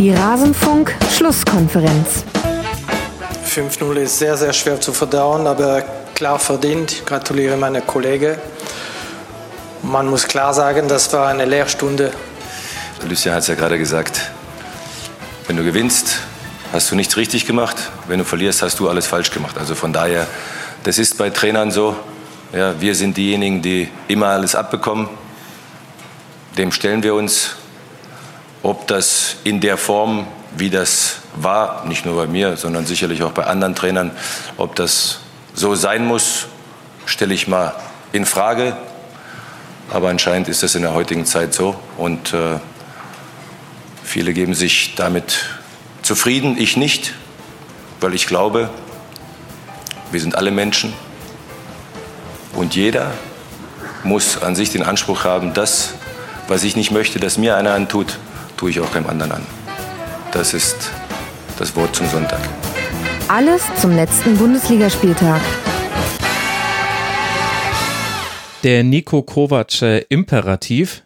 [0.00, 2.24] Die Rasenfunk-Schlusskonferenz.
[3.46, 5.82] 5-0 ist sehr, sehr schwer zu verdauen, aber
[6.14, 6.92] klar verdient.
[6.92, 8.38] Ich gratuliere meine Kollegen.
[9.82, 12.12] Man muss klar sagen, das war eine Lehrstunde.
[13.06, 14.30] Lucia hat es ja gerade gesagt.
[15.46, 16.20] Wenn du gewinnst,
[16.72, 17.76] hast du nichts richtig gemacht.
[18.08, 19.58] Wenn du verlierst, hast du alles falsch gemacht.
[19.58, 20.26] Also von daher,
[20.82, 21.94] das ist bei Trainern so.
[22.54, 25.10] Ja, wir sind diejenigen, die immer alles abbekommen.
[26.56, 27.56] Dem stellen wir uns.
[28.62, 33.32] Ob das in der Form, wie das war, nicht nur bei mir, sondern sicherlich auch
[33.32, 34.10] bei anderen Trainern,
[34.56, 35.20] ob das
[35.54, 36.46] so sein muss,
[37.06, 37.74] stelle ich mal
[38.12, 38.76] in Frage.
[39.90, 42.58] Aber anscheinend ist das in der heutigen Zeit so und äh,
[44.04, 45.46] viele geben sich damit
[46.02, 47.14] zufrieden, ich nicht,
[48.00, 48.70] weil ich glaube,
[50.12, 50.92] wir sind alle Menschen
[52.54, 53.12] und jeder
[54.02, 55.94] muss an sich den Anspruch haben, das,
[56.48, 58.18] was ich nicht möchte, dass mir einer antut,
[58.60, 59.46] tue ich auch keinem anderen an.
[60.32, 60.90] Das ist
[61.58, 62.40] das Wort zum Sonntag.
[63.26, 65.40] Alles zum letzten Bundesligaspieltag.
[68.62, 71.04] Der Nico Kovac Imperativ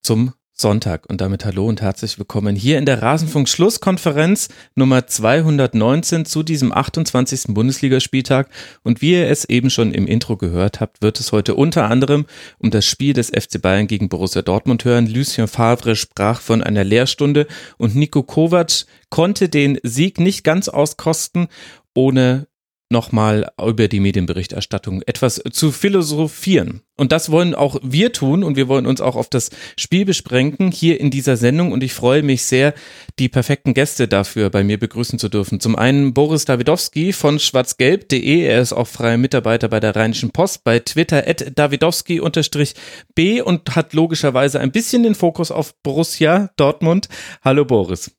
[0.00, 6.24] zum Sonntag und damit hallo und herzlich willkommen hier in der Rasenfunk Schlusskonferenz Nummer 219
[6.26, 7.46] zu diesem 28.
[7.48, 8.48] Bundesligaspieltag
[8.84, 12.26] und wie ihr es eben schon im Intro gehört habt, wird es heute unter anderem
[12.58, 15.08] um das Spiel des FC Bayern gegen Borussia Dortmund hören.
[15.08, 21.48] Lucien Favre sprach von einer Lehrstunde und Nico Kovac konnte den Sieg nicht ganz auskosten,
[21.94, 22.46] ohne
[22.94, 26.80] nochmal über die Medienberichterstattung etwas zu philosophieren.
[26.96, 30.70] Und das wollen auch wir tun und wir wollen uns auch auf das Spiel beschränken
[30.70, 32.72] hier in dieser Sendung und ich freue mich sehr,
[33.18, 35.58] die perfekten Gäste dafür bei mir begrüßen zu dürfen.
[35.58, 40.62] Zum einen Boris Dawidowski von schwarzgelb.de, er ist auch freier Mitarbeiter bei der Rheinischen Post,
[40.62, 47.08] bei Twitter at Dawidowski-B und hat logischerweise ein bisschen den Fokus auf Borussia Dortmund.
[47.42, 48.12] Hallo Boris.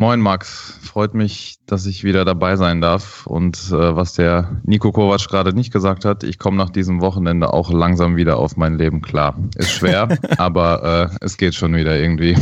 [0.00, 3.26] Moin Max, freut mich, dass ich wieder dabei sein darf.
[3.26, 7.52] Und äh, was der Nico Kovac gerade nicht gesagt hat, ich komme nach diesem Wochenende
[7.52, 9.36] auch langsam wieder auf mein Leben klar.
[9.56, 10.08] Ist schwer,
[10.38, 12.34] aber äh, es geht schon wieder irgendwie.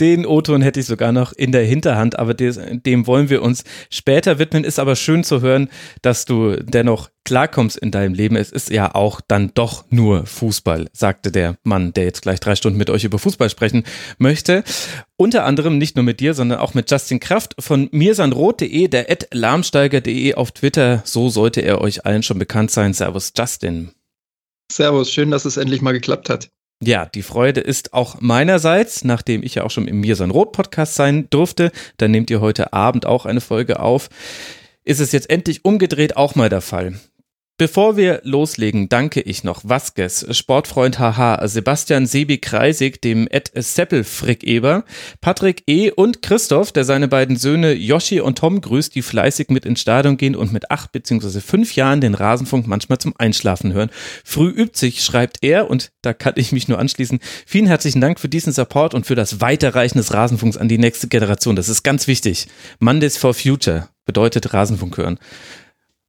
[0.00, 3.64] Den O-Ton hätte ich sogar noch in der Hinterhand, aber des, dem wollen wir uns
[3.90, 4.64] später widmen.
[4.64, 5.68] Ist aber schön zu hören,
[6.02, 8.36] dass du dennoch klarkommst in deinem Leben.
[8.36, 12.56] Es ist ja auch dann doch nur Fußball, sagte der Mann, der jetzt gleich drei
[12.56, 13.84] Stunden mit euch über Fußball sprechen
[14.16, 14.64] möchte.
[15.16, 19.28] Unter anderem nicht nur mit dir, sondern auch mit Justin Kraft von mirsanrot.de, der at
[19.32, 21.02] lahmsteiger.de auf Twitter.
[21.04, 22.94] So sollte er euch allen schon bekannt sein.
[22.94, 23.90] Servus, Justin.
[24.72, 26.50] Servus, schön, dass es endlich mal geklappt hat.
[26.80, 30.52] Ja, die Freude ist auch meinerseits, nachdem ich ja auch schon im Mir sein Rot
[30.52, 31.72] Podcast sein durfte.
[31.96, 34.08] Dann nehmt ihr heute Abend auch eine Folge auf.
[34.84, 36.94] Ist es jetzt endlich umgedreht auch mal der Fall.
[37.60, 44.84] Bevor wir loslegen, danke ich noch Vasquez, Sportfreund HH, Sebastian Sebi Kreisig, dem Ed Seppelfrick-Eber,
[45.20, 45.90] Patrick E.
[45.90, 50.16] und Christoph, der seine beiden Söhne Yoshi und Tom grüßt, die fleißig mit ins Stadion
[50.16, 51.40] gehen und mit acht bzw.
[51.40, 53.90] fünf Jahren den Rasenfunk manchmal zum Einschlafen hören.
[54.22, 57.18] Früh übt sich, schreibt er, und da kann ich mich nur anschließen.
[57.44, 61.08] Vielen herzlichen Dank für diesen Support und für das Weiterreichen des Rasenfunks an die nächste
[61.08, 61.56] Generation.
[61.56, 62.46] Das ist ganz wichtig.
[62.78, 65.18] Mondays for Future bedeutet Rasenfunk hören,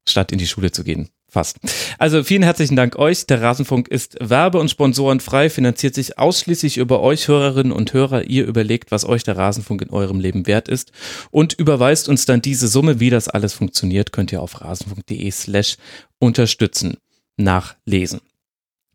[0.09, 1.09] statt in die Schule zu gehen.
[1.31, 1.57] Fast.
[1.99, 3.27] Also vielen herzlichen Dank euch.
[3.27, 8.23] Der Rasenfunk ist werbe- und sponsorenfrei, finanziert sich ausschließlich über euch Hörerinnen und Hörer.
[8.23, 10.91] Ihr überlegt, was euch der Rasenfunk in eurem Leben wert ist
[11.29, 12.99] und überweist uns dann diese Summe.
[12.99, 15.77] Wie das alles funktioniert, könnt ihr auf rasenfunk.de slash
[16.17, 16.97] unterstützen
[17.39, 18.21] nachlesen.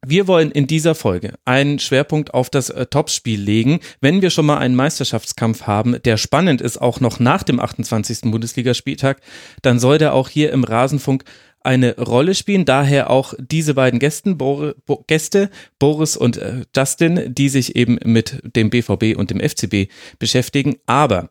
[0.06, 4.46] Wir wollen in dieser Folge einen Schwerpunkt auf das äh, Topspiel legen, wenn wir schon
[4.46, 8.30] mal einen Meisterschaftskampf haben, der spannend ist, auch noch nach dem 28.
[8.30, 9.20] Bundesligaspieltag,
[9.62, 11.24] dann soll der auch hier im Rasenfunk
[11.64, 12.64] eine Rolle spielen.
[12.64, 17.98] Daher auch diese beiden Gästen, Bor Bo Gäste, Boris und äh, Justin, die sich eben
[18.04, 20.76] mit dem BVB und dem FCB beschäftigen.
[20.86, 21.30] Aber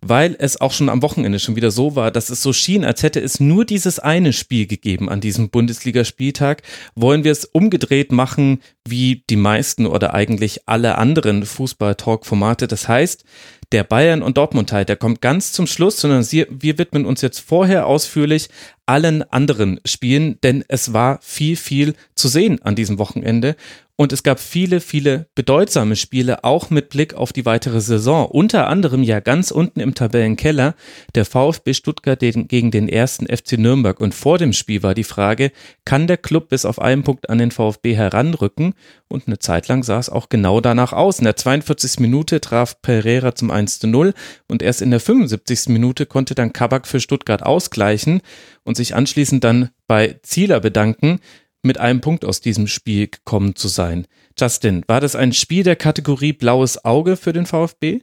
[0.00, 3.02] weil es auch schon am Wochenende schon wieder so war, dass es so schien, als
[3.02, 6.62] hätte es nur dieses eine Spiel gegeben an diesem Bundesligaspieltag,
[6.94, 12.66] wollen wir es umgedreht machen, wie die meisten oder eigentlich alle anderen Fußball-Talk-Formate.
[12.66, 13.24] Das heißt,
[13.72, 17.86] der Bayern- und Dortmund-Teil, der kommt ganz zum Schluss, sondern wir widmen uns jetzt vorher
[17.86, 18.48] ausführlich
[18.86, 23.56] allen anderen Spielen, denn es war viel, viel zu sehen an diesem Wochenende.
[23.96, 28.26] Und es gab viele, viele bedeutsame Spiele, auch mit Blick auf die weitere Saison.
[28.26, 30.74] Unter anderem ja ganz unten im Tabellenkeller
[31.14, 34.00] der VfB Stuttgart gegen den ersten FC Nürnberg.
[34.00, 35.52] Und vor dem Spiel war die Frage,
[35.84, 38.74] kann der Club bis auf einen Punkt an den VfB heranrücken?
[39.06, 41.20] Und eine Zeit lang sah es auch genau danach aus.
[41.20, 42.00] In der 42.
[42.00, 44.12] Minute traf Pereira zum 1 zu 0
[44.48, 45.68] und erst in der 75.
[45.68, 48.22] Minute konnte dann Kabak für Stuttgart ausgleichen
[48.64, 51.20] und sich anschließend dann bei Zieler bedanken,
[51.64, 54.06] mit einem Punkt aus diesem Spiel gekommen zu sein.
[54.38, 58.00] Justin, war das ein Spiel der Kategorie blaues Auge für den VfB?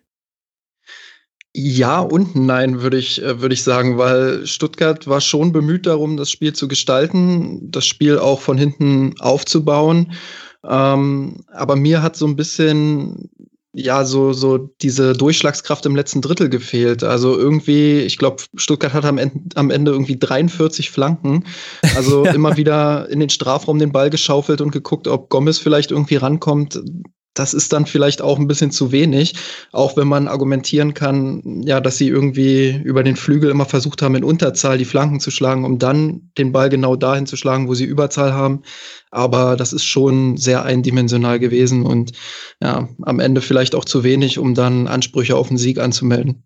[1.54, 6.16] Ja und nein, würde ich, äh, würde ich sagen, weil Stuttgart war schon bemüht darum,
[6.16, 10.14] das Spiel zu gestalten, das Spiel auch von hinten aufzubauen.
[10.64, 13.30] Ähm, aber mir hat so ein bisschen
[13.74, 17.04] ja, so, so diese Durchschlagskraft im letzten Drittel gefehlt.
[17.04, 21.46] Also irgendwie, ich glaube, Stuttgart hat am Ende, am Ende irgendwie 43 Flanken.
[21.96, 26.18] Also immer wieder in den Strafraum den Ball geschaufelt und geguckt, ob Gomez vielleicht irgendwie
[26.18, 26.82] rankommt
[27.34, 29.36] das ist dann vielleicht auch ein bisschen zu wenig,
[29.72, 34.16] auch wenn man argumentieren kann, ja, dass sie irgendwie über den Flügel immer versucht haben,
[34.16, 37.74] in Unterzahl die Flanken zu schlagen, um dann den Ball genau dahin zu schlagen, wo
[37.74, 38.64] sie Überzahl haben.
[39.12, 42.12] Aber das ist schon sehr eindimensional gewesen und
[42.62, 46.44] ja, am Ende vielleicht auch zu wenig, um dann Ansprüche auf den Sieg anzumelden.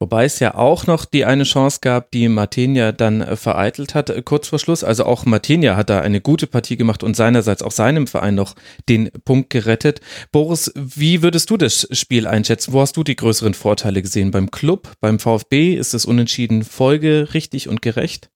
[0.00, 4.10] Wobei es ja auch noch die eine Chance gab, die Martinia dann äh, vereitelt hat,
[4.10, 4.82] äh, kurz vor Schluss.
[4.82, 8.54] Also auch Martinia hat da eine gute Partie gemacht und seinerseits auch seinem Verein noch
[8.88, 10.00] den Punkt gerettet.
[10.32, 12.72] Boris, wie würdest du das Spiel einschätzen?
[12.72, 14.32] Wo hast du die größeren Vorteile gesehen?
[14.32, 15.74] Beim Club, beim VfB?
[15.74, 18.30] Ist es unentschieden folgerichtig und gerecht?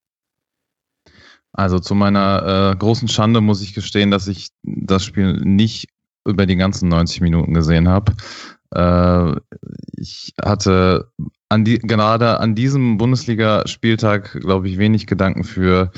[1.52, 5.88] Also zu meiner äh, großen Schande muss ich gestehen, dass ich das Spiel nicht
[6.24, 8.12] über die ganzen 90 Minuten gesehen habe.
[8.70, 9.40] Äh,
[9.96, 11.10] ich hatte
[11.48, 15.90] an die, gerade an diesem Bundesligaspieltag, glaube ich, wenig Gedanken für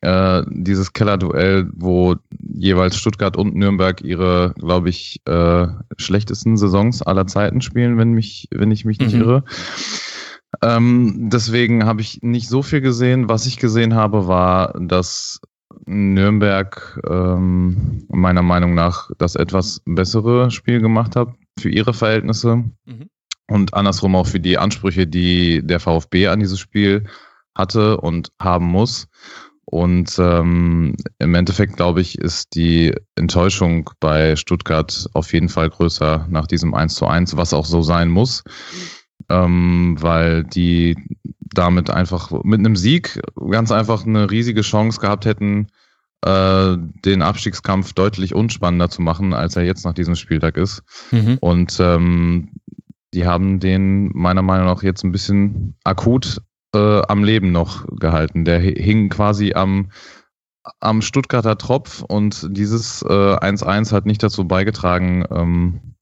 [0.00, 7.26] äh, dieses Kellerduell, wo jeweils Stuttgart und Nürnberg ihre, glaube ich, äh, schlechtesten Saisons aller
[7.26, 9.20] Zeiten spielen, wenn mich, wenn ich mich nicht mhm.
[9.20, 9.44] irre.
[10.62, 13.28] Ähm, deswegen habe ich nicht so viel gesehen.
[13.28, 15.40] Was ich gesehen habe, war, dass
[15.84, 22.64] Nürnberg ähm, meiner Meinung nach das etwas bessere Spiel gemacht hat für ihre Verhältnisse.
[22.86, 23.10] Mhm
[23.48, 27.06] und andersrum auch für die Ansprüche, die der VfB an dieses Spiel
[27.54, 29.08] hatte und haben muss.
[29.64, 36.26] Und ähm, im Endeffekt, glaube ich, ist die Enttäuschung bei Stuttgart auf jeden Fall größer
[36.30, 38.44] nach diesem 1 zu 1, was auch so sein muss,
[39.28, 40.96] ähm, weil die
[41.40, 45.66] damit einfach mit einem Sieg ganz einfach eine riesige Chance gehabt hätten,
[46.22, 50.82] äh, den Abstiegskampf deutlich unspannender zu machen, als er jetzt nach diesem Spieltag ist.
[51.10, 51.36] Mhm.
[51.40, 52.52] Und ähm,
[53.14, 56.42] die haben den meiner Meinung nach jetzt ein bisschen akut
[56.74, 58.44] äh, am Leben noch gehalten.
[58.44, 59.90] Der hing quasi am,
[60.80, 65.94] am Stuttgarter Tropf und dieses 1-1 äh, hat nicht dazu beigetragen, ähm,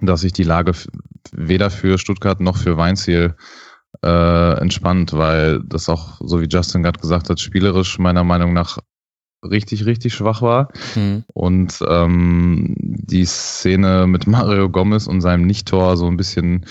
[0.00, 0.72] dass sich die Lage
[1.32, 3.34] weder für Stuttgart noch für Weinziel
[4.02, 8.78] äh, entspannt, weil das auch, so wie Justin gerade gesagt hat, spielerisch meiner Meinung nach
[9.44, 10.68] richtig, richtig schwach war.
[10.94, 11.24] Mhm.
[11.32, 16.64] Und ähm, die Szene mit Mario Gomez und seinem Nichttor so ein bisschen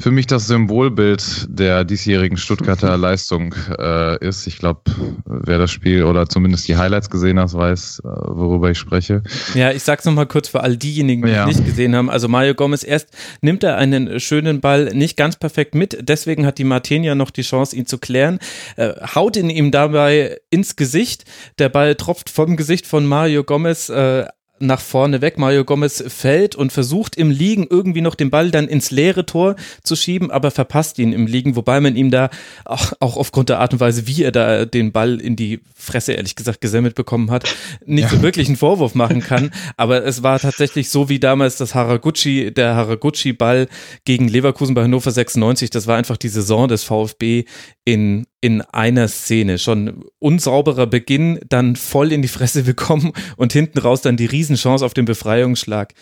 [0.00, 4.46] für mich das Symbolbild der diesjährigen Stuttgarter Leistung äh, ist.
[4.46, 4.82] Ich glaube,
[5.24, 9.24] wer das Spiel oder zumindest die Highlights gesehen hat, weiß, äh, worüber ich spreche.
[9.54, 11.48] Ja, ich sag's nochmal kurz für all diejenigen, die ja.
[11.48, 12.10] es nicht gesehen haben.
[12.10, 13.08] Also Mario Gomez, erst
[13.40, 17.42] nimmt er einen schönen Ball nicht ganz perfekt mit, deswegen hat die Martenia noch die
[17.42, 18.38] Chance, ihn zu klären,
[18.76, 21.24] äh, haut ihn ihm dabei ins Gesicht.
[21.58, 24.26] Der Ball tropft vom Gesicht von Mario Gomez äh,
[24.60, 25.38] nach vorne weg.
[25.38, 29.56] Mario Gomez fällt und versucht im Liegen irgendwie noch den Ball dann ins leere Tor
[29.82, 32.30] zu schieben, aber verpasst ihn im Liegen, wobei man ihm da
[32.64, 36.12] auch, auch aufgrund der Art und Weise, wie er da den Ball in die Fresse,
[36.12, 37.54] ehrlich gesagt, gesammelt bekommen hat,
[37.84, 38.16] nicht ja.
[38.16, 39.50] so wirklich einen Vorwurf machen kann.
[39.76, 43.68] Aber es war tatsächlich so wie damals das Haraguchi, der Haraguchi-Ball
[44.04, 45.70] gegen Leverkusen bei Hannover 96.
[45.70, 47.44] Das war einfach die Saison des VfB
[47.84, 49.58] in, in einer Szene.
[49.58, 54.84] Schon unsauberer Beginn, dann voll in die Fresse bekommen und hinten raus dann die Riesenchance
[54.84, 55.94] auf den Befreiungsschlag.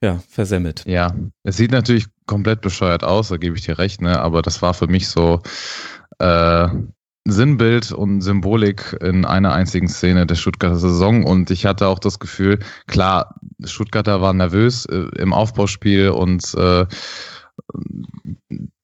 [0.00, 0.84] Ja, versemmelt.
[0.86, 4.20] Ja, es sieht natürlich komplett bescheuert aus, da gebe ich dir recht, ne?
[4.20, 5.42] aber das war für mich so
[6.20, 6.68] äh,
[7.24, 12.20] Sinnbild und Symbolik in einer einzigen Szene der Stuttgarter Saison und ich hatte auch das
[12.20, 16.86] Gefühl, klar, Stuttgarter waren nervös äh, im Aufbauspiel und äh,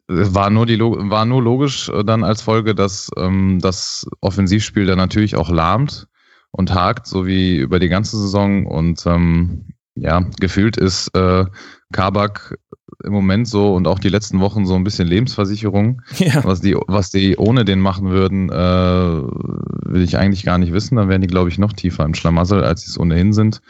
[0.08, 4.98] war nur die war nur logisch äh, dann als Folge, dass ähm, das Offensivspiel dann
[4.98, 6.08] natürlich auch lahmt
[6.50, 8.66] und hakt, so wie über die ganze Saison.
[8.66, 11.46] Und ähm, ja, gefühlt ist äh,
[11.92, 12.58] Kabak
[13.02, 16.02] im Moment so und auch die letzten Wochen so ein bisschen Lebensversicherung.
[16.18, 16.44] Ja.
[16.44, 20.96] Was die, was die ohne den machen würden, äh, will ich eigentlich gar nicht wissen.
[20.96, 23.60] Dann wären die, glaube ich, noch tiefer im Schlamassel, als sie es ohnehin sind.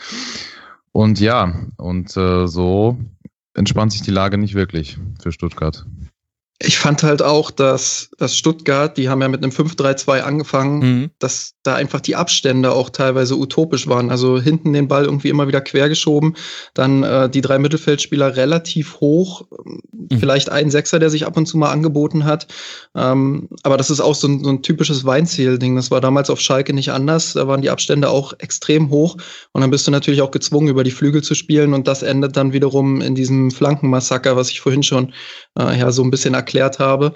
[0.93, 2.99] Und ja, und äh, so
[3.55, 5.87] entspannt sich die Lage nicht wirklich für Stuttgart.
[6.61, 11.11] Ich fand halt auch, dass, dass Stuttgart, die haben ja mit einem 5-3-2 angefangen, mhm.
[11.19, 14.11] dass da einfach die Abstände auch teilweise utopisch waren.
[14.11, 16.37] Also hinten den Ball irgendwie immer wieder quergeschoben,
[16.73, 19.47] dann äh, die drei Mittelfeldspieler relativ hoch,
[19.93, 20.21] mhm.
[20.21, 22.47] vielleicht ein Sechser, der sich ab und zu mal angeboten hat.
[22.95, 25.75] Ähm, aber das ist auch so ein, so ein typisches Weinziel-Ding.
[25.75, 27.33] Das war damals auf Schalke nicht anders.
[27.33, 29.17] Da waren die Abstände auch extrem hoch
[29.51, 32.37] und dann bist du natürlich auch gezwungen, über die Flügel zu spielen und das endet
[32.37, 35.13] dann wiederum in diesem Flankenmassaker, was ich vorhin schon
[35.59, 37.15] äh, ja so ein bisschen erklärt habe.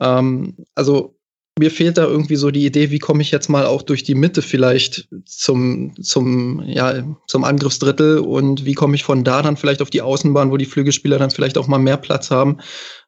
[0.00, 1.16] Ähm, also
[1.58, 4.14] mir fehlt da irgendwie so die Idee, wie komme ich jetzt mal auch durch die
[4.14, 9.80] Mitte vielleicht zum, zum, ja, zum Angriffsdrittel und wie komme ich von da dann vielleicht
[9.80, 12.58] auf die Außenbahn, wo die Flügelspieler dann vielleicht auch mal mehr Platz haben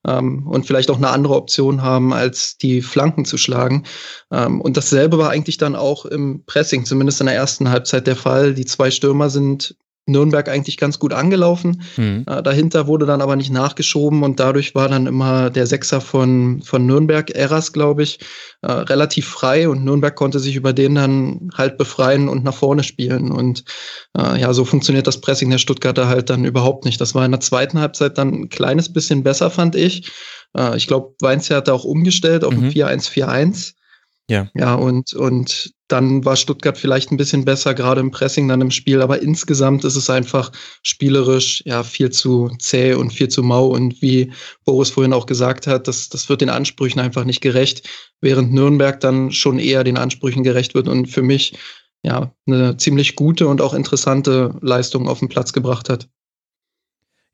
[0.07, 3.85] ähm, und vielleicht auch eine andere Option haben, als die Flanken zu schlagen.
[4.33, 8.17] Ähm, und dasselbe war eigentlich dann auch im Pressing, zumindest in der ersten Halbzeit der
[8.17, 8.55] Fall.
[8.55, 9.77] Die zwei Stürmer sind
[10.09, 11.83] Nürnberg eigentlich ganz gut angelaufen.
[11.97, 12.25] Mhm.
[12.27, 16.63] Äh, dahinter wurde dann aber nicht nachgeschoben und dadurch war dann immer der Sechser von,
[16.63, 18.21] von Nürnberg, Eras, glaube ich,
[18.63, 22.83] äh, relativ frei und Nürnberg konnte sich über den dann halt befreien und nach vorne
[22.83, 23.31] spielen.
[23.31, 23.65] Und
[24.17, 27.01] äh, ja, so funktioniert das Pressing der Stuttgarter halt dann überhaupt nicht.
[27.01, 30.11] Das war in der zweiten Halbzeit dann ein kleines bisschen besser, fand ich.
[30.57, 32.65] Äh, ich glaube, Weinz hat da auch umgestellt auf mhm.
[32.65, 33.75] ein 4-1-4-1.
[34.31, 34.49] Ja.
[34.55, 38.71] Ja, und, und dann war Stuttgart vielleicht ein bisschen besser, gerade im Pressing dann im
[38.71, 43.69] Spiel, aber insgesamt ist es einfach spielerisch ja viel zu zäh und viel zu mau
[43.69, 44.31] und wie
[44.67, 47.89] Boris vorhin auch gesagt hat, das, das wird den Ansprüchen einfach nicht gerecht,
[48.21, 51.57] während Nürnberg dann schon eher den Ansprüchen gerecht wird und für mich
[52.03, 56.07] ja eine ziemlich gute und auch interessante Leistung auf den Platz gebracht hat.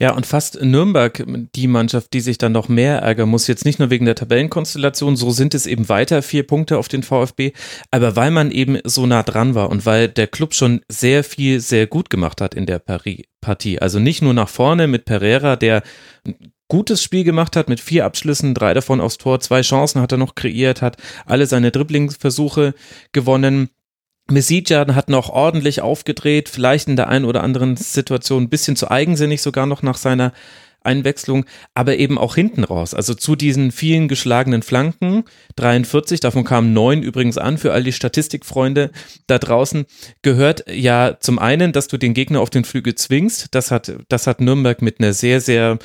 [0.00, 1.24] Ja, und fast Nürnberg
[1.54, 5.14] die Mannschaft, die sich dann noch mehr ärgern muss, jetzt nicht nur wegen der Tabellenkonstellation,
[5.14, 7.52] so sind es eben weiter vier Punkte auf den VfB,
[7.92, 11.60] aber weil man eben so nah dran war und weil der Club schon sehr viel,
[11.60, 13.78] sehr gut gemacht hat in der Partie.
[13.78, 15.84] Also nicht nur nach vorne mit Pereira, der
[16.26, 16.34] ein
[16.66, 20.18] gutes Spiel gemacht hat mit vier Abschlüssen, drei davon aufs Tor, zwei Chancen hat er
[20.18, 22.74] noch kreiert, hat alle seine Dribblingsversuche
[23.12, 23.70] gewonnen.
[24.30, 28.90] Messidjan hat noch ordentlich aufgedreht, vielleicht in der einen oder anderen Situation ein bisschen zu
[28.90, 30.32] eigensinnig sogar noch nach seiner
[30.84, 32.94] Einwechslung, aber eben auch hinten raus.
[32.94, 35.24] Also zu diesen vielen geschlagenen Flanken,
[35.56, 38.90] 43, davon kamen neun übrigens an für all die Statistikfreunde
[39.26, 39.86] da draußen,
[40.22, 43.48] gehört ja zum einen, dass du den Gegner auf den Flügel zwingst.
[43.54, 45.78] Das hat, das hat Nürnberg mit einer sehr, sehr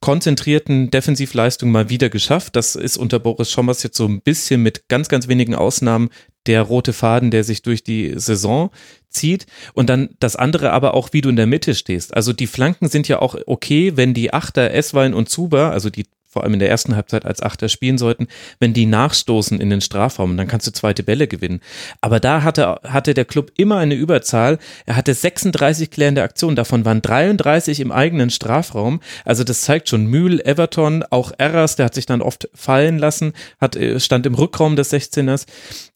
[0.00, 2.56] konzentrierten Defensivleistung mal wieder geschafft.
[2.56, 6.10] Das ist unter Boris Schommers jetzt so ein bisschen mit ganz, ganz wenigen Ausnahmen
[6.46, 8.70] der rote Faden, der sich durch die Saison
[9.08, 9.46] zieht.
[9.74, 12.14] Und dann das andere aber auch, wie du in der Mitte stehst.
[12.14, 16.06] Also die Flanken sind ja auch okay, wenn die Achter Esswein und Zuber, also die
[16.36, 18.26] vor allem in der ersten Halbzeit als Achter spielen sollten,
[18.60, 21.60] wenn die nachstoßen in den Strafraum, dann kannst du zweite Bälle gewinnen.
[22.02, 24.58] Aber da hatte, hatte der Club immer eine Überzahl.
[24.84, 29.00] Er hatte 36 klärende Aktionen, davon waren 33 im eigenen Strafraum.
[29.24, 33.32] Also das zeigt schon Mühl, Everton, auch Erras, der hat sich dann oft fallen lassen,
[33.58, 35.46] hat, äh, stand im Rückraum des 16ers.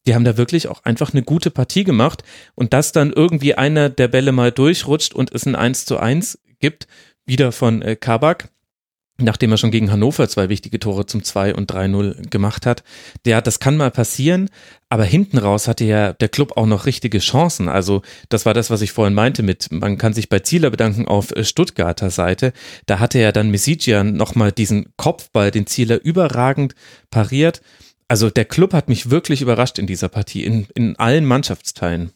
[0.07, 3.91] Die haben da wirklich auch einfach eine gute Partie gemacht und dass dann irgendwie einer
[3.91, 6.87] der Bälle mal durchrutscht und es ein 1 zu 1 gibt,
[7.27, 8.49] wieder von äh, Kabak
[9.21, 12.83] nachdem er schon gegen Hannover zwei wichtige Tore zum 2 und 3-0 gemacht hat.
[13.25, 14.51] Der, das kann mal passieren,
[14.89, 17.69] aber hinten raus hatte ja der Club auch noch richtige Chancen.
[17.69, 21.07] Also das war das, was ich vorhin meinte mit, man kann sich bei Zieler bedanken
[21.07, 22.53] auf äh, Stuttgarter Seite.
[22.87, 26.75] Da hatte ja dann Mesigian nochmal diesen Kopfball, den Zieler überragend
[27.11, 27.63] pariert.
[28.09, 32.11] Also der Club hat mich wirklich überrascht in dieser Partie, in, in allen Mannschaftsteilen.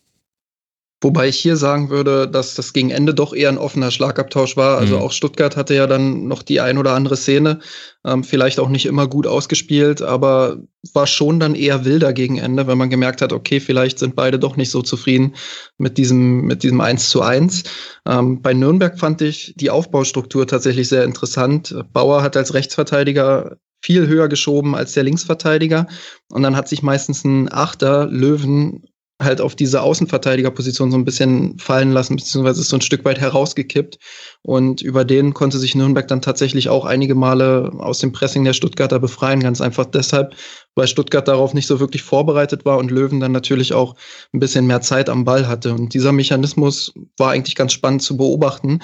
[1.05, 4.79] Wobei ich hier sagen würde, dass das gegen Ende doch eher ein offener Schlagabtausch war.
[4.79, 5.03] Also mhm.
[5.03, 7.61] auch Stuttgart hatte ja dann noch die ein oder andere Szene,
[8.07, 10.57] ähm, vielleicht auch nicht immer gut ausgespielt, aber
[10.95, 14.39] war schon dann eher wilder gegen Ende, wenn man gemerkt hat, okay, vielleicht sind beide
[14.39, 15.35] doch nicht so zufrieden
[15.77, 17.65] mit diesem, mit diesem 1 zu 1.
[18.09, 21.77] Ähm, bei Nürnberg fand ich die Aufbaustruktur tatsächlich sehr interessant.
[21.93, 25.87] Bauer hat als Rechtsverteidiger viel höher geschoben als der Linksverteidiger.
[26.31, 28.85] Und dann hat sich meistens ein Achter Löwen
[29.23, 33.21] halt auf diese Außenverteidigerposition so ein bisschen fallen lassen, beziehungsweise ist so ein Stück weit
[33.21, 33.99] herausgekippt.
[34.43, 38.55] Und über den konnte sich Nürnberg dann tatsächlich auch einige Male aus dem Pressing der
[38.55, 39.41] Stuttgarter befreien.
[39.41, 40.35] Ganz einfach deshalb,
[40.75, 43.95] weil Stuttgart darauf nicht so wirklich vorbereitet war und Löwen dann natürlich auch
[44.33, 45.75] ein bisschen mehr Zeit am Ball hatte.
[45.75, 48.81] Und dieser Mechanismus war eigentlich ganz spannend zu beobachten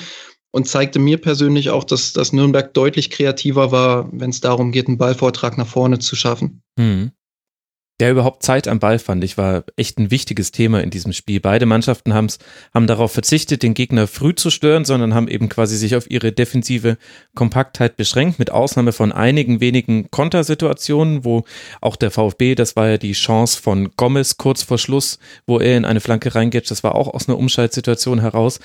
[0.52, 4.86] und zeigte mir persönlich auch, dass, dass Nürnberg deutlich kreativer war, wenn es darum geht,
[4.86, 6.62] einen Ballvortrag nach vorne zu schaffen.
[6.76, 7.10] Mhm
[8.00, 11.38] der überhaupt Zeit am Ball fand ich, war echt ein wichtiges Thema in diesem Spiel.
[11.38, 12.38] Beide Mannschaften haben's,
[12.72, 16.32] haben darauf verzichtet, den Gegner früh zu stören, sondern haben eben quasi sich auf ihre
[16.32, 16.96] defensive
[17.34, 21.44] Kompaktheit beschränkt, mit Ausnahme von einigen wenigen Kontersituationen, wo
[21.82, 25.76] auch der VfB, das war ja die Chance von Gomez kurz vor Schluss, wo er
[25.76, 28.60] in eine Flanke reingeht, das war auch aus einer Umschaltsituation heraus.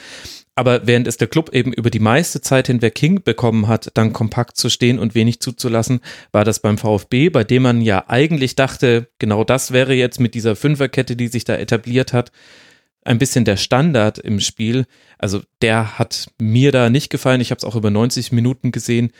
[0.55, 4.57] Aber während es der Club eben über die meiste Zeit hinweg hinbekommen hat, dann kompakt
[4.57, 6.00] zu stehen und wenig zuzulassen,
[6.31, 10.33] war das beim VfB, bei dem man ja eigentlich dachte, genau das wäre jetzt mit
[10.33, 12.31] dieser Fünferkette, die sich da etabliert hat,
[13.03, 14.85] ein bisschen der Standard im Spiel.
[15.17, 17.39] Also der hat mir da nicht gefallen.
[17.39, 19.12] Ich habe es auch über 90 Minuten gesehen.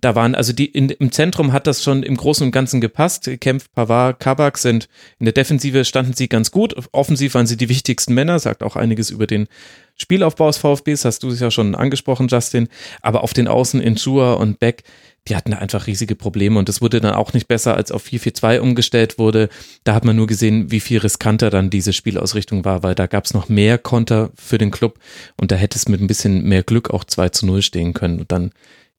[0.00, 3.30] Da waren, also die in, im Zentrum hat das schon im Großen und Ganzen gepasst.
[3.40, 6.74] Kempf, Pavard, Kabak sind in der Defensive standen sie ganz gut.
[6.92, 9.48] Offensiv waren sie die wichtigsten Männer, sagt auch einiges über den
[9.96, 12.68] Spielaufbau des VfBs, hast du es ja schon angesprochen, Justin.
[13.02, 14.84] Aber auf den Außen in Schua und Beck,
[15.28, 18.04] die hatten da einfach riesige Probleme und es wurde dann auch nicht besser, als auf
[18.04, 19.48] 4-4-2 umgestellt wurde.
[19.84, 23.26] Da hat man nur gesehen, wie viel riskanter dann diese Spielausrichtung war, weil da gab
[23.26, 24.98] es noch mehr Konter für den Club
[25.36, 28.18] und da hätte es mit ein bisschen mehr Glück auch 2 zu 0 stehen können
[28.20, 28.50] und dann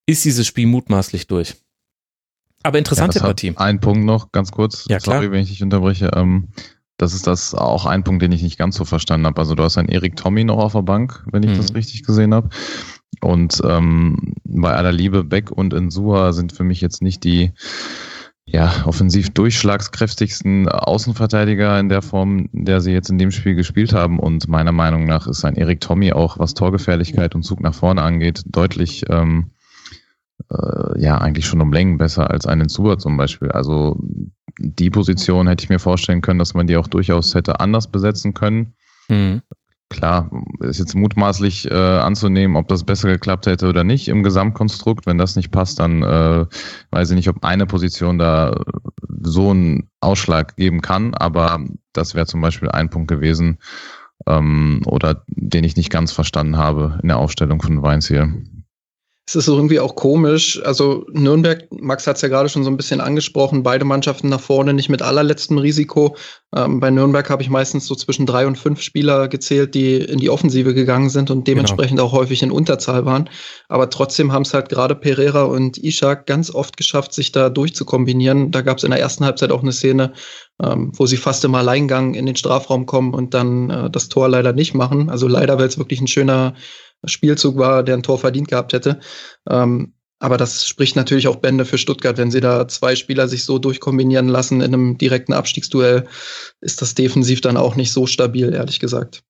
[0.06, 1.56] ist dieses Spiel mutmaßlich durch.
[2.64, 3.54] Aber interessante ja, Partie.
[3.56, 4.86] Ein Punkt noch, ganz kurz.
[4.88, 5.18] Ja, klar.
[5.18, 6.12] Sorry, wenn ich dich unterbreche.
[6.16, 6.50] Ähm,
[6.98, 9.40] das ist das auch ein Punkt, den ich nicht ganz so verstanden habe.
[9.40, 11.58] Also du hast einen Erik Tommy noch auf der Bank, wenn ich mhm.
[11.58, 12.50] das richtig gesehen habe.
[13.22, 17.52] Und ähm, bei aller Liebe, Beck und Insua sind für mich jetzt nicht die
[18.46, 23.94] ja, offensiv durchschlagskräftigsten Außenverteidiger in der Form, in der sie jetzt in dem Spiel gespielt
[23.94, 24.20] haben.
[24.20, 28.02] Und meiner Meinung nach ist ein Erik Tommy auch, was Torgefährlichkeit und Zug nach vorne
[28.02, 29.52] angeht, deutlich ähm,
[30.54, 33.52] äh, ja eigentlich schon um Längen besser als einen Insua zum Beispiel.
[33.52, 34.00] Also
[34.60, 38.34] die Position hätte ich mir vorstellen können, dass man die auch durchaus hätte anders besetzen
[38.34, 38.74] können.
[39.10, 39.42] Mhm
[39.94, 40.30] klar,
[40.60, 45.06] ist jetzt mutmaßlich äh, anzunehmen, ob das besser geklappt hätte oder nicht im Gesamtkonstrukt.
[45.06, 46.46] Wenn das nicht passt, dann äh,
[46.92, 48.60] weiß ich nicht, ob eine Position da
[49.22, 51.14] so einen Ausschlag geben kann.
[51.14, 53.60] Aber das wäre zum Beispiel ein Punkt gewesen,
[54.28, 58.34] ähm, oder den ich nicht ganz verstanden habe in der Aufstellung von Weins hier
[59.26, 60.62] es ist irgendwie auch komisch.
[60.66, 64.42] Also Nürnberg, Max hat es ja gerade schon so ein bisschen angesprochen, beide Mannschaften nach
[64.42, 66.18] vorne nicht mit allerletztem Risiko.
[66.54, 70.20] Ähm, bei Nürnberg habe ich meistens so zwischen drei und fünf Spieler gezählt, die in
[70.20, 71.56] die Offensive gegangen sind und genau.
[71.56, 72.10] dementsprechend genau.
[72.10, 73.30] auch häufig in Unterzahl waren.
[73.70, 78.52] Aber trotzdem haben es halt gerade Pereira und Ishak ganz oft geschafft, sich da durchzukombinieren.
[78.52, 80.12] Da gab es in der ersten Halbzeit auch eine Szene,
[80.62, 84.28] ähm, wo sie fast im Alleingang in den Strafraum kommen und dann äh, das Tor
[84.28, 85.10] leider nicht machen.
[85.10, 86.56] Also leider, weil es wirklich ein schöner
[87.06, 89.00] Spielzug war, der ein Tor verdient gehabt hätte.
[89.50, 92.18] Ähm, aber das spricht natürlich auch Bände für Stuttgart.
[92.18, 96.08] Wenn sie da zwei Spieler sich so durchkombinieren lassen in einem direkten Abstiegsduell,
[96.62, 99.24] ist das defensiv dann auch nicht so stabil, ehrlich gesagt.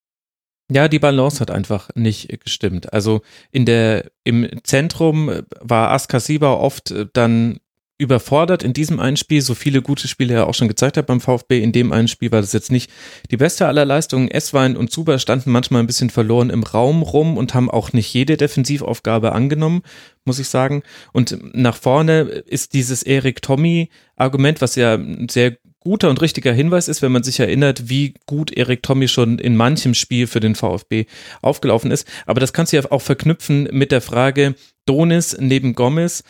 [0.70, 2.92] Ja, die Balance hat einfach nicht gestimmt.
[2.92, 7.58] Also in der, im Zentrum war Askasiba oft dann
[7.96, 11.20] überfordert in diesem einen Spiel, so viele gute Spiele er auch schon gezeigt hat beim
[11.20, 11.62] VfB.
[11.62, 12.90] In dem einen Spiel war das jetzt nicht
[13.30, 14.28] die beste aller Leistungen.
[14.28, 18.12] Esswein und Zuber standen manchmal ein bisschen verloren im Raum rum und haben auch nicht
[18.12, 19.82] jede Defensivaufgabe angenommen,
[20.24, 20.82] muss ich sagen.
[21.12, 26.52] Und nach vorne ist dieses Erik Tommy Argument, was ja ein sehr guter und richtiger
[26.52, 30.40] Hinweis ist, wenn man sich erinnert, wie gut Erik Tommy schon in manchem Spiel für
[30.40, 31.04] den VfB
[31.42, 32.08] aufgelaufen ist.
[32.26, 34.54] Aber das kannst du ja auch verknüpfen mit der Frage,
[34.86, 36.24] Donis neben Gomez,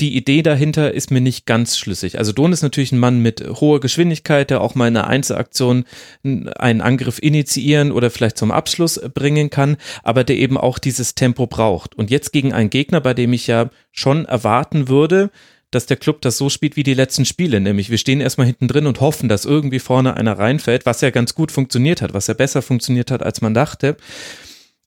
[0.00, 2.18] die Idee dahinter ist mir nicht ganz schlüssig.
[2.18, 5.84] Also Don ist natürlich ein Mann mit hoher Geschwindigkeit, der auch mal in einer Einzelaktion
[6.22, 11.48] einen Angriff initiieren oder vielleicht zum Abschluss bringen kann, aber der eben auch dieses Tempo
[11.48, 11.96] braucht.
[11.96, 15.30] Und jetzt gegen einen Gegner, bei dem ich ja schon erwarten würde,
[15.72, 18.68] dass der Club das so spielt wie die letzten Spiele, nämlich wir stehen erstmal hinten
[18.68, 22.26] drin und hoffen, dass irgendwie vorne einer reinfällt, was ja ganz gut funktioniert hat, was
[22.26, 23.96] ja besser funktioniert hat, als man dachte.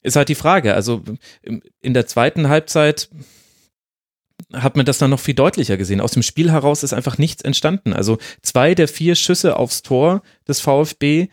[0.02, 0.74] Ist halt die Frage.
[0.74, 1.02] Also
[1.80, 3.10] in der zweiten Halbzeit
[4.54, 6.00] hat man das dann noch viel deutlicher gesehen.
[6.00, 7.92] Aus dem Spiel heraus ist einfach nichts entstanden.
[7.92, 11.28] Also zwei der vier Schüsse aufs Tor des VfB,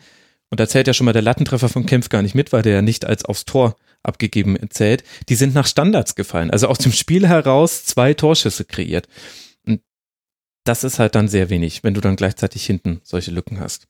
[0.50, 2.74] und da zählt ja schon mal der Lattentreffer von Kempf gar nicht mit, weil der
[2.74, 6.50] ja nicht als aufs Tor abgegeben zählt, die sind nach Standards gefallen.
[6.50, 9.06] Also aus dem Spiel heraus zwei Torschüsse kreiert.
[9.66, 9.80] Und
[10.64, 13.86] das ist halt dann sehr wenig, wenn du dann gleichzeitig hinten solche Lücken hast.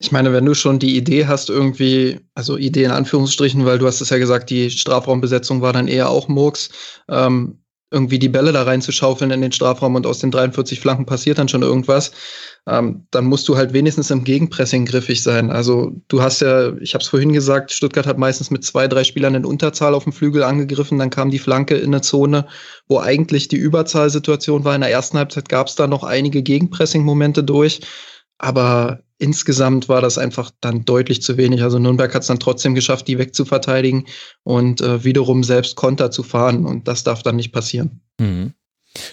[0.00, 3.86] Ich meine, wenn du schon die Idee hast, irgendwie, also Idee in Anführungsstrichen, weil du
[3.86, 6.70] hast es ja gesagt, die Strafraumbesetzung war dann eher auch Murks,
[7.08, 11.38] ähm, irgendwie die Bälle da reinzuschaufeln in den Strafraum und aus den 43 Flanken passiert
[11.38, 12.12] dann schon irgendwas,
[12.66, 15.50] ähm, dann musst du halt wenigstens im Gegenpressing griffig sein.
[15.50, 19.04] Also du hast ja, ich habe es vorhin gesagt, Stuttgart hat meistens mit zwei, drei
[19.04, 22.46] Spielern in Unterzahl auf dem Flügel angegriffen, dann kam die Flanke in eine Zone,
[22.88, 24.74] wo eigentlich die Überzahlsituation war.
[24.74, 27.80] In der ersten Halbzeit gab es da noch einige Gegenpressing-Momente durch,
[28.36, 31.62] aber insgesamt war das einfach dann deutlich zu wenig.
[31.62, 34.06] Also Nürnberg hat es dann trotzdem geschafft, die wegzuverteidigen
[34.44, 36.64] und äh, wiederum selbst Konter zu fahren.
[36.64, 38.00] Und das darf dann nicht passieren.
[38.20, 38.54] Mhm.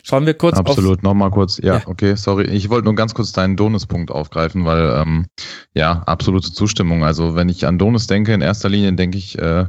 [0.03, 1.57] Schauen wir kurz Absolut, nochmal kurz.
[1.57, 2.45] Ja, ja, okay, sorry.
[2.45, 5.25] Ich wollte nur ganz kurz deinen Donis-Punkt aufgreifen, weil ähm,
[5.73, 7.03] ja, absolute Zustimmung.
[7.03, 9.65] Also wenn ich an Donis denke, in erster Linie denke ich äh,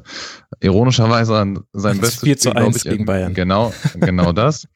[0.61, 3.35] ironischerweise an sein bestes 4 zu 1 gegen Bayern.
[3.35, 4.68] Genau, genau das.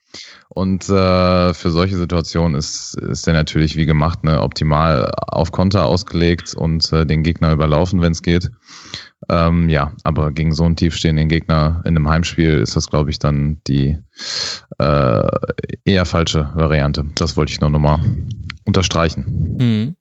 [0.48, 5.86] Und äh, für solche Situationen ist, ist der natürlich wie gemacht, ne, optimal auf Konter
[5.86, 8.50] ausgelegt und äh, den Gegner überlaufen, wenn es geht.
[9.28, 13.18] Ähm, ja, aber gegen so einen tiefstehenden Gegner in einem Heimspiel ist das, glaube ich,
[13.18, 13.96] dann die
[14.78, 15.28] äh,
[15.84, 17.04] eher falsche Variante.
[17.14, 18.00] Das wollte ich noch nochmal
[18.64, 19.56] unterstreichen.
[19.58, 19.96] Mhm.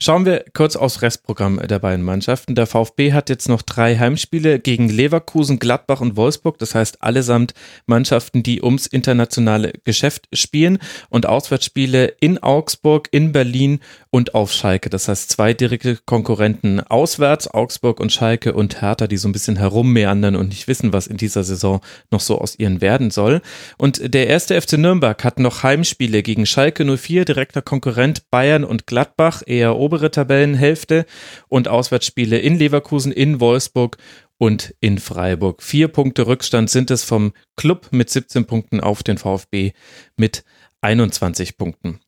[0.00, 2.54] Schauen wir kurz aufs Restprogramm der beiden Mannschaften.
[2.54, 6.58] Der VfB hat jetzt noch drei Heimspiele gegen Leverkusen, Gladbach und Wolfsburg.
[6.58, 7.54] Das heißt allesamt
[7.86, 14.90] Mannschaften, die ums internationale Geschäft spielen und Auswärtsspiele in Augsburg, in Berlin und auf Schalke.
[14.90, 19.56] Das heißt zwei direkte Konkurrenten auswärts, Augsburg und Schalke und Hertha, die so ein bisschen
[19.56, 23.42] herummeandern und nicht wissen, was in dieser Saison noch so aus ihren werden soll.
[23.76, 28.86] Und der erste FC Nürnberg hat noch Heimspiele gegen Schalke 04, direkter Konkurrent Bayern und
[28.86, 31.06] Gladbach, eher obere Tabellenhälfte
[31.48, 33.98] und Auswärtsspiele in Leverkusen, in Wolfsburg
[34.38, 35.62] und in Freiburg.
[35.62, 39.72] Vier Punkte Rückstand sind es vom Club mit 17 Punkten auf den VfB
[40.16, 40.44] mit
[40.80, 42.00] 21 Punkten.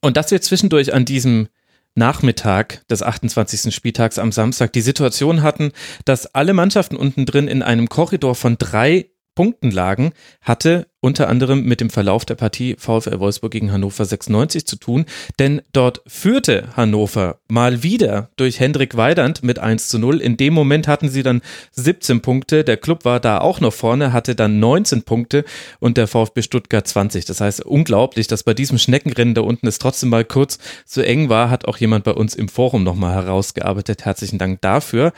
[0.00, 1.48] Und dass wir zwischendurch an diesem
[1.94, 3.74] Nachmittag des 28.
[3.74, 5.72] Spieltags am Samstag die Situation hatten,
[6.04, 11.62] dass alle Mannschaften unten drin in einem Korridor von drei Punkten lagen, hatte unter anderem
[11.62, 15.04] mit dem Verlauf der Partie VfL Wolfsburg gegen Hannover 96 zu tun,
[15.38, 20.20] denn dort führte Hannover mal wieder durch Hendrik Weidand mit 1 zu 0.
[20.20, 24.12] In dem Moment hatten sie dann 17 Punkte, der Club war da auch noch vorne,
[24.12, 25.44] hatte dann 19 Punkte
[25.78, 27.24] und der VfB Stuttgart 20.
[27.26, 31.28] Das heißt, unglaublich, dass bei diesem Schneckenrennen da unten es trotzdem mal kurz so eng
[31.28, 34.04] war, hat auch jemand bei uns im Forum nochmal herausgearbeitet.
[34.04, 35.12] Herzlichen Dank dafür.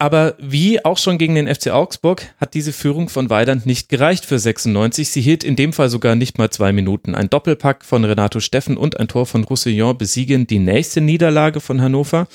[0.00, 4.24] Aber wie auch schon gegen den FC Augsburg hat diese Führung von Weidand nicht gereicht
[4.24, 5.10] für 96.
[5.10, 7.14] Sie hielt in dem Fall sogar nicht mal zwei Minuten.
[7.14, 11.82] Ein Doppelpack von Renato Steffen und ein Tor von Roussillon besiegen die nächste Niederlage von
[11.82, 12.28] Hannover.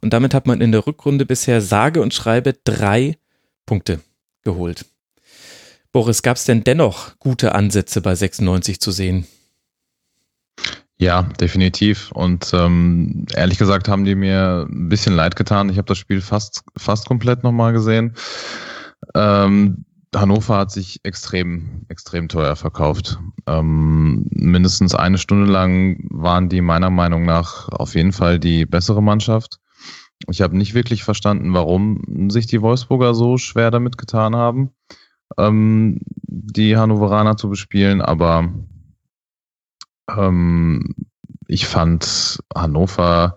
[0.00, 3.16] Und damit hat man in der Rückrunde bisher sage und schreibe drei
[3.66, 4.00] Punkte
[4.42, 4.84] geholt.
[5.92, 9.28] Boris, gab es denn dennoch gute Ansätze bei 96 zu sehen?
[10.98, 12.12] Ja, definitiv.
[12.12, 15.68] Und ähm, ehrlich gesagt haben die mir ein bisschen leid getan.
[15.68, 18.14] Ich habe das Spiel fast, fast komplett nochmal gesehen.
[19.14, 23.18] Ähm, Hannover hat sich extrem, extrem teuer verkauft.
[23.46, 29.02] Ähm, mindestens eine Stunde lang waren die meiner Meinung nach auf jeden Fall die bessere
[29.02, 29.58] Mannschaft.
[30.30, 34.70] Ich habe nicht wirklich verstanden, warum sich die Wolfsburger so schwer damit getan haben,
[35.38, 38.52] ähm, die Hannoveraner zu bespielen, aber
[40.10, 40.94] ähm,
[41.46, 43.36] ich fand Hannover,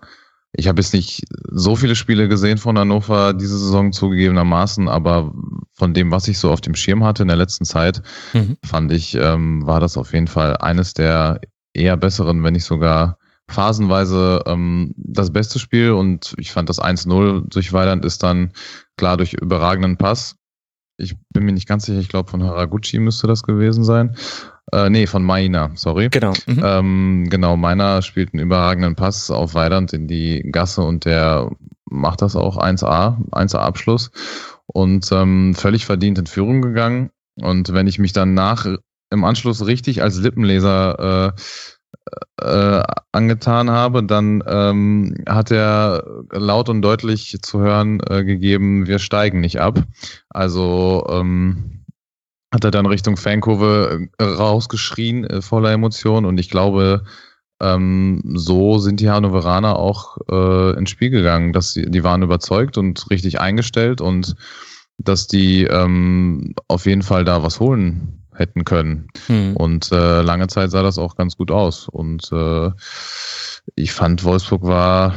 [0.52, 5.34] ich habe jetzt nicht so viele Spiele gesehen von Hannover diese Saison zugegebenermaßen, aber
[5.72, 8.02] von dem, was ich so auf dem Schirm hatte in der letzten Zeit,
[8.32, 8.56] mhm.
[8.64, 11.40] fand ich, ähm, war das auf jeden Fall eines der
[11.74, 17.48] eher besseren, wenn nicht sogar phasenweise ähm, das beste Spiel und ich fand das 1-0
[17.48, 18.52] durch Weiland ist dann
[18.96, 20.36] klar durch überragenden Pass.
[20.96, 24.16] Ich bin mir nicht ganz sicher, ich glaube von Haraguchi müsste das gewesen sein.
[24.72, 26.08] Äh, nee, von Maina, sorry.
[26.08, 26.32] Genau.
[26.46, 26.62] Mhm.
[26.64, 31.50] Ähm, genau, Maina spielt einen überragenden Pass auf Weidand in die Gasse und der
[31.84, 34.10] macht das auch 1A, 1A Abschluss
[34.66, 37.10] und ähm, völlig verdient in Führung gegangen.
[37.40, 38.66] Und wenn ich mich dann nach
[39.10, 41.40] im Anschluss richtig als Lippenleser äh,
[42.40, 48.98] äh, angetan habe, dann ähm, hat er laut und deutlich zu hören äh, gegeben, wir
[48.98, 49.78] steigen nicht ab.
[50.28, 51.75] Also ähm,
[52.52, 56.26] hat er dann Richtung Fankurve äh, rausgeschrien, äh, voller Emotionen.
[56.26, 57.04] Und ich glaube,
[57.60, 62.78] ähm, so sind die Hannoveraner auch äh, ins Spiel gegangen, dass sie, die waren überzeugt
[62.78, 64.36] und richtig eingestellt und
[64.98, 69.08] dass die ähm, auf jeden Fall da was holen hätten können.
[69.26, 69.56] Hm.
[69.56, 71.88] Und äh, lange Zeit sah das auch ganz gut aus.
[71.88, 72.70] Und äh,
[73.74, 75.14] ich fand, Wolfsburg war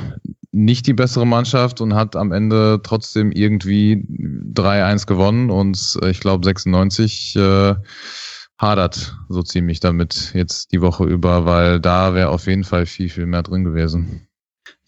[0.52, 4.06] nicht die bessere Mannschaft und hat am Ende trotzdem irgendwie
[4.54, 7.76] 3-1 gewonnen und äh, ich glaube 96 äh,
[8.58, 13.10] hadert so ziemlich damit jetzt die Woche über, weil da wäre auf jeden Fall viel,
[13.10, 14.29] viel mehr drin gewesen.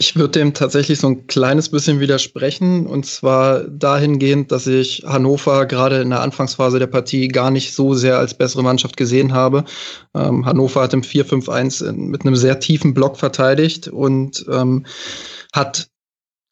[0.01, 5.67] Ich würde dem tatsächlich so ein kleines bisschen widersprechen und zwar dahingehend, dass ich Hannover
[5.67, 9.63] gerade in der Anfangsphase der Partie gar nicht so sehr als bessere Mannschaft gesehen habe.
[10.15, 14.87] Ähm, Hannover hat im 4-5-1 mit einem sehr tiefen Block verteidigt und ähm,
[15.53, 15.90] hat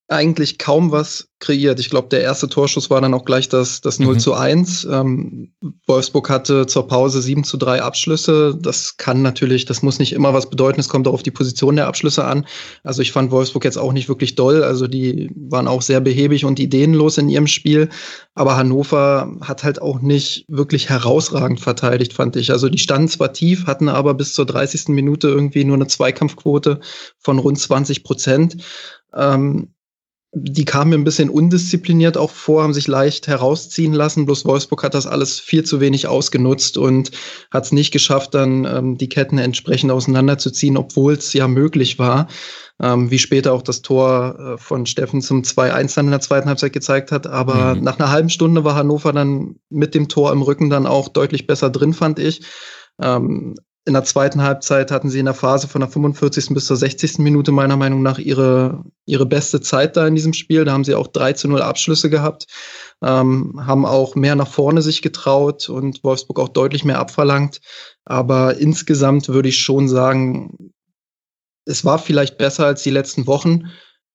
[0.09, 1.79] eigentlich kaum was kreiert.
[1.79, 4.19] Ich glaube, der erste Torschuss war dann auch gleich das, das 0 mhm.
[4.19, 4.87] zu 1.
[4.91, 5.53] Ähm,
[5.85, 8.57] Wolfsburg hatte zur Pause 7 zu 3 Abschlüsse.
[8.59, 10.79] Das kann natürlich, das muss nicht immer was bedeuten.
[10.79, 12.47] Es kommt auch auf die Position der Abschlüsse an.
[12.83, 14.63] Also ich fand Wolfsburg jetzt auch nicht wirklich doll.
[14.63, 17.89] Also die waren auch sehr behäbig und ideenlos in ihrem Spiel.
[18.33, 22.51] Aber Hannover hat halt auch nicht wirklich herausragend verteidigt, fand ich.
[22.51, 24.87] Also die standen zwar tief, hatten aber bis zur 30.
[24.87, 26.79] Minute irgendwie nur eine Zweikampfquote
[27.19, 28.57] von rund 20 Prozent.
[29.15, 29.69] Ähm,
[30.31, 34.25] die kamen mir ein bisschen undiszipliniert auch vor, haben sich leicht herausziehen lassen.
[34.25, 37.11] Bloß Wolfsburg hat das alles viel zu wenig ausgenutzt und
[37.49, 42.27] hat es nicht geschafft, dann ähm, die Ketten entsprechend auseinanderzuziehen, obwohl es ja möglich war.
[42.81, 46.47] Ähm, wie später auch das Tor äh, von Steffen zum 2-1 dann in der zweiten
[46.47, 47.25] Halbzeit gezeigt hat.
[47.25, 47.83] Aber mhm.
[47.83, 51.47] nach einer halben Stunde war Hannover dann mit dem Tor im Rücken dann auch deutlich
[51.47, 52.41] besser drin, fand ich.
[53.01, 56.49] Ähm, in der zweiten Halbzeit hatten sie in der Phase von der 45.
[56.49, 57.19] bis zur 60.
[57.19, 60.65] Minute meiner Meinung nach ihre, ihre beste Zeit da in diesem Spiel.
[60.65, 62.45] Da haben sie auch 3 zu 0 Abschlüsse gehabt,
[63.01, 67.61] ähm, haben auch mehr nach vorne sich getraut und Wolfsburg auch deutlich mehr abverlangt.
[68.05, 70.71] Aber insgesamt würde ich schon sagen,
[71.65, 73.69] es war vielleicht besser als die letzten Wochen,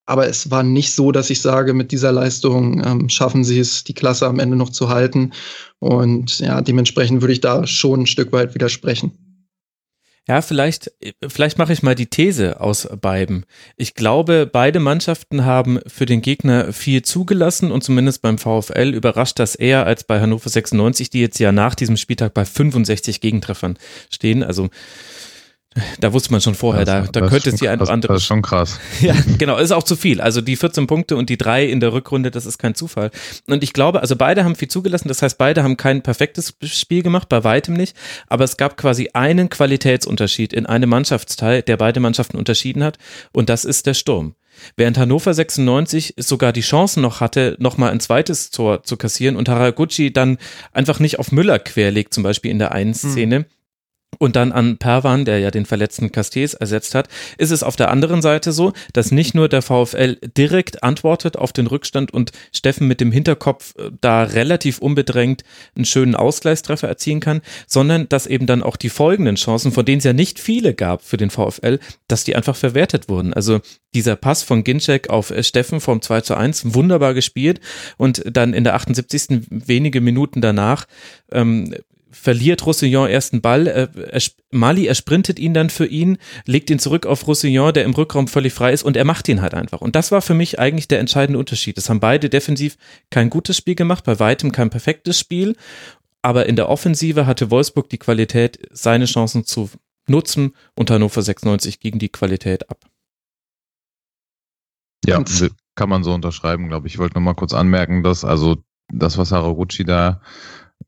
[0.06, 3.84] aber es war nicht so, dass ich sage, mit dieser Leistung ähm, schaffen sie es,
[3.84, 5.32] die Klasse am Ende noch zu halten.
[5.78, 9.23] Und ja, dementsprechend würde ich da schon ein Stück weit widersprechen.
[10.26, 10.90] Ja, vielleicht,
[11.26, 13.44] vielleicht mache ich mal die These aus beiden.
[13.76, 19.38] Ich glaube, beide Mannschaften haben für den Gegner viel zugelassen und zumindest beim VfL überrascht
[19.38, 23.78] das eher als bei Hannover 96, die jetzt ja nach diesem Spieltag bei 65 Gegentreffern
[24.10, 24.42] stehen.
[24.42, 24.70] Also
[25.98, 28.12] da wusste man schon vorher, das, da, da könnte es die ein oder andere.
[28.12, 28.78] Das ist schon krass.
[29.00, 30.20] Ja, genau, ist auch zu viel.
[30.20, 33.10] Also die 14 Punkte und die drei in der Rückrunde, das ist kein Zufall.
[33.46, 37.02] Und ich glaube, also beide haben viel zugelassen, das heißt, beide haben kein perfektes Spiel
[37.02, 37.96] gemacht, bei weitem nicht.
[38.28, 42.98] Aber es gab quasi einen Qualitätsunterschied in einem Mannschaftsteil, der beide Mannschaften unterschieden hat.
[43.32, 44.34] Und das ist der Sturm.
[44.76, 49.48] Während Hannover 96 sogar die Chancen noch hatte, nochmal ein zweites Tor zu kassieren und
[49.48, 50.38] Haraguchi dann
[50.72, 53.10] einfach nicht auf Müller querlegt, zum Beispiel in der einen hm.
[53.10, 53.44] Szene, mhm
[54.18, 57.90] und dann an Perwan, der ja den verletzten Castells ersetzt hat, ist es auf der
[57.90, 62.86] anderen Seite so, dass nicht nur der VfL direkt antwortet auf den Rückstand und Steffen
[62.86, 65.42] mit dem Hinterkopf äh, da relativ unbedrängt
[65.76, 69.98] einen schönen Ausgleichstreffer erzielen kann, sondern dass eben dann auch die folgenden Chancen, von denen
[69.98, 73.34] es ja nicht viele gab für den VfL, dass die einfach verwertet wurden.
[73.34, 73.60] Also
[73.94, 77.60] dieser Pass von Ginczek auf äh, Steffen vom 2 zu 1, wunderbar gespielt
[77.96, 79.42] und dann in der 78.
[79.50, 80.86] wenige Minuten danach
[81.32, 81.74] ähm,
[82.14, 83.66] verliert Roussillon ersten Ball.
[83.66, 87.84] Äh, er, Mali, er sprintet ihn dann für ihn, legt ihn zurück auf Roussillon, der
[87.84, 89.80] im Rückraum völlig frei ist und er macht ihn halt einfach.
[89.80, 91.76] Und das war für mich eigentlich der entscheidende Unterschied.
[91.76, 92.76] Es haben beide defensiv
[93.10, 95.56] kein gutes Spiel gemacht, bei weitem kein perfektes Spiel.
[96.22, 99.70] Aber in der Offensive hatte Wolfsburg die Qualität, seine Chancen zu
[100.08, 102.84] nutzen und Hannover 96 gegen die Qualität ab.
[105.04, 105.22] Ja,
[105.74, 106.94] kann man so unterschreiben, glaube ich.
[106.94, 108.56] Ich wollte nur mal kurz anmerken, dass also
[108.92, 110.20] das, was Haraguchi da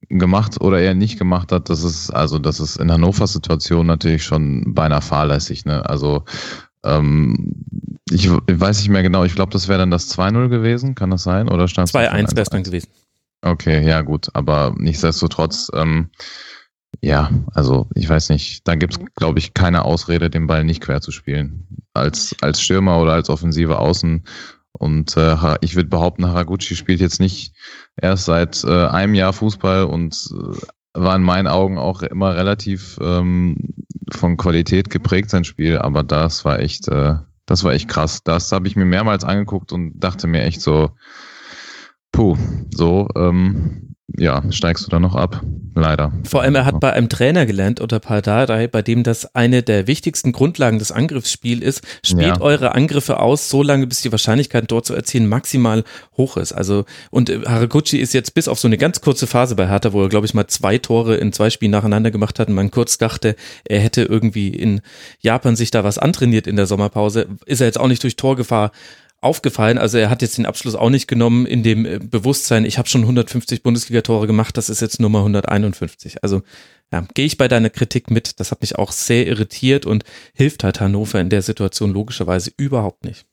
[0.09, 4.25] gemacht oder eher nicht gemacht hat, das ist, also das ist in Hannovers Situation natürlich
[4.25, 5.65] schon beinahe fahrlässig.
[5.65, 5.89] Ne?
[5.89, 6.25] Also
[6.85, 7.65] ähm,
[8.11, 11.11] ich, ich weiß nicht mehr genau, ich glaube, das wäre dann das 2-0 gewesen, kann
[11.11, 11.49] das sein?
[11.49, 12.89] Oder stand 2-1 wäre es dann gewesen.
[13.43, 16.11] Okay, ja gut, aber nichtsdestotrotz, ähm,
[17.01, 20.81] ja, also ich weiß nicht, da gibt es, glaube ich, keine Ausrede, den Ball nicht
[20.81, 21.67] quer zu spielen.
[21.95, 24.25] Als, als Stürmer oder als offensive Außen
[24.79, 27.55] und äh, ich würde behaupten, Haraguchi spielt jetzt nicht
[28.01, 30.59] erst seit äh, einem Jahr Fußball und äh,
[30.95, 33.75] war in meinen Augen auch immer relativ ähm,
[34.11, 38.23] von Qualität geprägt sein Spiel, aber das war echt, äh, das war echt krass.
[38.25, 40.91] Das habe ich mir mehrmals angeguckt und dachte mir echt so,
[42.13, 42.37] puh,
[42.75, 45.43] so, ähm, ja, steigst du da noch ab.
[45.75, 46.13] Leider.
[46.25, 49.87] Vor allem, er hat bei einem Trainer gelernt unter Pardadei, bei dem das eine der
[49.87, 51.83] wichtigsten Grundlagen des Angriffsspiels ist.
[52.03, 52.41] Spielt ja.
[52.41, 55.85] eure Angriffe aus, so lange, bis die Wahrscheinlichkeit, dort zu erzielen, maximal
[56.17, 56.53] hoch ist.
[56.53, 59.93] Also, und äh, Haraguchi ist jetzt bis auf so eine ganz kurze Phase bei Hertha,
[59.93, 62.71] wo er, glaube ich, mal zwei Tore in zwei Spielen nacheinander gemacht hat und man
[62.71, 64.81] kurz dachte, er hätte irgendwie in
[65.21, 68.71] Japan sich da was antrainiert in der Sommerpause, ist er jetzt auch nicht durch Torgefahr
[69.27, 69.77] aufgefallen.
[69.77, 72.89] Also er hat jetzt den Abschluss auch nicht genommen in dem äh, Bewusstsein, ich habe
[72.89, 76.23] schon 150 Bundesligatore gemacht, das ist jetzt Nummer 151.
[76.23, 76.43] Also
[76.93, 78.39] ja, gehe ich bei deiner Kritik mit.
[78.41, 83.05] Das hat mich auch sehr irritiert und hilft halt Hannover in der Situation logischerweise überhaupt
[83.05, 83.27] nicht.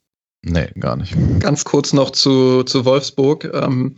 [0.45, 1.15] Nee, gar nicht.
[1.39, 3.49] Ganz kurz noch zu, zu Wolfsburg.
[3.53, 3.95] Ähm,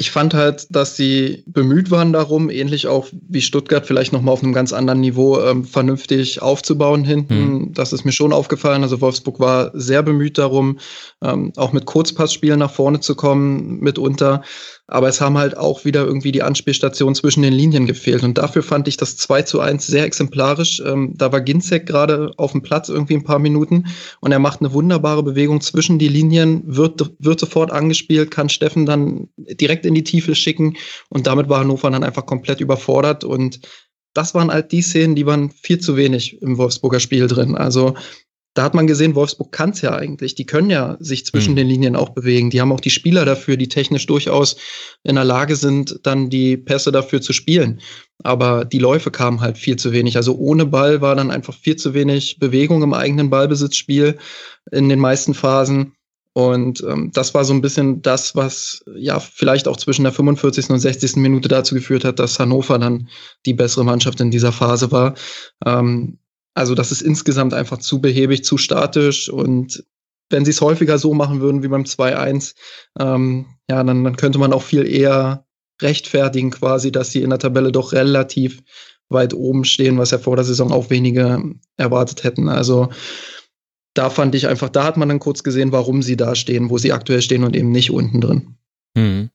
[0.00, 4.42] ich fand halt, dass sie bemüht waren darum, ähnlich auch wie Stuttgart, vielleicht nochmal auf
[4.42, 7.34] einem ganz anderen Niveau ähm, vernünftig aufzubauen hinten.
[7.34, 7.72] Mhm.
[7.74, 8.82] Das ist mir schon aufgefallen.
[8.82, 10.78] Also Wolfsburg war sehr bemüht darum,
[11.22, 14.40] ähm, auch mit Kurzpassspielen nach vorne zu kommen, mitunter.
[14.86, 18.24] Aber es haben halt auch wieder irgendwie die Anspielstationen zwischen den Linien gefehlt.
[18.24, 20.82] Und dafür fand ich das 2 zu 1 sehr exemplarisch.
[20.84, 23.84] Ähm, da war Ginzek gerade auf dem Platz irgendwie ein paar Minuten
[24.20, 28.84] und er macht eine wunderbare Bewegung zwischen die Linien, wird, wird sofort angespielt, kann Steffen
[28.84, 30.76] dann direkt in die Tiefe schicken
[31.10, 33.60] und damit war Hannover dann einfach komplett überfordert und
[34.14, 37.54] das waren halt die Szenen, die waren viel zu wenig im Wolfsburger Spiel drin.
[37.54, 37.94] Also
[38.54, 40.34] da hat man gesehen, Wolfsburg kann es ja eigentlich.
[40.34, 41.56] Die können ja sich zwischen mhm.
[41.56, 42.50] den Linien auch bewegen.
[42.50, 44.56] Die haben auch die Spieler dafür, die technisch durchaus
[45.04, 47.80] in der Lage sind, dann die Pässe dafür zu spielen.
[48.24, 50.16] Aber die Läufe kamen halt viel zu wenig.
[50.16, 54.18] Also ohne Ball war dann einfach viel zu wenig Bewegung im eigenen Ballbesitzspiel
[54.72, 55.94] in den meisten Phasen.
[56.32, 60.70] Und ähm, das war so ein bisschen das, was ja vielleicht auch zwischen der 45.
[60.70, 61.16] und 60.
[61.16, 63.08] Minute dazu geführt hat, dass Hannover dann
[63.46, 65.14] die bessere Mannschaft in dieser Phase war.
[65.66, 66.18] Ähm,
[66.54, 69.84] also das ist insgesamt einfach zu behäbig, zu statisch und
[70.30, 72.54] wenn sie es häufiger so machen würden wie beim 2-1,
[72.98, 75.44] ähm, ja, dann, dann könnte man auch viel eher
[75.82, 78.62] rechtfertigen quasi, dass sie in der Tabelle doch relativ
[79.08, 81.42] weit oben stehen, was ja vor der Saison auch wenige
[81.76, 82.48] erwartet hätten.
[82.48, 82.90] Also
[83.94, 86.78] da fand ich einfach, da hat man dann kurz gesehen, warum sie da stehen, wo
[86.78, 88.56] sie aktuell stehen und eben nicht unten drin.
[88.94, 89.30] Mhm.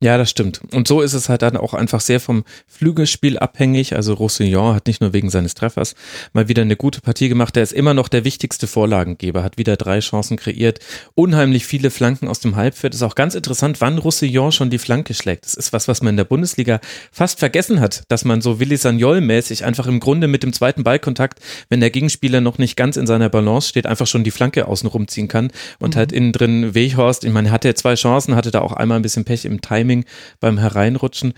[0.00, 0.60] Ja, das stimmt.
[0.72, 3.96] Und so ist es halt dann auch einfach sehr vom Flügelspiel abhängig.
[3.96, 5.96] Also Roussillon hat nicht nur wegen seines Treffers
[6.32, 7.56] mal wieder eine gute Partie gemacht.
[7.56, 10.78] Er ist immer noch der wichtigste Vorlagengeber, hat wieder drei Chancen kreiert,
[11.16, 12.94] unheimlich viele Flanken aus dem Halbfeld.
[12.94, 15.46] Ist auch ganz interessant, wann Roussillon schon die Flanke schlägt.
[15.46, 16.78] Das ist was, was man in der Bundesliga
[17.10, 21.40] fast vergessen hat, dass man so Willi Sagnol-mäßig einfach im Grunde mit dem zweiten Ballkontakt,
[21.70, 24.88] wenn der Gegenspieler noch nicht ganz in seiner Balance steht, einfach schon die Flanke außen
[24.88, 25.98] rumziehen kann und mhm.
[25.98, 27.24] halt innen drin Weghorst.
[27.24, 29.87] Ich meine, er hatte zwei Chancen, hatte da auch einmal ein bisschen Pech im Timing
[29.88, 30.04] Timing
[30.40, 31.34] beim Hereinrutschen.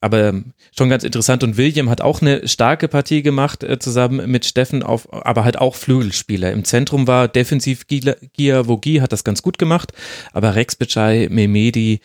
[0.00, 0.34] Aber
[0.76, 1.44] schon ganz interessant.
[1.44, 5.58] Und William hat auch eine starke Partie gemacht, äh, zusammen mit Steffen, auf, aber halt
[5.58, 6.50] auch Flügelspieler.
[6.50, 9.92] Im Zentrum war defensiv Gia Vogi, hat das ganz gut gemacht.
[10.32, 12.00] Aber Rex Bicai, Memedi,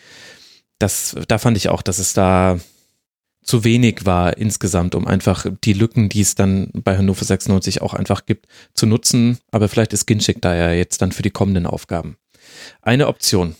[0.78, 2.60] das, da fand ich auch, dass es da
[3.42, 7.94] zu wenig war insgesamt, um einfach die Lücken, die es dann bei Hannover 96 auch
[7.94, 9.38] einfach gibt, zu nutzen.
[9.50, 12.16] Aber vielleicht ist Ginczek da ja jetzt dann für die kommenden Aufgaben.
[12.82, 13.56] Eine Option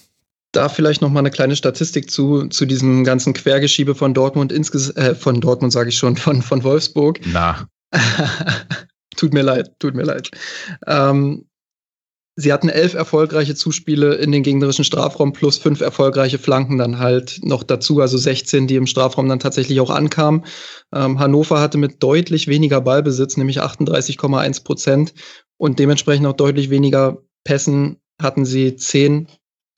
[0.58, 4.90] da vielleicht noch mal eine kleine Statistik zu, zu diesem ganzen Quergeschiebe von Dortmund insges
[4.96, 7.20] äh, von Dortmund sage ich schon, von, von Wolfsburg.
[7.24, 7.68] Na.
[9.16, 10.30] tut mir leid, tut mir leid.
[10.86, 11.46] Ähm,
[12.34, 17.38] sie hatten elf erfolgreiche Zuspiele in den gegnerischen Strafraum plus fünf erfolgreiche Flanken dann halt
[17.42, 20.44] noch dazu, also 16, die im Strafraum dann tatsächlich auch ankamen.
[20.92, 25.14] Ähm, Hannover hatte mit deutlich weniger Ballbesitz, nämlich 38,1 Prozent
[25.56, 29.28] und dementsprechend auch deutlich weniger Pässen hatten sie zehn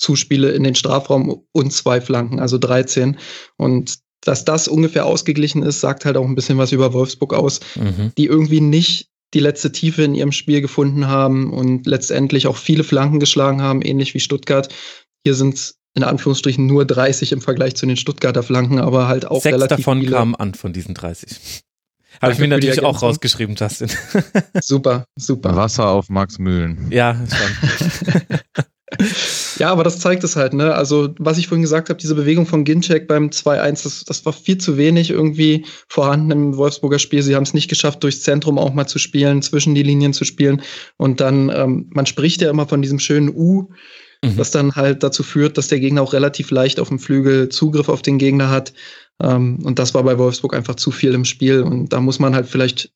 [0.01, 3.19] Zuspiele in den Strafraum und zwei Flanken, also 13.
[3.57, 7.61] Und dass das ungefähr ausgeglichen ist, sagt halt auch ein bisschen was über Wolfsburg aus,
[7.77, 8.13] mhm.
[8.17, 12.83] die irgendwie nicht die letzte Tiefe in ihrem Spiel gefunden haben und letztendlich auch viele
[12.83, 14.69] Flanken geschlagen haben, ähnlich wie Stuttgart.
[15.25, 19.27] Hier sind es in Anführungsstrichen nur 30 im Vergleich zu den Stuttgarter Flanken, aber halt
[19.27, 20.13] auch Sechs relativ davon viele.
[20.13, 21.63] kamen an von diesen 30.
[22.21, 23.91] Habe ich mir natürlich auch rausgeschrieben, Justin.
[24.63, 25.57] super, super.
[25.57, 26.89] Wasser auf Max Mühlen.
[26.91, 28.39] Ja, schon.
[29.59, 30.75] Ja, aber das zeigt es halt, ne?
[30.75, 34.33] Also, was ich vorhin gesagt habe, diese Bewegung von Ginczek beim 2-1, das, das war
[34.33, 37.23] viel zu wenig irgendwie vorhanden im Wolfsburger Spiel.
[37.23, 40.25] Sie haben es nicht geschafft, durchs Zentrum auch mal zu spielen, zwischen die Linien zu
[40.25, 40.63] spielen.
[40.97, 43.69] Und dann, ähm, man spricht ja immer von diesem schönen U,
[44.25, 44.37] mhm.
[44.37, 47.89] das dann halt dazu führt, dass der Gegner auch relativ leicht auf dem Flügel Zugriff
[47.89, 48.73] auf den Gegner hat.
[49.23, 51.63] Ähm, und das war bei Wolfsburg einfach zu viel im Spiel.
[51.63, 52.93] Und da muss man halt vielleicht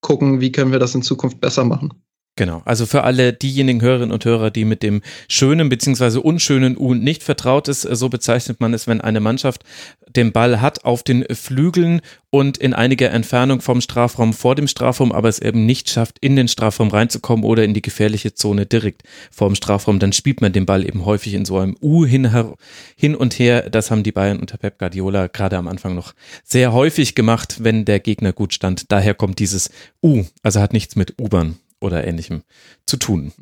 [0.00, 1.92] gucken, wie können wir das in Zukunft besser machen.
[2.38, 6.18] Genau, also für alle diejenigen Hörerinnen und Hörer, die mit dem schönen bzw.
[6.18, 9.64] unschönen U nicht vertraut ist, so bezeichnet man es, wenn eine Mannschaft
[10.06, 15.12] den Ball hat auf den Flügeln und in einiger Entfernung vom Strafraum vor dem Strafraum,
[15.12, 19.02] aber es eben nicht schafft, in den Strafraum reinzukommen oder in die gefährliche Zone direkt
[19.30, 22.30] vor dem Strafraum, dann spielt man den Ball eben häufig in so einem U hin,
[22.96, 23.70] hin und her.
[23.70, 26.12] Das haben die Bayern unter Pep Guardiola gerade am Anfang noch
[26.44, 28.92] sehr häufig gemacht, wenn der Gegner gut stand.
[28.92, 29.70] Daher kommt dieses
[30.02, 32.42] U, also hat nichts mit U-Bahn oder ähnlichem
[32.86, 33.32] zu tun.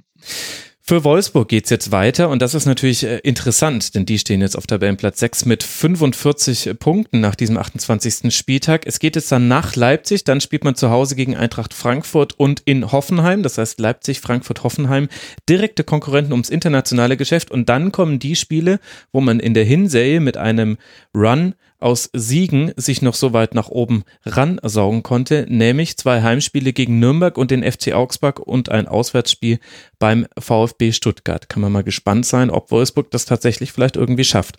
[0.87, 4.42] Für Wolfsburg geht es jetzt weiter und das ist natürlich äh, interessant, denn die stehen
[4.42, 8.31] jetzt auf Tabellenplatz 6 mit 45 Punkten nach diesem 28.
[8.37, 8.87] Spieltag.
[8.87, 12.61] Es geht jetzt dann nach Leipzig, dann spielt man zu Hause gegen Eintracht Frankfurt und
[12.66, 15.09] in Hoffenheim, das heißt Leipzig, Frankfurt, Hoffenheim,
[15.49, 18.79] direkte Konkurrenten ums internationale Geschäft und dann kommen die Spiele,
[19.11, 20.77] wo man in der Hinserie mit einem
[21.14, 26.99] Run aus Siegen sich noch so weit nach oben ransaugen konnte, nämlich zwei Heimspiele gegen
[26.99, 29.59] Nürnberg und den FC Augsburg und ein Auswärtsspiel
[29.99, 31.51] beim VfB Stuttgart.
[31.51, 34.59] Kann man mal gespannt sein, ob Wolfsburg das tatsächlich vielleicht irgendwie schafft,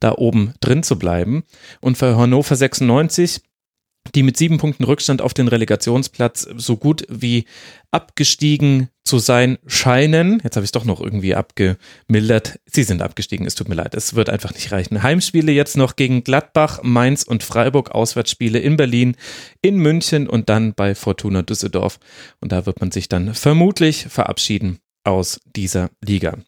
[0.00, 1.44] da oben drin zu bleiben.
[1.80, 3.40] Und für Hannover 96
[4.14, 7.46] die mit sieben Punkten Rückstand auf den Relegationsplatz so gut wie
[7.90, 10.40] abgestiegen zu sein scheinen.
[10.42, 12.58] Jetzt habe ich es doch noch irgendwie abgemildert.
[12.66, 15.02] Sie sind abgestiegen, es tut mir leid, es wird einfach nicht reichen.
[15.02, 19.16] Heimspiele jetzt noch gegen Gladbach, Mainz und Freiburg, Auswärtsspiele in Berlin,
[19.62, 21.98] in München und dann bei Fortuna Düsseldorf.
[22.40, 26.38] Und da wird man sich dann vermutlich verabschieden aus dieser Liga.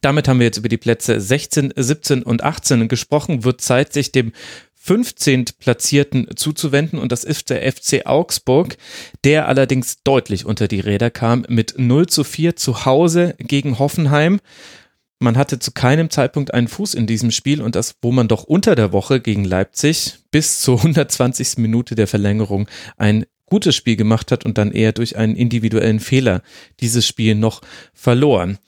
[0.00, 3.44] Damit haben wir jetzt über die Plätze 16, 17 und 18 gesprochen.
[3.44, 4.32] Wird Zeit, sich dem
[4.82, 5.44] 15.
[5.58, 8.78] Platzierten zuzuwenden und das ist der FC Augsburg,
[9.24, 14.40] der allerdings deutlich unter die Räder kam mit 0 zu 4 zu Hause gegen Hoffenheim.
[15.18, 18.44] Man hatte zu keinem Zeitpunkt einen Fuß in diesem Spiel und das, wo man doch
[18.44, 21.58] unter der Woche gegen Leipzig bis zur 120.
[21.58, 26.40] Minute der Verlängerung ein gutes Spiel gemacht hat und dann eher durch einen individuellen Fehler
[26.80, 27.60] dieses Spiel noch
[27.92, 28.58] verloren.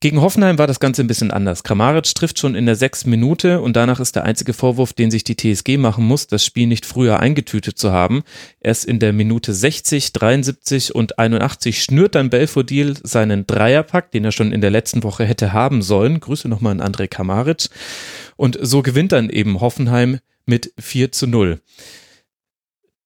[0.00, 1.62] Gegen Hoffenheim war das Ganze ein bisschen anders.
[1.62, 5.22] Kramaric trifft schon in der sechsten Minute und danach ist der einzige Vorwurf, den sich
[5.22, 8.24] die TSG machen muss, das Spiel nicht früher eingetütet zu haben.
[8.60, 14.32] Erst in der Minute 60, 73 und 81 schnürt dann Belfodil seinen Dreierpack, den er
[14.32, 16.18] schon in der letzten Woche hätte haben sollen.
[16.18, 17.68] Grüße nochmal an André Kramaric.
[18.36, 21.60] Und so gewinnt dann eben Hoffenheim mit 4 zu 0.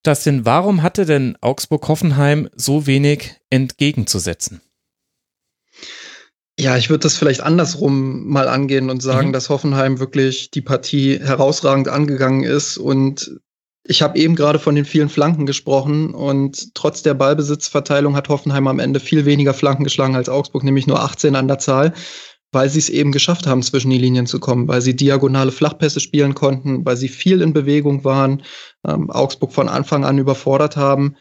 [0.07, 4.61] Dustin, warum hatte denn Augsburg-Hoffenheim so wenig entgegenzusetzen?
[6.59, 9.33] Ja, ich würde das vielleicht andersrum mal angehen und sagen, mhm.
[9.33, 12.79] dass Hoffenheim wirklich die Partie herausragend angegangen ist.
[12.79, 13.41] Und
[13.85, 16.15] ich habe eben gerade von den vielen Flanken gesprochen.
[16.15, 20.87] Und trotz der Ballbesitzverteilung hat Hoffenheim am Ende viel weniger Flanken geschlagen als Augsburg, nämlich
[20.87, 21.93] nur 18 an der Zahl,
[22.53, 26.01] weil sie es eben geschafft haben, zwischen die Linien zu kommen, weil sie diagonale Flachpässe
[26.01, 28.43] spielen konnten, weil sie viel in Bewegung waren,
[28.87, 31.17] ähm, Augsburg von Anfang an überfordert haben.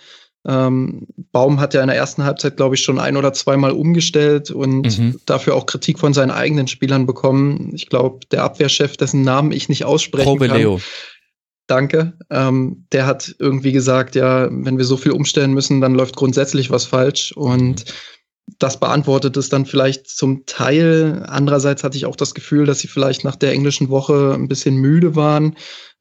[0.48, 4.52] Ähm, Baum hat ja in der ersten Halbzeit, glaube ich, schon ein oder zweimal umgestellt
[4.52, 5.20] und mhm.
[5.26, 7.72] dafür auch Kritik von seinen eigenen Spielern bekommen.
[7.74, 10.82] Ich glaube, der Abwehrchef, dessen Namen ich nicht aussprechen Probe kann.
[11.68, 12.14] Danke.
[12.30, 16.70] Ähm, der hat irgendwie gesagt, ja, wenn wir so viel umstellen müssen, dann läuft grundsätzlich
[16.70, 17.32] was falsch.
[17.32, 17.92] Und mhm
[18.60, 21.26] das beantwortet es dann vielleicht zum Teil.
[21.28, 24.76] Andererseits hatte ich auch das Gefühl, dass sie vielleicht nach der englischen Woche ein bisschen
[24.76, 25.56] müde waren.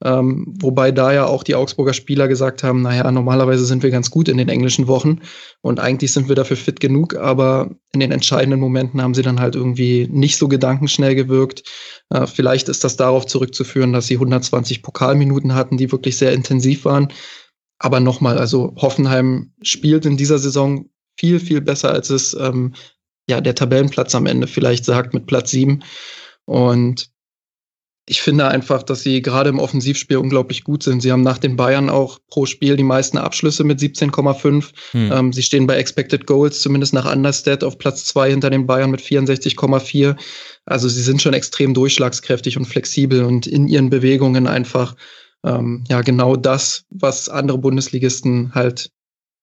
[0.05, 4.11] Ähm, wobei da ja auch die Augsburger Spieler gesagt haben, naja, normalerweise sind wir ganz
[4.11, 5.21] gut in den englischen Wochen
[5.63, 9.41] und eigentlich sind wir dafür fit genug, aber in den entscheidenden Momenten haben sie dann
[9.41, 11.63] halt irgendwie nicht so gedankenschnell gewirkt.
[12.11, 16.85] Äh, vielleicht ist das darauf zurückzuführen, dass sie 120 Pokalminuten hatten, die wirklich sehr intensiv
[16.85, 17.09] waren.
[17.79, 20.87] Aber nochmal, also Hoffenheim spielt in dieser Saison
[21.17, 22.75] viel, viel besser, als es ähm,
[23.29, 25.83] ja der Tabellenplatz am Ende vielleicht sagt mit Platz 7.
[26.45, 27.11] Und
[28.07, 31.01] ich finde einfach, dass sie gerade im Offensivspiel unglaublich gut sind.
[31.01, 34.73] Sie haben nach den Bayern auch pro Spiel die meisten Abschlüsse mit 17,5.
[34.91, 35.13] Hm.
[35.13, 38.91] Ähm, sie stehen bei Expected Goals, zumindest nach Understat, auf Platz 2 hinter den Bayern
[38.91, 40.17] mit 64,4.
[40.67, 44.97] Also sie sind schon extrem durchschlagskräftig und flexibel und in ihren Bewegungen einfach
[45.43, 48.91] ähm, ja genau das, was andere Bundesligisten halt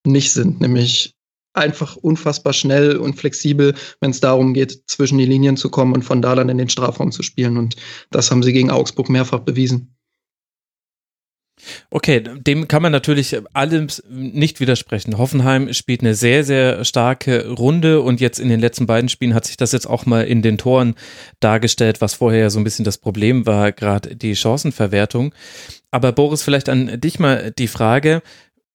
[0.04, 1.14] nicht sind, nämlich
[1.54, 6.02] einfach unfassbar schnell und flexibel, wenn es darum geht, zwischen die Linien zu kommen und
[6.02, 7.56] von da dann in den Strafraum zu spielen.
[7.56, 7.76] Und
[8.10, 9.94] das haben sie gegen Augsburg mehrfach bewiesen.
[11.90, 15.18] Okay, dem kann man natürlich allem nicht widersprechen.
[15.18, 19.44] Hoffenheim spielt eine sehr, sehr starke Runde und jetzt in den letzten beiden Spielen hat
[19.44, 20.94] sich das jetzt auch mal in den Toren
[21.40, 25.34] dargestellt, was vorher ja so ein bisschen das Problem war, gerade die Chancenverwertung.
[25.90, 28.22] Aber Boris, vielleicht an dich mal die Frage,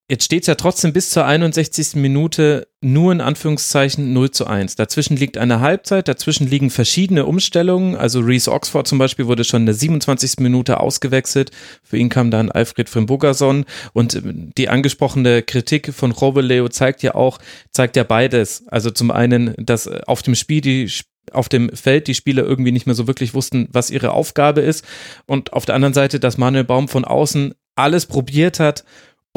[0.10, 1.96] Jetzt steht es ja trotzdem bis zur 61.
[1.96, 4.78] Minute nur in Anführungszeichen 0 zu 1.
[4.78, 7.98] Dazwischen liegt eine Halbzeit, dazwischen liegen verschiedene Umstellungen.
[7.98, 10.40] Also Reese Oxford zum Beispiel wurde schon in der 27.
[10.40, 11.52] Minute ausgewechselt.
[11.84, 13.66] Für ihn kam dann Alfred Frimburgerson.
[13.92, 14.22] Und
[14.58, 17.40] die angesprochene Kritik von Robeleo zeigt ja auch,
[17.74, 18.66] zeigt ja beides.
[18.68, 20.90] Also zum einen, dass auf dem Spiel die
[21.34, 24.86] auf dem Feld die Spieler irgendwie nicht mehr so wirklich wussten, was ihre Aufgabe ist.
[25.26, 28.86] Und auf der anderen Seite, dass Manuel Baum von außen alles probiert hat,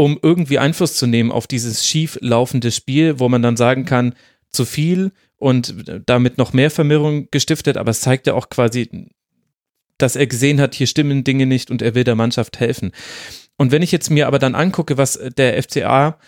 [0.00, 4.14] um irgendwie Einfluss zu nehmen auf dieses schief laufende Spiel, wo man dann sagen kann,
[4.48, 5.74] zu viel und
[6.06, 9.10] damit noch mehr Verwirrung gestiftet, aber es zeigt ja auch quasi,
[9.98, 12.92] dass er gesehen hat, hier stimmen Dinge nicht und er will der Mannschaft helfen.
[13.58, 16.18] Und wenn ich jetzt mir aber dann angucke, was der FCA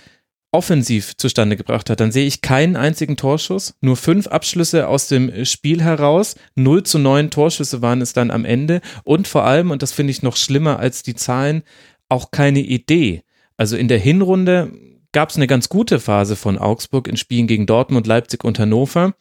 [0.51, 5.47] offensiv zustande gebracht hat, dann sehe ich keinen einzigen Torschuss, nur fünf Abschlüsse aus dem
[5.47, 9.81] Spiel heraus, 0 zu 9 Torschüsse waren es dann am Ende und vor allem, und
[9.81, 11.63] das finde ich noch schlimmer als die Zahlen,
[12.11, 13.23] auch keine Idee.
[13.57, 14.73] Also in der Hinrunde
[15.13, 19.15] gab es eine ganz gute Phase von Augsburg in Spielen gegen Dortmund, Leipzig und Hannover.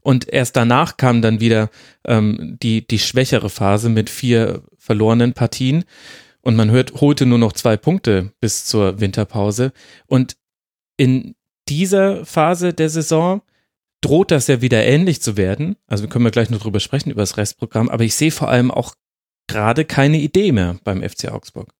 [0.00, 1.70] Und erst danach kam dann wieder
[2.04, 5.84] ähm, die, die schwächere Phase mit vier verlorenen Partien.
[6.42, 9.72] Und man hört, holte nur noch zwei Punkte bis zur Winterpause.
[10.06, 10.36] Und
[10.98, 11.34] in
[11.68, 13.40] dieser Phase der Saison
[14.02, 15.76] droht das ja wieder ähnlich zu werden.
[15.86, 17.88] Also können wir gleich noch drüber sprechen, über das Restprogramm.
[17.88, 18.94] Aber ich sehe vor allem auch
[19.46, 21.73] gerade keine Idee mehr beim FC Augsburg.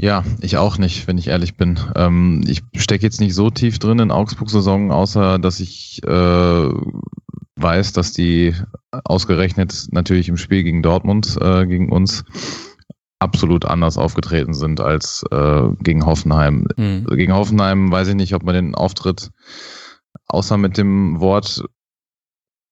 [0.00, 1.80] Ja, ich auch nicht, wenn ich ehrlich bin.
[1.96, 6.68] Ähm, ich stecke jetzt nicht so tief drin in Augsburg-Saison, außer dass ich äh,
[7.56, 8.54] weiß, dass die
[8.92, 12.24] ausgerechnet natürlich im Spiel gegen Dortmund, äh, gegen uns,
[13.18, 16.68] absolut anders aufgetreten sind als äh, gegen Hoffenheim.
[16.76, 17.04] Mhm.
[17.06, 19.30] Gegen Hoffenheim weiß ich nicht, ob man den Auftritt
[20.28, 21.64] außer mit dem Wort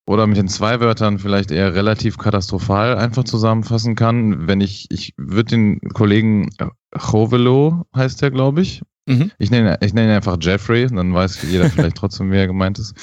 [0.07, 4.47] oder mit den zwei Wörtern vielleicht eher relativ katastrophal einfach zusammenfassen kann.
[4.47, 6.49] Wenn ich, ich würde den Kollegen
[6.97, 9.31] Chovelo heißt der, glaube ich, mhm.
[9.39, 12.95] ich nenne ich nenn ihn einfach Jeffrey, dann weiß jeder vielleicht trotzdem, wer gemeint ist,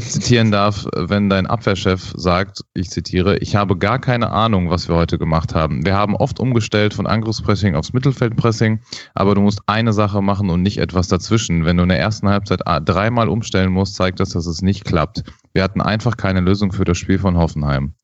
[0.00, 4.96] zitieren darf, wenn dein Abwehrchef sagt, ich zitiere, ich habe gar keine Ahnung, was wir
[4.96, 5.84] heute gemacht haben.
[5.84, 8.80] Wir haben oft umgestellt von Angriffspressing aufs Mittelfeldpressing,
[9.14, 11.64] aber du musst eine Sache machen und nicht etwas dazwischen.
[11.64, 15.22] Wenn du in der ersten Halbzeit dreimal umstellen musst, zeigt das, dass es nicht klappt.
[15.52, 17.94] Wir hatten einfach keine Lösung für das Spiel von Hoffenheim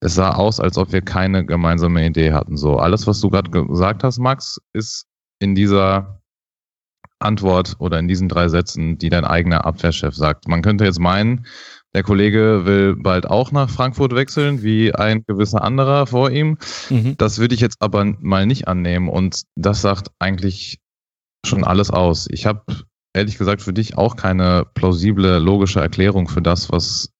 [0.00, 2.56] es sah aus, als ob wir keine gemeinsame Idee hatten.
[2.56, 5.06] So, alles, was du gerade gesagt hast, Max, ist
[5.38, 6.15] in dieser
[7.18, 10.48] Antwort oder in diesen drei Sätzen, die dein eigener Abwehrchef sagt.
[10.48, 11.46] Man könnte jetzt meinen,
[11.94, 16.58] der Kollege will bald auch nach Frankfurt wechseln, wie ein gewisser anderer vor ihm.
[16.90, 17.16] Mhm.
[17.16, 19.08] Das würde ich jetzt aber mal nicht annehmen.
[19.08, 20.78] Und das sagt eigentlich
[21.46, 22.26] schon alles aus.
[22.30, 22.64] Ich habe
[23.14, 27.10] ehrlich gesagt für dich auch keine plausible, logische Erklärung für das, was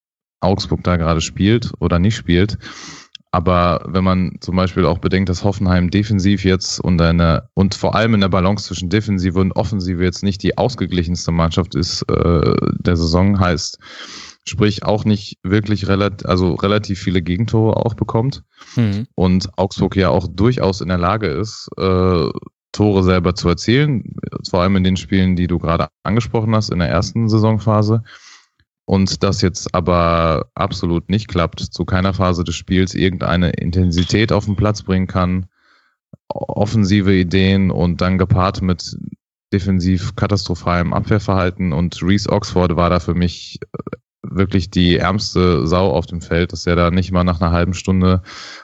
[0.41, 2.59] Augsburg da gerade spielt oder nicht spielt.
[3.37, 7.95] Aber wenn man zum Beispiel auch bedenkt, dass Hoffenheim defensiv jetzt und eine und vor
[7.95, 12.55] allem in der Balance zwischen Defensive und Offensive jetzt nicht die ausgeglichenste Mannschaft ist äh,
[12.79, 13.79] der Saison, heißt,
[14.47, 18.43] sprich auch nicht wirklich relativ, also relativ viele Gegentore auch bekommt.
[18.75, 19.07] Mhm.
[19.15, 22.31] Und Augsburg ja auch durchaus in der Lage ist, äh,
[22.73, 24.17] Tore selber zu erzielen,
[24.49, 28.03] vor allem in den Spielen, die du gerade angesprochen hast, in der ersten Saisonphase
[28.87, 34.47] und das jetzt aber absolut nicht klappt, zu keiner Phase des Spiels irgendeine Intensität auf
[34.47, 35.47] den Platz bringen kann,
[36.29, 38.97] offensive Ideen und dann gepaart mit
[39.53, 41.73] defensiv katastrophalem Abwehrverhalten.
[41.73, 46.53] Und Reese Oxford war da für mich äh, wirklich die ärmste Sau auf dem Feld,
[46.53, 48.23] dass er da nicht mal nach einer halben Stunde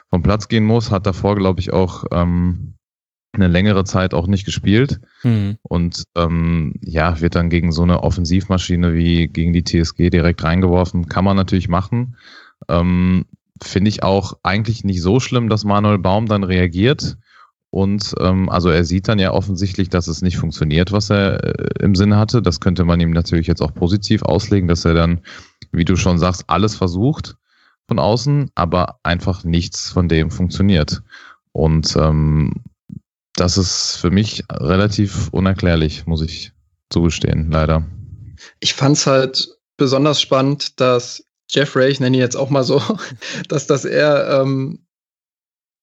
[0.09, 2.75] vom Platz gehen muss, hat davor, glaube ich, auch ähm,
[3.33, 5.57] eine längere Zeit auch nicht gespielt mhm.
[5.63, 11.07] und ähm, ja, wird dann gegen so eine Offensivmaschine wie gegen die TSG direkt reingeworfen.
[11.07, 12.15] Kann man natürlich machen.
[12.69, 13.25] Ähm,
[13.61, 17.17] Finde ich auch eigentlich nicht so schlimm, dass Manuel Baum dann reagiert.
[17.69, 21.83] Und ähm, also er sieht dann ja offensichtlich, dass es nicht funktioniert, was er äh,
[21.83, 22.43] im Sinne hatte.
[22.43, 25.21] Das könnte man ihm natürlich jetzt auch positiv auslegen, dass er dann,
[25.71, 27.35] wie du schon sagst, alles versucht
[27.87, 31.01] von außen, aber einfach nichts von dem funktioniert.
[31.51, 32.63] Und ähm,
[33.35, 36.51] das ist für mich relativ unerklärlich, muss ich
[36.89, 37.85] zugestehen, leider.
[38.59, 42.81] Ich fand es halt besonders spannend, dass Jeffrey, ich nenne ihn jetzt auch mal so,
[43.47, 44.85] dass, dass er ähm,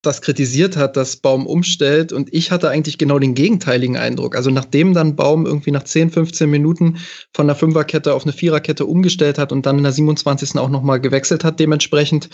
[0.03, 4.34] das kritisiert hat, dass Baum umstellt und ich hatte eigentlich genau den gegenteiligen Eindruck.
[4.34, 6.98] Also nachdem dann Baum irgendwie nach 10, 15 Minuten
[7.34, 10.57] von der Fünferkette auf eine Viererkette umgestellt hat und dann in der 27.
[10.57, 12.30] auch nochmal gewechselt hat, dementsprechend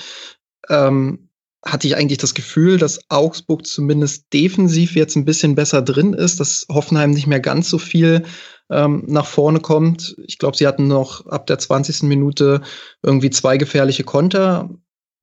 [0.69, 1.29] ähm,
[1.67, 6.39] hatte ich eigentlich das Gefühl, dass Augsburg zumindest defensiv jetzt ein bisschen besser drin ist,
[6.41, 8.23] dass Hoffenheim nicht mehr ganz so viel
[8.71, 10.15] ähm, nach vorne kommt.
[10.27, 12.05] Ich glaube, sie hatten noch ab der 20.
[12.05, 12.63] Minute
[13.03, 14.71] irgendwie zwei gefährliche Konter.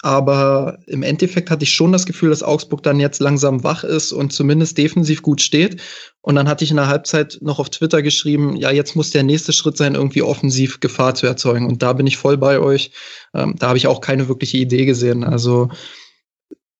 [0.02, 4.12] Aber im Endeffekt hatte ich schon das Gefühl, dass Augsburg dann jetzt langsam wach ist
[4.12, 5.80] und zumindest defensiv gut steht.
[6.20, 9.24] Und dann hatte ich in der Halbzeit noch auf Twitter geschrieben, ja, jetzt muss der
[9.24, 11.68] nächste Schritt sein, irgendwie offensiv Gefahr zu erzeugen.
[11.68, 12.92] Und da bin ich voll bei euch.
[13.34, 15.24] Ähm, da habe ich auch keine wirkliche Idee gesehen.
[15.24, 15.70] Also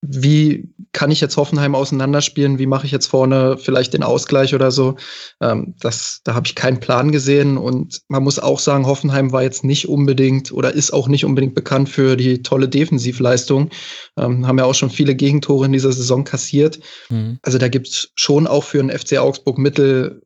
[0.06, 4.70] wie kann ich jetzt Hoffenheim auseinanderspielen, wie mache ich jetzt vorne vielleicht den Ausgleich oder
[4.70, 4.96] so.
[5.40, 9.42] Ähm, das, da habe ich keinen Plan gesehen und man muss auch sagen, Hoffenheim war
[9.42, 13.70] jetzt nicht unbedingt oder ist auch nicht unbedingt bekannt für die tolle Defensivleistung.
[14.18, 16.80] Ähm, haben ja auch schon viele Gegentore in dieser Saison kassiert.
[17.08, 17.38] Mhm.
[17.42, 20.22] Also da gibt es schon auch für einen FC Augsburg Mittel,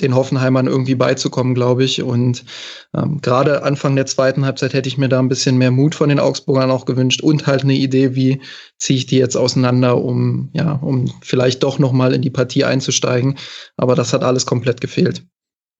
[0.00, 2.02] den Hoffenheimern irgendwie beizukommen, glaube ich.
[2.02, 2.44] Und
[2.96, 6.08] ähm, gerade Anfang der zweiten Halbzeit hätte ich mir da ein bisschen mehr Mut von
[6.08, 8.40] den Augsburgern auch gewünscht und halt eine Idee, wie
[8.78, 12.64] ziehe ich die jetzt auseinander, um ja, um vielleicht doch noch mal in die Partie
[12.64, 13.36] einzusteigen.
[13.76, 15.24] Aber das hat alles komplett gefehlt.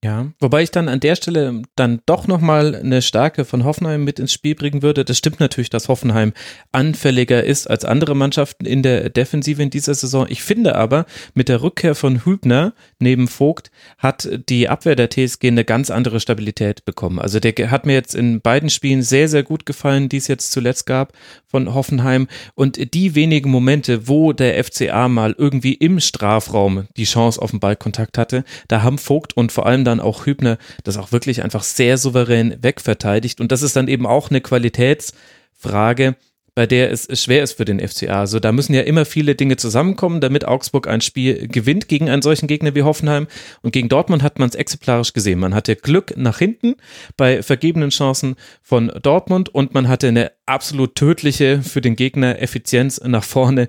[0.05, 4.21] Ja, wobei ich dann an der Stelle dann doch nochmal eine Stärke von Hoffenheim mit
[4.21, 5.05] ins Spiel bringen würde.
[5.05, 6.35] Das stimmt natürlich, dass Hoffenheim
[6.71, 10.27] anfälliger ist als andere Mannschaften in der Defensive in dieser Saison.
[10.29, 15.49] Ich finde aber, mit der Rückkehr von Hübner neben Vogt hat die Abwehr der TSG
[15.49, 17.19] eine ganz andere Stabilität bekommen.
[17.19, 20.53] Also der hat mir jetzt in beiden Spielen sehr, sehr gut gefallen, die es jetzt
[20.53, 21.13] zuletzt gab
[21.45, 22.29] von Hoffenheim.
[22.55, 27.59] Und die wenigen Momente, wo der FCA mal irgendwie im Strafraum die Chance auf den
[27.59, 31.63] Ballkontakt hatte, da haben Vogt und vor allem dann auch Hübner das auch wirklich einfach
[31.63, 33.41] sehr souverän wegverteidigt.
[33.41, 36.17] Und das ist dann eben auch eine Qualitätsfrage,
[36.59, 38.19] bei der es schwer ist für den FCA.
[38.19, 42.21] Also da müssen ja immer viele Dinge zusammenkommen, damit Augsburg ein Spiel gewinnt gegen einen
[42.21, 43.29] solchen Gegner wie Hoffenheim.
[43.63, 45.39] Und gegen Dortmund hat man es exemplarisch gesehen.
[45.39, 46.75] Man hatte Glück nach hinten
[47.17, 53.01] bei vergebenen Chancen von Dortmund und man hatte eine absolut tödliche für den Gegner Effizienz
[53.05, 53.69] nach vorne.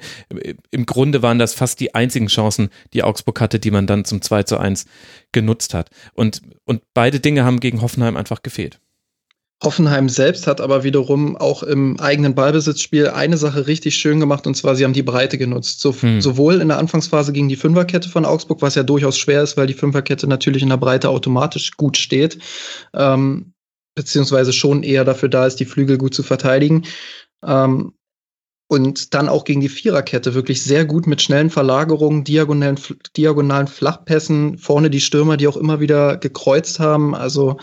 [0.71, 4.23] Im Grunde waren das fast die einzigen Chancen, die Augsburg hatte, die man dann zum
[4.23, 4.87] 2 zu 1
[5.31, 5.91] genutzt hat.
[6.15, 8.79] Und, und beide Dinge haben gegen Hoffenheim einfach gefehlt.
[9.61, 14.55] Hoffenheim selbst hat aber wiederum auch im eigenen Ballbesitzspiel eine Sache richtig schön gemacht, und
[14.55, 15.81] zwar sie haben die Breite genutzt.
[15.81, 16.21] So, hm.
[16.21, 19.67] Sowohl in der Anfangsphase gegen die Fünferkette von Augsburg, was ja durchaus schwer ist, weil
[19.67, 22.39] die Fünferkette natürlich in der Breite automatisch gut steht,
[22.93, 23.53] ähm,
[23.95, 26.85] beziehungsweise schon eher dafür da ist, die Flügel gut zu verteidigen.
[27.45, 27.93] Ähm,
[28.69, 32.79] und dann auch gegen die Viererkette wirklich sehr gut mit schnellen Verlagerungen, diagonalen,
[33.17, 37.15] diagonalen Flachpässen, vorne die Stürmer, die auch immer wieder gekreuzt haben.
[37.15, 37.57] Also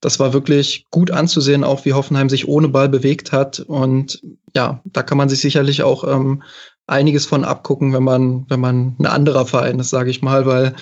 [0.00, 3.58] das war wirklich gut anzusehen, auch wie Hoffenheim sich ohne Ball bewegt hat.
[3.58, 4.22] Und
[4.54, 6.44] ja, da kann man sich sicherlich auch ähm,
[6.86, 10.76] einiges von abgucken, wenn man, wenn man ein anderer Verein ist, sage ich mal, weil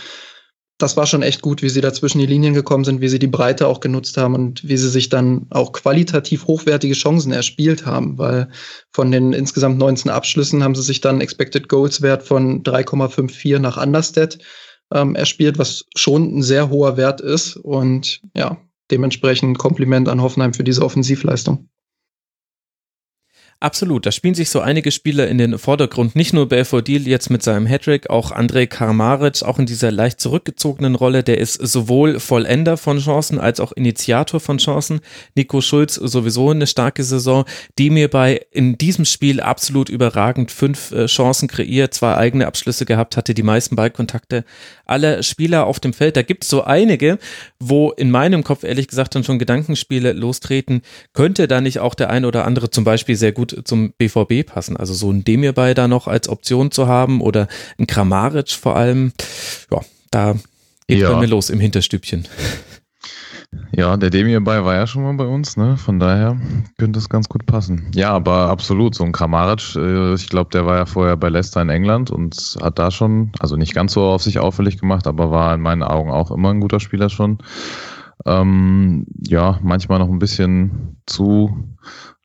[0.82, 3.18] das war schon echt gut, wie sie da zwischen die Linien gekommen sind, wie sie
[3.18, 7.86] die Breite auch genutzt haben und wie sie sich dann auch qualitativ hochwertige Chancen erspielt
[7.86, 8.48] haben, weil
[8.92, 13.82] von den insgesamt 19 Abschlüssen haben sie sich dann Expected Goals Wert von 3,54 nach
[13.82, 14.38] Understat
[14.92, 18.58] ähm, erspielt, was schon ein sehr hoher Wert ist und ja,
[18.90, 21.69] dementsprechend Kompliment an Hoffenheim für diese Offensivleistung.
[23.62, 26.16] Absolut, da spielen sich so einige Spieler in den Vordergrund.
[26.16, 30.94] Nicht nur Belfodil jetzt mit seinem Hattrick, auch Andrej Karmaric, auch in dieser leicht zurückgezogenen
[30.94, 31.22] Rolle.
[31.22, 35.00] Der ist sowohl Vollender von Chancen als auch Initiator von Chancen.
[35.34, 37.44] Nico Schulz sowieso eine starke Saison,
[37.78, 42.86] die mir bei in diesem Spiel absolut überragend fünf äh, Chancen kreiert, zwei eigene Abschlüsse
[42.86, 44.46] gehabt hatte, die meisten Ballkontakte
[44.86, 46.16] aller Spieler auf dem Feld.
[46.16, 47.18] Da gibt es so einige,
[47.58, 50.80] wo in meinem Kopf ehrlich gesagt dann schon Gedankenspiele lostreten.
[51.12, 54.76] Könnte da nicht auch der ein oder andere zum Beispiel sehr gut zum BVB passen.
[54.76, 57.48] Also so ein Demirbay da noch als Option zu haben oder
[57.78, 59.12] ein Kramaric vor allem.
[59.70, 59.80] Ja,
[60.10, 60.34] da
[60.86, 61.12] geht ja.
[61.12, 62.26] bei mir los im Hinterstübchen.
[63.72, 65.76] Ja, der Demirbay war ja schon mal bei uns, ne?
[65.76, 66.36] Von daher
[66.78, 67.90] könnte es ganz gut passen.
[67.94, 71.62] Ja, aber absolut, so ein Kramaric, äh, ich glaube, der war ja vorher bei Leicester
[71.62, 75.30] in England und hat da schon, also nicht ganz so auf sich auffällig gemacht, aber
[75.30, 77.38] war in meinen Augen auch immer ein guter Spieler schon.
[78.26, 81.76] Ähm, ja, manchmal noch ein bisschen zu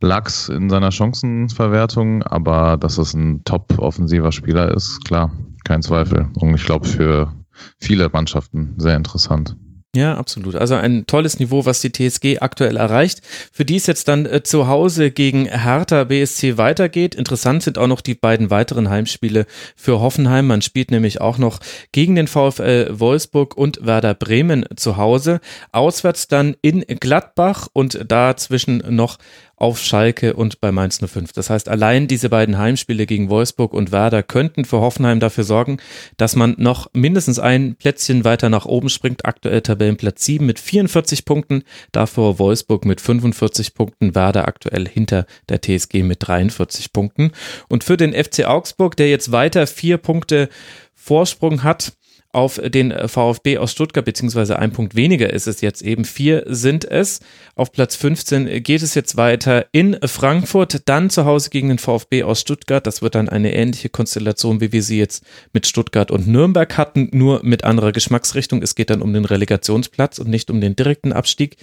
[0.06, 5.32] lax in seiner Chancenverwertung, aber dass es ein top-offensiver Spieler ist, klar,
[5.64, 6.30] kein Zweifel.
[6.36, 7.34] Und ich glaube für
[7.80, 9.56] viele Mannschaften sehr interessant.
[9.95, 10.56] Ja, absolut.
[10.56, 13.22] Also ein tolles Niveau, was die TSG aktuell erreicht.
[13.53, 17.16] Für die es jetzt dann äh, zu Hause gegen Hertha BSC weitergeht.
[17.16, 19.45] Interessant sind auch noch die beiden weiteren Heimspiele
[19.78, 20.47] für Hoffenheim.
[20.47, 21.60] Man spielt nämlich auch noch
[21.93, 25.39] gegen den VfL Wolfsburg und Werder Bremen zu Hause.
[25.72, 29.18] Auswärts dann in Gladbach und dazwischen noch
[29.66, 31.34] auf Schalke und bei Mainz 05.
[31.34, 35.78] Das heißt, allein diese beiden Heimspiele gegen Wolfsburg und Werder könnten für Hoffenheim dafür sorgen,
[36.18, 39.26] dass man noch mindestens ein Plätzchen weiter nach oben springt.
[39.26, 45.63] Aktuell Tabellenplatz 7 mit 44 Punkten, davor Wolfsburg mit 45 Punkten, Werder aktuell hinter der
[45.63, 47.32] TSG mit 43 Punkten.
[47.68, 50.47] Und für den FC Augsburg, der jetzt weiter vier Punkte
[50.93, 51.93] Vorsprung hat,
[52.36, 56.04] auf den VfB aus Stuttgart, beziehungsweise ein Punkt weniger ist es jetzt eben.
[56.04, 57.22] Vier sind es.
[57.56, 62.24] Auf Platz 15 geht es jetzt weiter in Frankfurt, dann zu Hause gegen den VfB
[62.24, 62.86] aus Stuttgart.
[62.86, 65.24] Das wird dann eine ähnliche Konstellation, wie wir sie jetzt
[65.54, 68.62] mit Stuttgart und Nürnberg hatten, nur mit anderer Geschmacksrichtung.
[68.62, 71.56] Es geht dann um den Relegationsplatz und nicht um den direkten Abstieg.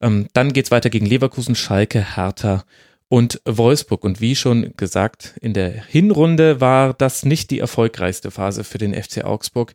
[0.00, 2.64] Ähm, dann geht es weiter gegen Leverkusen, Schalke, Hertha
[3.10, 4.04] und Wolfsburg.
[4.04, 8.94] Und wie schon gesagt, in der Hinrunde war das nicht die erfolgreichste Phase für den
[8.94, 9.74] FC Augsburg.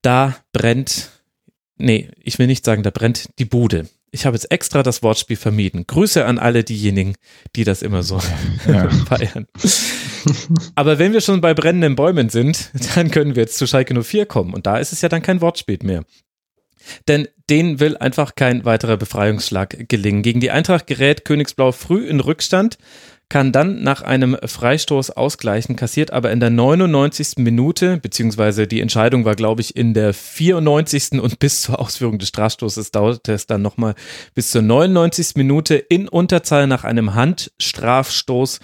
[0.00, 1.10] Da brennt,
[1.76, 3.88] nee, ich will nicht sagen, da brennt die Bude.
[4.10, 5.86] Ich habe jetzt extra das Wortspiel vermieden.
[5.86, 7.14] Grüße an alle diejenigen,
[7.56, 8.20] die das immer so
[8.66, 8.88] ja.
[9.06, 9.48] feiern.
[10.76, 14.24] Aber wenn wir schon bei brennenden Bäumen sind, dann können wir jetzt zu Schalke 04
[14.24, 14.54] kommen.
[14.54, 16.04] Und da ist es ja dann kein Wortspiel mehr.
[17.08, 20.22] Denn denen will einfach kein weiterer Befreiungsschlag gelingen.
[20.22, 22.78] Gegen die Eintracht gerät Königsblau früh in Rückstand,
[23.28, 27.36] kann dann nach einem Freistoß ausgleichen, kassiert aber in der 99.
[27.38, 31.20] Minute, beziehungsweise die Entscheidung war, glaube ich, in der 94.
[31.20, 33.94] und bis zur Ausführung des Strafstoßes dauerte es dann nochmal
[34.34, 35.36] bis zur 99.
[35.36, 38.60] Minute in Unterzahl nach einem Handstrafstoß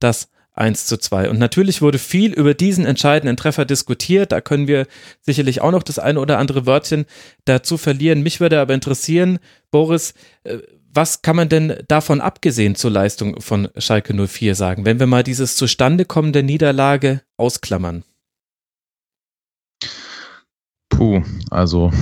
[0.00, 0.28] das
[0.58, 1.30] 1 zu 2.
[1.30, 4.32] Und natürlich wurde viel über diesen entscheidenden Treffer diskutiert.
[4.32, 4.86] Da können wir
[5.20, 7.06] sicherlich auch noch das eine oder andere Wörtchen
[7.44, 8.22] dazu verlieren.
[8.22, 9.38] Mich würde aber interessieren,
[9.70, 10.58] Boris, äh,
[10.92, 15.22] was kann man denn davon abgesehen zur Leistung von Schalke 04 sagen, wenn wir mal
[15.22, 18.04] dieses Zustandekommen der Niederlage ausklammern?
[20.88, 21.92] Puh, also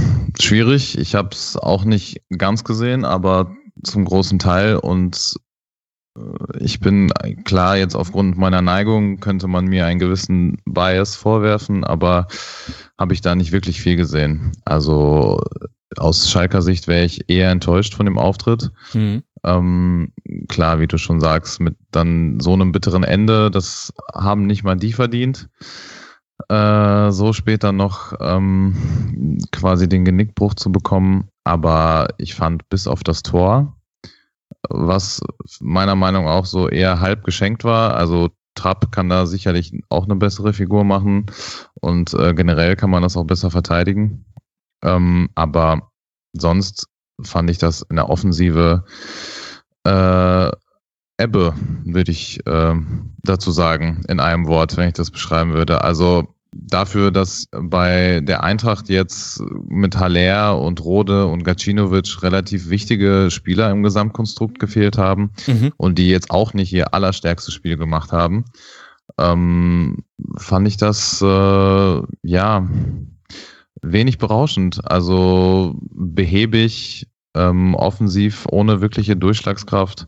[0.41, 0.97] schwierig.
[0.97, 5.37] Ich habe es auch nicht ganz gesehen, aber zum großen Teil und
[6.59, 7.11] ich bin
[7.45, 12.27] klar, jetzt aufgrund meiner Neigung könnte man mir einen gewissen Bias vorwerfen, aber
[12.99, 14.53] habe ich da nicht wirklich viel gesehen.
[14.65, 15.41] Also
[15.97, 18.71] aus Schalker Sicht wäre ich eher enttäuscht von dem Auftritt.
[18.93, 19.23] Mhm.
[19.45, 20.13] Ähm,
[20.49, 24.77] klar, wie du schon sagst, mit dann so einem bitteren Ende, das haben nicht mal
[24.77, 25.49] die verdient.
[26.49, 31.29] Äh, so später noch ähm, quasi den Genickbruch zu bekommen.
[31.45, 33.76] Aber ich fand bis auf das Tor
[34.69, 35.21] was
[35.61, 37.95] meiner Meinung nach auch so eher halb geschenkt war.
[37.95, 41.27] Also Trapp kann da sicherlich auch eine bessere Figur machen
[41.81, 44.25] und äh, generell kann man das auch besser verteidigen.
[44.83, 45.91] Ähm, aber
[46.33, 46.89] sonst
[47.23, 48.85] fand ich das in der Offensive
[49.85, 50.51] äh,
[51.19, 52.75] Ebbe, würde ich äh,
[53.23, 55.83] dazu sagen, in einem Wort, wenn ich das beschreiben würde.
[55.83, 63.29] Also dafür, dass bei der Eintracht jetzt mit Haller und Rode und Gacinovic relativ wichtige
[63.31, 65.73] Spieler im Gesamtkonstrukt gefehlt haben mhm.
[65.77, 68.45] und die jetzt auch nicht ihr allerstärkstes Spiel gemacht haben,
[69.19, 70.05] ähm,
[70.37, 72.69] fand ich das äh, ja
[73.83, 74.81] wenig berauschend.
[74.85, 80.07] Also behäbig, ähm, offensiv, ohne wirkliche Durchschlagskraft.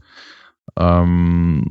[0.78, 1.64] Ähm,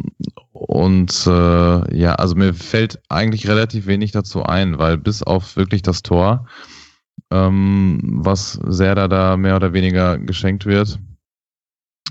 [0.51, 5.81] und äh, ja, also mir fällt eigentlich relativ wenig dazu ein, weil bis auf wirklich
[5.81, 6.47] das Tor,
[7.31, 10.99] ähm, was Serda da mehr oder weniger geschenkt wird,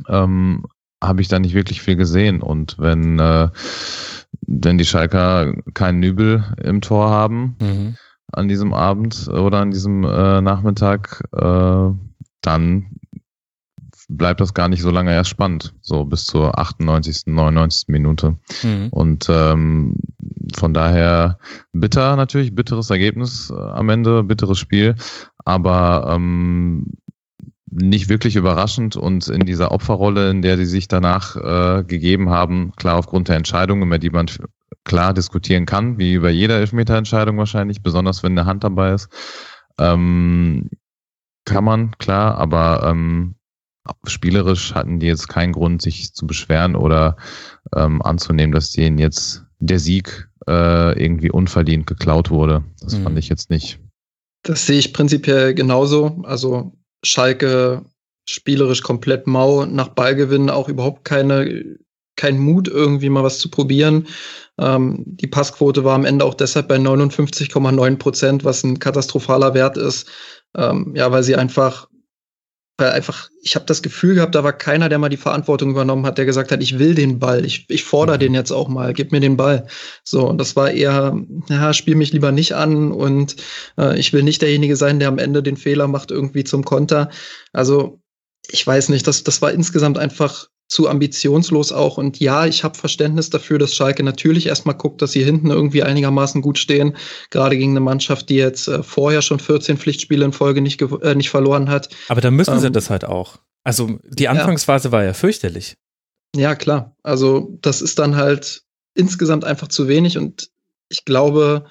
[0.09, 0.65] ähm,
[1.03, 2.41] habe ich da nicht wirklich viel gesehen.
[2.41, 3.51] Und wenn, äh,
[4.47, 7.97] wenn die Schalker keinen Nübel im Tor haben mhm.
[8.33, 11.91] an diesem Abend oder an diesem äh, Nachmittag, äh,
[12.41, 12.87] dann
[14.09, 17.89] bleibt das gar nicht so lange erst spannend, so bis zur 98., 99.
[17.89, 18.37] Minute.
[18.63, 18.89] Mhm.
[18.91, 19.97] Und ähm,
[20.57, 21.39] von daher
[21.73, 24.95] bitter natürlich, bitteres Ergebnis äh, am Ende, bitteres Spiel,
[25.45, 26.93] aber ähm,
[27.69, 32.73] nicht wirklich überraschend und in dieser Opferrolle, in der sie sich danach äh, gegeben haben,
[32.77, 34.27] klar aufgrund der Entscheidungen, über die man
[34.85, 39.09] klar diskutieren kann, wie über jede Elfmeterentscheidung wahrscheinlich, besonders wenn eine Hand dabei ist,
[39.79, 40.71] ähm,
[41.45, 43.35] kann man, klar, aber ähm,
[44.07, 47.17] spielerisch hatten die jetzt keinen Grund, sich zu beschweren oder
[47.75, 52.65] ähm, anzunehmen, dass denen jetzt der Sieg äh, irgendwie unverdient geklaut wurde.
[52.81, 53.05] Das mhm.
[53.05, 53.79] fand ich jetzt nicht.
[54.43, 56.23] Das sehe ich prinzipiell genauso.
[56.25, 56.73] Also
[57.05, 57.85] Schalke
[58.29, 61.79] spielerisch komplett mau nach Ballgewinn, auch überhaupt keine,
[62.17, 64.07] kein Mut, irgendwie mal was zu probieren.
[64.59, 69.77] Ähm, die Passquote war am Ende auch deshalb bei 59,9 Prozent, was ein katastrophaler Wert
[69.77, 70.09] ist.
[70.57, 71.89] Ähm, ja, weil sie einfach
[72.79, 76.05] weil einfach, ich habe das Gefühl gehabt, da war keiner, der mal die Verantwortung übernommen
[76.05, 78.21] hat, der gesagt hat, ich will den Ball, ich, ich fordere mhm.
[78.21, 79.67] den jetzt auch mal, gib mir den Ball.
[80.05, 81.19] So, und das war eher,
[81.49, 83.37] ja, spiel mich lieber nicht an und
[83.79, 87.11] äh, ich will nicht derjenige sein, der am Ende den Fehler macht, irgendwie zum Konter.
[87.53, 88.01] Also,
[88.49, 91.97] ich weiß nicht, das, das war insgesamt einfach zu ambitionslos auch.
[91.97, 95.83] Und ja, ich habe Verständnis dafür, dass Schalke natürlich erstmal guckt, dass sie hinten irgendwie
[95.83, 96.97] einigermaßen gut stehen.
[97.31, 101.15] Gerade gegen eine Mannschaft, die jetzt äh, vorher schon 14 Pflichtspiele in Folge nicht, äh,
[101.15, 101.89] nicht verloren hat.
[102.09, 103.39] Aber da müssen ähm, sie das halt auch.
[103.63, 104.93] Also die Anfangsphase ja.
[104.93, 105.77] war ja fürchterlich.
[106.35, 106.97] Ja, klar.
[107.03, 108.63] Also das ist dann halt
[108.95, 110.19] insgesamt einfach zu wenig.
[110.19, 110.51] Und
[110.89, 111.67] ich glaube,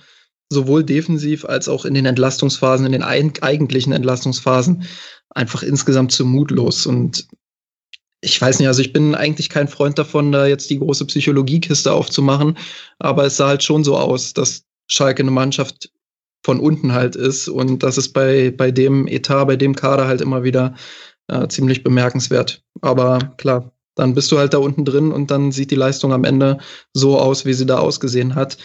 [0.50, 4.84] sowohl defensiv als auch in den Entlastungsphasen, in den eigentlichen Entlastungsphasen,
[5.30, 6.86] einfach insgesamt zu mutlos.
[6.86, 7.28] Und
[8.26, 11.93] ich weiß nicht, also ich bin eigentlich kein Freund davon, da jetzt die große Psychologiekiste
[11.93, 12.57] aufzumachen,
[12.99, 15.91] aber es sah halt schon so aus, dass Schalke eine Mannschaft
[16.43, 20.21] von unten halt ist und das ist bei, bei dem Etat, bei dem Kader halt
[20.21, 20.76] immer wieder
[21.28, 22.63] äh, ziemlich bemerkenswert.
[22.82, 26.23] Aber klar, dann bist du halt da unten drin und dann sieht die Leistung am
[26.23, 26.57] Ende
[26.93, 28.57] so aus, wie sie da ausgesehen hat.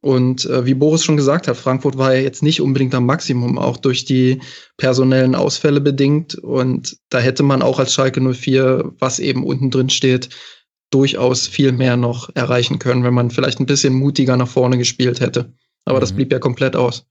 [0.00, 3.58] Und äh, wie Boris schon gesagt hat, Frankfurt war ja jetzt nicht unbedingt am Maximum,
[3.58, 4.40] auch durch die
[4.76, 6.36] personellen Ausfälle bedingt.
[6.36, 10.28] Und da hätte man auch als Schalke 04, was eben unten drin steht,
[10.90, 15.20] durchaus viel mehr noch erreichen können, wenn man vielleicht ein bisschen mutiger nach vorne gespielt
[15.20, 15.52] hätte.
[15.84, 16.00] Aber mhm.
[16.00, 17.04] das blieb ja komplett aus.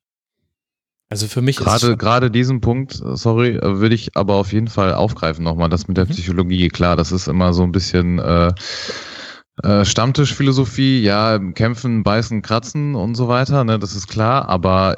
[1.09, 5.43] Also für mich gerade gerade diesen Punkt, sorry, würde ich aber auf jeden Fall aufgreifen
[5.43, 6.09] nochmal, das mit der mhm.
[6.09, 6.67] Psychologie.
[6.67, 8.51] Klar, das ist immer so ein bisschen äh,
[9.63, 14.97] äh, Stammtischphilosophie, ja, kämpfen, beißen, kratzen und so weiter, ne, das ist klar, aber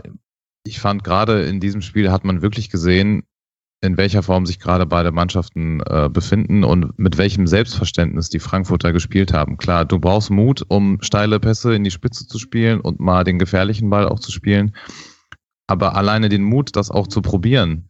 [0.66, 3.24] ich fand gerade in diesem Spiel hat man wirklich gesehen,
[3.82, 8.92] in welcher Form sich gerade beide Mannschaften äh, befinden und mit welchem Selbstverständnis die Frankfurter
[8.92, 9.58] gespielt haben.
[9.58, 13.40] Klar, du brauchst Mut, um steile Pässe in die Spitze zu spielen und mal den
[13.40, 14.76] gefährlichen Ball auch zu spielen.
[15.68, 17.90] Aber alleine den Mut, das auch zu probieren,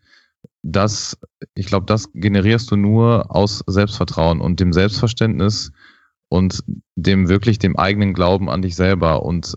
[0.62, 1.18] das,
[1.56, 5.72] ich glaube, das generierst du nur aus Selbstvertrauen und dem Selbstverständnis,
[6.30, 6.64] und
[6.96, 9.24] dem wirklich dem eigenen Glauben an dich selber.
[9.24, 9.56] Und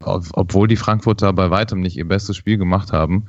[0.00, 3.26] obwohl die Frankfurter bei weitem nicht ihr bestes Spiel gemacht haben,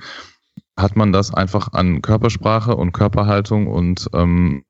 [0.78, 4.64] hat man das einfach an Körpersprache und Körperhaltung und ähm,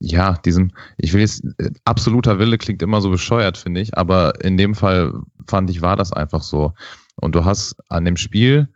[0.00, 1.44] ja, diesem, ich will jetzt,
[1.84, 5.12] absoluter Wille klingt immer so bescheuert, finde ich, aber in dem Fall
[5.46, 6.72] fand ich, war das einfach so.
[7.16, 8.68] Und du hast an dem Spiel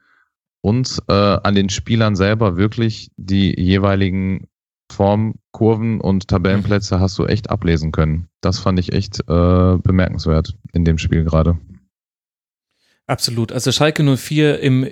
[0.61, 4.49] und äh, an den Spielern selber wirklich die jeweiligen
[4.95, 8.28] Form, Kurven und Tabellenplätze hast du echt ablesen können.
[8.40, 11.59] Das fand ich echt äh, bemerkenswert in dem Spiel gerade.
[13.07, 13.53] Absolut.
[13.53, 14.88] Also Schalke 04 im,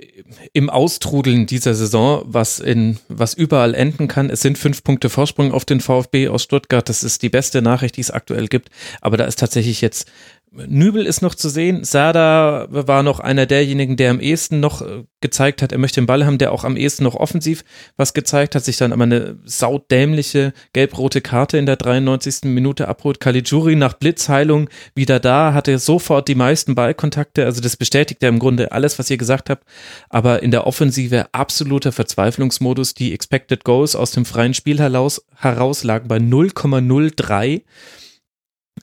[0.53, 4.29] im Austrudeln dieser Saison, was in, was überall enden kann.
[4.29, 6.87] Es sind fünf Punkte Vorsprung auf den VfB aus Stuttgart.
[6.87, 8.69] Das ist die beste Nachricht, die es aktuell gibt.
[9.01, 10.11] Aber da ist tatsächlich jetzt
[10.55, 11.83] Nübel ist noch zu sehen.
[11.83, 16.07] Sada war noch einer derjenigen, der am ehesten noch äh, gezeigt hat, er möchte den
[16.07, 17.65] Ball haben, der auch am ehesten noch offensiv
[17.97, 22.43] was gezeigt hat, sich dann aber eine saudämliche gelb-rote Karte in der 93.
[22.45, 23.19] Minute abholt.
[23.19, 27.47] Caligiuri nach Blitzheilung wieder da, hatte sofort die meisten Ballkontakte.
[27.47, 29.65] Also das bestätigt ja im Grunde alles, was ihr gesagt habt.
[30.11, 32.93] Aber in der Offensive absoluter Verzweiflungsmodus.
[32.93, 37.63] Die Expected Goals aus dem freien Spiel heraus, heraus lagen bei 0,03.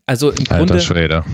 [0.09, 0.81] Also im Grunde,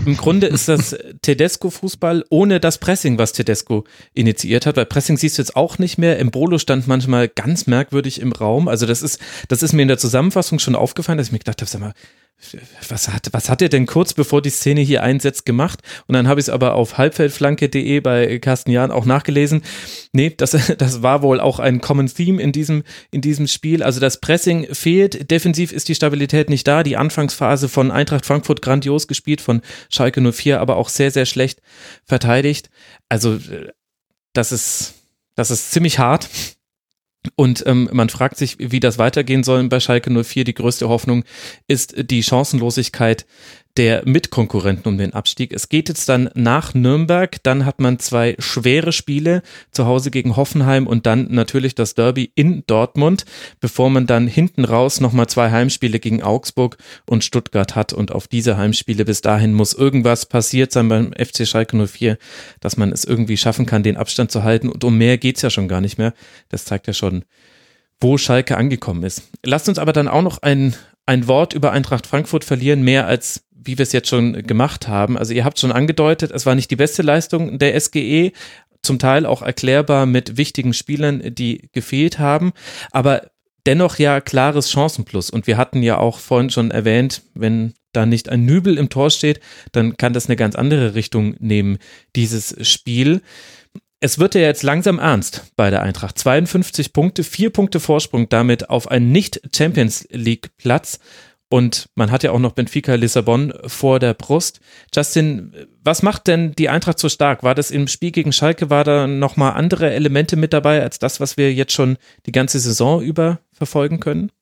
[0.04, 5.38] im Grunde ist das Tedesco-Fußball ohne das Pressing, was Tedesco initiiert hat, weil Pressing siehst
[5.38, 6.18] du jetzt auch nicht mehr.
[6.18, 8.68] Embolo stand manchmal ganz merkwürdig im Raum.
[8.68, 9.18] Also das ist,
[9.48, 11.94] das ist mir in der Zusammenfassung schon aufgefallen, dass ich mir gedacht habe, sag mal,
[12.88, 15.80] was hat, was hat er denn kurz bevor die Szene hier einsetzt gemacht?
[16.06, 19.62] Und dann habe ich es aber auf halbfeldflanke.de bei Carsten Jahn auch nachgelesen.
[20.12, 23.82] Nee, das, das war wohl auch ein Common Theme in diesem, in diesem Spiel.
[23.82, 26.82] Also das Pressing fehlt, defensiv ist die Stabilität nicht da.
[26.82, 31.62] Die Anfangsphase von Eintracht Frankfurt grandios gespielt, von Schalke 04 aber auch sehr, sehr schlecht
[32.04, 32.70] verteidigt.
[33.08, 33.38] Also
[34.34, 34.94] das ist,
[35.34, 36.28] das ist ziemlich hart.
[37.34, 40.44] Und ähm, man fragt sich, wie das weitergehen soll bei Schalke 04.
[40.44, 41.24] Die größte Hoffnung
[41.66, 43.26] ist die Chancenlosigkeit
[43.76, 45.52] der Mitkonkurrenten um den Abstieg.
[45.52, 50.36] Es geht jetzt dann nach Nürnberg, dann hat man zwei schwere Spiele zu Hause gegen
[50.36, 53.24] Hoffenheim und dann natürlich das Derby in Dortmund,
[53.60, 58.28] bevor man dann hinten raus nochmal zwei Heimspiele gegen Augsburg und Stuttgart hat und auf
[58.28, 62.18] diese Heimspiele bis dahin muss irgendwas passiert sein beim FC Schalke 04,
[62.60, 65.50] dass man es irgendwie schaffen kann, den Abstand zu halten und um mehr geht's ja
[65.50, 66.14] schon gar nicht mehr.
[66.48, 67.24] Das zeigt ja schon,
[68.00, 69.22] wo Schalke angekommen ist.
[69.44, 70.74] Lasst uns aber dann auch noch ein,
[71.06, 75.18] ein Wort über Eintracht Frankfurt verlieren, mehr als wie wir es jetzt schon gemacht haben.
[75.18, 78.32] Also ihr habt schon angedeutet, es war nicht die beste Leistung der SGE,
[78.82, 82.52] zum Teil auch erklärbar mit wichtigen Spielern, die gefehlt haben,
[82.92, 83.30] aber
[83.66, 85.28] dennoch ja klares Chancenplus.
[85.30, 89.10] Und wir hatten ja auch vorhin schon erwähnt, wenn da nicht ein Nübel im Tor
[89.10, 89.40] steht,
[89.72, 91.78] dann kann das eine ganz andere Richtung nehmen,
[92.14, 93.22] dieses Spiel.
[94.00, 96.18] Es wird ja jetzt langsam ernst bei der Eintracht.
[96.18, 101.00] 52 Punkte, vier Punkte Vorsprung damit auf einen Nicht-Champions League-Platz.
[101.48, 104.60] Und man hat ja auch noch Benfica Lissabon vor der Brust.
[104.94, 107.44] Justin, was macht denn die Eintracht so stark?
[107.44, 111.20] War das im Spiel gegen Schalke, war da nochmal andere Elemente mit dabei als das,
[111.20, 114.32] was wir jetzt schon die ganze Saison über verfolgen können?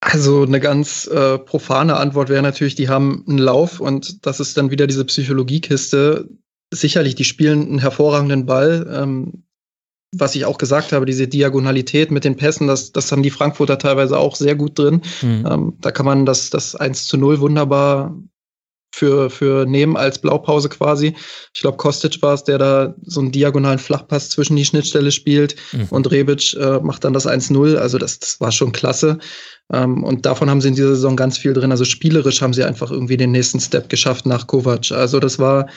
[0.00, 4.56] Also eine ganz äh, profane Antwort wäre natürlich, die haben einen Lauf und das ist
[4.56, 6.28] dann wieder diese Psychologiekiste.
[6.72, 8.86] Sicherlich, die spielen einen hervorragenden Ball.
[8.92, 9.44] Ähm,
[10.12, 13.78] was ich auch gesagt habe, diese Diagonalität mit den Pässen, das, das haben die Frankfurter
[13.78, 15.02] teilweise auch sehr gut drin.
[15.22, 15.46] Mhm.
[15.50, 18.16] Ähm, da kann man das, das 1 zu 0 wunderbar
[18.90, 21.14] für, für nehmen als Blaupause quasi.
[21.54, 25.56] Ich glaube, Kostic war es, der da so einen diagonalen Flachpass zwischen die Schnittstelle spielt
[25.72, 25.86] mhm.
[25.90, 27.76] und Rebic äh, macht dann das 1-0.
[27.76, 29.18] Also das, das war schon klasse.
[29.72, 31.70] Ähm, und davon haben sie in dieser Saison ganz viel drin.
[31.70, 34.90] Also spielerisch haben sie einfach irgendwie den nächsten Step geschafft nach Kovac.
[34.90, 35.68] Also das war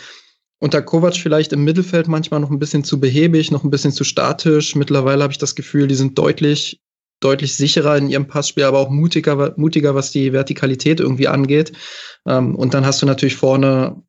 [0.62, 4.04] unter Kovac vielleicht im Mittelfeld manchmal noch ein bisschen zu behäbig, noch ein bisschen zu
[4.04, 4.76] statisch.
[4.76, 6.80] Mittlerweile habe ich das Gefühl, die sind deutlich,
[7.20, 11.72] deutlich sicherer in ihrem Passspiel, aber auch mutiger, mutiger was die Vertikalität irgendwie angeht.
[12.28, 14.04] Ähm, und dann hast du natürlich vorne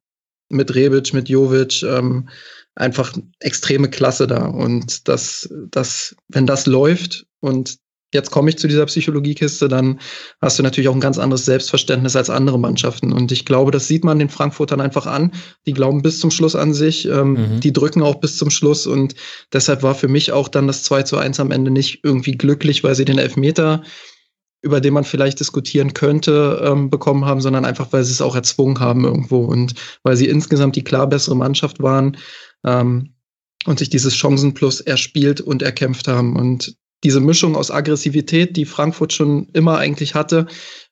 [0.50, 2.28] mit Rebic, mit Jovic ähm,
[2.74, 4.44] einfach extreme Klasse da.
[4.44, 7.78] Und das, das, wenn das läuft und
[8.12, 10.00] jetzt komme ich zu dieser Psychologiekiste, dann
[10.40, 13.12] hast du natürlich auch ein ganz anderes Selbstverständnis als andere Mannschaften.
[13.12, 15.32] Und ich glaube, das sieht man den Frankfurtern einfach an.
[15.66, 17.60] Die glauben bis zum Schluss an sich, ähm, mhm.
[17.60, 18.86] die drücken auch bis zum Schluss.
[18.86, 19.14] Und
[19.52, 22.84] deshalb war für mich auch dann das 2 zu 1 am Ende nicht irgendwie glücklich,
[22.84, 23.82] weil sie den Elfmeter,
[24.60, 28.36] über den man vielleicht diskutieren könnte, ähm, bekommen haben, sondern einfach, weil sie es auch
[28.36, 32.16] erzwungen haben irgendwo und weil sie insgesamt die klar bessere Mannschaft waren.
[32.64, 33.14] Ähm,
[33.64, 36.34] und sich dieses Chancenplus erspielt und erkämpft haben.
[36.34, 40.46] Und diese Mischung aus Aggressivität, die Frankfurt schon immer eigentlich hatte,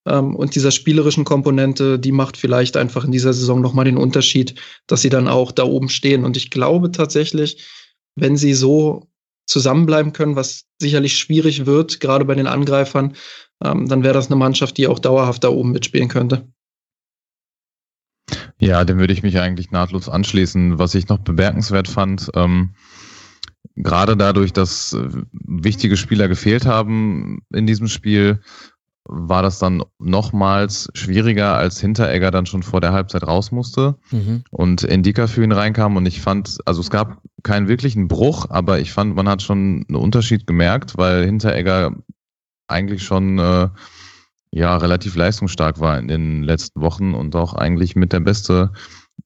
[0.06, 4.54] ähm, und dieser spielerischen Komponente, die macht vielleicht einfach in dieser Saison nochmal den Unterschied,
[4.86, 6.24] dass sie dann auch da oben stehen.
[6.24, 7.66] Und ich glaube tatsächlich,
[8.16, 9.08] wenn sie so
[9.46, 13.14] zusammenbleiben können, was sicherlich schwierig wird, gerade bei den Angreifern,
[13.62, 16.48] ähm, dann wäre das eine Mannschaft, die auch dauerhaft da oben mitspielen könnte.
[18.58, 20.78] Ja, dem würde ich mich eigentlich nahtlos anschließen.
[20.78, 22.74] Was ich noch bemerkenswert fand, ähm,
[23.76, 28.40] gerade dadurch, dass äh, wichtige Spieler gefehlt haben in diesem Spiel,
[29.04, 34.44] war das dann nochmals schwieriger, als Hinteregger dann schon vor der Halbzeit raus musste mhm.
[34.50, 35.96] und Indika für ihn reinkam.
[35.96, 39.86] Und ich fand, also es gab keinen wirklichen Bruch, aber ich fand, man hat schon
[39.88, 41.96] einen Unterschied gemerkt, weil Hinteregger
[42.68, 43.68] eigentlich schon äh,
[44.52, 48.72] ja relativ leistungsstark war in den letzten Wochen und auch eigentlich mit der beste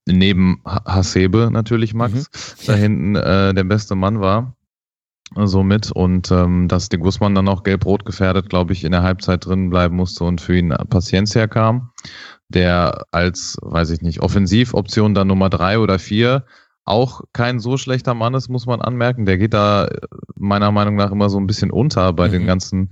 [0.06, 2.66] neben Hasebe natürlich Max, mhm.
[2.66, 4.56] da hinten äh, der beste Mann war.
[5.36, 9.46] Somit und ähm, dass de Guzman dann auch gelb-rot gefährdet, glaube ich, in der Halbzeit
[9.46, 11.90] drin bleiben musste und für ihn Paciencia kam,
[12.48, 16.44] der als, weiß ich nicht, Offensivoption dann Nummer drei oder vier
[16.84, 19.24] auch kein so schlechter Mann ist, muss man anmerken.
[19.24, 19.88] Der geht da
[20.36, 22.32] meiner Meinung nach immer so ein bisschen unter bei mhm.
[22.32, 22.90] den ganzen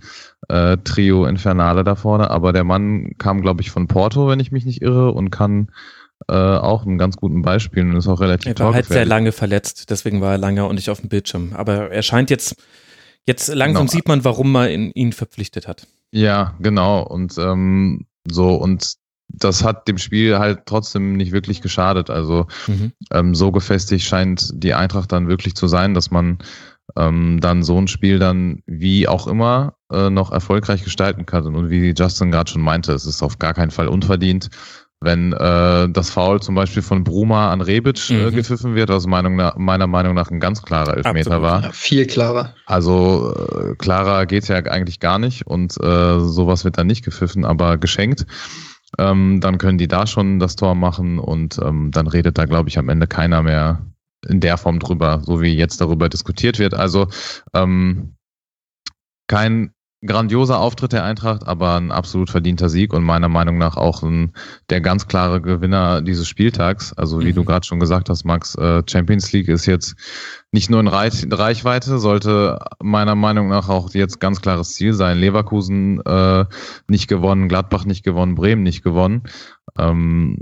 [0.49, 2.31] äh, Trio Infernale da vorne.
[2.31, 5.71] Aber der Mann kam, glaube ich, von Porto, wenn ich mich nicht irre, und kann
[6.29, 9.33] äh, auch einen ganz guten Beispiel und ist auch relativ Er war halt sehr lange
[9.33, 11.53] verletzt, deswegen war er lange und nicht auf dem Bildschirm.
[11.55, 12.57] Aber er scheint jetzt,
[13.27, 13.93] jetzt langsam genau.
[13.93, 15.87] sieht man, warum man ihn verpflichtet hat.
[16.13, 17.03] Ja, genau.
[17.03, 18.95] Und ähm, so, und
[19.29, 22.11] das hat dem Spiel halt trotzdem nicht wirklich geschadet.
[22.11, 22.93] Also mhm.
[23.11, 26.39] ähm, so gefestigt scheint die Eintracht dann wirklich zu sein, dass man
[26.97, 31.47] ähm, dann so ein Spiel dann wie auch immer äh, noch erfolgreich gestalten kann.
[31.47, 34.51] Und wie Justin gerade schon meinte, es ist auf gar keinen Fall unverdient,
[35.03, 38.35] wenn äh, das Foul zum Beispiel von Bruma an Rebic äh, mhm.
[38.35, 41.43] gepfiffen wird, was Meinung nach, meiner Meinung nach ein ganz klarer Elfmeter Absolut.
[41.43, 41.63] war.
[41.63, 42.55] Ja, viel klarer.
[42.67, 47.45] Also äh, klarer geht's ja eigentlich gar nicht und äh, sowas wird dann nicht gepfiffen,
[47.45, 48.27] aber geschenkt
[48.99, 52.69] ähm, dann können die da schon das Tor machen und ähm, dann redet da, glaube
[52.69, 53.87] ich, am Ende keiner mehr
[54.29, 56.75] in der Form drüber, so wie jetzt darüber diskutiert wird.
[56.75, 57.09] Also
[57.55, 58.17] ähm,
[59.27, 59.73] kein
[60.05, 64.33] grandioser Auftritt der Eintracht, aber ein absolut verdienter Sieg und meiner Meinung nach auch ein,
[64.69, 66.93] der ganz klare Gewinner dieses Spieltags.
[66.93, 67.35] Also wie mhm.
[67.35, 69.95] du gerade schon gesagt hast, Max, äh, Champions League ist jetzt
[70.51, 75.19] nicht nur in Reich, Reichweite, sollte meiner Meinung nach auch jetzt ganz klares Ziel sein.
[75.19, 76.47] Leverkusen äh,
[76.89, 79.23] nicht gewonnen, Gladbach nicht gewonnen, Bremen nicht gewonnen.
[79.79, 80.39] Ähm,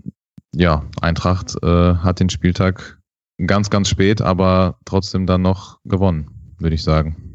[0.55, 2.99] ja, Eintracht äh, hat den Spieltag
[3.47, 7.30] ganz, ganz spät, aber trotzdem dann noch gewonnen, würde ich sagen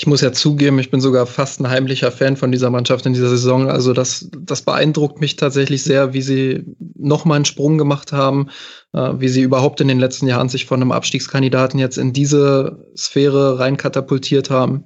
[0.00, 3.12] ich muss ja zugeben, ich bin sogar fast ein heimlicher Fan von dieser Mannschaft in
[3.12, 3.68] dieser Saison.
[3.68, 6.64] Also das, das beeindruckt mich tatsächlich sehr, wie sie
[6.96, 8.48] nochmal einen Sprung gemacht haben,
[8.94, 12.82] äh, wie sie überhaupt in den letzten Jahren sich von einem Abstiegskandidaten jetzt in diese
[12.96, 14.84] Sphäre rein katapultiert haben.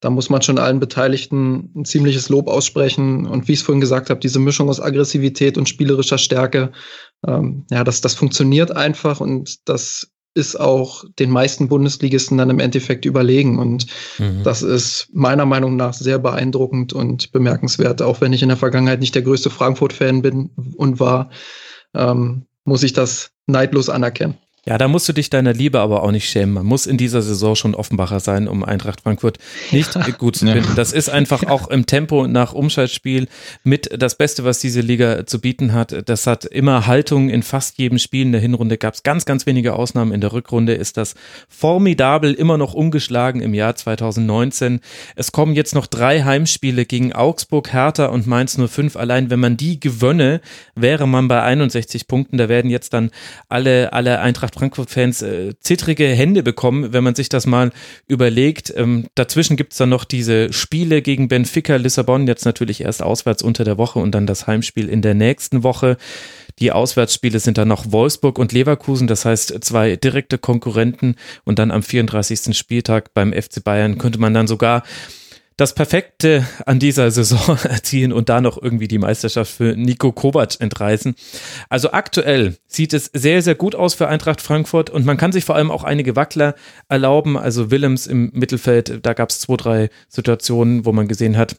[0.00, 3.26] Da muss man schon allen Beteiligten ein ziemliches Lob aussprechen.
[3.26, 6.72] Und wie ich es vorhin gesagt habe, diese Mischung aus Aggressivität und spielerischer Stärke,
[7.24, 12.60] ähm, ja, das, das funktioniert einfach und das ist auch den meisten Bundesligisten dann im
[12.60, 13.58] Endeffekt überlegen.
[13.58, 13.86] Und
[14.18, 14.42] mhm.
[14.44, 18.00] das ist meiner Meinung nach sehr beeindruckend und bemerkenswert.
[18.00, 21.30] Auch wenn ich in der Vergangenheit nicht der größte Frankfurt-Fan bin und war,
[21.94, 24.38] ähm, muss ich das neidlos anerkennen.
[24.68, 26.52] Ja, da musst du dich deiner Liebe aber auch nicht schämen.
[26.52, 29.38] Man muss in dieser Saison schon Offenbacher sein, um Eintracht Frankfurt
[29.70, 30.74] nicht gut zu finden.
[30.76, 33.28] Das ist einfach auch im Tempo nach Umschaltspiel
[33.64, 36.06] mit das Beste, was diese Liga zu bieten hat.
[36.06, 38.26] Das hat immer Haltung in fast jedem Spiel.
[38.26, 40.12] In der Hinrunde gab es ganz, ganz wenige Ausnahmen.
[40.12, 41.14] In der Rückrunde ist das
[41.48, 44.80] formidabel immer noch umgeschlagen im Jahr 2019.
[45.16, 48.96] Es kommen jetzt noch drei Heimspiele gegen Augsburg, Hertha und Mainz 05.
[48.96, 50.42] Allein wenn man die gewönne,
[50.74, 52.36] wäre man bei 61 Punkten.
[52.36, 53.12] Da werden jetzt dann
[53.48, 57.70] alle, alle Eintracht Frankfurt-Fans äh, zittrige Hände bekommen, wenn man sich das mal
[58.06, 58.72] überlegt.
[58.76, 63.42] Ähm, dazwischen gibt es dann noch diese Spiele gegen Benfica, Lissabon, jetzt natürlich erst auswärts
[63.42, 65.96] unter der Woche und dann das Heimspiel in der nächsten Woche.
[66.58, 71.70] Die Auswärtsspiele sind dann noch Wolfsburg und Leverkusen, das heißt zwei direkte Konkurrenten und dann
[71.70, 72.56] am 34.
[72.56, 74.82] Spieltag beim FC Bayern könnte man dann sogar
[75.58, 80.60] das Perfekte an dieser Saison erzielen und da noch irgendwie die Meisterschaft für Nico Kovac
[80.60, 81.16] entreißen.
[81.68, 85.44] Also aktuell sieht es sehr, sehr gut aus für Eintracht Frankfurt und man kann sich
[85.44, 86.54] vor allem auch einige Wackler
[86.88, 87.36] erlauben.
[87.36, 91.56] Also Willems im Mittelfeld, da gab es zwei, drei Situationen, wo man gesehen hat,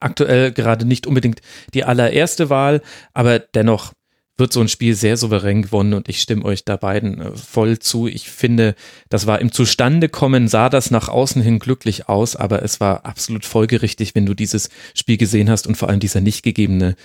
[0.00, 1.42] aktuell gerade nicht unbedingt
[1.74, 2.80] die allererste Wahl,
[3.12, 3.92] aber dennoch
[4.38, 7.78] wird so ein Spiel sehr souverän gewonnen und ich stimme euch da beiden äh, voll
[7.78, 8.06] zu.
[8.06, 8.74] Ich finde,
[9.08, 13.44] das war im Zustandekommen, sah das nach außen hin glücklich aus, aber es war absolut
[13.44, 16.96] folgerichtig, wenn du dieses Spiel gesehen hast und vor allem dieser nicht gegebene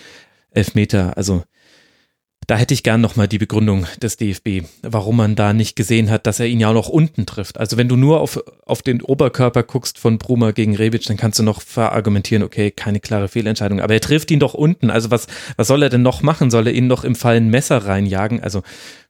[0.52, 1.18] Elfmeter.
[1.18, 1.44] Also
[2.48, 6.28] da hätte ich gern nochmal die Begründung des DFB, warum man da nicht gesehen hat,
[6.28, 7.60] dass er ihn ja auch noch unten trifft.
[7.60, 11.40] Also wenn du nur auf, auf den Oberkörper guckst von Bruma gegen Rebic, dann kannst
[11.40, 13.80] du noch verargumentieren, okay, keine klare Fehlentscheidung.
[13.80, 14.90] Aber er trifft ihn doch unten.
[14.90, 16.52] Also was, was soll er denn noch machen?
[16.52, 18.42] Soll er ihn noch im Fall ein Messer reinjagen?
[18.42, 18.64] Also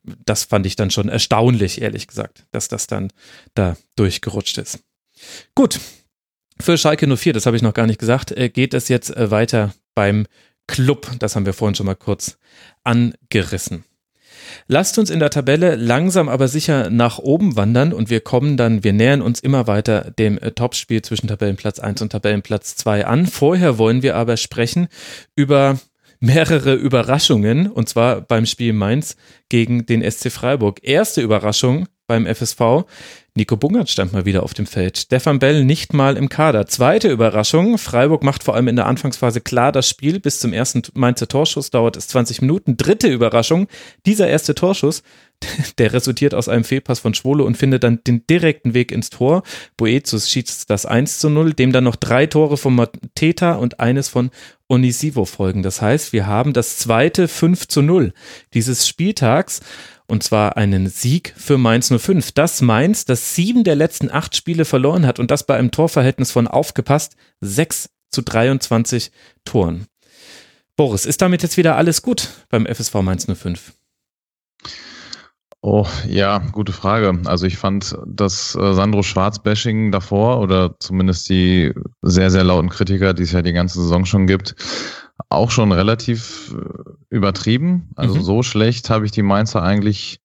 [0.03, 3.09] das fand ich dann schon erstaunlich, ehrlich gesagt, dass das dann
[3.55, 4.79] da durchgerutscht ist.
[5.55, 5.79] Gut.
[6.59, 9.31] Für Schalke 04, das habe ich noch gar nicht gesagt, äh, geht es jetzt äh,
[9.31, 10.27] weiter beim
[10.67, 11.07] Club.
[11.19, 12.37] Das haben wir vorhin schon mal kurz
[12.83, 13.85] angerissen.
[14.67, 18.83] Lasst uns in der Tabelle langsam aber sicher nach oben wandern und wir kommen dann,
[18.83, 23.25] wir nähern uns immer weiter dem äh, Topspiel zwischen Tabellenplatz 1 und Tabellenplatz 2 an.
[23.25, 24.87] Vorher wollen wir aber sprechen
[25.35, 25.79] über
[26.19, 29.17] mehrere Überraschungen und zwar beim Spiel Mainz
[29.49, 30.79] gegen den SC Freiburg.
[30.81, 32.85] Erste Überraschung beim FSV.
[33.35, 34.99] Nico Bungert stand mal wieder auf dem Feld.
[34.99, 36.67] Stefan Bell nicht mal im Kader.
[36.67, 37.79] Zweite Überraschung.
[37.79, 40.19] Freiburg macht vor allem in der Anfangsphase klar das Spiel.
[40.19, 42.77] Bis zum ersten Mainzer Torschuss dauert es 20 Minuten.
[42.77, 43.65] Dritte Überraschung.
[44.05, 45.01] Dieser erste Torschuss,
[45.79, 49.41] der resultiert aus einem Fehlpass von Schwole und findet dann den direkten Weg ins Tor.
[49.75, 54.09] Boetius schießt das 1 zu 0, dem dann noch drei Tore von Mateta und eines
[54.09, 54.29] von
[54.69, 55.63] Onisivo folgen.
[55.63, 58.13] Das heißt, wir haben das zweite 5 zu 0
[58.53, 59.61] dieses Spieltags
[60.13, 62.31] und zwar einen Sieg für Mainz 05.
[62.33, 66.31] Das Mainz, das sieben der letzten acht Spiele verloren hat und das bei einem Torverhältnis
[66.31, 69.11] von aufgepasst 6 zu 23
[69.43, 69.87] Toren.
[70.77, 73.73] Boris, ist damit jetzt wieder alles gut beim FSV Mainz 05?
[75.61, 77.19] Oh, ja, gute Frage.
[77.25, 83.15] Also ich fand das äh, Sandro Schwarz-Bashing davor oder zumindest die sehr, sehr lauten Kritiker,
[83.15, 84.55] die es ja die ganze Saison schon gibt,
[85.29, 87.91] auch schon relativ äh, übertrieben.
[87.95, 88.21] Also mhm.
[88.21, 90.19] so schlecht habe ich die Mainzer eigentlich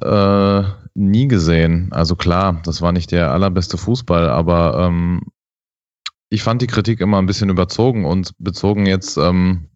[0.00, 0.62] äh,
[0.94, 1.88] nie gesehen.
[1.92, 5.22] Also klar, das war nicht der allerbeste Fußball, aber ähm,
[6.30, 9.68] ich fand die Kritik immer ein bisschen überzogen und bezogen jetzt ähm,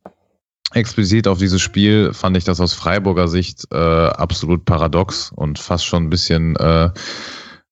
[0.72, 5.86] explizit auf dieses Spiel fand ich das aus Freiburger Sicht äh, absolut paradox und fast
[5.86, 6.90] schon ein bisschen äh,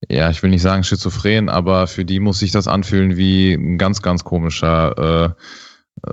[0.09, 3.79] ja, ich will nicht sagen schizophren, aber für die muss sich das anfühlen wie ein
[3.79, 5.31] ganz, ganz komischer äh, äh,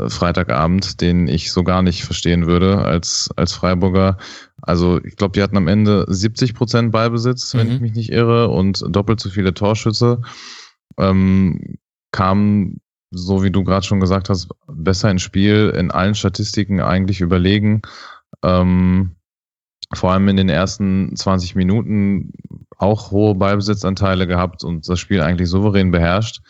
[0.07, 4.17] Freitagabend, den ich so gar nicht verstehen würde als, als Freiburger.
[4.61, 7.73] Also ich glaube, die hatten am Ende 70 Prozent Ballbesitz, wenn mhm.
[7.73, 10.21] ich mich nicht irre, und doppelt so viele Torschütze.
[10.97, 11.77] Ähm,
[12.11, 12.79] kamen,
[13.11, 17.81] so wie du gerade schon gesagt hast, besser ins Spiel, in allen Statistiken eigentlich überlegen.
[18.43, 19.15] Ähm,
[19.93, 22.31] vor allem in den ersten 20 Minuten
[22.77, 26.41] auch hohe Ballbesitzanteile gehabt und das Spiel eigentlich souverän beherrscht.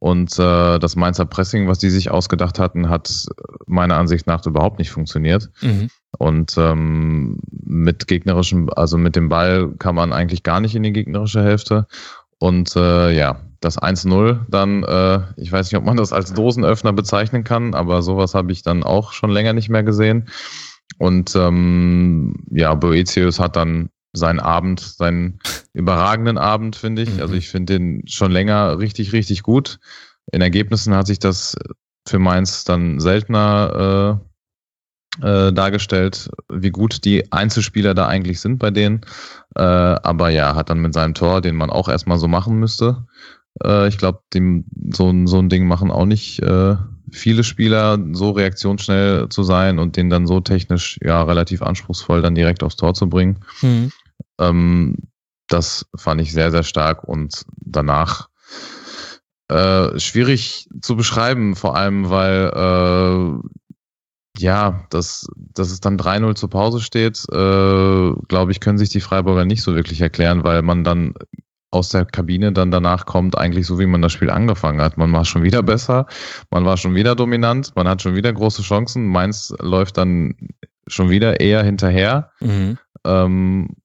[0.00, 3.26] Und äh, das Mainzer Pressing, was die sich ausgedacht hatten, hat
[3.66, 5.50] meiner Ansicht nach überhaupt nicht funktioniert.
[5.60, 5.90] Mhm.
[6.18, 10.92] Und ähm, mit gegnerischem, also mit dem Ball kann man eigentlich gar nicht in die
[10.92, 11.86] gegnerische Hälfte.
[12.38, 16.94] Und äh, ja, das 1-0 dann, äh, ich weiß nicht, ob man das als Dosenöffner
[16.94, 20.30] bezeichnen kann, aber sowas habe ich dann auch schon länger nicht mehr gesehen.
[20.96, 25.38] Und ähm, ja, Boetius hat dann seinen Abend, seinen
[25.72, 27.08] überragenden Abend, finde ich.
[27.08, 27.22] Also mhm.
[27.22, 29.78] Also ich finde den schon länger richtig, richtig gut.
[30.32, 31.56] In Ergebnissen hat sich das
[32.06, 34.30] für Mainz dann seltener äh,
[35.22, 39.00] äh, dargestellt, wie gut die Einzelspieler da eigentlich sind bei denen.
[39.56, 43.06] Äh, aber ja, hat dann mit seinem Tor, den man auch erstmal so machen müsste.
[43.62, 44.20] Äh, ich glaube,
[44.90, 46.76] so, so ein Ding machen auch nicht äh,
[47.10, 52.34] viele Spieler, so reaktionsschnell zu sein und den dann so technisch ja relativ anspruchsvoll dann
[52.34, 53.40] direkt aufs Tor zu bringen.
[53.62, 53.90] Mhm.
[54.40, 54.96] Ähm,
[55.48, 58.28] das fand ich sehr, sehr stark und danach
[59.48, 63.48] äh, schwierig zu beschreiben, vor allem weil äh,
[64.38, 69.00] ja, dass, dass es dann 3-0 zur Pause steht, äh, glaube ich, können sich die
[69.00, 71.14] Freiburger nicht so wirklich erklären, weil man dann
[71.72, 74.96] aus der Kabine dann danach kommt, eigentlich so wie man das Spiel angefangen hat.
[74.96, 76.06] Man war schon wieder besser,
[76.50, 79.06] man war schon wieder dominant, man hat schon wieder große Chancen.
[79.06, 80.34] Mainz läuft dann
[80.86, 82.30] schon wieder eher hinterher.
[82.40, 82.78] Mhm.
[83.04, 83.76] Ähm,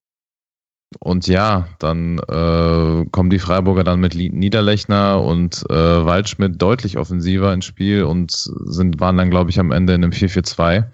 [1.00, 7.54] und ja, dann äh, kommen die Freiburger dann mit Niederlechner und äh, Waldschmidt deutlich offensiver
[7.54, 10.86] ins Spiel und sind, waren dann, glaube ich, am Ende in einem 4-4-2.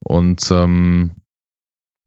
[0.00, 1.12] Und ähm,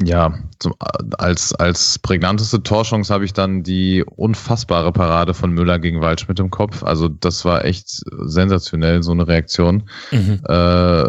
[0.04, 0.74] ja, zum,
[1.18, 6.50] als, als prägnanteste Torchance habe ich dann die unfassbare Parade von Müller gegen Waldschmidt im
[6.50, 6.84] Kopf.
[6.84, 9.90] Also das war echt sensationell, so eine Reaktion.
[10.12, 10.42] Mhm.
[10.50, 11.06] Äh,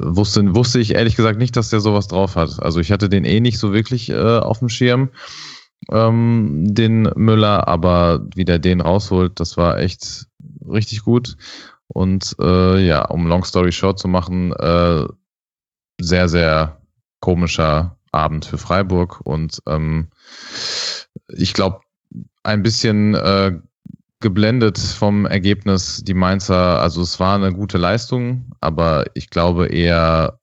[0.00, 2.62] wusste, wusste ich ehrlich gesagt nicht, dass der sowas drauf hat.
[2.62, 5.08] Also ich hatte den eh nicht so wirklich äh, auf dem Schirm,
[5.90, 10.26] ähm, den Müller, aber wie der den rausholt, das war echt
[10.68, 11.38] richtig gut.
[11.88, 15.06] Und äh, ja, um Long Story Short zu machen, äh,
[15.98, 16.82] sehr, sehr
[17.20, 20.08] komischer Abend für Freiburg und ähm,
[21.28, 21.80] ich glaube,
[22.42, 23.52] ein bisschen äh,
[24.20, 30.38] geblendet vom Ergebnis die Mainzer, also es war eine gute Leistung, aber ich glaube eher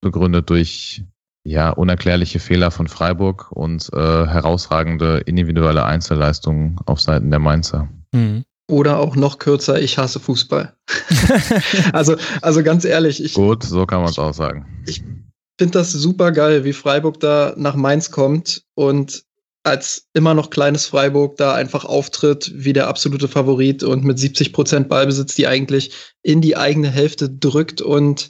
[0.00, 1.02] begründet durch
[1.44, 7.88] ja unerklärliche Fehler von Freiburg und äh, herausragende individuelle Einzelleistungen auf Seiten der Mainzer.
[8.12, 8.44] Mhm.
[8.68, 10.74] Oder auch noch kürzer, ich hasse Fußball.
[11.92, 13.34] also, also ganz ehrlich, ich.
[13.34, 14.66] Gut, so kann man es auch sagen.
[14.86, 15.04] Ich
[15.58, 19.24] finde das super geil, wie Freiburg da nach Mainz kommt und
[19.64, 24.52] als immer noch kleines Freiburg da einfach auftritt wie der absolute Favorit und mit 70
[24.52, 25.90] Prozent Ballbesitz die eigentlich
[26.22, 28.28] in die eigene Hälfte drückt und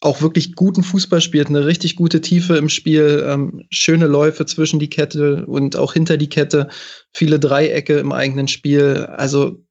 [0.00, 4.78] auch wirklich guten Fußball spielt, eine richtig gute Tiefe im Spiel, ähm, schöne Läufe zwischen
[4.78, 6.68] die Kette und auch hinter die Kette,
[7.12, 9.06] viele Dreiecke im eigenen Spiel.
[9.10, 9.64] Also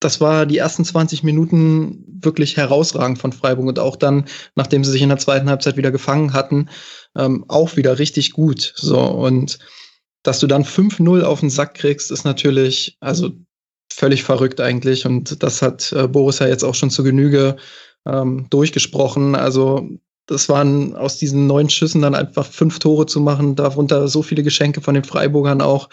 [0.00, 4.24] das war die ersten 20 Minuten wirklich herausragend von Freiburg und auch dann,
[4.54, 6.68] nachdem sie sich in der zweiten Halbzeit wieder gefangen hatten,
[7.16, 8.72] ähm, auch wieder richtig gut.
[8.76, 9.58] So und
[10.22, 13.30] dass du dann 5-0 auf den Sack kriegst, ist natürlich, also
[13.92, 15.06] völlig verrückt eigentlich.
[15.06, 17.56] Und das hat äh, Boris ja jetzt auch schon zu Genüge
[18.06, 19.34] ähm, durchgesprochen.
[19.34, 19.88] Also
[20.26, 24.42] das waren aus diesen neun Schüssen dann einfach fünf Tore zu machen, darunter so viele
[24.42, 25.88] Geschenke von den Freiburgern auch.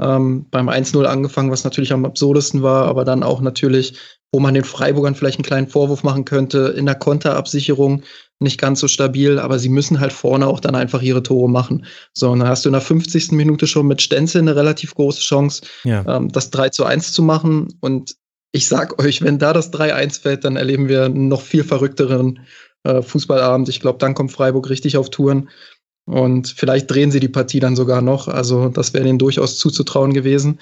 [0.00, 3.98] Ähm, beim 1-0 angefangen, was natürlich am absurdesten war, aber dann auch natürlich,
[4.32, 8.02] wo man den Freiburgern vielleicht einen kleinen Vorwurf machen könnte, in der Konterabsicherung
[8.40, 11.84] nicht ganz so stabil, aber sie müssen halt vorne auch dann einfach ihre Tore machen.
[12.12, 13.32] So, und dann hast du in der 50.
[13.32, 16.04] Minute schon mit Stenzel eine relativ große Chance, ja.
[16.06, 17.74] ähm, das 3 zu 1 zu machen.
[17.80, 18.14] Und
[18.52, 22.40] ich sag euch, wenn da das 3-1 fällt, dann erleben wir einen noch viel verrückteren
[22.84, 23.68] äh, Fußballabend.
[23.68, 25.48] Ich glaube, dann kommt Freiburg richtig auf Touren.
[26.08, 28.28] Und vielleicht drehen sie die Partie dann sogar noch.
[28.28, 30.58] Also das wäre ihnen durchaus zuzutrauen gewesen.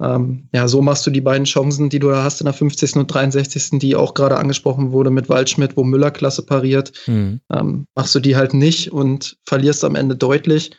[0.00, 2.96] Ähm, ja, so machst du die beiden Chancen, die du da hast in der 50.
[2.96, 7.40] und 63., die auch gerade angesprochen wurde mit Waldschmidt, wo Müller klasse pariert, mhm.
[7.52, 10.70] ähm, machst du die halt nicht und verlierst am Ende deutlich.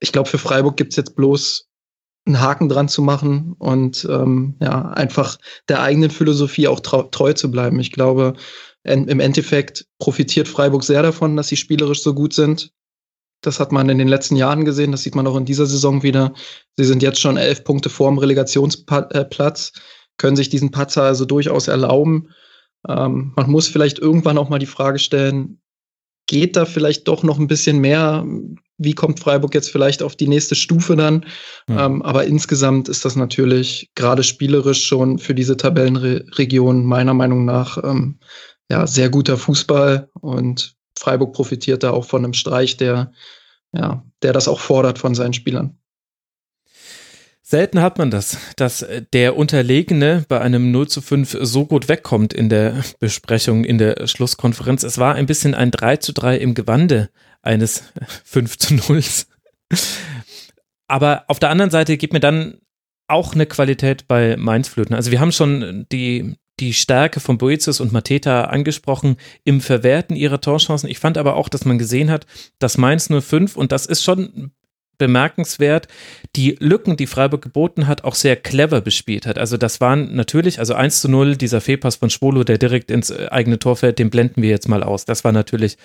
[0.00, 1.66] Ich glaube, für Freiburg gibt's jetzt bloß
[2.26, 5.38] einen Haken dran zu machen und ähm, ja, einfach
[5.68, 7.80] der eigenen Philosophie auch treu zu bleiben.
[7.80, 8.34] Ich glaube,
[8.82, 12.70] im Endeffekt profitiert Freiburg sehr davon, dass sie spielerisch so gut sind.
[13.46, 16.02] Das hat man in den letzten Jahren gesehen, das sieht man auch in dieser Saison
[16.02, 16.32] wieder.
[16.76, 19.72] Sie sind jetzt schon elf Punkte vor dem Relegationsplatz,
[20.16, 22.28] können sich diesen Patzer also durchaus erlauben.
[22.88, 25.60] Ähm, man muss vielleicht irgendwann auch mal die Frage stellen,
[26.26, 28.24] geht da vielleicht doch noch ein bisschen mehr?
[28.78, 31.26] Wie kommt Freiburg jetzt vielleicht auf die nächste Stufe dann?
[31.68, 31.86] Ja.
[31.86, 37.78] Ähm, aber insgesamt ist das natürlich gerade spielerisch schon für diese Tabellenregion meiner Meinung nach
[37.82, 38.18] ähm,
[38.70, 40.73] ja, sehr guter Fußball und
[41.04, 43.12] Freiburg profitiert da auch von einem Streich, der,
[43.72, 45.76] ja, der das auch fordert von seinen Spielern.
[47.42, 52.32] Selten hat man das, dass der Unterlegene bei einem 0 zu 5 so gut wegkommt
[52.32, 54.82] in der Besprechung, in der Schlusskonferenz.
[54.82, 57.10] Es war ein bisschen ein 3 zu 3 im Gewande
[57.42, 57.84] eines
[58.24, 59.02] 5 zu 0.
[60.88, 62.60] Aber auf der anderen Seite gibt mir dann
[63.08, 64.94] auch eine Qualität bei Mainz flöten.
[64.94, 70.40] Also wir haben schon die die Stärke von Boetius und Mateta angesprochen im Verwerten ihrer
[70.40, 70.88] Torchancen.
[70.88, 72.26] Ich fand aber auch, dass man gesehen hat,
[72.58, 74.52] dass Mainz 05 und das ist schon
[74.98, 75.88] bemerkenswert,
[76.36, 79.38] die Lücken, die Freiburg geboten hat, auch sehr clever bespielt hat.
[79.38, 83.10] Also das waren natürlich, also 1 zu 0, dieser Fehlpass von Schwolo, der direkt ins
[83.10, 85.04] äh, eigene Tor fällt, den blenden wir jetzt mal aus.
[85.04, 85.76] Das war natürlich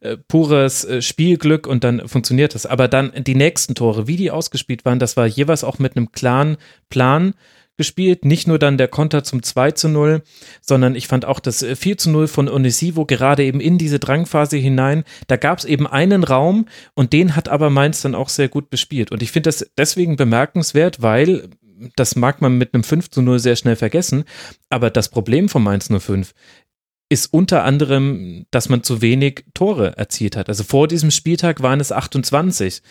[0.00, 2.66] äh, pures äh, Spielglück und dann funktioniert das.
[2.66, 6.12] Aber dann die nächsten Tore, wie die ausgespielt waren, das war jeweils auch mit einem
[6.12, 6.56] klaren
[6.90, 7.34] Plan
[7.78, 8.26] gespielt.
[8.26, 10.22] Nicht nur dann der Konter zum 2 zu 0,
[10.60, 13.98] sondern ich fand auch das 4 äh, zu 0 von Onisivo gerade eben in diese
[13.98, 15.04] Drangphase hinein.
[15.28, 18.68] Da gab es eben einen Raum und den hat aber Mainz dann auch sehr gut
[18.68, 19.10] bespielt.
[19.10, 21.48] Und ich finde das deswegen bemerkenswert, weil
[21.96, 24.24] das mag man mit einem 5 zu 0 sehr schnell vergessen,
[24.68, 26.34] aber das Problem von Mainz 05
[27.10, 30.48] ist unter anderem, dass man zu wenig Tore erzielt hat.
[30.48, 32.82] Also vor diesem Spieltag waren es 28.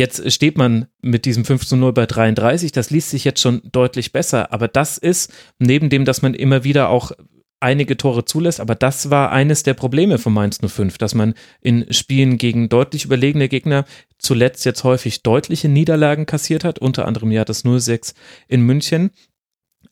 [0.00, 2.72] Jetzt steht man mit diesem 5 zu 0 bei 33.
[2.72, 4.50] Das liest sich jetzt schon deutlich besser.
[4.50, 7.12] Aber das ist, neben dem, dass man immer wieder auch
[7.60, 11.92] einige Tore zulässt, aber das war eines der Probleme von Mainz 05, dass man in
[11.92, 13.84] Spielen gegen deutlich überlegene Gegner
[14.16, 18.14] zuletzt jetzt häufig deutliche Niederlagen kassiert hat, unter anderem ja das 0-6
[18.48, 19.10] in München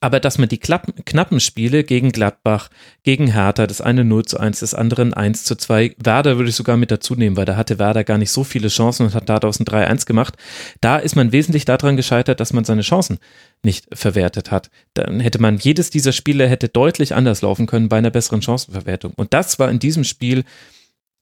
[0.01, 2.69] aber dass man die knappen Spiele gegen Gladbach,
[3.03, 6.57] gegen Hertha, das eine 0 zu 1, das andere 1 zu 2, Werder würde ich
[6.57, 9.29] sogar mit dazu nehmen, weil da hatte Werder gar nicht so viele Chancen und hat
[9.29, 10.37] daraus ein 3-1 gemacht.
[10.81, 13.19] Da ist man wesentlich daran gescheitert, dass man seine Chancen
[13.65, 14.70] nicht verwertet hat.
[14.95, 19.12] Dann hätte man jedes dieser Spiele hätte deutlich anders laufen können bei einer besseren Chancenverwertung.
[19.16, 20.45] Und das war in diesem Spiel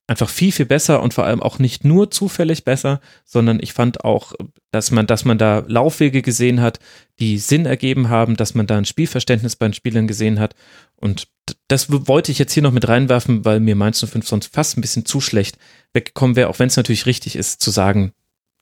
[0.07, 4.05] einfach viel, viel besser und vor allem auch nicht nur zufällig besser, sondern ich fand
[4.05, 4.33] auch,
[4.71, 6.79] dass man, dass man da Laufwege gesehen hat,
[7.19, 10.55] die Sinn ergeben haben, dass man da ein Spielverständnis bei den Spielern gesehen hat.
[10.95, 11.27] Und
[11.67, 14.81] das wollte ich jetzt hier noch mit reinwerfen, weil mir Mainz 05 sonst fast ein
[14.81, 15.57] bisschen zu schlecht
[15.93, 18.11] weggekommen wäre, auch wenn es natürlich richtig ist zu sagen,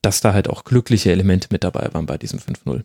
[0.02, 2.84] dass da halt auch glückliche Elemente mit dabei waren bei diesem 5-0.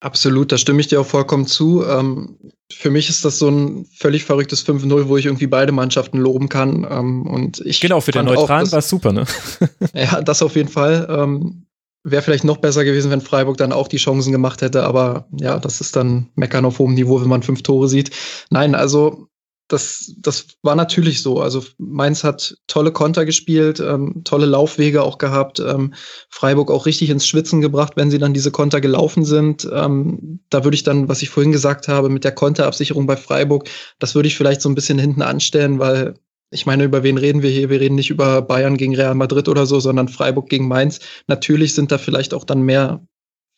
[0.00, 1.84] Absolut, da stimme ich dir auch vollkommen zu.
[1.86, 2.36] Ähm,
[2.72, 6.48] für mich ist das so ein völlig verrücktes 5-0, wo ich irgendwie beide Mannschaften loben
[6.48, 6.84] kann.
[6.90, 9.26] Ähm, und ich genau, für den Neutralen war es super, ne?
[9.94, 11.06] ja, das auf jeden Fall.
[11.08, 11.66] Ähm,
[12.04, 15.58] Wäre vielleicht noch besser gewesen, wenn Freiburg dann auch die Chancen gemacht hätte, aber ja,
[15.58, 18.10] das ist dann Meckern auf hohem Niveau, wenn man fünf Tore sieht.
[18.50, 19.28] Nein, also
[19.72, 21.40] das, das war natürlich so.
[21.40, 25.94] Also Mainz hat tolle Konter gespielt, ähm, tolle Laufwege auch gehabt, ähm,
[26.28, 29.68] Freiburg auch richtig ins Schwitzen gebracht, wenn sie dann diese Konter gelaufen sind.
[29.72, 33.68] Ähm, da würde ich dann, was ich vorhin gesagt habe, mit der Konterabsicherung bei Freiburg,
[33.98, 36.14] das würde ich vielleicht so ein bisschen hinten anstellen, weil
[36.52, 37.70] ich meine, über wen reden wir hier?
[37.70, 41.00] Wir reden nicht über Bayern gegen Real Madrid oder so, sondern Freiburg gegen Mainz.
[41.26, 43.04] Natürlich sind da vielleicht auch dann mehr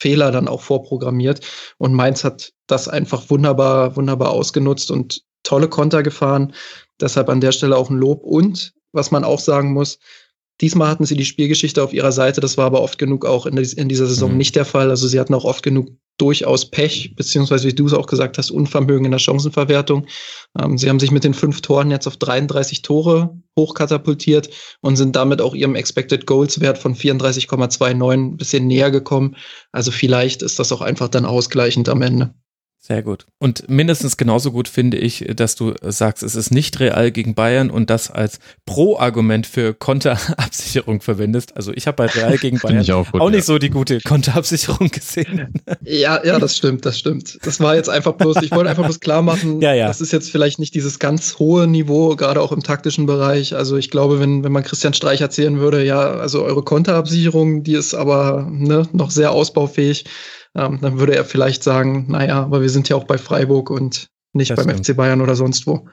[0.00, 1.40] Fehler dann auch vorprogrammiert.
[1.78, 6.54] Und Mainz hat das einfach wunderbar, wunderbar ausgenutzt und tolle Konter gefahren.
[7.00, 8.22] Deshalb an der Stelle auch ein Lob.
[8.22, 9.98] Und was man auch sagen muss,
[10.60, 13.56] Diesmal hatten sie die Spielgeschichte auf ihrer Seite, das war aber oft genug auch in,
[13.56, 14.38] in dieser Saison mhm.
[14.38, 14.90] nicht der Fall.
[14.90, 18.50] Also sie hatten auch oft genug durchaus Pech, beziehungsweise wie du es auch gesagt hast,
[18.50, 20.06] Unvermögen in der Chancenverwertung.
[20.60, 24.50] Ähm, sie haben sich mit den fünf Toren jetzt auf 33 Tore hochkatapultiert
[24.80, 29.36] und sind damit auch ihrem Expected Goals Wert von 34,29 ein bisschen näher gekommen.
[29.72, 32.34] Also vielleicht ist das auch einfach dann ausgleichend am Ende.
[32.86, 33.24] Sehr gut.
[33.38, 37.70] Und mindestens genauso gut finde ich, dass du sagst, es ist nicht real gegen Bayern
[37.70, 41.56] und das als Pro-Argument für Konterabsicherung verwendest.
[41.56, 43.44] Also ich habe bei Real gegen Bayern auch, gut, auch, nicht ja.
[43.44, 45.54] so die gute Konterabsicherung gesehen.
[45.82, 47.38] Ja, ja, das stimmt, das stimmt.
[47.42, 49.86] Das war jetzt einfach bloß, ich wollte einfach bloß klar machen, ja, ja.
[49.86, 53.54] das ist jetzt vielleicht nicht dieses ganz hohe Niveau, gerade auch im taktischen Bereich.
[53.54, 57.74] Also ich glaube, wenn, wenn man Christian Streich erzählen würde, ja, also eure Konterabsicherung, die
[57.74, 60.04] ist aber ne, noch sehr ausbaufähig
[60.54, 64.08] ähm, dann würde er vielleicht sagen, naja, aber wir sind ja auch bei Freiburg und
[64.34, 64.86] nicht das beim stimmt.
[64.86, 65.86] FC Bayern oder sonst wo.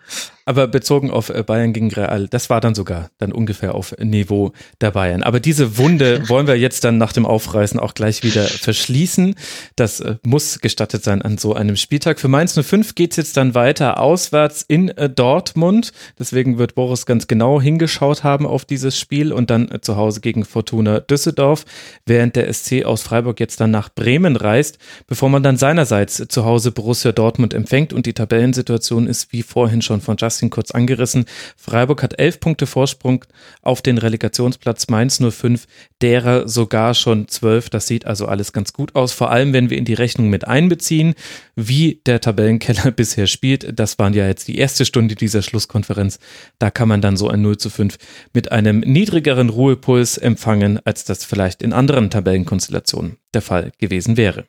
[0.46, 4.52] Aber bezogen auf äh, Bayern gegen Real, das war dann sogar dann ungefähr auf Niveau
[4.82, 5.24] der Bayern.
[5.24, 9.36] Aber diese Wunde wollen wir jetzt dann nach dem Aufreißen auch gleich wieder verschließen.
[9.76, 12.20] Das äh, muss gestattet sein an so einem Spieltag.
[12.20, 15.92] Für Mainz 05 geht es jetzt dann weiter auswärts in äh, Dortmund.
[16.18, 20.46] Deswegen wird Boris ganz genau hingeschaut haben auf dieses Spiel und dann zu Hause gegen
[20.46, 21.66] Fortuna Düsseldorf,
[22.06, 26.46] während der SC aus Freiburg jetzt dann nach Bremen reist, bevor man dann seinerseits zu
[26.46, 31.26] Hause Borussia Dortmund empfängt und die Tabellensituation ist wie vorhin schon von Justin kurz angerissen.
[31.58, 33.26] Freiburg hat elf Punkte Vorsprung
[33.62, 35.68] auf den Relegationsplatz, Mainz nur fünf,
[36.02, 37.70] derer sogar schon zwölf.
[37.70, 40.48] Das sieht also alles ganz gut aus, vor allem wenn wir in die Rechnung mit
[40.48, 41.14] einbeziehen,
[41.58, 43.78] wie der Tabellenkeller bisher spielt.
[43.78, 46.18] Das waren ja jetzt die erste Stunde dieser Schlusskonferenz.
[46.58, 47.98] Da kann man dann so ein 0 zu 5
[48.34, 54.46] mit einem niedrigeren Ruhepuls empfangen, als das vielleicht in anderen Tabellenkonstellationen der Fall gewesen wäre.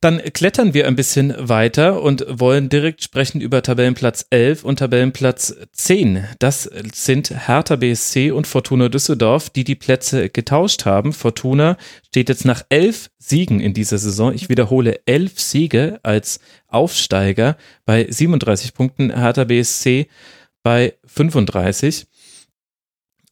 [0.00, 5.56] Dann klettern wir ein bisschen weiter und wollen direkt sprechen über Tabellenplatz 11 und Tabellenplatz
[5.72, 6.26] 10.
[6.38, 11.12] Das sind Hertha BSC und Fortuna Düsseldorf, die die Plätze getauscht haben.
[11.12, 14.34] Fortuna steht jetzt nach elf Siegen in dieser Saison.
[14.34, 19.14] Ich wiederhole, elf Siege als Aufsteiger bei 37 Punkten.
[19.14, 20.08] Hertha BSC
[20.62, 22.06] bei 35.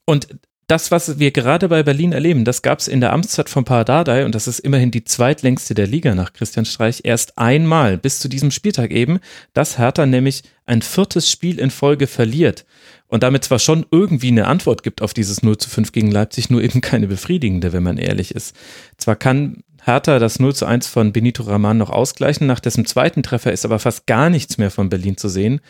[0.06, 0.28] Und
[0.66, 4.24] das, was wir gerade bei Berlin erleben, das gab es in der Amtszeit von Pardadei
[4.24, 8.28] und das ist immerhin die zweitlängste der Liga nach Christian Streich erst einmal bis zu
[8.28, 9.20] diesem Spieltag eben,
[9.52, 12.64] dass Hertha nämlich ein viertes Spiel in Folge verliert
[13.08, 16.50] und damit zwar schon irgendwie eine Antwort gibt auf dieses 0 zu 5 gegen Leipzig,
[16.50, 18.56] nur eben keine befriedigende, wenn man ehrlich ist.
[18.96, 23.22] Zwar kann Hertha das 0 zu 1 von Benito Raman noch ausgleichen, nach dessen zweiten
[23.22, 25.60] Treffer ist aber fast gar nichts mehr von Berlin zu sehen.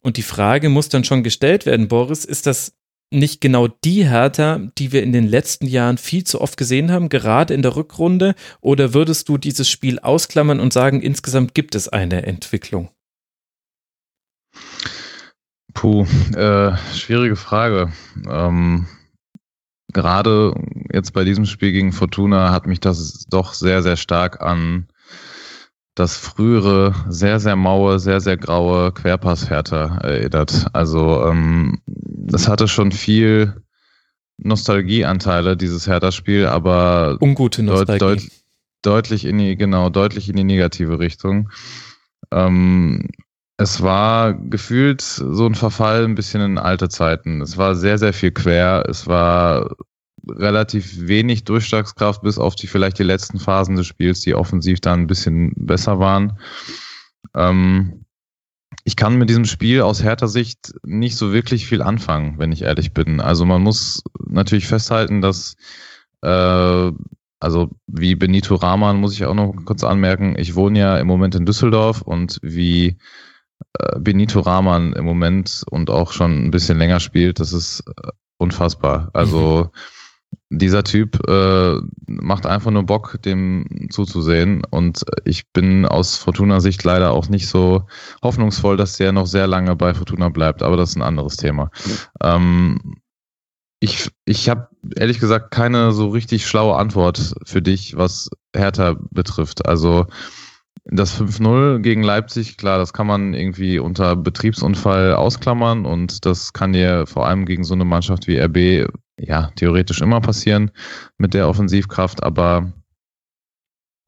[0.00, 2.72] Und die Frage muss dann schon gestellt werden, Boris, ist das
[3.12, 7.08] nicht genau die Hertha, die wir in den letzten Jahren viel zu oft gesehen haben,
[7.08, 8.34] gerade in der Rückrunde?
[8.60, 12.90] Oder würdest du dieses Spiel ausklammern und sagen, insgesamt gibt es eine Entwicklung?
[15.74, 17.92] Puh, äh, schwierige Frage.
[18.28, 18.86] Ähm,
[19.92, 20.54] gerade
[20.92, 24.88] jetzt bei diesem Spiel gegen Fortuna hat mich das doch sehr, sehr stark an
[25.94, 30.66] das frühere, sehr, sehr maue, sehr, sehr graue Querpasshertha erinnert.
[30.72, 33.62] Also ähm, das hatte schon viel
[34.38, 37.98] Nostalgieanteile, dieses Hertha-Spiel, aber ungute Nostalgie.
[37.98, 38.30] Deut, deut,
[38.82, 41.50] deutlich in die, genau, deutlich in die negative Richtung.
[42.30, 43.08] Ähm,
[43.58, 47.42] es war gefühlt so ein Verfall ein bisschen in alte Zeiten.
[47.42, 48.84] Es war sehr, sehr viel quer.
[48.88, 49.76] Es war
[50.28, 55.00] relativ wenig Durchschlagskraft, bis auf die vielleicht die letzten Phasen des Spiels, die offensiv dann
[55.00, 56.38] ein bisschen besser waren.
[57.34, 58.04] Ähm,
[58.84, 62.62] ich kann mit diesem Spiel aus härter Sicht nicht so wirklich viel anfangen, wenn ich
[62.62, 63.20] ehrlich bin.
[63.20, 65.56] Also man muss natürlich festhalten, dass
[66.22, 66.92] äh,
[67.40, 71.34] also wie Benito Rahman muss ich auch noch kurz anmerken, ich wohne ja im Moment
[71.34, 72.96] in Düsseldorf und wie
[73.78, 78.08] äh, Benito Rahman im Moment und auch schon ein bisschen länger spielt, das ist äh,
[78.38, 79.10] unfassbar.
[79.12, 79.78] Also mhm
[80.50, 81.76] dieser Typ äh,
[82.06, 84.62] macht einfach nur Bock, dem zuzusehen.
[84.70, 87.86] Und ich bin aus Fortuna-Sicht leider auch nicht so
[88.22, 90.62] hoffnungsvoll, dass der noch sehr lange bei Fortuna bleibt.
[90.62, 91.70] Aber das ist ein anderes Thema.
[92.22, 92.96] Ähm,
[93.80, 99.66] ich ich habe ehrlich gesagt keine so richtig schlaue Antwort für dich, was Hertha betrifft.
[99.66, 100.06] Also
[100.84, 106.72] das 5-0 gegen Leipzig, klar, das kann man irgendwie unter Betriebsunfall ausklammern und das kann
[106.72, 110.72] dir vor allem gegen so eine Mannschaft wie RB ja, theoretisch immer passieren
[111.18, 112.72] mit der Offensivkraft, aber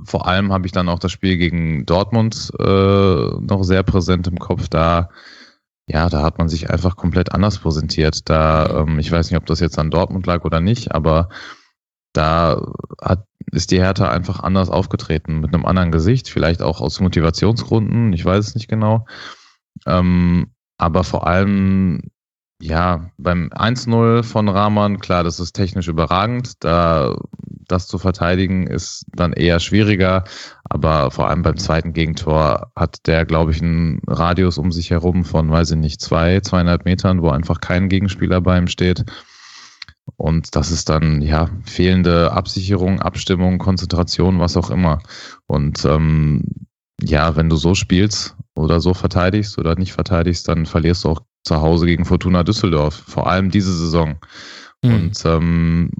[0.02, 4.38] vor allem habe ich dann auch das Spiel gegen Dortmund äh, noch sehr präsent im
[4.38, 4.68] Kopf.
[4.68, 5.10] Da,
[5.86, 8.28] ja, da hat man sich einfach komplett anders präsentiert.
[8.28, 11.28] Da, ähm, ich weiß nicht, ob das jetzt an Dortmund lag oder nicht, aber
[12.12, 12.60] da
[13.00, 18.12] hat, ist die Hertha einfach anders aufgetreten, mit einem anderen Gesicht, vielleicht auch aus Motivationsgründen,
[18.12, 19.06] ich weiß es nicht genau.
[19.86, 22.02] Ähm, aber vor allem
[22.60, 26.52] ja, beim 1-0 von Rahman, klar, das ist technisch überragend.
[26.60, 27.16] Da
[27.68, 30.24] das zu verteidigen ist dann eher schwieriger.
[30.64, 35.24] Aber vor allem beim zweiten Gegentor hat der, glaube ich, einen Radius um sich herum
[35.24, 39.04] von, weiß ich nicht, zwei, zweieinhalb Metern, wo einfach kein Gegenspieler bei ihm steht.
[40.16, 45.00] Und das ist dann, ja, fehlende Absicherung, Abstimmung, Konzentration, was auch immer.
[45.46, 46.42] Und ähm,
[47.02, 51.22] ja, wenn du so spielst oder so verteidigst oder nicht verteidigst, dann verlierst du auch
[51.42, 54.16] zu Hause gegen Fortuna Düsseldorf, vor allem diese Saison.
[54.82, 54.94] Mhm.
[54.94, 55.90] Und ähm,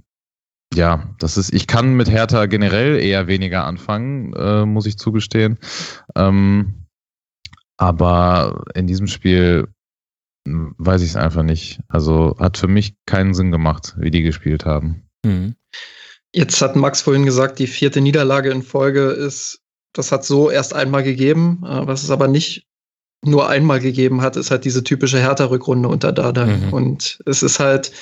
[0.75, 5.59] ja, das ist, ich kann mit Hertha generell eher weniger anfangen, äh, muss ich zugestehen.
[6.15, 6.87] Ähm,
[7.77, 9.69] aber in diesem Spiel
[10.45, 11.81] weiß ich es einfach nicht.
[11.89, 15.09] Also hat für mich keinen Sinn gemacht, wie die gespielt haben.
[15.25, 15.55] Mhm.
[16.33, 19.61] Jetzt hat Max vorhin gesagt, die vierte Niederlage in Folge ist,
[19.93, 22.67] das hat so erst einmal gegeben, äh, was es aber nicht
[23.25, 26.47] nur einmal gegeben hat, ist halt diese typische Hertha-Rückrunde unter Dada.
[26.47, 26.73] Mhm.
[26.73, 27.93] Und es ist halt,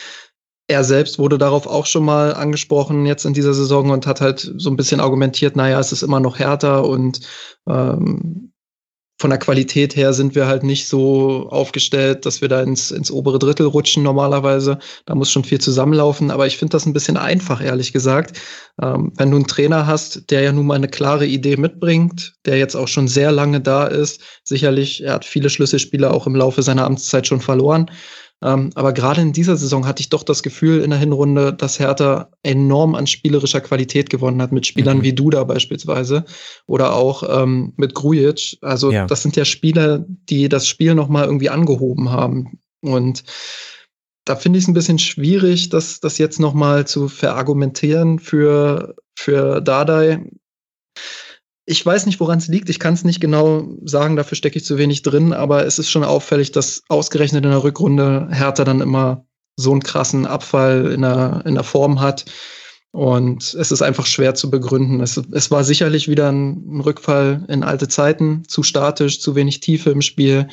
[0.67, 4.53] er selbst wurde darauf auch schon mal angesprochen jetzt in dieser Saison und hat halt
[4.57, 7.21] so ein bisschen argumentiert, naja, es ist immer noch härter und
[7.69, 8.52] ähm,
[9.19, 13.11] von der Qualität her sind wir halt nicht so aufgestellt, dass wir da ins, ins
[13.11, 14.79] obere Drittel rutschen normalerweise.
[15.07, 16.31] Da muss schon viel zusammenlaufen.
[16.31, 18.41] Aber ich finde das ein bisschen einfach, ehrlich gesagt.
[18.83, 22.59] Ähm, wenn du einen Trainer hast, der ja nun mal eine klare Idee mitbringt, der
[22.59, 26.63] jetzt auch schon sehr lange da ist, sicherlich, er hat viele Schlüsselspieler auch im Laufe
[26.63, 27.91] seiner Amtszeit schon verloren.
[28.43, 31.79] Ähm, aber gerade in dieser Saison hatte ich doch das Gefühl in der Hinrunde, dass
[31.79, 35.03] Hertha enorm an spielerischer Qualität gewonnen hat, mit Spielern mhm.
[35.03, 36.25] wie Duda beispielsweise
[36.67, 38.59] oder auch ähm, mit Grujic.
[38.61, 39.07] Also ja.
[39.07, 42.59] das sind ja Spieler, die das Spiel nochmal irgendwie angehoben haben.
[42.81, 43.23] Und
[44.25, 49.61] da finde ich es ein bisschen schwierig, das, das jetzt nochmal zu verargumentieren für, für
[49.61, 50.25] Dardai
[51.65, 52.69] ich weiß nicht, woran es liegt.
[52.69, 55.91] Ich kann es nicht genau sagen, dafür stecke ich zu wenig drin, aber es ist
[55.91, 59.25] schon auffällig, dass ausgerechnet in der Rückrunde Hertha dann immer
[59.57, 62.25] so einen krassen Abfall in der, in der Form hat.
[62.91, 65.01] Und es ist einfach schwer zu begründen.
[65.01, 69.61] Es, es war sicherlich wieder ein, ein Rückfall in alte Zeiten, zu statisch, zu wenig
[69.61, 70.49] Tiefe im Spiel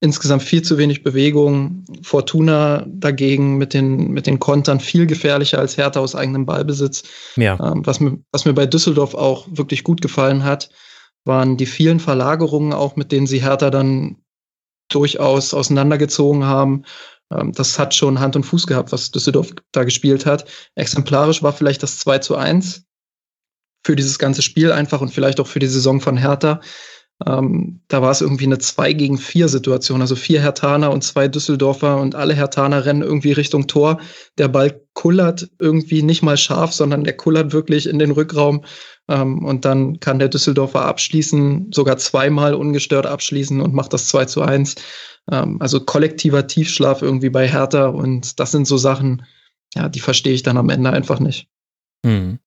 [0.00, 1.84] insgesamt viel zu wenig Bewegung.
[2.02, 7.02] Fortuna dagegen mit den, mit den Kontern viel gefährlicher als Hertha aus eigenem Ballbesitz.
[7.36, 7.58] Ja.
[7.60, 10.70] Ähm, was, mir, was mir bei Düsseldorf auch wirklich gut gefallen hat,
[11.24, 14.16] waren die vielen Verlagerungen, auch mit denen sie Hertha dann
[14.88, 16.84] durchaus auseinandergezogen haben.
[17.30, 20.46] Ähm, das hat schon Hand und Fuß gehabt, was Düsseldorf da gespielt hat.
[20.76, 22.84] Exemplarisch war vielleicht das 2 zu 1
[23.84, 26.60] für dieses ganze Spiel einfach und vielleicht auch für die Saison von Hertha.
[27.26, 31.28] Ähm, da war es irgendwie eine 2 gegen 4 Situation, also vier Hertaner und zwei
[31.28, 34.00] Düsseldorfer und alle Hertaner rennen irgendwie Richtung Tor.
[34.38, 38.64] Der Ball kullert irgendwie nicht mal scharf, sondern der kullert wirklich in den Rückraum.
[39.08, 44.24] Ähm, und dann kann der Düsseldorfer abschließen, sogar zweimal ungestört abschließen und macht das 2
[44.24, 44.76] zu 1.
[45.30, 49.26] Ähm, also kollektiver Tiefschlaf irgendwie bei Hertha und das sind so Sachen,
[49.74, 51.48] ja, die verstehe ich dann am Ende einfach nicht.
[52.04, 52.38] Hm.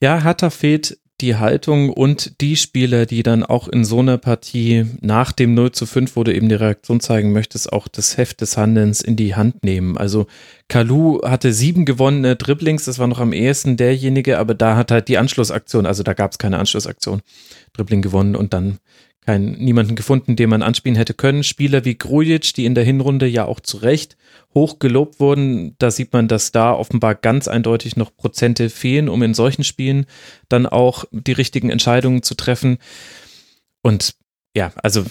[0.00, 4.86] Ja, Hertha fehlt die Haltung und die Spieler, die dann auch in so einer Partie
[5.00, 8.40] nach dem 0 zu 5, wo du eben die Reaktion zeigen möchtest, auch das Heft
[8.40, 9.98] des Handelns in die Hand nehmen.
[9.98, 10.26] Also
[10.68, 15.08] Kalu hatte sieben gewonnene Dribblings, das war noch am ehesten derjenige, aber da hat halt
[15.08, 17.22] die Anschlussaktion, also da gab es keine Anschlussaktion,
[17.72, 18.78] Dribbling gewonnen und dann
[19.28, 21.44] kein, niemanden gefunden, den man anspielen hätte können.
[21.44, 24.16] Spieler wie Grujic, die in der Hinrunde ja auch zu Recht
[24.54, 29.22] hoch gelobt wurden, da sieht man, dass da offenbar ganz eindeutig noch Prozente fehlen, um
[29.22, 30.06] in solchen Spielen
[30.48, 32.78] dann auch die richtigen Entscheidungen zu treffen.
[33.82, 34.14] Und
[34.56, 35.04] ja, also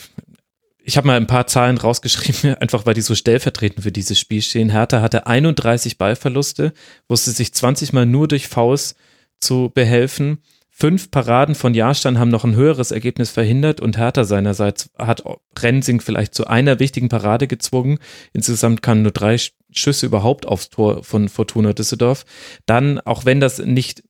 [0.83, 4.41] ich habe mal ein paar Zahlen rausgeschrieben, einfach weil die so stellvertretend für dieses Spiel
[4.41, 4.71] stehen.
[4.71, 6.73] Hertha hatte 31 Ballverluste,
[7.07, 8.97] wusste sich 20 Mal nur durch Faust
[9.39, 10.39] zu behelfen
[10.79, 15.23] Fünf Paraden von Jahrstein haben noch ein höheres Ergebnis verhindert und Hertha seinerseits hat
[15.57, 17.97] Rensing vielleicht zu einer wichtigen Parade gezwungen.
[18.31, 19.37] Insgesamt kamen nur drei
[19.71, 22.25] Schüsse überhaupt aufs Tor von Fortuna Düsseldorf.
[22.67, 24.03] Dann, auch wenn das nicht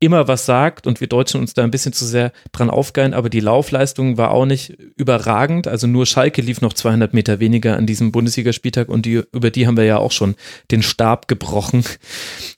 [0.00, 3.28] immer was sagt und wir Deutschen uns da ein bisschen zu sehr dran aufgeilen, aber
[3.28, 5.66] die Laufleistung war auch nicht überragend.
[5.66, 9.66] Also nur Schalke lief noch 200 Meter weniger an diesem Bundesligaspieltag und die, über die
[9.66, 10.36] haben wir ja auch schon
[10.70, 11.84] den Stab gebrochen.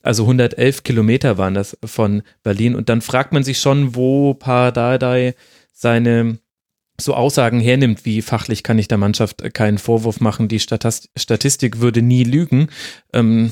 [0.03, 5.35] Also 111 Kilometer waren das von Berlin und dann fragt man sich schon, wo Pardadei
[5.71, 6.39] seine
[6.99, 12.01] so Aussagen hernimmt, wie fachlich kann ich der Mannschaft keinen Vorwurf machen, die Statistik würde
[12.01, 12.69] nie lügen.
[13.13, 13.51] Ähm,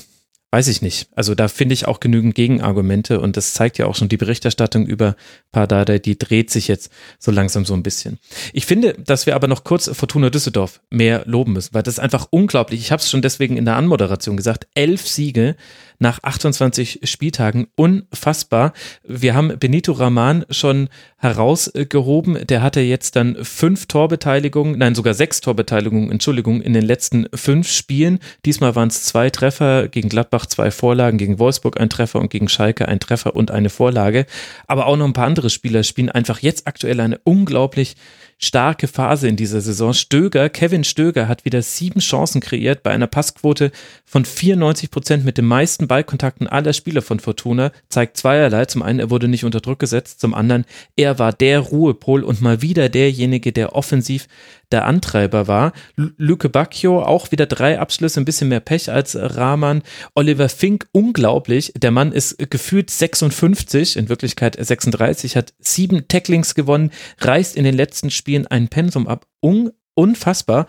[0.51, 1.09] weiß ich nicht.
[1.15, 4.88] Also da finde ich auch genügend Gegenargumente und das zeigt ja auch schon die Berichterstattung
[4.88, 5.15] über
[5.51, 8.17] Pardada, die dreht sich jetzt so langsam so ein bisschen.
[8.53, 11.99] Ich finde, dass wir aber noch kurz Fortuna Düsseldorf mehr loben müssen, weil das ist
[11.99, 12.80] einfach unglaublich.
[12.80, 14.67] Ich habe es schon deswegen in der Anmoderation gesagt.
[14.73, 15.55] Elf Siege
[15.99, 17.67] nach 28 Spieltagen.
[17.76, 18.73] Unfassbar.
[19.03, 22.47] Wir haben Benito Raman schon herausgehoben.
[22.47, 27.69] Der hatte jetzt dann fünf Torbeteiligungen, nein, sogar sechs Torbeteiligungen, Entschuldigung, in den letzten fünf
[27.69, 28.19] Spielen.
[28.45, 32.47] Diesmal waren es zwei Treffer, gegen Gladbach zwei Vorlagen, gegen Wolfsburg ein Treffer und gegen
[32.47, 34.26] Schalke ein Treffer und eine Vorlage.
[34.67, 37.95] Aber auch noch ein paar andere Spieler spielen einfach jetzt aktuell eine unglaublich
[38.40, 39.94] starke Phase in dieser Saison.
[39.94, 43.72] Stöger, Kevin Stöger hat wieder sieben Chancen kreiert bei einer Passquote
[44.06, 47.72] von 94 Prozent mit den meisten Ballkontakten aller Spieler von Fortuna.
[47.90, 48.66] Zeigt zweierlei.
[48.66, 50.22] Zum einen, er wurde nicht unter Druck gesetzt.
[50.22, 54.28] Zum anderen, er war der Ruhepol und mal wieder derjenige, der offensiv
[54.71, 55.73] der Antreiber war.
[55.95, 59.81] Luke Bacchio auch wieder drei Abschlüsse, ein bisschen mehr Pech als Rahman.
[60.15, 61.73] Oliver Fink, unglaublich.
[61.75, 67.75] Der Mann ist gefühlt 56, in Wirklichkeit 36, hat sieben Tacklings gewonnen, reißt in den
[67.75, 69.25] letzten Spielen ein Pensum ab.
[69.41, 70.65] Un unfassbar.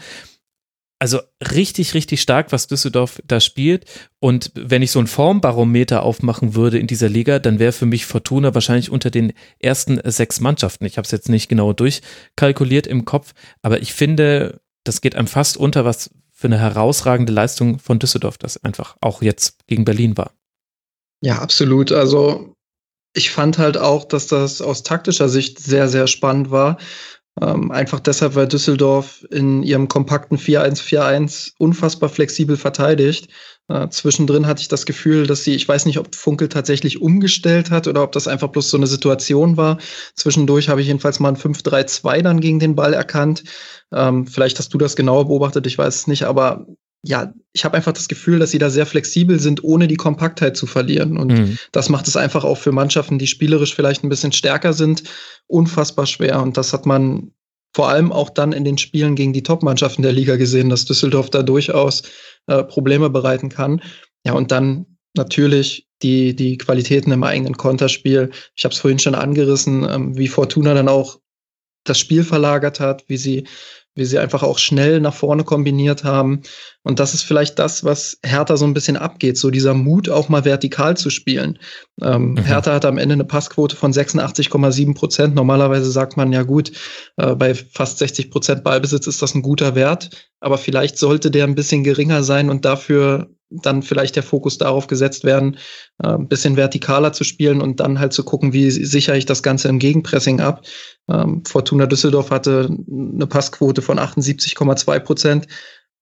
[1.02, 1.20] Also
[1.55, 3.86] richtig, richtig stark, was Düsseldorf da spielt.
[4.18, 8.05] Und wenn ich so ein Formbarometer aufmachen würde in dieser Liga, dann wäre für mich
[8.05, 10.85] Fortuna wahrscheinlich unter den ersten sechs Mannschaften.
[10.85, 13.32] Ich habe es jetzt nicht genau durchkalkuliert im Kopf,
[13.62, 18.36] aber ich finde, das geht einem fast unter, was für eine herausragende Leistung von Düsseldorf
[18.36, 20.32] das einfach auch jetzt gegen Berlin war.
[21.22, 21.93] Ja, absolut.
[21.93, 22.55] Also
[23.14, 26.78] ich fand halt auch, dass das aus taktischer Sicht sehr, sehr spannend war.
[27.40, 33.31] Ähm, einfach deshalb, weil Düsseldorf in ihrem kompakten 4-1-4-1 unfassbar flexibel verteidigt.
[33.69, 37.70] Äh, zwischendrin hatte ich das Gefühl, dass sie, ich weiß nicht, ob Funkel tatsächlich umgestellt
[37.70, 39.78] hat oder ob das einfach bloß so eine Situation war.
[40.16, 43.44] Zwischendurch habe ich jedenfalls mal ein 5-3-2 dann gegen den Ball erkannt.
[43.93, 46.66] Ähm, vielleicht hast du das genauer beobachtet, ich weiß es nicht, aber
[47.02, 50.56] ja, ich habe einfach das Gefühl, dass sie da sehr flexibel sind, ohne die Kompaktheit
[50.56, 51.16] zu verlieren.
[51.16, 51.59] Und mhm.
[51.72, 55.05] das macht es einfach auch für Mannschaften, die spielerisch vielleicht ein bisschen stärker sind,
[55.47, 56.43] unfassbar schwer.
[56.43, 57.32] Und das hat man
[57.74, 61.31] vor allem auch dann in den Spielen gegen die Top-Mannschaften der Liga gesehen, dass Düsseldorf
[61.31, 62.02] da durchaus
[62.47, 63.81] äh, Probleme bereiten kann.
[64.27, 64.86] Ja, und dann
[65.16, 68.31] natürlich die, die Qualitäten im eigenen Konterspiel.
[68.56, 71.18] Ich habe es vorhin schon angerissen, ähm, wie Fortuna dann auch
[71.85, 73.44] das Spiel verlagert hat, wie sie
[74.01, 76.40] wie sie einfach auch schnell nach vorne kombiniert haben.
[76.82, 80.31] Und das ist vielleicht das, was Hertha so ein bisschen abgeht, so dieser Mut, auch
[80.31, 81.59] mal vertikal zu spielen.
[82.01, 82.39] Ähm, mhm.
[82.39, 85.35] Hertha hat am Ende eine Passquote von 86,7 Prozent.
[85.35, 86.72] Normalerweise sagt man ja gut,
[87.18, 90.09] äh, bei fast 60 Prozent Ballbesitz ist das ein guter Wert,
[90.40, 94.86] aber vielleicht sollte der ein bisschen geringer sein und dafür dann vielleicht der Fokus darauf
[94.86, 95.59] gesetzt werden,
[96.02, 99.43] äh, ein bisschen vertikaler zu spielen und dann halt zu gucken, wie sichere ich das
[99.43, 100.64] Ganze im Gegenpressing ab.
[101.10, 105.47] Ähm, Fortuna Düsseldorf hatte eine Passquote von 78,2 Prozent,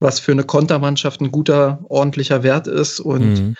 [0.00, 3.54] was für eine Kontermannschaft ein guter, ordentlicher Wert ist und mhm.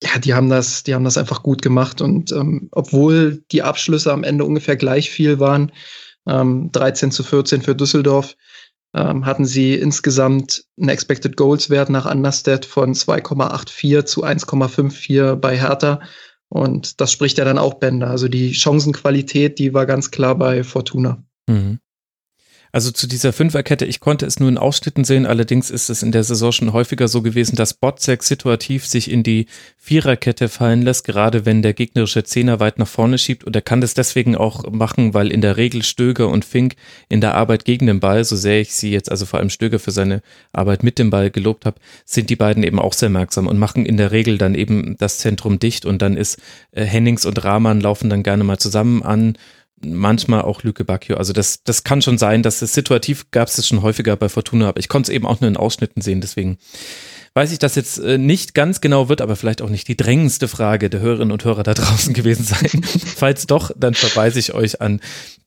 [0.00, 4.12] Ja, die haben das, die haben das einfach gut gemacht und ähm, obwohl die Abschlüsse
[4.12, 5.72] am Ende ungefähr gleich viel waren,
[6.28, 8.36] ähm, 13 zu 14 für Düsseldorf,
[8.94, 15.58] ähm, hatten sie insgesamt einen Expected Goals Wert nach Understat von 2,84 zu 1,54 bei
[15.58, 16.00] Hertha.
[16.48, 18.08] Und das spricht ja dann auch Bänder.
[18.08, 21.22] Also die Chancenqualität, die war ganz klar bei Fortuna.
[21.46, 21.78] Mhm.
[22.70, 26.12] Also zu dieser Fünferkette, ich konnte es nur in Ausschnitten sehen, allerdings ist es in
[26.12, 29.46] der Saison schon häufiger so gewesen, dass Botzek situativ sich in die
[29.78, 33.44] Viererkette fallen lässt, gerade wenn der gegnerische Zehner weit nach vorne schiebt.
[33.44, 36.76] Und er kann das deswegen auch machen, weil in der Regel Stöger und Fink
[37.08, 39.78] in der Arbeit gegen den Ball, so sehr ich sie jetzt also vor allem Stöger
[39.78, 40.20] für seine
[40.52, 43.86] Arbeit mit dem Ball gelobt habe, sind die beiden eben auch sehr merksam und machen
[43.86, 45.86] in der Regel dann eben das Zentrum dicht.
[45.86, 46.38] Und dann ist
[46.72, 49.38] äh, Hennings und Rahman laufen dann gerne mal zusammen an
[49.84, 51.16] manchmal auch Lüke Bacchio.
[51.16, 54.28] Also das, das kann schon sein, dass es situativ gab es das schon häufiger bei
[54.28, 56.58] Fortuna, aber ich konnte es eben auch nur in Ausschnitten sehen, deswegen
[57.34, 60.48] weiß ich, dass jetzt äh, nicht ganz genau wird, aber vielleicht auch nicht die drängendste
[60.48, 62.82] Frage der Hörerinnen und Hörer da draußen gewesen sein.
[63.16, 65.00] Falls doch, dann verweise ich euch an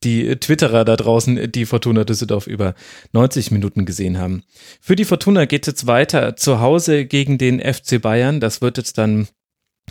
[0.03, 2.75] die Twitterer da draußen, die Fortuna Düsseldorf über
[3.11, 4.43] 90 Minuten gesehen haben.
[4.79, 8.39] Für die Fortuna geht es jetzt weiter zu Hause gegen den FC Bayern.
[8.39, 9.27] Das wird jetzt dann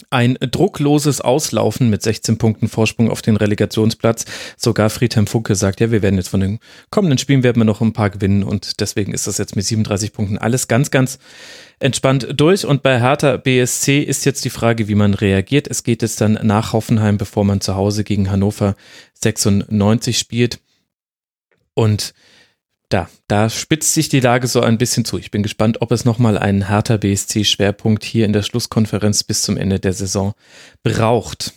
[0.08, 4.24] ein druckloses Auslaufen mit 16 Punkten Vorsprung auf den Relegationsplatz.
[4.56, 6.58] Sogar Friedhelm Funke sagt, ja, wir werden jetzt von den
[6.90, 10.12] kommenden Spielen werden wir noch ein paar gewinnen und deswegen ist das jetzt mit 37
[10.12, 11.18] Punkten alles ganz, ganz
[11.78, 12.64] entspannt durch.
[12.64, 15.68] Und bei Hertha BSC ist jetzt die Frage, wie man reagiert.
[15.68, 18.76] Es geht jetzt dann nach Hoffenheim, bevor man zu Hause gegen Hannover
[19.14, 20.60] 96 spielt.
[21.74, 22.14] Und
[22.90, 25.16] da, da spitzt sich die Lage so ein bisschen zu.
[25.16, 29.56] Ich bin gespannt, ob es nochmal einen harter BSC-Schwerpunkt hier in der Schlusskonferenz bis zum
[29.56, 30.34] Ende der Saison
[30.82, 31.54] braucht.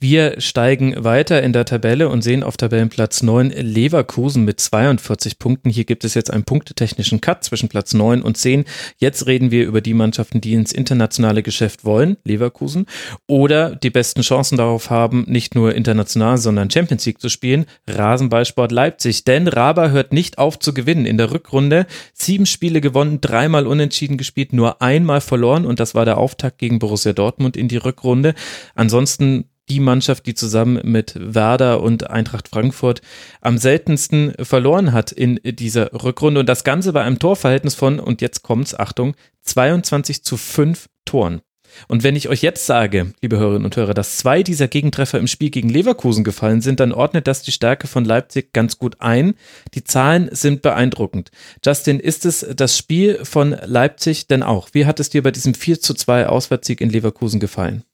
[0.00, 5.70] Wir steigen weiter in der Tabelle und sehen auf Tabellenplatz 9 Leverkusen mit 42 Punkten.
[5.70, 8.64] Hier gibt es jetzt einen punktetechnischen Cut zwischen Platz 9 und 10.
[8.98, 12.86] Jetzt reden wir über die Mannschaften, die ins internationale Geschäft wollen, Leverkusen,
[13.26, 18.70] oder die besten Chancen darauf haben, nicht nur international, sondern Champions League zu spielen, Rasenballsport
[18.70, 19.24] Leipzig.
[19.24, 21.06] Denn Raba hört nicht auf zu gewinnen.
[21.06, 26.04] In der Rückrunde sieben Spiele gewonnen, dreimal unentschieden gespielt, nur einmal verloren und das war
[26.04, 28.34] der Auftakt gegen Borussia Dortmund in die Rückrunde.
[28.76, 33.02] Ansonsten die Mannschaft, die zusammen mit Werder und Eintracht Frankfurt
[33.40, 36.40] am seltensten verloren hat in dieser Rückrunde.
[36.40, 41.40] Und das Ganze bei einem Torverhältnis von, und jetzt kommt's, Achtung, 22 zu 5 Toren.
[41.86, 45.26] Und wenn ich euch jetzt sage, liebe Hörerinnen und Hörer, dass zwei dieser Gegentreffer im
[45.26, 49.34] Spiel gegen Leverkusen gefallen sind, dann ordnet das die Stärke von Leipzig ganz gut ein.
[49.74, 51.30] Die Zahlen sind beeindruckend.
[51.64, 54.68] Justin, ist es das Spiel von Leipzig denn auch?
[54.72, 57.84] Wie hat es dir bei diesem 4 zu 2 Auswärtssieg in Leverkusen gefallen?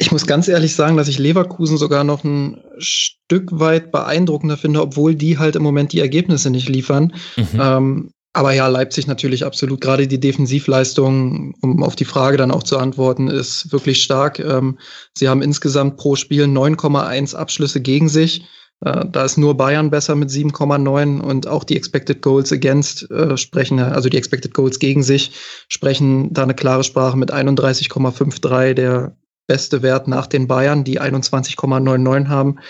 [0.00, 4.80] Ich muss ganz ehrlich sagen, dass ich Leverkusen sogar noch ein Stück weit beeindruckender finde,
[4.80, 7.12] obwohl die halt im Moment die Ergebnisse nicht liefern.
[7.36, 7.60] Mhm.
[7.60, 9.80] Ähm, aber ja, Leipzig natürlich absolut.
[9.80, 14.38] Gerade die Defensivleistung, um auf die Frage dann auch zu antworten, ist wirklich stark.
[14.38, 14.78] Ähm,
[15.14, 18.44] sie haben insgesamt pro Spiel 9,1 Abschlüsse gegen sich.
[18.84, 23.36] Äh, da ist nur Bayern besser mit 7,9 und auch die Expected Goals against äh,
[23.36, 25.32] sprechen, also die Expected Goals gegen sich
[25.68, 29.16] sprechen da eine klare Sprache mit 31,53 der
[29.48, 32.60] beste Wert nach den Bayern, die 21,99 haben.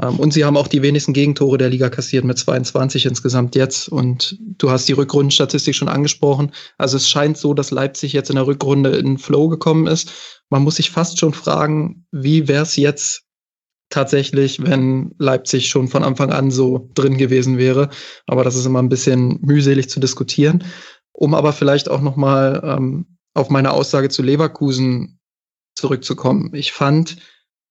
[0.00, 3.88] Ähm, und sie haben auch die wenigsten Gegentore der Liga kassiert mit 22 insgesamt jetzt.
[3.88, 6.52] Und du hast die Rückrundenstatistik schon angesprochen.
[6.78, 10.40] Also es scheint so, dass Leipzig jetzt in der Rückrunde in Flow gekommen ist.
[10.48, 13.24] Man muss sich fast schon fragen, wie wäre es jetzt
[13.90, 17.90] tatsächlich, wenn Leipzig schon von Anfang an so drin gewesen wäre.
[18.26, 20.64] Aber das ist immer ein bisschen mühselig zu diskutieren.
[21.12, 25.19] Um aber vielleicht auch nochmal ähm, auf meine Aussage zu Leverkusen
[25.80, 26.54] zurückzukommen.
[26.54, 27.16] Ich fand,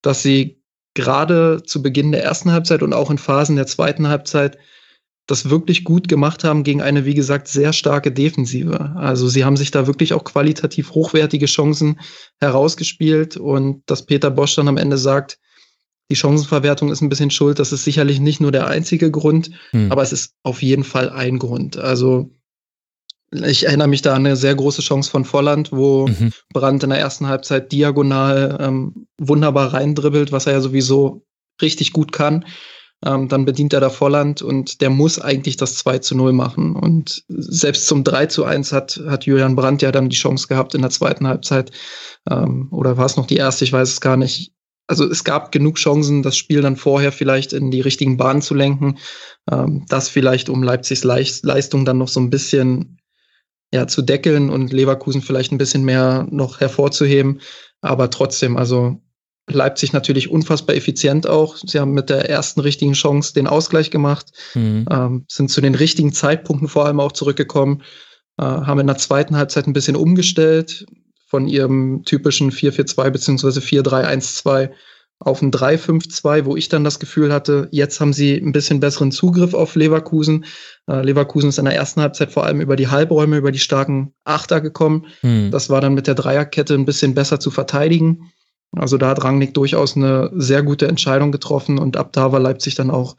[0.02, 0.62] dass sie
[0.94, 4.58] gerade zu Beginn der ersten Halbzeit und auch in Phasen der zweiten Halbzeit
[5.28, 8.96] das wirklich gut gemacht haben gegen eine, wie gesagt, sehr starke Defensive.
[8.96, 12.00] Also sie haben sich da wirklich auch qualitativ hochwertige Chancen
[12.40, 15.40] herausgespielt und dass Peter Bosch dann am Ende sagt,
[16.10, 17.60] die Chancenverwertung ist ein bisschen schuld.
[17.60, 19.92] Das ist sicherlich nicht nur der einzige Grund, hm.
[19.92, 21.78] aber es ist auf jeden Fall ein Grund.
[21.78, 22.32] Also
[23.32, 26.32] ich erinnere mich da an eine sehr große Chance von Volland, wo mhm.
[26.54, 31.26] Brandt in der ersten Halbzeit diagonal ähm, wunderbar reindribbelt, was er ja sowieso
[31.62, 32.46] richtig gut kann.
[33.06, 36.76] Ähm, dann bedient er da Volland und der muss eigentlich das 2 zu 0 machen.
[36.76, 40.76] Und selbst zum 3 zu 1 hat, hat Julian Brandt ja dann die Chance gehabt
[40.76, 41.72] in der zweiten Halbzeit.
[42.30, 43.64] Ähm, oder war es noch die erste?
[43.64, 44.54] Ich weiß es gar nicht.
[44.88, 48.54] Also es gab genug Chancen, das Spiel dann vorher vielleicht in die richtigen Bahnen zu
[48.54, 48.98] lenken.
[49.50, 52.99] Ähm, das vielleicht, um Leipzigs Leistung dann noch so ein bisschen
[53.74, 57.42] ja, zu deckeln und Leverkusen vielleicht ein bisschen mehr noch hervorzuheben.
[57.82, 59.00] Aber trotzdem, also
[59.48, 61.56] Leipzig natürlich unfassbar effizient auch.
[61.56, 64.86] Sie haben mit der ersten richtigen Chance den Ausgleich gemacht, mhm.
[64.92, 67.82] ähm, sind zu den richtigen Zeitpunkten vor allem auch zurückgekommen,
[68.38, 70.86] äh, haben in der zweiten Halbzeit ein bisschen umgestellt
[71.28, 74.72] von ihrem typischen 4-4-2 beziehungsweise 4-3-1-2
[75.20, 79.12] auf ein 3-5-2, wo ich dann das Gefühl hatte, jetzt haben sie ein bisschen besseren
[79.12, 80.46] Zugriff auf Leverkusen.
[80.88, 84.14] Äh, Leverkusen ist in der ersten Halbzeit vor allem über die Halbräume, über die starken
[84.24, 85.08] Achter gekommen.
[85.22, 85.52] Hm.
[85.52, 88.32] Das war dann mit der Dreierkette ein bisschen besser zu verteidigen.
[88.72, 92.76] Also da hat Rangnick durchaus eine sehr gute Entscheidung getroffen und ab da war Leipzig
[92.76, 93.18] dann auch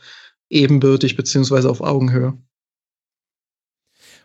[0.48, 2.39] ebenbürtig beziehungsweise auf Augenhöhe.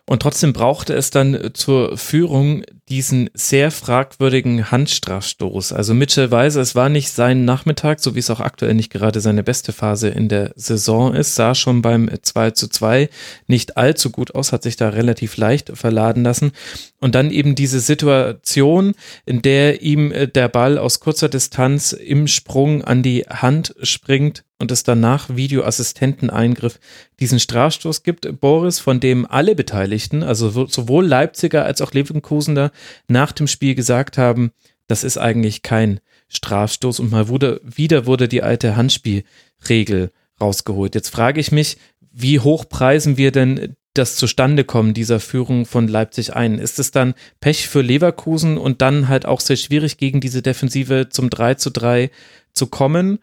[0.08, 5.72] Und trotzdem brauchte es dann zur Führung diesen sehr fragwürdigen Handstrafstoß.
[5.72, 9.20] Also Mitchell Weiser, es war nicht sein Nachmittag, so wie es auch aktuell nicht gerade
[9.20, 13.08] seine beste Phase in der Saison ist, sah schon beim 2 zu 2
[13.48, 16.52] nicht allzu gut aus, hat sich da relativ leicht verladen lassen.
[17.00, 18.94] Und dann eben diese Situation,
[19.24, 24.44] in der ihm äh, der Ball aus kurzer Distanz im Sprung an die Hand springt
[24.58, 26.80] und es danach Videoassistenteneingriff
[27.20, 32.72] diesen Strafstoß gibt, Boris, von dem alle Beteiligten, also sowohl Leipziger als auch Leverkusener,
[33.08, 34.52] nach dem Spiel gesagt haben,
[34.86, 40.94] das ist eigentlich kein Strafstoß und mal wurde, wieder wurde die alte Handspielregel rausgeholt.
[40.94, 41.78] Jetzt frage ich mich,
[42.12, 46.58] wie hoch preisen wir denn das Zustandekommen dieser Führung von Leipzig ein?
[46.58, 51.08] Ist es dann Pech für Leverkusen und dann halt auch sehr schwierig gegen diese Defensive
[51.08, 52.10] zum 3 zu 3
[52.52, 53.18] zu kommen?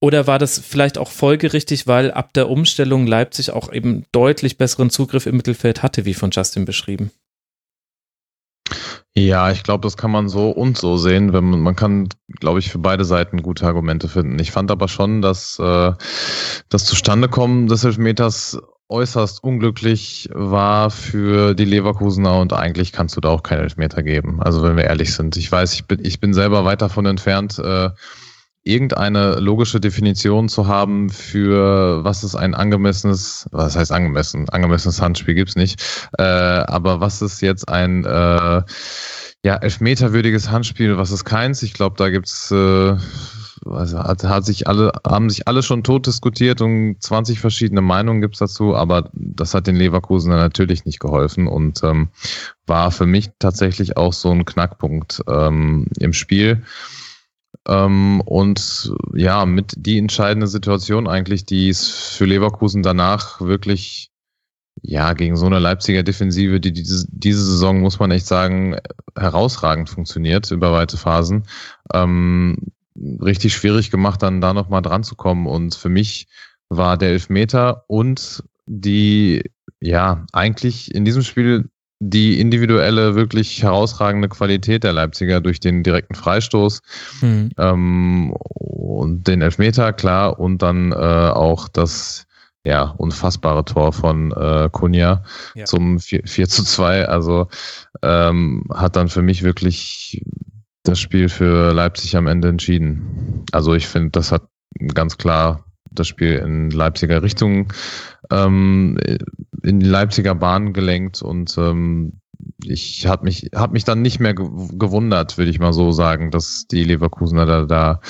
[0.00, 4.90] Oder war das vielleicht auch folgerichtig, weil ab der Umstellung Leipzig auch eben deutlich besseren
[4.90, 7.10] Zugriff im Mittelfeld hatte, wie von Justin beschrieben?
[9.16, 11.32] Ja, ich glaube, das kann man so und so sehen.
[11.32, 12.08] Wenn man, man kann,
[12.40, 14.38] glaube ich, für beide Seiten gute Argumente finden.
[14.40, 15.92] Ich fand aber schon, dass äh,
[16.68, 18.58] das Zustandekommen des Elfmeters
[18.88, 24.42] äußerst unglücklich war für die Leverkusener und eigentlich kannst du da auch keinen Elfmeter geben.
[24.42, 25.36] Also wenn wir ehrlich sind.
[25.36, 27.90] Ich weiß, ich bin, ich bin selber weit davon entfernt, äh,
[28.64, 34.48] irgendeine logische Definition zu haben für was ist ein angemessenes, was heißt angemessen?
[34.48, 36.08] Angemessenes Handspiel gibt's nicht.
[36.18, 38.62] Äh, aber was ist jetzt ein äh,
[39.44, 41.62] ja, elfmeterwürdiges Handspiel, was ist keins?
[41.62, 42.96] Ich glaube, da gibt's äh,
[43.66, 48.20] also hat, hat sich alle, haben sich alle schon tot diskutiert und 20 verschiedene Meinungen
[48.20, 52.08] gibt's dazu, aber das hat den Leverkusen natürlich nicht geholfen und ähm,
[52.66, 56.62] war für mich tatsächlich auch so ein Knackpunkt ähm, im Spiel.
[57.66, 64.10] Ähm, und ja, mit die entscheidende Situation eigentlich, die es für Leverkusen danach wirklich
[64.82, 68.76] ja, gegen so eine Leipziger Defensive, die diese, diese Saison, muss man echt sagen,
[69.16, 71.44] herausragend funktioniert über weite Phasen.
[71.92, 72.56] Ähm,
[73.20, 75.46] richtig schwierig gemacht, dann da nochmal dran zu kommen.
[75.46, 76.28] Und für mich
[76.68, 79.50] war der Elfmeter und die,
[79.80, 81.70] ja, eigentlich in diesem Spiel
[82.10, 86.82] die individuelle, wirklich herausragende Qualität der Leipziger durch den direkten Freistoß
[87.22, 87.50] mhm.
[87.56, 92.26] ähm, und den Elfmeter, klar, und dann äh, auch das
[92.66, 95.22] ja, unfassbare Tor von äh, Kunja
[95.54, 95.64] ja.
[95.64, 97.06] zum 4, 4 zu 2.
[97.06, 97.48] Also
[98.02, 100.22] ähm, hat dann für mich wirklich
[100.82, 103.44] das Spiel für Leipzig am Ende entschieden.
[103.52, 104.42] Also ich finde, das hat
[104.94, 107.72] ganz klar das Spiel in Leipziger Richtung
[108.30, 108.98] ähm,
[109.62, 112.20] in die Leipziger Bahn gelenkt und ähm,
[112.62, 116.66] ich habe mich hab mich dann nicht mehr gewundert, würde ich mal so sagen, dass
[116.70, 118.00] die Leverkusener da, da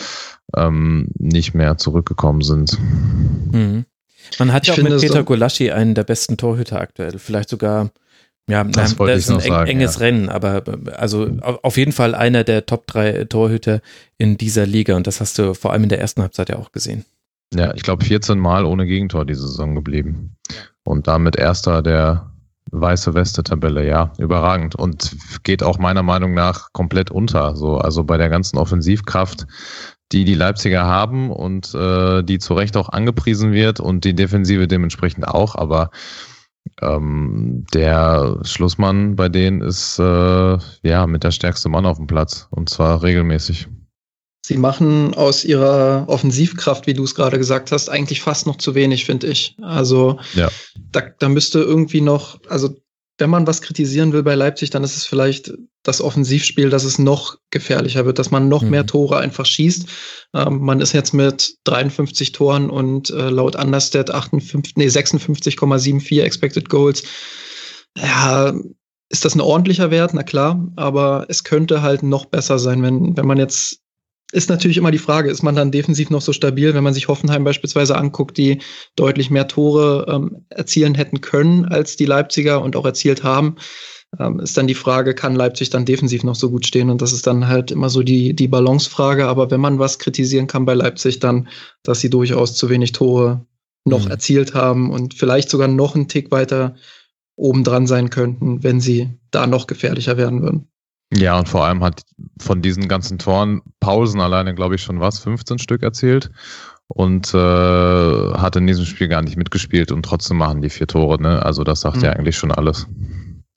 [0.57, 2.79] ähm, nicht mehr zurückgekommen sind.
[3.53, 3.85] Mhm.
[4.39, 7.49] Man hat ich ja auch mit Peter so Golaschi einen der besten Torhüter aktuell, vielleicht
[7.49, 7.91] sogar
[8.49, 10.01] ja, das, nein, das ist ein eng, sagen, enges ja.
[10.01, 10.63] Rennen, aber
[10.97, 13.81] also auf jeden Fall einer der Top 3 Torhüter
[14.19, 16.71] in dieser Liga und das hast du vor allem in der ersten Halbzeit ja auch
[16.71, 17.07] gesehen.
[17.55, 20.37] Ja, ich glaube 14 Mal ohne Gegentor diese Saison geblieben.
[20.85, 22.33] Und damit erster der
[22.71, 24.75] weiße Weste-Tabelle, ja, überragend.
[24.75, 27.57] Und geht auch meiner Meinung nach komplett unter.
[27.57, 29.47] So, also bei der ganzen Offensivkraft,
[30.13, 34.69] die die Leipziger haben und äh, die zu Recht auch angepriesen wird und die Defensive
[34.69, 35.91] dementsprechend auch, aber
[36.81, 42.49] ähm, der Schlussmann bei denen ist äh, ja mit der stärkste Mann auf dem Platz
[42.51, 43.69] und zwar regelmäßig.
[44.47, 48.75] Sie machen aus ihrer Offensivkraft, wie du es gerade gesagt hast, eigentlich fast noch zu
[48.75, 49.57] wenig, finde ich.
[49.63, 50.51] Also ja.
[50.93, 52.77] da, da müsste irgendwie noch, also
[53.17, 56.99] wenn man was kritisieren will bei Leipzig, dann ist es vielleicht das Offensivspiel, dass es
[56.99, 58.69] noch gefährlicher wird, dass man noch mhm.
[58.69, 59.87] mehr Tore einfach schießt.
[60.35, 66.69] Ähm, man ist jetzt mit 53 Toren und äh, laut Understat 58, nee, 56,74 Expected
[66.69, 67.03] Goals.
[67.97, 68.53] Ja,
[69.09, 70.13] ist das ein ordentlicher Wert?
[70.13, 73.81] Na klar, aber es könnte halt noch besser sein, wenn, wenn man jetzt
[74.35, 77.07] ist natürlich immer die Frage, ist man dann defensiv noch so stabil, wenn man sich
[77.07, 78.59] Hoffenheim beispielsweise anguckt, die
[78.97, 83.55] deutlich mehr Tore ähm, erzielen hätten können als die Leipziger und auch erzielt haben,
[84.19, 86.91] ähm, ist dann die Frage, kann Leipzig dann defensiv noch so gut stehen?
[86.91, 89.27] Und das ist dann halt immer so die, die Balancefrage.
[89.27, 91.49] Aber wenn man was kritisieren kann bei Leipzig, dann,
[91.85, 93.47] dass sie durchaus zu wenig Tore
[93.85, 94.11] noch mhm.
[94.11, 96.75] erzielt haben und vielleicht sogar noch einen Tick weiter
[97.37, 100.69] oben dran sein könnten, wenn sie da noch gefährlicher werden würden.
[101.13, 102.03] Ja, und vor allem hat
[102.41, 106.31] von diesen ganzen Toren Paulsen alleine, glaube ich, schon was, 15 Stück erzielt
[106.89, 111.21] und äh, hat in diesem Spiel gar nicht mitgespielt und trotzdem machen die vier Tore.
[111.21, 111.43] Ne?
[111.43, 112.05] Also das sagt mhm.
[112.05, 112.87] ja eigentlich schon alles.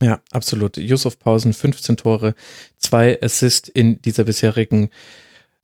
[0.02, 0.78] Ja, absolut.
[0.78, 2.36] Yusuf Pausen, 15 Tore,
[2.78, 4.90] zwei Assists in dieser bisherigen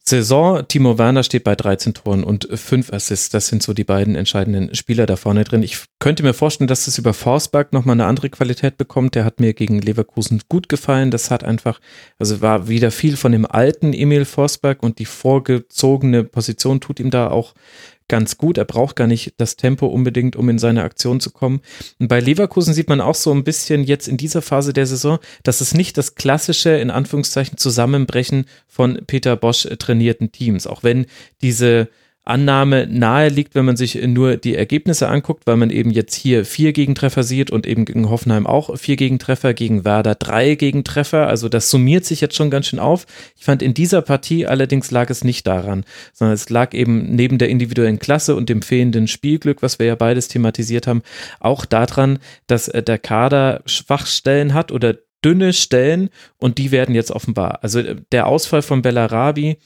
[0.06, 0.68] Saison.
[0.68, 3.30] Timo Werner steht bei 13 Toren und 5 Assists.
[3.30, 5.64] Das sind so die beiden entscheidenden Spieler da vorne drin.
[5.64, 9.16] Ich könnte mir vorstellen, dass das über Forsberg nochmal eine andere Qualität bekommt.
[9.16, 11.10] Der hat mir gegen Leverkusen gut gefallen.
[11.10, 11.80] Das hat einfach,
[12.20, 17.10] also war wieder viel von dem alten Emil Forsberg und die vorgezogene Position tut ihm
[17.10, 17.54] da auch
[18.14, 18.60] ganz gut.
[18.60, 21.62] Er braucht gar nicht das Tempo unbedingt, um in seine Aktion zu kommen.
[21.98, 25.18] Und bei Leverkusen sieht man auch so ein bisschen jetzt in dieser Phase der Saison,
[25.42, 31.08] dass es nicht das klassische, in Anführungszeichen, Zusammenbrechen von Peter Bosch trainierten Teams, auch wenn
[31.42, 31.90] diese
[32.26, 36.46] Annahme nahe liegt, wenn man sich nur die Ergebnisse anguckt, weil man eben jetzt hier
[36.46, 41.28] vier Gegentreffer sieht und eben gegen Hoffenheim auch vier Gegentreffer, gegen Werder drei Gegentreffer.
[41.28, 43.06] Also das summiert sich jetzt schon ganz schön auf.
[43.38, 45.84] Ich fand in dieser Partie allerdings lag es nicht daran,
[46.14, 49.96] sondern es lag eben neben der individuellen Klasse und dem fehlenden Spielglück, was wir ja
[49.96, 51.04] beides thematisiert haben,
[51.42, 57.12] auch daran, dass äh, der Kader Schwachstellen hat oder dünne Stellen und die werden jetzt
[57.12, 57.60] offenbar.
[57.64, 59.58] Also äh, der Ausfall von Bellarabi,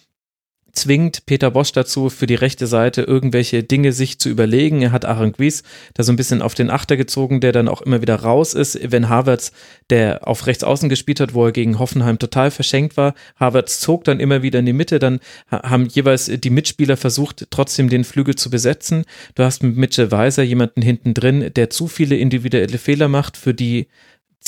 [0.77, 4.81] zwingt Peter Bosch dazu, für die rechte Seite irgendwelche Dinge sich zu überlegen.
[4.81, 5.63] Er hat Aranguiz
[5.93, 8.79] da so ein bisschen auf den Achter gezogen, der dann auch immer wieder raus ist.
[8.91, 9.51] Wenn Havertz,
[9.89, 14.03] der auf rechts außen gespielt hat, wo er gegen Hoffenheim total verschenkt war, Havertz zog
[14.03, 18.35] dann immer wieder in die Mitte, dann haben jeweils die Mitspieler versucht, trotzdem den Flügel
[18.35, 19.05] zu besetzen.
[19.35, 23.53] Du hast mit Mitchell Weiser jemanden hinten drin, der zu viele individuelle Fehler macht, für
[23.53, 23.87] die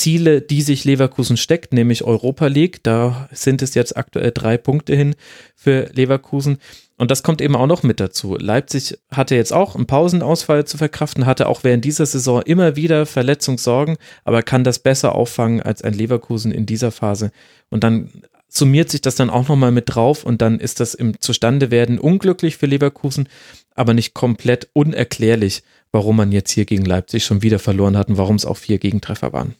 [0.00, 2.82] Ziele, die sich Leverkusen steckt, nämlich Europa League.
[2.82, 5.14] Da sind es jetzt aktuell drei Punkte hin
[5.54, 6.58] für Leverkusen.
[6.96, 8.36] Und das kommt eben auch noch mit dazu.
[8.36, 13.04] Leipzig hatte jetzt auch einen Pausenausfall zu verkraften, hatte auch während dieser Saison immer wieder
[13.04, 17.30] Verletzungssorgen, aber kann das besser auffangen als ein Leverkusen in dieser Phase.
[17.68, 18.10] Und dann
[18.48, 22.56] summiert sich das dann auch nochmal mit drauf und dann ist das im Zustandewerden unglücklich
[22.56, 23.28] für Leverkusen,
[23.74, 25.62] aber nicht komplett unerklärlich,
[25.92, 28.78] warum man jetzt hier gegen Leipzig schon wieder verloren hat und warum es auch vier
[28.78, 29.54] Gegentreffer waren.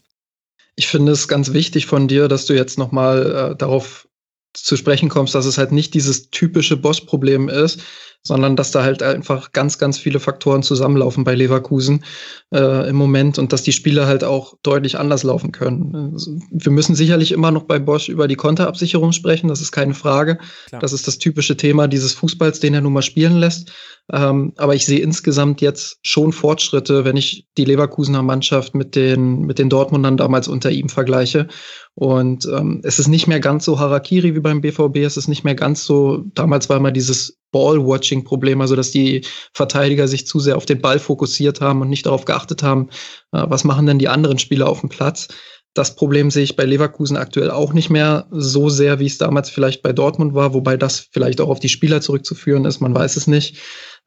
[0.77, 4.09] Ich finde es ganz wichtig von dir, dass du jetzt nochmal äh, darauf
[4.53, 7.81] zu sprechen kommst, dass es halt nicht dieses typische Boss-Problem ist,
[8.23, 12.05] sondern dass da halt einfach ganz, ganz viele Faktoren zusammenlaufen bei Leverkusen
[12.53, 16.13] äh, im Moment und dass die Spiele halt auch deutlich anders laufen können.
[16.13, 19.95] Also, wir müssen sicherlich immer noch bei Bosch über die Konterabsicherung sprechen, das ist keine
[19.95, 20.39] Frage.
[20.67, 20.81] Klar.
[20.81, 23.73] Das ist das typische Thema dieses Fußballs, den er nun mal spielen lässt.
[24.13, 29.43] Ähm, aber ich sehe insgesamt jetzt schon Fortschritte, wenn ich die Leverkusener Mannschaft mit den,
[29.43, 31.47] mit den Dortmundern damals unter ihm vergleiche.
[31.95, 35.45] Und ähm, es ist nicht mehr ganz so Harakiri wie beim BVB, es ist nicht
[35.45, 39.23] mehr ganz so, damals war immer dieses Ball-Watching-Problem, also dass die
[39.53, 42.89] Verteidiger sich zu sehr auf den Ball fokussiert haben und nicht darauf geachtet haben,
[43.33, 45.29] äh, was machen denn die anderen Spieler auf dem Platz.
[45.75, 49.51] Das Problem sehe ich bei Leverkusen aktuell auch nicht mehr so sehr, wie es damals
[49.51, 53.17] vielleicht bei Dortmund war, wobei das vielleicht auch auf die Spieler zurückzuführen ist, man weiß
[53.17, 53.59] es nicht.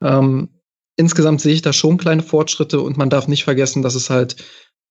[0.01, 0.59] Ähm,
[0.97, 4.35] insgesamt sehe ich da schon kleine Fortschritte und man darf nicht vergessen, dass es halt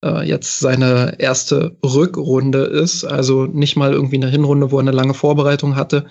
[0.02, 4.92] äh, jetzt seine erste Rückrunde ist, also nicht mal irgendwie eine Hinrunde, wo er eine
[4.92, 6.06] lange Vorbereitung hatte.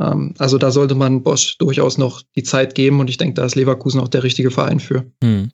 [0.00, 3.44] Ähm, also da sollte man Bosch durchaus noch die Zeit geben und ich denke, da
[3.44, 5.10] ist Leverkusen auch der richtige Verein für.
[5.22, 5.50] Hm.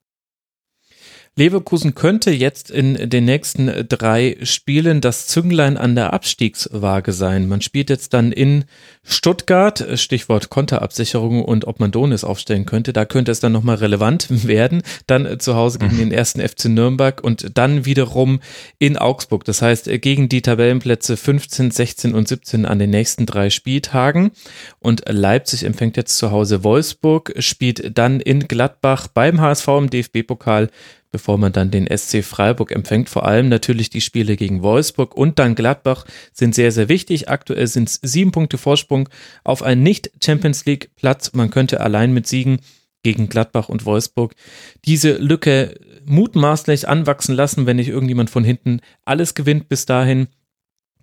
[1.34, 7.48] Leverkusen könnte jetzt in den nächsten drei Spielen das Zünglein an der Abstiegswaage sein.
[7.48, 8.66] Man spielt jetzt dann in
[9.02, 12.92] Stuttgart, Stichwort Konterabsicherung und ob man Donis aufstellen könnte.
[12.92, 14.82] Da könnte es dann nochmal relevant werden.
[15.06, 18.40] Dann zu Hause gegen den ersten FC Nürnberg und dann wiederum
[18.78, 19.46] in Augsburg.
[19.46, 24.32] Das heißt, gegen die Tabellenplätze 15, 16 und 17 an den nächsten drei Spieltagen.
[24.80, 30.68] Und Leipzig empfängt jetzt zu Hause Wolfsburg, spielt dann in Gladbach beim HSV im DFB-Pokal
[31.12, 33.08] bevor man dann den SC Freiburg empfängt.
[33.08, 37.28] Vor allem natürlich die Spiele gegen Wolfsburg und dann Gladbach sind sehr, sehr wichtig.
[37.28, 39.08] Aktuell sind es sieben Punkte Vorsprung
[39.44, 41.32] auf einen Nicht-Champions League-Platz.
[41.34, 42.58] Man könnte allein mit Siegen
[43.02, 44.34] gegen Gladbach und Wolfsburg
[44.84, 45.74] diese Lücke
[46.04, 50.28] mutmaßlich anwachsen lassen, wenn nicht irgendjemand von hinten alles gewinnt bis dahin.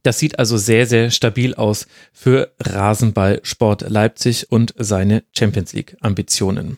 [0.04, 6.78] Das sieht also sehr, sehr stabil aus für Rasenballsport Leipzig und seine Champions League Ambitionen.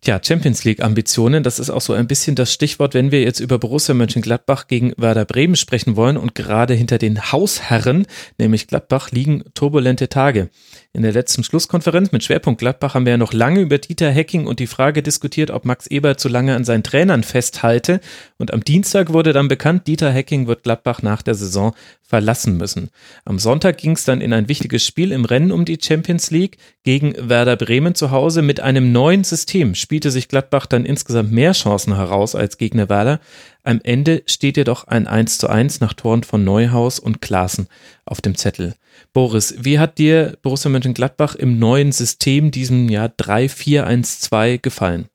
[0.00, 3.40] Tja, Champions League Ambitionen, das ist auch so ein bisschen das Stichwort, wenn wir jetzt
[3.40, 8.06] über Borussia Mönchengladbach gegen Werder Bremen sprechen wollen und gerade hinter den Hausherren,
[8.38, 10.50] nämlich Gladbach, liegen turbulente Tage.
[10.92, 14.46] In der letzten Schlusskonferenz mit Schwerpunkt Gladbach haben wir ja noch lange über Dieter Hecking
[14.46, 18.00] und die Frage diskutiert, ob Max Eber zu lange an seinen Trainern festhalte.
[18.38, 21.74] Und am Dienstag wurde dann bekannt, Dieter Hecking wird Gladbach nach der Saison
[22.06, 22.90] verlassen müssen.
[23.24, 26.58] Am Sonntag ging es dann in ein wichtiges Spiel im Rennen um die Champions League
[26.84, 28.42] gegen Werder Bremen zu Hause.
[28.42, 33.20] Mit einem neuen System spielte sich Gladbach dann insgesamt mehr Chancen heraus als Gegner Werder.
[33.64, 37.66] Am Ende steht jedoch ein 1 zu 1 nach Toren von Neuhaus und Klaassen
[38.04, 38.74] auf dem Zettel.
[39.12, 45.08] Boris, wie hat dir Borussia Mönchengladbach im neuen System, diesem Jahr 3-4-1-2, gefallen?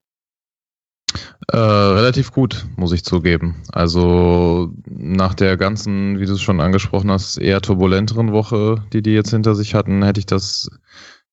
[1.48, 3.62] Äh, relativ gut, muss ich zugeben.
[3.72, 9.12] Also nach der ganzen, wie du es schon angesprochen hast, eher turbulenteren Woche, die die
[9.12, 10.70] jetzt hinter sich hatten, hätte ich das,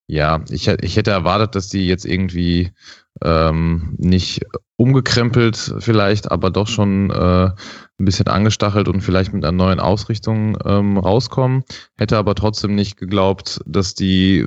[0.07, 2.73] ja, ich, ich hätte erwartet, dass die jetzt irgendwie
[3.23, 4.45] ähm, nicht
[4.77, 7.51] umgekrempelt vielleicht, aber doch schon äh,
[7.99, 11.65] ein bisschen angestachelt und vielleicht mit einer neuen Ausrichtung ähm, rauskommen.
[11.97, 14.47] Hätte aber trotzdem nicht geglaubt, dass die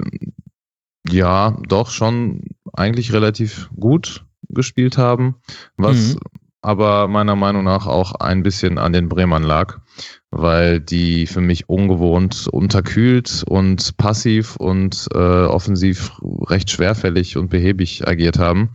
[1.09, 2.43] ja doch schon
[2.73, 5.35] eigentlich relativ gut gespielt haben,
[5.77, 6.19] was mhm.
[6.61, 9.79] aber meiner Meinung nach auch ein bisschen an den Bremern lag,
[10.29, 18.07] weil die für mich ungewohnt unterkühlt und passiv und äh, offensiv recht schwerfällig und behäbig
[18.07, 18.69] agiert haben.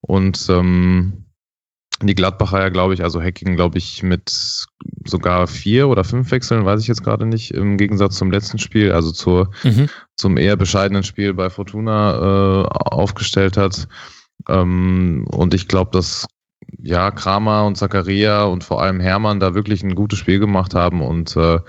[0.00, 1.24] Und ähm,
[2.02, 4.66] die Gladbacher ja, glaube ich, also Hacking, glaube ich, mit
[5.04, 8.92] sogar vier oder fünf Wechseln, weiß ich jetzt gerade nicht, im Gegensatz zum letzten Spiel,
[8.92, 9.88] also zur, mhm.
[10.16, 13.86] zum eher bescheidenen Spiel bei Fortuna äh, aufgestellt hat.
[14.50, 16.26] Ähm, und ich glaube, dass
[16.78, 21.02] ja Kramer und Zakaria und vor allem Hermann da wirklich ein gutes Spiel gemacht haben
[21.02, 21.60] und äh,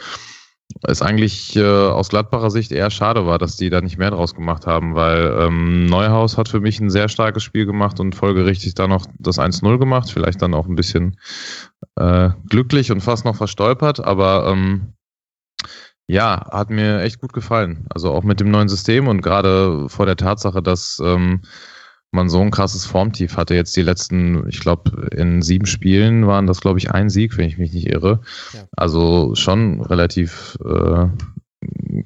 [0.84, 4.34] es eigentlich äh, aus Gladbacher Sicht eher schade war, dass die da nicht mehr draus
[4.34, 8.74] gemacht haben, weil ähm, Neuhaus hat für mich ein sehr starkes Spiel gemacht und folgerichtig
[8.76, 11.18] da noch das 1-0 gemacht, vielleicht dann auch ein bisschen
[11.98, 14.94] äh, glücklich und fast noch verstolpert, aber ähm,
[16.08, 17.86] ja, hat mir echt gut gefallen.
[17.90, 21.42] Also auch mit dem neuen System und gerade vor der Tatsache, dass ähm,
[22.12, 23.56] man so ein krasses Formtief hatte.
[23.56, 27.48] Jetzt die letzten, ich glaube, in sieben Spielen waren das, glaube ich, ein Sieg, wenn
[27.48, 28.22] ich mich nicht irre.
[28.54, 28.66] Ja.
[28.76, 31.08] Also schon relativ äh,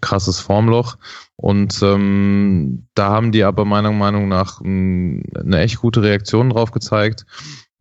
[0.01, 0.97] krasses Formloch.
[1.35, 7.25] Und ähm, da haben die aber meiner Meinung nach eine echt gute Reaktion drauf gezeigt.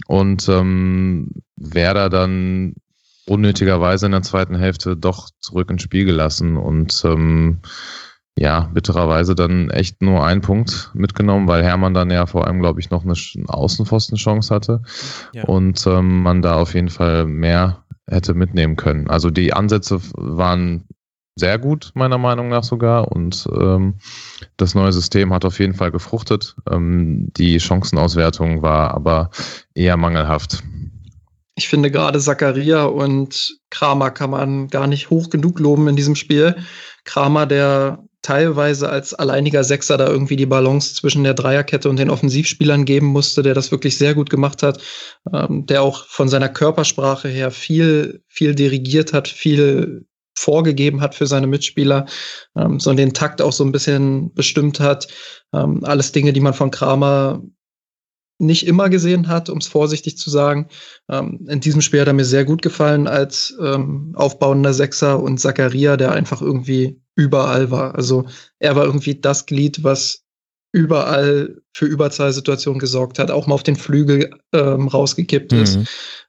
[0.07, 2.75] Und ähm, Werder dann
[3.27, 7.61] unnötigerweise in der zweiten Hälfte doch zurück ins Spiel gelassen und ähm,
[8.37, 12.81] ja, bittererweise dann echt nur ein Punkt mitgenommen, weil Hermann dann ja vor allem, glaube
[12.81, 13.15] ich, noch eine
[13.47, 14.83] Außenpfostenchance hatte
[15.33, 15.45] ja.
[15.45, 19.09] und ähm, man da auf jeden Fall mehr hätte mitnehmen können.
[19.09, 20.85] Also die Ansätze waren
[21.37, 23.11] sehr gut, meiner Meinung nach sogar.
[23.11, 23.95] Und ähm,
[24.57, 26.57] das neue System hat auf jeden Fall gefruchtet.
[26.71, 29.31] Ähm, die Chancenauswertung war aber
[29.75, 30.63] eher mangelhaft.
[31.57, 36.17] Ich finde gerade Zakaria und Kramer kann man gar nicht hoch genug loben in diesem
[36.17, 36.57] Spiel.
[37.05, 42.09] Kramer, der teilweise als alleiniger Sechser da irgendwie die Balance zwischen der Dreierkette und den
[42.09, 44.81] Offensivspielern geben musste, der das wirklich sehr gut gemacht hat,
[45.33, 50.07] ähm, der auch von seiner Körpersprache her viel, viel dirigiert hat, viel
[50.37, 52.07] vorgegeben hat für seine Mitspieler,
[52.57, 55.07] ähm, so den Takt auch so ein bisschen bestimmt hat.
[55.53, 57.43] Ähm, alles Dinge, die man von Kramer
[58.39, 60.69] nicht immer gesehen hat, um es vorsichtig zu sagen.
[61.11, 65.39] Ähm, in diesem Spiel hat er mir sehr gut gefallen als ähm, aufbauender Sechser und
[65.39, 67.95] Zakaria, der einfach irgendwie überall war.
[67.95, 68.27] Also
[68.59, 70.25] er war irgendwie das Glied, was
[70.73, 75.59] überall für Überzahlsituationen gesorgt hat, auch mal auf den Flügel ähm, rausgekippt mhm.
[75.63, 75.79] ist.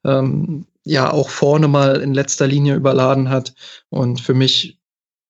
[0.04, 3.56] Ähm, ja, auch vorne mal in letzter Linie überladen hat
[3.90, 4.80] und für mich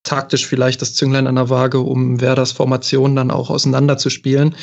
[0.03, 4.55] taktisch vielleicht das Zünglein an der Waage, um Werders Formation dann auch auseinanderzuspielen.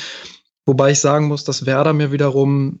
[0.65, 2.79] Wobei ich sagen muss, dass Werder mir wiederum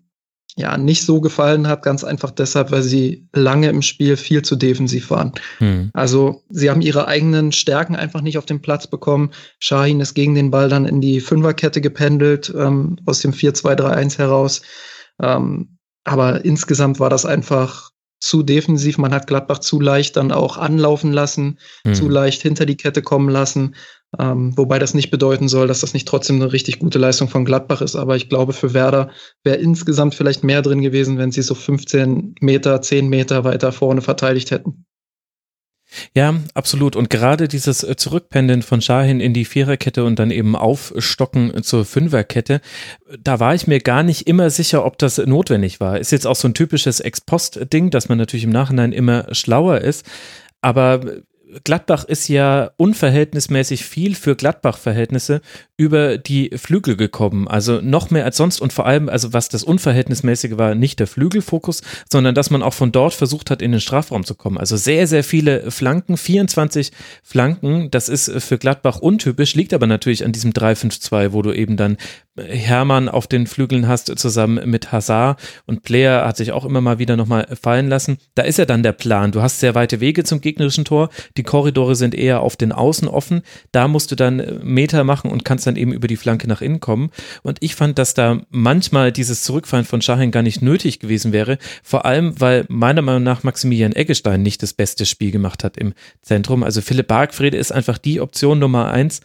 [0.55, 4.55] ja nicht so gefallen hat, ganz einfach deshalb, weil sie lange im Spiel viel zu
[4.55, 5.33] defensiv waren.
[5.57, 5.89] Hm.
[5.93, 9.31] Also sie haben ihre eigenen Stärken einfach nicht auf den Platz bekommen.
[9.59, 14.61] Shahin ist gegen den Ball dann in die Fünferkette gependelt, ähm, aus dem 4-2-3-1 heraus.
[15.21, 18.97] Ähm, aber insgesamt war das einfach zu defensiv.
[18.97, 21.95] Man hat Gladbach zu leicht dann auch anlaufen lassen, hm.
[21.95, 23.75] zu leicht hinter die Kette kommen lassen.
[24.19, 27.45] Ähm, wobei das nicht bedeuten soll, dass das nicht trotzdem eine richtig gute Leistung von
[27.45, 27.95] Gladbach ist.
[27.95, 29.09] Aber ich glaube, für Werder
[29.43, 34.01] wäre insgesamt vielleicht mehr drin gewesen, wenn sie so 15 Meter, 10 Meter weiter vorne
[34.01, 34.85] verteidigt hätten.
[36.15, 36.95] Ja, absolut.
[36.95, 41.85] Und gerade dieses äh, Zurückpendeln von Shahin in die Viererkette und dann eben Aufstocken zur
[41.85, 42.61] Fünferkette,
[43.19, 45.99] da war ich mir gar nicht immer sicher, ob das notwendig war.
[45.99, 50.05] Ist jetzt auch so ein typisches Ex-Post-Ding, dass man natürlich im Nachhinein immer schlauer ist.
[50.61, 51.01] Aber
[51.63, 55.41] Gladbach ist ja unverhältnismäßig viel für Gladbach-Verhältnisse
[55.83, 57.47] über die Flügel gekommen.
[57.47, 61.07] Also noch mehr als sonst und vor allem, also was das Unverhältnismäßige war, nicht der
[61.07, 64.57] Flügelfokus, sondern dass man auch von dort versucht hat, in den Strafraum zu kommen.
[64.57, 70.23] Also sehr, sehr viele Flanken, 24 Flanken, das ist für Gladbach untypisch, liegt aber natürlich
[70.23, 71.97] an diesem 3-5-2, wo du eben dann
[72.35, 76.97] Hermann auf den Flügeln hast, zusammen mit Hazard und Player hat sich auch immer mal
[76.97, 78.17] wieder nochmal fallen lassen.
[78.33, 79.31] Da ist ja dann der Plan.
[79.31, 81.09] Du hast sehr weite Wege zum gegnerischen Tor.
[81.37, 83.43] Die Korridore sind eher auf den Außen offen.
[83.71, 86.79] Da musst du dann Meter machen und kannst dann eben über die Flanke nach innen
[86.79, 87.11] kommen.
[87.41, 91.57] Und ich fand, dass da manchmal dieses Zurückfallen von Schahin gar nicht nötig gewesen wäre.
[91.83, 95.93] Vor allem, weil meiner Meinung nach Maximilian Eggestein nicht das beste Spiel gemacht hat im
[96.21, 96.63] Zentrum.
[96.63, 99.21] Also Philipp Bargfrede ist einfach die Option Nummer eins,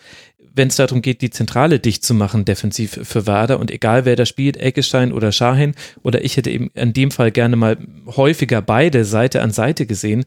[0.58, 3.60] wenn es darum geht, die Zentrale dicht zu machen, defensiv für Werder.
[3.60, 7.30] Und egal wer da spielt, Eckestein oder Schahin, oder ich hätte eben in dem Fall
[7.30, 10.24] gerne mal häufiger beide Seite an Seite gesehen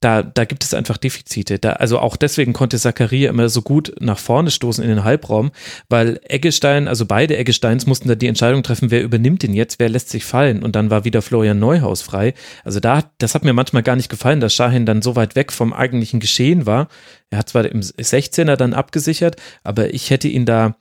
[0.00, 1.58] da, da gibt es einfach Defizite.
[1.58, 5.50] Da, also auch deswegen konnte Zakaria immer so gut nach vorne stoßen in den Halbraum,
[5.88, 9.88] weil Eggestein, also beide Eggesteins mussten da die Entscheidung treffen, wer übernimmt ihn jetzt, wer
[9.88, 12.34] lässt sich fallen und dann war wieder Florian Neuhaus frei.
[12.64, 15.52] Also da, das hat mir manchmal gar nicht gefallen, dass Shahin dann so weit weg
[15.52, 16.88] vom eigentlichen Geschehen war.
[17.30, 20.76] Er hat zwar im 16er dann abgesichert, aber ich hätte ihn da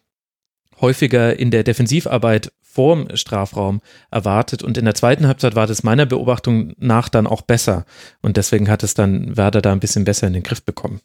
[0.79, 3.81] häufiger in der Defensivarbeit vorm Strafraum
[4.11, 4.61] erwartet.
[4.61, 7.85] Und in der zweiten Halbzeit war das meiner Beobachtung nach dann auch besser.
[8.21, 11.01] Und deswegen hat es dann Werder da ein bisschen besser in den Griff bekommen.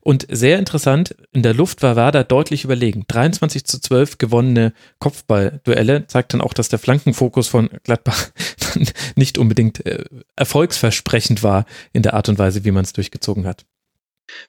[0.00, 3.06] Und sehr interessant, in der Luft war Werder deutlich überlegen.
[3.08, 8.30] 23 zu 12 gewonnene Kopfballduelle zeigt dann auch, dass der Flankenfokus von Gladbach
[9.16, 10.04] nicht unbedingt äh,
[10.36, 13.66] erfolgsversprechend war in der Art und Weise, wie man es durchgezogen hat.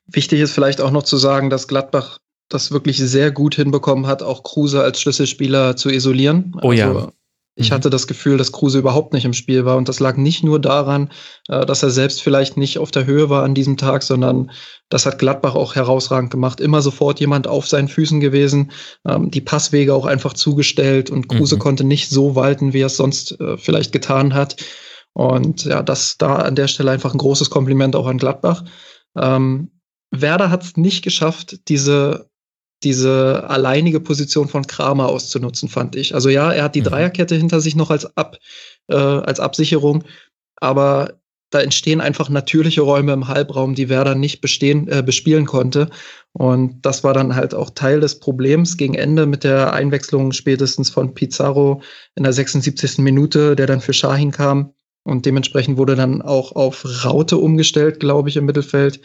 [0.06, 4.22] Wichtig ist vielleicht auch noch zu sagen, dass Gladbach das wirklich sehr gut hinbekommen hat,
[4.24, 6.56] auch Kruse als Schlüsselspieler zu isolieren.
[6.62, 6.88] Oh ja.
[6.88, 7.12] Also,
[7.58, 7.76] ich mhm.
[7.76, 9.78] hatte das Gefühl, dass Kruse überhaupt nicht im Spiel war.
[9.78, 11.10] Und das lag nicht nur daran,
[11.48, 14.52] äh, dass er selbst vielleicht nicht auf der Höhe war an diesem Tag, sondern
[14.90, 16.60] das hat Gladbach auch herausragend gemacht.
[16.60, 18.72] Immer sofort jemand auf seinen Füßen gewesen,
[19.08, 21.60] ähm, die Passwege auch einfach zugestellt und Kruse mhm.
[21.60, 24.58] konnte nicht so walten, wie er es sonst äh, vielleicht getan hat.
[25.14, 28.66] Und ja, das da an der Stelle einfach ein großes Kompliment auch an Gladbach.
[29.16, 29.72] Ähm,
[30.12, 32.30] Werder hat es nicht geschafft, diese
[32.86, 36.14] diese alleinige Position von Kramer auszunutzen, fand ich.
[36.14, 36.86] Also ja, er hat die mhm.
[36.86, 38.38] Dreierkette hinter sich noch als, Ab,
[38.88, 40.04] äh, als Absicherung,
[40.56, 45.90] aber da entstehen einfach natürliche Räume im Halbraum, die Werder nicht bestehen, äh, bespielen konnte.
[46.34, 50.90] Und das war dann halt auch Teil des Problems gegen Ende mit der Einwechslung spätestens
[50.90, 51.82] von Pizarro
[52.16, 52.98] in der 76.
[52.98, 54.74] Minute, der dann für Shahin kam.
[55.04, 59.00] Und dementsprechend wurde dann auch auf Raute umgestellt, glaube ich, im Mittelfeld.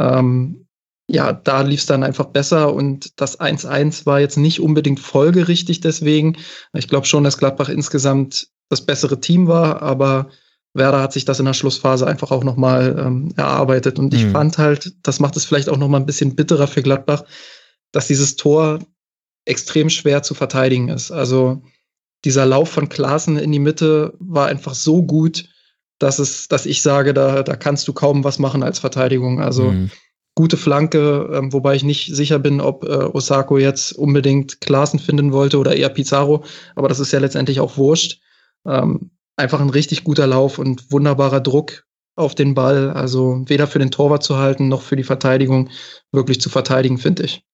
[0.00, 0.66] Ähm,
[1.08, 5.80] ja, da lief es dann einfach besser und das 1-1 war jetzt nicht unbedingt folgerichtig
[5.80, 6.36] deswegen.
[6.72, 10.30] Ich glaube schon, dass Gladbach insgesamt das bessere Team war, aber
[10.74, 13.98] Werder hat sich das in der Schlussphase einfach auch nochmal ähm, erarbeitet.
[13.98, 14.32] Und ich mhm.
[14.32, 17.24] fand halt, das macht es vielleicht auch nochmal ein bisschen bitterer für Gladbach,
[17.90, 18.78] dass dieses Tor
[19.44, 21.10] extrem schwer zu verteidigen ist.
[21.10, 21.62] Also
[22.24, 25.48] dieser Lauf von Klaassen in die Mitte war einfach so gut,
[25.98, 29.42] dass es, dass ich sage, da, da kannst du kaum was machen als Verteidigung.
[29.42, 29.90] Also mhm.
[30.34, 35.32] Gute Flanke, ähm, wobei ich nicht sicher bin, ob äh, Osako jetzt unbedingt Klaassen finden
[35.32, 36.44] wollte oder eher Pizarro,
[36.74, 38.20] aber das ist ja letztendlich auch wurscht.
[38.66, 41.84] Ähm, einfach ein richtig guter Lauf und wunderbarer Druck
[42.14, 42.90] auf den Ball.
[42.90, 45.70] Also weder für den Torwart zu halten, noch für die Verteidigung
[46.12, 47.44] wirklich zu verteidigen, finde ich.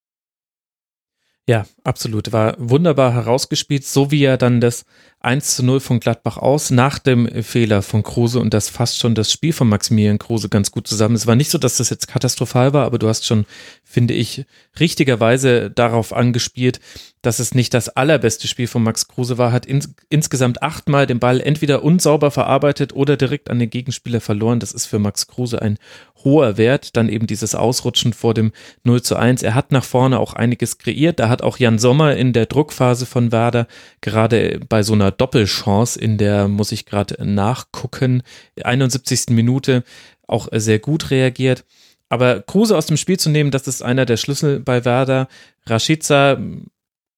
[1.49, 2.33] Ja, absolut.
[2.33, 4.85] War wunderbar herausgespielt, so wie er dann das
[5.21, 9.17] 1 zu 0 von Gladbach aus nach dem Fehler von Kruse und das fast schon
[9.17, 11.17] das Spiel von Maximilian Kruse ganz gut zusammen.
[11.17, 13.45] Es war nicht so, dass das jetzt katastrophal war, aber du hast schon,
[13.83, 14.45] finde ich,
[14.79, 16.79] richtigerweise darauf angespielt,
[17.23, 21.19] dass es nicht das allerbeste Spiel von Max Kruse war, hat ins, insgesamt achtmal den
[21.19, 24.61] Ball entweder unsauber verarbeitet oder direkt an den Gegenspieler verloren.
[24.61, 25.79] Das ist für Max Kruse ein
[26.25, 26.97] hoher Wert.
[26.97, 28.53] Dann eben dieses Ausrutschen vor dem
[28.85, 29.43] 0 zu 1.
[29.43, 31.19] Er hat nach vorne auch einiges kreiert.
[31.19, 33.67] Da hat auch Jan Sommer in der Druckphase von Werder
[34.01, 38.23] gerade bei so einer Doppelchance in der, muss ich gerade nachgucken,
[38.63, 39.27] 71.
[39.31, 39.85] Minute
[40.27, 41.65] auch sehr gut reagiert.
[42.09, 45.29] Aber Kruse aus dem Spiel zu nehmen, das ist einer der Schlüssel bei Werder.
[45.67, 46.39] Rashica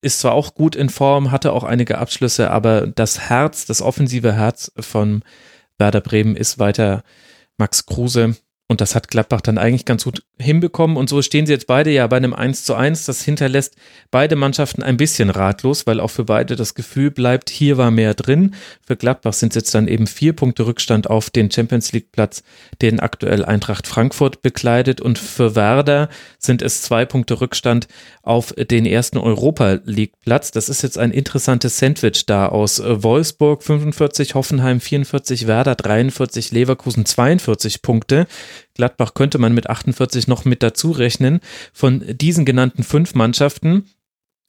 [0.03, 4.33] ist zwar auch gut in Form, hatte auch einige Abschlüsse, aber das Herz, das offensive
[4.33, 5.23] Herz von
[5.79, 7.03] Werder Bremen ist weiter
[7.57, 8.37] Max Kruse.
[8.71, 10.97] Und das hat Gladbach dann eigentlich ganz gut hinbekommen.
[10.97, 13.05] Und so stehen sie jetzt beide ja bei einem 1 zu 1.
[13.05, 13.75] Das hinterlässt
[14.13, 18.15] beide Mannschaften ein bisschen ratlos, weil auch für beide das Gefühl bleibt, hier war mehr
[18.15, 18.55] drin.
[18.87, 22.45] Für Gladbach sind es jetzt dann eben vier Punkte Rückstand auf den Champions League Platz,
[22.81, 25.01] den aktuell Eintracht Frankfurt bekleidet.
[25.01, 27.89] Und für Werder sind es zwei Punkte Rückstand
[28.23, 30.53] auf den ersten Europa League Platz.
[30.53, 37.05] Das ist jetzt ein interessantes Sandwich da aus Wolfsburg 45, Hoffenheim 44, Werder 43, Leverkusen
[37.05, 38.29] 42 Punkte.
[38.75, 41.41] Gladbach könnte man mit 48 noch mit dazu rechnen.
[41.73, 43.85] Von diesen genannten fünf Mannschaften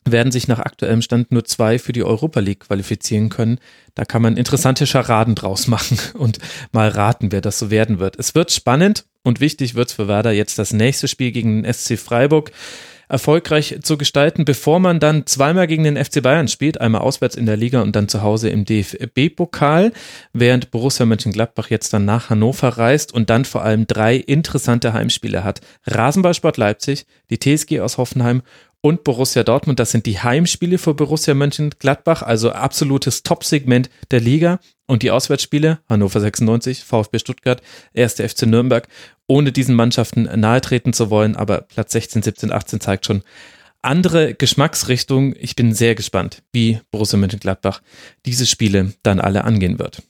[0.04, 3.60] werden sich nach aktuellem Stand nur zwei für die Europa League qualifizieren können.
[3.94, 6.40] Da kann man interessante Scharaden draus machen und
[6.72, 8.18] mal raten, wer das so werden wird.
[8.18, 11.74] Es wird spannend und wichtig wird es für Werder jetzt das nächste Spiel gegen den
[11.74, 12.52] SC Freiburg
[13.12, 17.46] erfolgreich zu gestalten, bevor man dann zweimal gegen den FC Bayern spielt, einmal auswärts in
[17.46, 19.92] der Liga und dann zu Hause im DFB-Pokal,
[20.34, 25.44] während Borussia Mönchengladbach jetzt dann nach Hannover reist und dann vor allem drei interessante Heimspiele
[25.44, 25.62] hat.
[25.86, 28.42] Rasenballsport Leipzig, die TSG aus Hoffenheim
[28.82, 29.80] und Borussia Dortmund.
[29.80, 34.60] Das sind die Heimspiele für Borussia Mönchengladbach, also absolutes Top-Segment der Liga.
[34.92, 37.62] Und die Auswärtsspiele, Hannover 96, VfB Stuttgart,
[37.96, 38.16] 1.
[38.16, 38.90] FC Nürnberg,
[39.26, 43.24] ohne diesen Mannschaften nahetreten zu wollen, aber Platz 16, 17, 18 zeigt schon
[43.82, 45.34] andere Geschmacksrichtung.
[45.40, 47.82] Ich bin sehr gespannt, wie Borussia Mönchengladbach
[48.26, 50.04] diese Spiele dann alle angehen wird.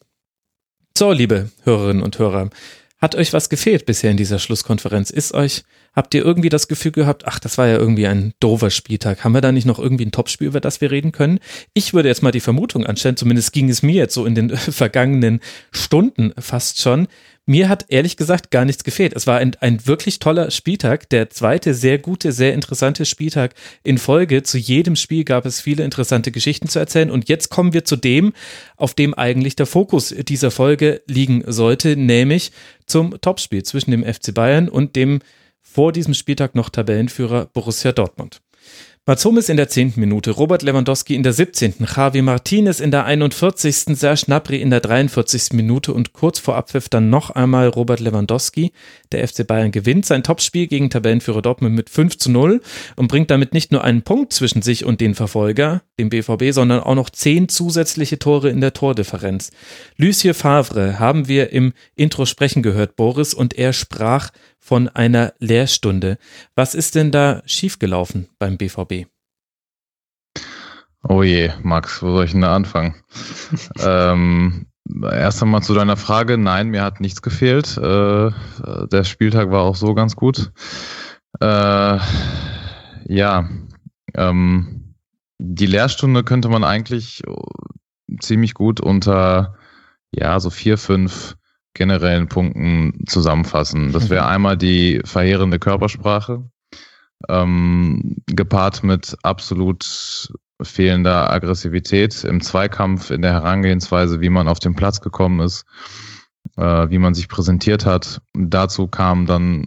[0.98, 2.50] So, liebe Hörerinnen und Hörer,
[2.98, 5.12] hat euch was gefehlt bisher in dieser Schlusskonferenz?
[5.12, 8.70] Ist euch, habt ihr irgendwie das Gefühl gehabt, ach, das war ja irgendwie ein doofer
[8.70, 9.24] Spieltag.
[9.24, 11.40] Haben wir da nicht noch irgendwie ein Topspiel, über das wir reden können?
[11.74, 14.50] Ich würde jetzt mal die Vermutung anstellen, zumindest ging es mir jetzt so in den
[14.58, 15.42] vergangenen
[15.72, 17.08] Stunden fast schon,
[17.48, 19.14] mir hat ehrlich gesagt gar nichts gefehlt.
[19.14, 23.98] Es war ein, ein wirklich toller Spieltag, der zweite sehr gute, sehr interessante Spieltag in
[23.98, 24.44] Folge.
[24.44, 27.10] Zu jedem Spiel gab es viele interessante Geschichten zu erzählen.
[27.10, 28.34] Und jetzt kommen wir zu dem,
[28.78, 32.52] auf dem eigentlich der Fokus dieser Folge liegen sollte, nämlich
[32.86, 35.20] zum Topspiel zwischen dem FC Bayern und dem
[35.62, 38.42] vor diesem Spieltag noch Tabellenführer Borussia Dortmund.
[39.08, 39.94] Mats Hummels in der 10.
[39.96, 44.80] Minute, Robert Lewandowski in der 17., Javi Martinez in der 41., Serge Gnabry in der
[44.80, 45.54] 43.
[45.54, 48.72] Minute und kurz vor Abpfiff dann noch einmal Robert Lewandowski.
[49.12, 52.62] Der FC Bayern gewinnt sein Topspiel gegen Tabellenführer Dortmund mit 5 zu 0
[52.96, 56.82] und bringt damit nicht nur einen Punkt zwischen sich und den Verfolger, dem BVB, sondern
[56.82, 59.50] auch noch zehn zusätzliche Tore in der Tordifferenz.
[59.98, 64.30] Lucie Favre haben wir im Intro sprechen gehört, Boris, und er sprach
[64.62, 66.18] von einer Lehrstunde.
[66.56, 69.08] Was ist denn da schiefgelaufen beim BVB?
[71.04, 72.96] Oh je, Max, wo soll ich denn da anfangen?
[73.80, 74.68] ähm,
[75.04, 76.38] erst einmal zu deiner Frage.
[76.38, 77.76] Nein, mir hat nichts gefehlt.
[77.78, 78.32] Äh,
[78.88, 80.52] der Spieltag war auch so ganz gut.
[81.40, 82.00] Äh,
[83.08, 83.50] ja,
[84.14, 84.96] ähm,
[85.40, 87.24] die Lehrstunde könnte man eigentlich
[88.20, 89.56] ziemlich gut unter
[90.12, 91.36] ja so vier, fünf
[91.74, 93.92] generellen Punkten zusammenfassen.
[93.92, 94.30] Das wäre mhm.
[94.30, 96.44] einmal die verheerende Körpersprache,
[97.30, 100.32] ähm, gepaart mit absolut
[100.62, 105.66] fehlender Aggressivität im Zweikampf, in der Herangehensweise, wie man auf den Platz gekommen ist,
[106.58, 108.22] äh, wie man sich präsentiert hat.
[108.34, 109.66] Dazu kam dann,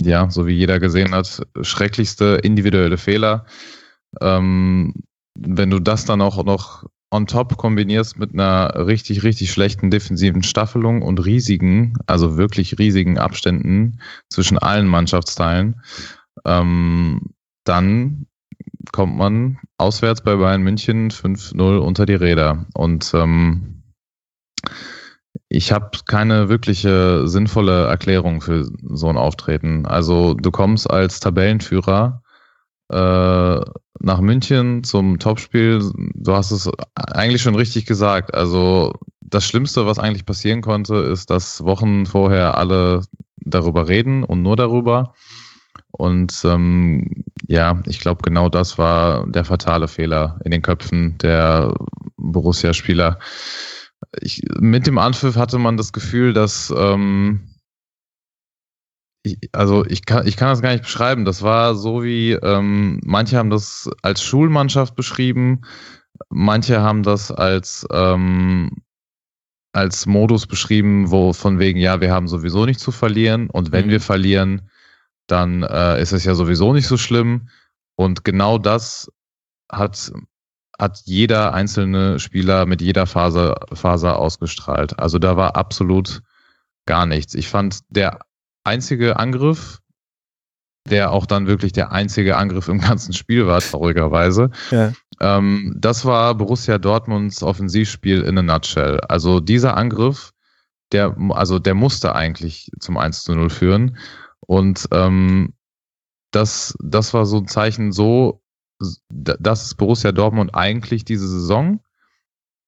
[0.00, 3.46] ja, so wie jeder gesehen hat, schrecklichste individuelle Fehler.
[4.20, 4.94] Ähm,
[5.34, 10.42] wenn du das dann auch noch on top kombinierst mit einer richtig, richtig schlechten defensiven
[10.42, 15.82] Staffelung und riesigen, also wirklich riesigen Abständen zwischen allen Mannschaftsteilen,
[16.46, 17.34] ähm,
[17.64, 18.26] dann
[18.92, 22.66] kommt man auswärts bei Bayern München 5-0 unter die Räder.
[22.74, 23.82] Und ähm,
[25.48, 29.84] ich habe keine wirkliche sinnvolle Erklärung für so ein Auftreten.
[29.84, 32.21] Also du kommst als Tabellenführer
[32.92, 33.60] äh,
[34.00, 35.82] nach München zum Topspiel.
[36.14, 38.34] Du hast es eigentlich schon richtig gesagt.
[38.34, 43.02] Also das Schlimmste, was eigentlich passieren konnte, ist, dass Wochen vorher alle
[43.36, 45.14] darüber reden und nur darüber.
[45.90, 51.74] Und ähm, ja, ich glaube, genau das war der fatale Fehler in den Köpfen der
[52.16, 53.18] Borussia-Spieler.
[54.58, 57.51] mit dem Anpfiff hatte man das Gefühl, dass ähm,
[59.22, 61.24] ich, also ich kann, ich kann das gar nicht beschreiben.
[61.24, 65.62] Das war so wie, ähm, manche haben das als Schulmannschaft beschrieben,
[66.28, 68.82] manche haben das als, ähm,
[69.72, 73.86] als Modus beschrieben, wo von wegen, ja, wir haben sowieso nicht zu verlieren und wenn
[73.86, 73.90] mhm.
[73.90, 74.68] wir verlieren,
[75.26, 77.48] dann äh, ist es ja sowieso nicht so schlimm.
[77.94, 79.10] Und genau das
[79.70, 80.12] hat,
[80.78, 84.98] hat jeder einzelne Spieler mit jeder Phase, Faser ausgestrahlt.
[84.98, 86.22] Also da war absolut
[86.86, 87.34] gar nichts.
[87.34, 88.20] Ich fand, der
[88.64, 89.80] einzige Angriff,
[90.88, 94.50] der auch dann wirklich der einzige Angriff im ganzen Spiel war, traurigerweise.
[94.70, 94.92] Ja.
[95.20, 99.00] Ähm, das war Borussia Dortmunds Offensivspiel in a nutshell.
[99.00, 100.32] Also dieser Angriff,
[100.90, 103.96] der, also der musste eigentlich zum 1 zu 0 führen.
[104.40, 105.54] Und ähm,
[106.32, 108.42] das, das war so ein Zeichen, so,
[109.10, 111.80] das ist Borussia Dortmund eigentlich diese Saison.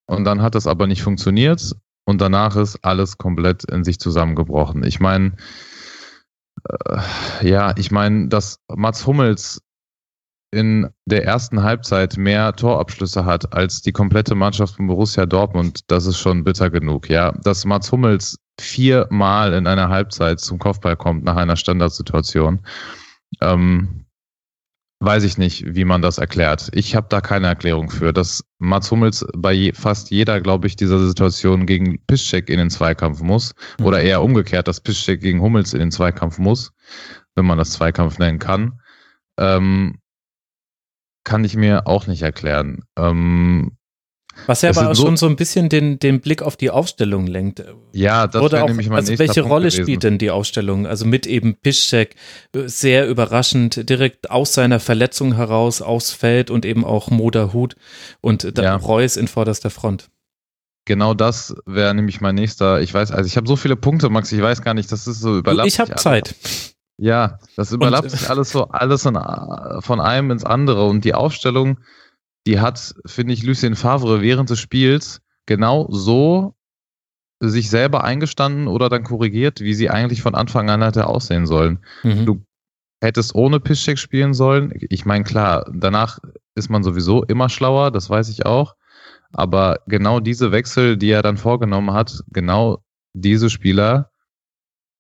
[0.07, 1.75] Und dann hat das aber nicht funktioniert.
[2.05, 4.85] Und danach ist alles komplett in sich zusammengebrochen.
[4.85, 5.33] Ich meine,
[7.43, 9.61] ja, ich meine, dass Mats Hummels
[10.51, 16.07] in der ersten Halbzeit mehr Torabschlüsse hat als die komplette Mannschaft von Borussia Dortmund, das
[16.07, 17.11] ist schon bitter genug.
[17.11, 22.61] Ja, dass Mats Hummels viermal in einer Halbzeit zum Kopfball kommt nach einer Standardsituation,
[23.41, 24.04] ähm,
[25.05, 26.69] weiß ich nicht, wie man das erklärt.
[26.73, 30.77] Ich habe da keine Erklärung für, dass Mats Hummels bei je, fast jeder, glaube ich,
[30.77, 33.87] dieser Situation gegen Piszczek in den Zweikampf muss mhm.
[33.87, 36.73] oder eher umgekehrt, dass Piszczek gegen Hummels in den Zweikampf muss,
[37.35, 38.81] wenn man das Zweikampf nennen kann.
[39.39, 39.99] Ähm,
[41.25, 42.85] kann ich mir auch nicht erklären.
[42.97, 43.77] Ähm,
[44.47, 47.27] was ja aber auch so schon so ein bisschen den, den Blick auf die Aufstellung
[47.27, 47.65] lenkt.
[47.93, 49.83] Ja, das wäre nämlich mein Also welche Rolle gewesen.
[49.83, 50.87] spielt denn die Aufstellung?
[50.87, 52.17] Also mit eben Piszczek
[52.53, 57.77] sehr überraschend direkt aus seiner Verletzung heraus aufs Feld und eben auch Moda Hut
[58.21, 58.77] und dann ja.
[58.77, 60.11] Reus in vorderster Front.
[60.87, 62.81] Genau das wäre nämlich mein nächster.
[62.83, 65.21] Ich weiß, also ich habe so viele Punkte, Max, ich weiß gar nicht, das ist
[65.21, 65.69] so überlappt.
[65.69, 66.35] Ich habe Zeit.
[66.97, 69.19] Ja, das überlappt und, sich alles so, alles in,
[69.81, 71.79] von einem ins andere und die Aufstellung
[72.47, 76.55] die hat, finde ich, Lucien Favre während des Spiels genau so
[77.41, 81.81] sich selber eingestanden oder dann korrigiert, wie sie eigentlich von Anfang an hätte aussehen sollen.
[82.03, 82.27] Mhm.
[82.27, 82.45] Du
[83.03, 84.73] hättest ohne Piszczek spielen sollen.
[84.89, 86.19] Ich meine, klar, danach
[86.55, 88.77] ist man sowieso immer schlauer, das weiß ich auch.
[89.33, 92.83] Aber genau diese Wechsel, die er dann vorgenommen hat, genau
[93.15, 94.11] diese Spieler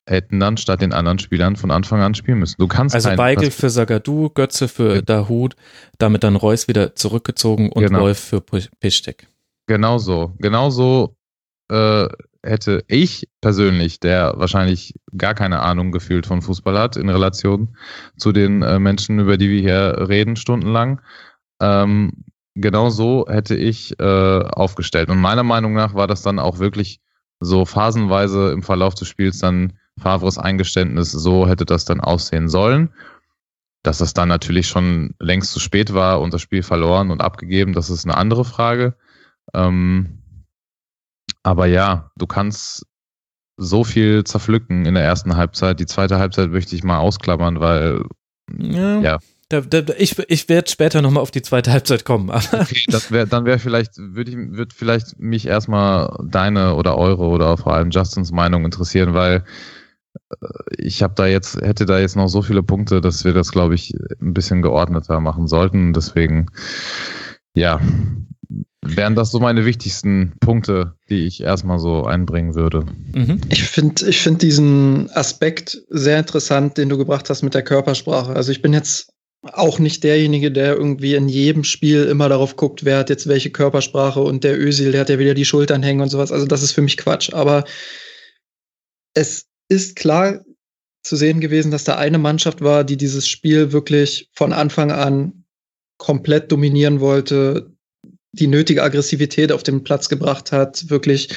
[0.07, 2.57] hätten dann statt den anderen Spielern von Anfang an spielen müssen.
[2.59, 5.03] Du kannst also Weigel für Sagadu, Götze für ja.
[5.03, 5.57] Dahut,
[5.99, 8.01] damit dann Reus wieder zurückgezogen und genau.
[8.01, 9.29] Wolf für Piszczek.
[9.67, 10.35] Genau so.
[10.39, 11.17] Genau so
[11.71, 12.09] äh,
[12.43, 17.77] hätte ich persönlich, der wahrscheinlich gar keine Ahnung gefühlt von Fußball hat, in Relation
[18.19, 21.01] zu den äh, Menschen, über die wir hier reden, stundenlang,
[21.61, 22.25] ähm,
[22.55, 25.09] genau so hätte ich äh, aufgestellt.
[25.09, 27.01] Und meiner Meinung nach war das dann auch wirklich
[27.41, 32.93] so phasenweise im Verlauf des Spiels dann Favres Eingeständnis, so hätte das dann aussehen sollen.
[33.83, 37.75] Dass das dann natürlich schon längst zu spät war und das Spiel verloren und abgegeben,
[37.75, 38.97] das ist eine andere Frage.
[39.53, 40.23] Ähm,
[41.43, 42.87] aber ja, du kannst
[43.57, 45.79] so viel zerpflücken in der ersten Halbzeit.
[45.79, 48.03] Die zweite Halbzeit möchte ich mal ausklammern, weil
[48.59, 49.01] ja.
[49.01, 49.19] ja.
[49.51, 52.31] Da, da, ich ich werde später nochmal auf die zweite Halbzeit kommen.
[52.31, 57.25] okay, das wär, dann wäre vielleicht, würde ich, würd vielleicht mich erstmal deine oder eure
[57.25, 59.45] oder vor allem Justins Meinung interessieren, weil
[60.79, 63.75] ich habe da jetzt, hätte da jetzt noch so viele Punkte, dass wir das, glaube
[63.75, 65.93] ich, ein bisschen geordneter machen sollten.
[65.93, 66.47] Deswegen,
[67.55, 67.81] ja,
[68.83, 72.85] wären das so meine wichtigsten Punkte, die ich erstmal so einbringen würde.
[73.13, 73.41] Mhm.
[73.49, 78.35] Ich finde ich find diesen Aspekt sehr interessant, den du gebracht hast mit der Körpersprache.
[78.35, 79.11] Also ich bin jetzt
[79.43, 83.51] auch nicht derjenige, der irgendwie in jedem Spiel immer darauf guckt, wer hat jetzt welche
[83.51, 86.33] Körpersprache und der Ösil, der hat ja wieder die Schultern hängen und sowas.
[86.33, 87.33] Also das ist für mich Quatsch.
[87.33, 87.65] Aber
[89.15, 90.45] es ist klar
[91.03, 95.45] zu sehen gewesen, dass da eine Mannschaft war, die dieses Spiel wirklich von Anfang an
[95.99, 97.71] komplett dominieren wollte,
[98.33, 101.37] die nötige Aggressivität auf den Platz gebracht hat, wirklich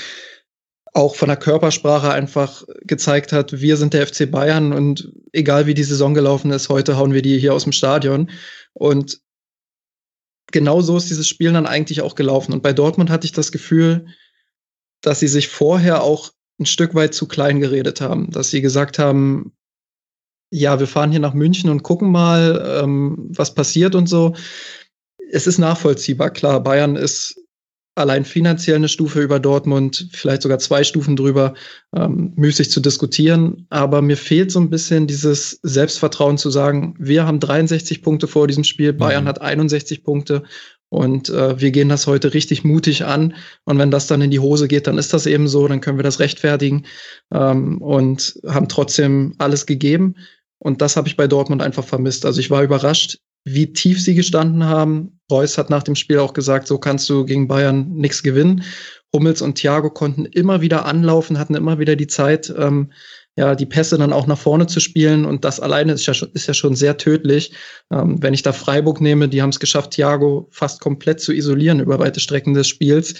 [0.94, 5.76] auch von der Körpersprache einfach gezeigt hat, wir sind der FC Bayern und egal wie
[5.76, 8.32] die Saison gelaufen ist, heute hauen wir die hier aus dem Stadion.
[8.74, 9.22] Und
[10.52, 12.54] genau so ist dieses Spiel dann eigentlich auch gelaufen.
[12.54, 14.08] Und bei Dortmund hatte ich das Gefühl,
[15.02, 19.00] dass sie sich vorher auch ein Stück weit zu klein geredet haben, dass sie gesagt
[19.00, 19.54] haben,
[20.50, 24.34] ja, wir fahren hier nach München und gucken mal, ähm, was passiert und so
[25.32, 27.42] es ist nachvollziehbar, klar, Bayern ist
[27.96, 31.56] allein finanziell eine Stufe über Dortmund, vielleicht sogar zwei Stufen drüber,
[31.96, 33.66] ähm, müßig zu diskutieren.
[33.70, 38.48] Aber mir fehlt so ein bisschen dieses Selbstvertrauen zu sagen, wir haben 63 Punkte vor
[38.48, 39.30] diesem Spiel, Bayern mhm.
[39.30, 40.44] hat 61 Punkte
[40.90, 43.36] und äh, wir gehen das heute richtig mutig an.
[43.66, 45.98] Und wenn das dann in die Hose geht, dann ist das eben so, dann können
[45.98, 46.86] wir das rechtfertigen
[47.34, 50.16] ähm, und haben trotzdem alles gegeben.
[50.60, 52.26] Und das habe ich bei Dortmund einfach vermisst.
[52.26, 55.20] Also ich war überrascht, wie tief sie gestanden haben.
[55.32, 58.64] Reus hat nach dem Spiel auch gesagt, so kannst du gegen Bayern nichts gewinnen.
[59.14, 62.92] Hummels und Thiago konnten immer wieder anlaufen, hatten immer wieder die Zeit, ähm,
[63.38, 65.24] ja, die Pässe dann auch nach vorne zu spielen.
[65.24, 67.54] Und das alleine ist ja schon, ist ja schon sehr tödlich.
[67.92, 71.80] Ähm, wenn ich da Freiburg nehme, die haben es geschafft, Thiago fast komplett zu isolieren
[71.80, 73.14] über weite Strecken des Spiels.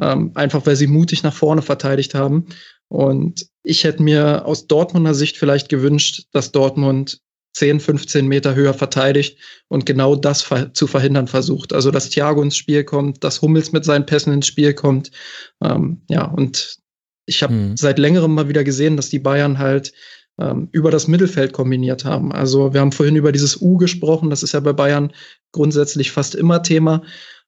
[0.00, 2.46] Ähm, einfach weil sie mutig nach vorne verteidigt haben.
[2.88, 7.20] Und ich hätte mir aus Dortmunder Sicht vielleicht gewünscht, dass Dortmund
[7.54, 9.38] 10, 15 Meter höher verteidigt
[9.68, 11.72] und genau das ver zu verhindern versucht.
[11.72, 15.10] Also, dass Thiago ins Spiel kommt, dass Hummels mit seinen Pässen ins Spiel kommt.
[15.62, 16.83] Ähm, ja, und
[17.26, 17.76] ich habe mhm.
[17.76, 19.92] seit längerem mal wieder gesehen, dass die Bayern halt
[20.38, 22.32] ähm, über das Mittelfeld kombiniert haben.
[22.32, 25.12] Also wir haben vorhin über dieses U gesprochen, das ist ja bei Bayern
[25.52, 27.02] grundsätzlich fast immer Thema.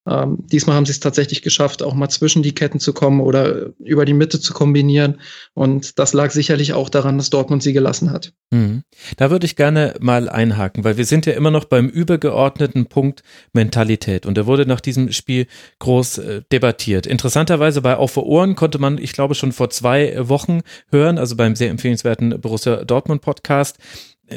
[0.06, 3.70] Ähm, diesmal haben sie es tatsächlich geschafft, auch mal zwischen die Ketten zu kommen oder
[3.78, 5.20] über die Mitte zu kombinieren.
[5.54, 8.32] Und das lag sicherlich auch daran, dass Dortmund sie gelassen hat.
[8.50, 8.82] Mhm.
[9.16, 13.22] Da würde ich gerne mal einhaken, weil wir sind ja immer noch beim übergeordneten Punkt
[13.52, 14.26] Mentalität.
[14.26, 15.46] Und der wurde nach diesem Spiel
[15.80, 17.06] groß äh, debattiert.
[17.06, 20.60] Interessanterweise bei Auf Ohren konnte man, ich glaube, schon vor zwei Wochen
[20.90, 23.78] hören, also beim sehr empfehlenswerten Borussia Dortmund Podcast,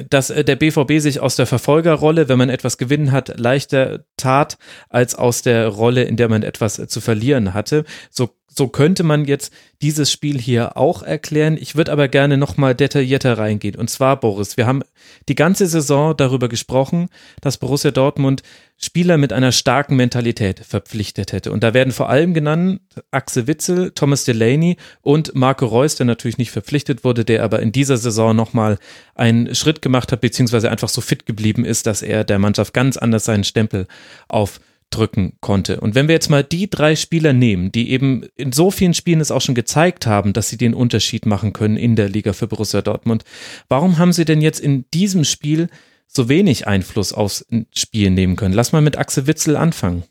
[0.10, 4.57] dass äh, der BVB sich aus der Verfolgerrolle, wenn man etwas gewinnen hat, leichter tat,
[4.90, 7.86] als aus der Rolle, in der man etwas zu verlieren hatte.
[8.10, 11.57] So so könnte man jetzt dieses Spiel hier auch erklären.
[11.59, 13.76] Ich würde aber gerne nochmal detaillierter reingehen.
[13.76, 14.84] Und zwar, Boris, wir haben
[15.30, 17.09] die ganze Saison darüber gesprochen,
[17.41, 18.43] dass Borussia Dortmund
[18.81, 21.51] Spieler mit einer starken Mentalität verpflichtet hätte.
[21.51, 22.80] Und da werden vor allem genannt
[23.11, 27.73] Axel Witzel, Thomas Delaney und Marco Reus, der natürlich nicht verpflichtet wurde, der aber in
[27.73, 28.77] dieser Saison nochmal
[29.15, 32.95] einen Schritt gemacht hat, beziehungsweise einfach so fit geblieben ist, dass er der Mannschaft ganz
[32.95, 33.85] anders seinen Stempel
[34.30, 35.80] auf drücken konnte.
[35.80, 39.22] Und wenn wir jetzt mal die drei Spieler nehmen, die eben in so vielen Spielen
[39.22, 42.48] es auch schon gezeigt haben, dass sie den Unterschied machen können in der Liga für
[42.48, 43.24] Borussia Dortmund,
[43.68, 45.70] warum haben sie denn jetzt in diesem Spiel
[46.07, 48.56] so wenig Einfluss aufs Spiel nehmen können?
[48.56, 50.03] Lass mal mit Axel Witzel anfangen.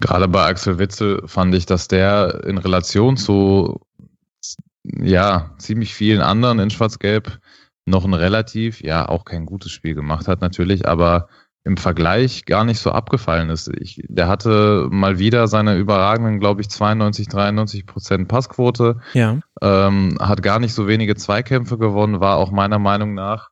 [0.00, 3.80] Gerade bei Axel Witzel fand ich, dass der in Relation zu
[4.82, 7.38] ja, ziemlich vielen anderen in Schwarz-Gelb
[7.86, 11.28] noch ein relativ, ja, auch kein gutes Spiel gemacht hat natürlich, aber
[11.66, 13.66] im Vergleich gar nicht so abgefallen ist.
[13.66, 19.00] Ich, der hatte mal wieder seine überragenden, glaube ich, 92, 93 Prozent Passquote.
[19.14, 19.40] Ja.
[19.60, 23.50] Ähm, hat gar nicht so wenige Zweikämpfe gewonnen, war auch meiner Meinung nach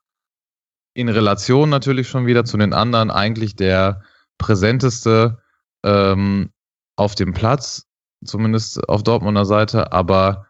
[0.95, 4.03] in Relation natürlich schon wieder zu den anderen eigentlich der
[4.39, 5.39] präsenteste
[5.83, 6.51] ähm,
[6.95, 7.89] auf dem Platz,
[8.25, 10.47] zumindest auf Dortmunder Seite, aber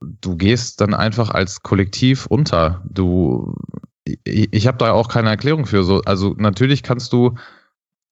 [0.00, 2.82] du gehst dann einfach als Kollektiv unter.
[2.88, 3.54] Du
[4.06, 5.84] ich, ich habe da auch keine Erklärung für.
[5.84, 7.34] So, also natürlich kannst du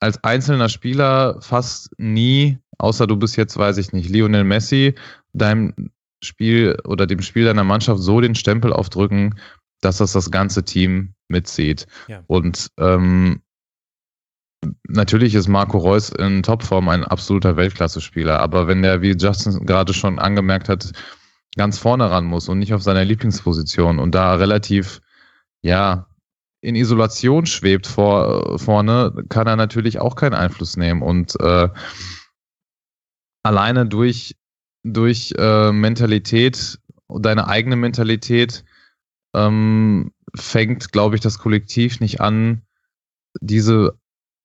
[0.01, 4.95] als einzelner Spieler fast nie, außer du bist jetzt, weiß ich nicht, Lionel Messi,
[5.33, 5.91] deinem
[6.23, 9.39] Spiel oder dem Spiel deiner Mannschaft so den Stempel aufdrücken,
[9.81, 11.87] dass das das ganze Team mitzieht.
[12.09, 12.23] Ja.
[12.27, 13.41] Und ähm,
[14.89, 19.93] natürlich ist Marco Reus in Topform ein absoluter Weltklasse-Spieler, aber wenn der, wie Justin gerade
[19.93, 20.93] schon angemerkt hat,
[21.57, 25.01] ganz vorne ran muss und nicht auf seiner Lieblingsposition und da relativ
[25.65, 26.07] ja,
[26.61, 31.03] in Isolation schwebt vor, vorne, kann er natürlich auch keinen Einfluss nehmen.
[31.03, 31.69] Und äh,
[33.43, 34.37] alleine durch,
[34.83, 36.79] durch äh, Mentalität,
[37.09, 38.65] deine eigene Mentalität,
[39.35, 42.63] ähm, fängt, glaube ich, das Kollektiv nicht an,
[43.41, 43.99] diese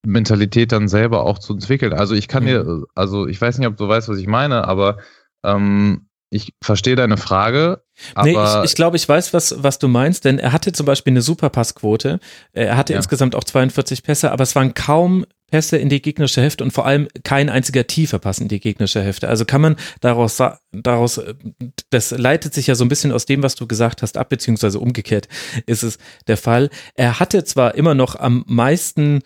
[0.04, 1.92] Mentalität dann selber auch zu entwickeln.
[1.92, 2.46] Also ich kann mhm.
[2.46, 4.98] dir, also ich weiß nicht, ob du weißt, was ich meine, aber
[5.44, 7.82] ähm, ich verstehe deine Frage.
[8.22, 11.12] nee, ich, ich glaube, ich weiß, was, was du meinst, denn er hatte zum Beispiel
[11.12, 12.20] eine super Passquote.
[12.52, 12.98] Er hatte ja.
[12.98, 16.86] insgesamt auch 42 Pässe, aber es waren kaum Pässe in die gegnerische Hälfte und vor
[16.86, 19.28] allem kein einziger tiefer Pass in die gegnerische Hälfte.
[19.28, 20.40] Also kann man daraus,
[20.70, 21.20] daraus,
[21.90, 24.78] das leitet sich ja so ein bisschen aus dem, was du gesagt hast, ab, beziehungsweise
[24.78, 25.28] umgekehrt
[25.66, 25.98] ist es
[26.28, 26.70] der Fall.
[26.94, 29.20] Er hatte zwar immer noch am meisten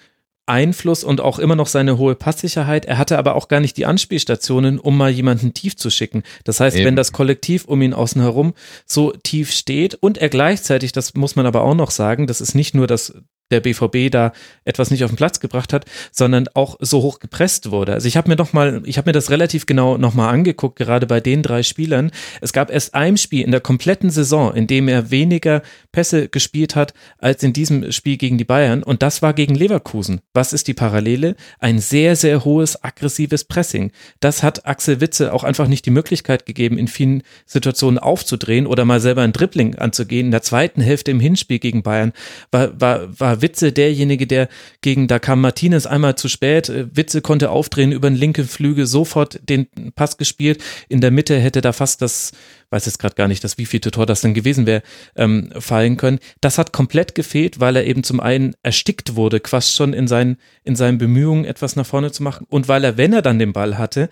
[0.47, 2.85] Einfluss und auch immer noch seine hohe Passsicherheit.
[2.85, 6.23] Er hatte aber auch gar nicht die Anspielstationen, um mal jemanden tief zu schicken.
[6.45, 6.87] Das heißt, Eben.
[6.87, 8.55] wenn das Kollektiv um ihn außen herum
[8.87, 12.55] so tief steht und er gleichzeitig, das muss man aber auch noch sagen, das ist
[12.55, 13.15] nicht nur das
[13.55, 14.32] der BVB da
[14.64, 17.93] etwas nicht auf den Platz gebracht hat, sondern auch so hoch gepresst wurde.
[17.93, 20.76] Also ich habe mir noch mal, ich habe mir das relativ genau noch mal angeguckt,
[20.76, 22.10] gerade bei den drei Spielern.
[22.40, 25.62] Es gab erst ein Spiel in der kompletten Saison, in dem er weniger
[25.93, 30.20] Pässe gespielt hat als in diesem Spiel gegen die Bayern und das war gegen Leverkusen.
[30.32, 31.36] Was ist die Parallele?
[31.60, 33.93] Ein sehr sehr hohes aggressives Pressing.
[34.20, 38.85] Das hat Axel Witze auch einfach nicht die Möglichkeit gegeben, in vielen Situationen aufzudrehen oder
[38.85, 40.26] mal selber ein Dribbling anzugehen.
[40.26, 42.12] In der zweiten Hälfte im Hinspiel gegen Bayern
[42.51, 44.49] war war war Witze derjenige, der
[44.81, 45.43] gegen, da kam.
[45.43, 50.16] Martinez einmal zu spät, äh, Witze konnte aufdrehen über den linken Flügel, sofort den Pass
[50.16, 52.33] gespielt, in der Mitte hätte da fast das,
[52.71, 54.83] weiß jetzt gerade gar nicht, das wievielte Tor das dann gewesen wäre,
[55.16, 56.21] ähm, fallen können.
[56.41, 60.39] Das hat komplett gefehlt, weil er eben zum einen erstickt wurde, quasi schon in seinen,
[60.65, 62.47] in seinen Bemühungen, etwas nach vorne zu machen.
[62.49, 64.09] Und weil er, wenn er dann den Ball hatte,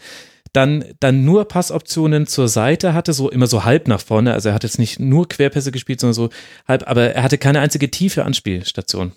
[0.53, 4.33] dann, dann nur Passoptionen zur Seite hatte, so immer so halb nach vorne.
[4.33, 6.29] Also er hat jetzt nicht nur Querpässe gespielt, sondern so
[6.69, 9.12] halb, aber er hatte keine einzige tiefe Anspielstation.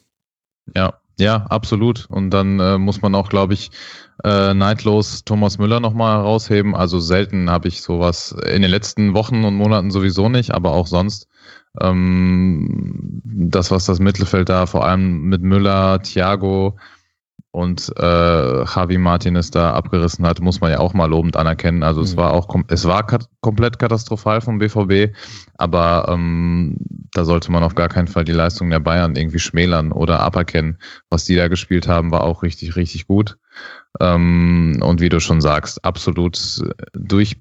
[0.76, 2.08] Ja, ja, absolut.
[2.10, 3.72] Und dann äh, muss man auch, glaube ich,
[4.24, 6.76] äh, neidlos Thomas Müller nochmal herausheben.
[6.76, 10.88] Also selten habe ich sowas in den letzten Wochen und Monaten sowieso nicht, aber auch
[10.88, 11.28] sonst.
[11.80, 16.78] Ähm, das, was das Mittelfeld da vor allem mit Müller, Thiago,
[17.56, 21.84] und äh, Javi Martinez da abgerissen hat, muss man ja auch mal lobend anerkennen.
[21.84, 22.06] Also mhm.
[22.06, 25.16] es war auch es war kat komplett katastrophal vom BVB,
[25.58, 26.76] aber ähm,
[27.14, 30.80] da sollte man auf gar keinen Fall die Leistung der Bayern irgendwie schmälern oder aberkennen.
[31.10, 33.38] Was die da gespielt haben, war auch richtig, richtig gut.
[34.02, 36.62] Ähm, und wie du schon sagst, absolut
[36.92, 37.38] durch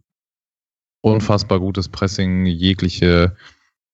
[1.03, 3.36] unfassbar gutes Pressing, jegliche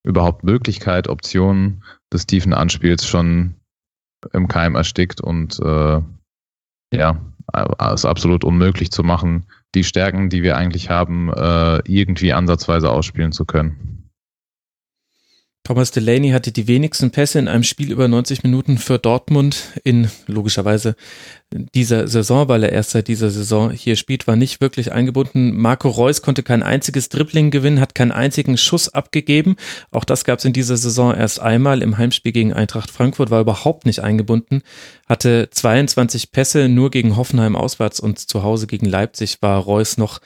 [0.05, 1.82] überhaupt Möglichkeit, Optionen
[2.12, 3.60] des tiefen Anspiels schon
[4.32, 6.01] im Keim erstickt und äh,
[6.92, 7.20] ja,
[7.92, 13.32] ist absolut unmöglich zu machen, die Stärken, die wir eigentlich haben, äh, irgendwie ansatzweise ausspielen
[13.32, 13.99] zu können.
[15.62, 20.11] Thomas Delaney hatte die wenigsten Pässe in einem Spiel über 90 Minuten für Dortmund in
[20.27, 20.97] logischerweise
[21.53, 25.57] dieser Saison, weil er erst seit dieser Saison hier spielt, war nicht wirklich eingebunden.
[25.57, 29.57] Marco Reus konnte kein einziges Dribbling gewinnen, hat keinen einzigen Schuss abgegeben.
[29.91, 33.41] Auch das gab es in dieser Saison erst einmal im Heimspiel gegen Eintracht Frankfurt, war
[33.41, 34.62] überhaupt nicht eingebunden,
[35.09, 40.20] hatte 22 Pässe nur gegen Hoffenheim auswärts und zu Hause gegen Leipzig war Reus noch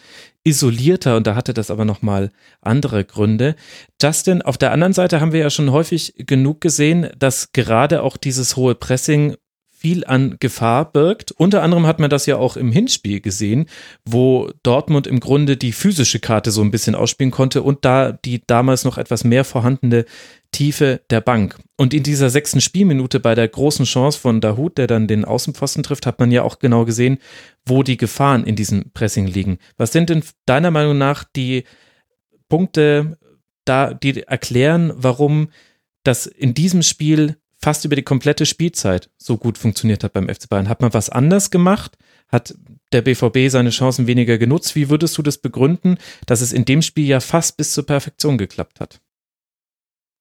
[0.44, 2.30] isolierter und da hatte das aber nochmal
[2.60, 3.56] andere Gründe.
[4.00, 8.16] Justin, auf der anderen Seite haben wir ja schon häufig genug gesehen, dass gerade auch
[8.16, 9.36] dieses hohe Pressing
[9.85, 11.31] viel an Gefahr birgt.
[11.32, 13.66] Unter anderem hat man das ja auch im Hinspiel gesehen,
[14.06, 18.40] wo Dortmund im Grunde die physische Karte so ein bisschen ausspielen konnte und da die
[18.47, 20.06] damals noch etwas mehr vorhandene
[20.52, 21.59] Tiefe der Bank.
[21.77, 25.82] Und in dieser sechsten Spielminute bei der großen Chance von Dahut, der dann den Außenpfosten
[25.82, 27.19] trifft, hat man ja auch genau gesehen,
[27.66, 29.59] wo die Gefahren in diesem Pressing liegen.
[29.77, 31.65] Was sind denn deiner Meinung nach die
[32.48, 33.19] Punkte,
[33.66, 35.51] da, die erklären, warum
[36.05, 40.50] das in diesem Spiel fast über die komplette Spielzeit so gut funktioniert hat beim FC
[40.50, 40.68] Bayern.
[40.68, 41.96] Hat man was anders gemacht?
[42.28, 42.54] Hat
[42.92, 44.76] der BVB seine Chancen weniger genutzt?
[44.76, 45.96] Wie würdest du das begründen,
[46.26, 49.00] dass es in dem Spiel ja fast bis zur Perfektion geklappt hat?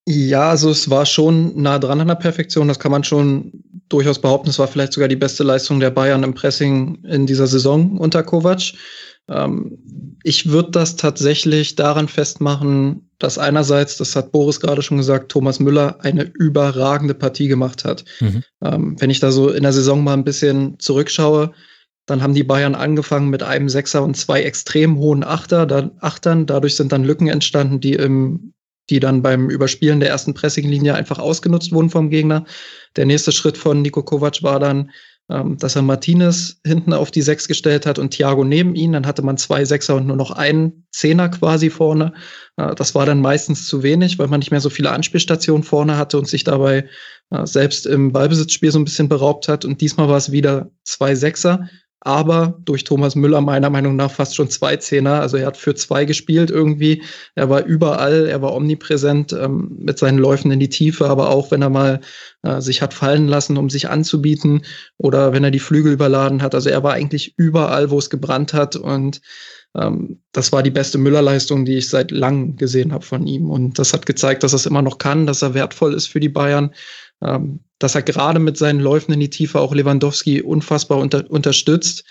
[0.07, 2.69] Ja, also es war schon nah dran an der Perfektion.
[2.69, 3.51] Das kann man schon
[3.89, 4.49] durchaus behaupten.
[4.49, 8.23] Es war vielleicht sogar die beste Leistung der Bayern im Pressing in dieser Saison unter
[8.23, 8.73] Kovac.
[9.29, 15.31] Ähm, ich würde das tatsächlich daran festmachen, dass einerseits, das hat Boris gerade schon gesagt,
[15.31, 18.03] Thomas Müller eine überragende Partie gemacht hat.
[18.19, 18.43] Mhm.
[18.63, 21.53] Ähm, wenn ich da so in der Saison mal ein bisschen zurückschaue,
[22.05, 26.45] dann haben die Bayern angefangen mit einem Sechser und zwei extrem hohen Achter, dann, Achtern.
[26.45, 28.53] Dadurch sind dann Lücken entstanden, die im
[28.89, 32.45] die dann beim Überspielen der ersten Pressinglinie einfach ausgenutzt wurden vom Gegner.
[32.95, 34.91] Der nächste Schritt von Nico Kovac war dann,
[35.29, 38.91] ähm, dass er Martinez hinten auf die Sechs gestellt hat und Thiago neben ihn.
[38.91, 42.13] Dann hatte man zwei Sechser und nur noch einen Zehner quasi vorne.
[42.57, 45.97] Äh, das war dann meistens zu wenig, weil man nicht mehr so viele Anspielstationen vorne
[45.97, 46.89] hatte und sich dabei
[47.29, 49.63] äh, selbst im Ballbesitzspiel so ein bisschen beraubt hat.
[49.63, 51.69] Und diesmal war es wieder zwei Sechser.
[52.05, 55.21] Aber durch Thomas Müller meiner Meinung nach fast schon zwei Zehner.
[55.21, 57.01] Also er hat für zwei gespielt irgendwie.
[57.35, 61.49] Er war überall, er war omnipräsent ähm, mit seinen Läufen in die Tiefe, aber auch
[61.51, 62.01] wenn er mal
[62.41, 64.65] äh, sich hat fallen lassen, um sich anzubieten
[64.97, 66.55] oder wenn er die Flügel überladen hat.
[66.55, 69.21] Also er war eigentlich überall, wo es gebrannt hat und
[69.73, 73.49] ähm, das war die beste Müller-Leistung, die ich seit langem gesehen habe von ihm.
[73.49, 76.19] Und das hat gezeigt, dass er es immer noch kann, dass er wertvoll ist für
[76.19, 76.73] die Bayern
[77.21, 82.05] ähm, dass er gerade mit seinen Läufen in die Tiefe auch Lewandowski unfassbar unter, unterstützt.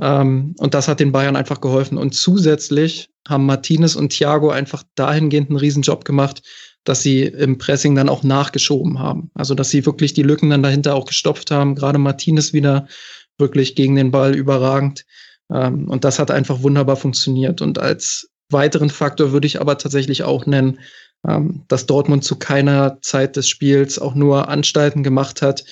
[0.00, 1.98] Ähm, und das hat den Bayern einfach geholfen.
[1.98, 6.42] Und zusätzlich haben Martinez und Thiago einfach dahingehend einen Riesenjob gemacht,
[6.84, 9.30] dass sie im Pressing dann auch nachgeschoben haben.
[9.34, 11.74] Also dass sie wirklich die Lücken dann dahinter auch gestopft haben.
[11.74, 12.88] Gerade Martinez wieder
[13.36, 15.04] wirklich gegen den Ball überragend.
[15.52, 17.60] Ähm, und das hat einfach wunderbar funktioniert.
[17.60, 20.78] Und als weiteren Faktor würde ich aber tatsächlich auch nennen,
[21.26, 25.64] ähm, dass Dortmund zu keiner Zeit des Spiels auch nur Anstalten gemacht hat,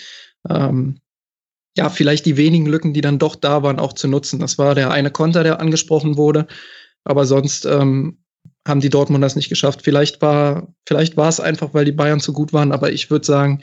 [0.48, 1.00] ähm,
[1.76, 4.40] ja, vielleicht die wenigen Lücken, die dann doch da waren, auch zu nutzen.
[4.40, 6.46] Das war der eine Konter, der angesprochen wurde,
[7.04, 8.18] aber sonst ähm,
[8.66, 9.82] haben die Dortmunders nicht geschafft.
[9.82, 13.26] Vielleicht war, vielleicht war es einfach, weil die Bayern zu gut waren, aber ich würde
[13.26, 13.60] sagen,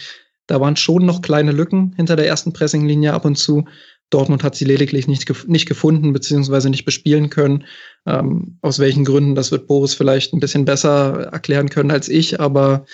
[0.47, 3.65] da waren schon noch kleine Lücken hinter der ersten Pressinglinie ab und zu.
[4.09, 7.65] Dortmund hat sie lediglich nicht, nicht gefunden beziehungsweise nicht bespielen können.
[8.05, 12.39] Ähm, aus welchen Gründen, das wird Boris vielleicht ein bisschen besser erklären können als ich,
[12.39, 12.85] aber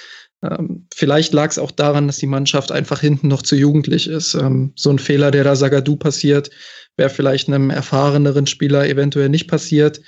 [0.42, 4.34] ähm, vielleicht lag es auch daran, dass die Mannschaft einfach hinten noch zu jugendlich ist.
[4.36, 6.50] Ähm, so ein Fehler, der da Sagadu passiert,
[6.96, 10.02] wäre vielleicht einem erfahreneren Spieler eventuell nicht passiert.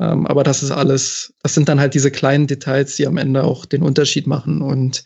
[0.00, 3.44] Ähm, aber das ist alles, das sind dann halt diese kleinen Details, die am Ende
[3.44, 4.60] auch den Unterschied machen.
[4.62, 5.04] Und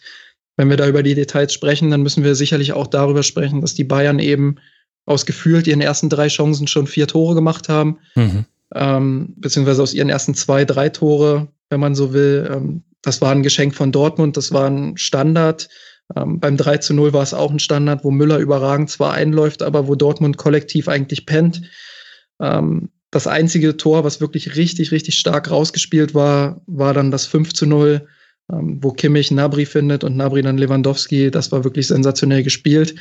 [0.56, 3.74] wenn wir da über die Details sprechen, dann müssen wir sicherlich auch darüber sprechen, dass
[3.74, 4.56] die Bayern eben
[5.06, 7.98] aus gefühlt ihren ersten drei Chancen schon vier Tore gemacht haben.
[8.14, 8.44] Mhm.
[8.74, 12.51] Ähm, beziehungsweise aus ihren ersten zwei, drei Tore, wenn man so will.
[12.51, 15.68] Ähm, das war ein Geschenk von Dortmund, das war ein Standard.
[16.16, 19.62] Ähm, beim 3 zu 0 war es auch ein Standard, wo Müller überragend zwar einläuft,
[19.62, 21.62] aber wo Dortmund kollektiv eigentlich pennt.
[22.40, 27.52] Ähm, das einzige Tor, was wirklich richtig, richtig stark rausgespielt war, war dann das 5
[27.52, 28.06] zu 0,
[28.52, 31.31] ähm, wo Kimmich Nabri findet und Nabri dann Lewandowski.
[31.31, 32.94] Das war wirklich sensationell gespielt.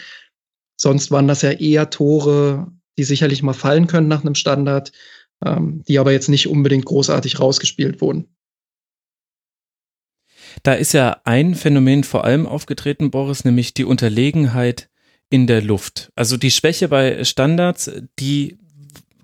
[0.83, 4.91] Sonst waren das ja eher Tore, die sicherlich mal fallen können nach einem Standard,
[5.43, 8.27] ähm, die aber jetzt nicht unbedingt großartig rausgespielt wurden.
[10.61, 14.89] Da ist ja ein Phänomen vor allem aufgetreten, Boris, nämlich die Unterlegenheit
[15.29, 16.11] in der Luft.
[16.15, 17.89] Also die Schwäche bei Standards,
[18.19, 18.59] die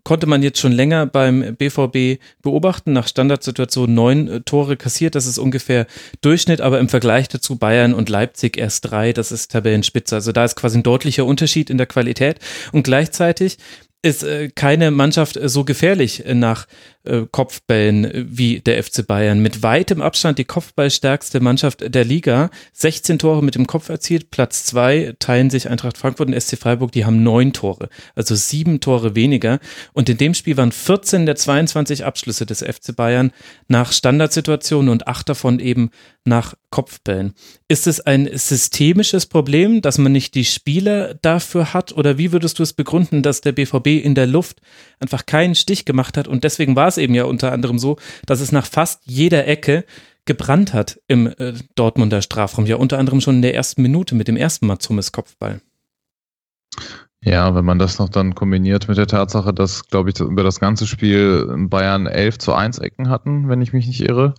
[0.03, 2.93] konnte man jetzt schon länger beim BVB beobachten.
[2.93, 5.87] Nach Standardsituation neun äh, Tore kassiert, das ist ungefähr
[6.21, 10.15] Durchschnitt, aber im Vergleich dazu Bayern und Leipzig erst drei, das ist Tabellenspitze.
[10.15, 12.39] Also da ist quasi ein deutlicher Unterschied in der Qualität.
[12.71, 13.57] Und gleichzeitig
[14.01, 16.67] ist äh, keine Mannschaft äh, so gefährlich äh, nach
[17.03, 19.41] äh, Kopfbällen wie der FC Bayern.
[19.41, 22.49] Mit weitem Abstand die Kopfballstärkste Mannschaft der Liga.
[22.73, 24.31] 16 Tore mit dem Kopf erzielt.
[24.31, 26.91] Platz zwei teilen sich Eintracht Frankfurt und SC Freiburg.
[26.91, 27.89] Die haben neun Tore.
[28.15, 29.59] Also sieben Tore weniger.
[29.93, 33.31] Und in dem Spiel waren 14 der 22 Abschlüsse des FC Bayern
[33.67, 35.91] nach Standardsituationen und acht davon eben
[36.25, 37.33] nach Kopfbällen.
[37.67, 41.93] Ist es ein systemisches Problem, dass man nicht die Spieler dafür hat?
[41.93, 44.61] Oder wie würdest du es begründen, dass der BVB in der Luft
[44.99, 46.27] einfach keinen Stich gemacht hat?
[46.27, 49.85] Und deswegen war es eben ja unter anderem so, dass es nach fast jeder Ecke
[50.25, 52.65] gebrannt hat im äh, Dortmunder Strafraum.
[52.65, 55.61] Ja, unter anderem schon in der ersten Minute mit dem ersten Matsumes Kopfball.
[57.21, 60.59] Ja, wenn man das noch dann kombiniert mit der Tatsache, dass, glaube ich, über das
[60.59, 64.35] ganze Spiel Bayern 11 zu 1 Ecken hatten, wenn ich mich nicht irre,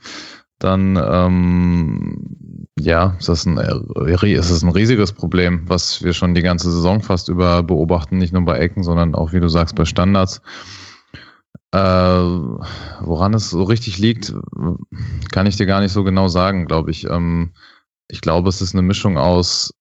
[0.61, 6.35] dann ähm, ja, ist das, ein, äh, ist das ein riesiges Problem, was wir schon
[6.35, 9.75] die ganze Saison fast über beobachten, nicht nur bei Ecken, sondern auch, wie du sagst,
[9.75, 10.41] bei Standards.
[11.73, 14.35] Äh, woran es so richtig liegt,
[15.31, 17.09] kann ich dir gar nicht so genau sagen, glaube ich.
[17.09, 17.53] Ähm,
[18.09, 19.73] ich glaube, es ist eine Mischung aus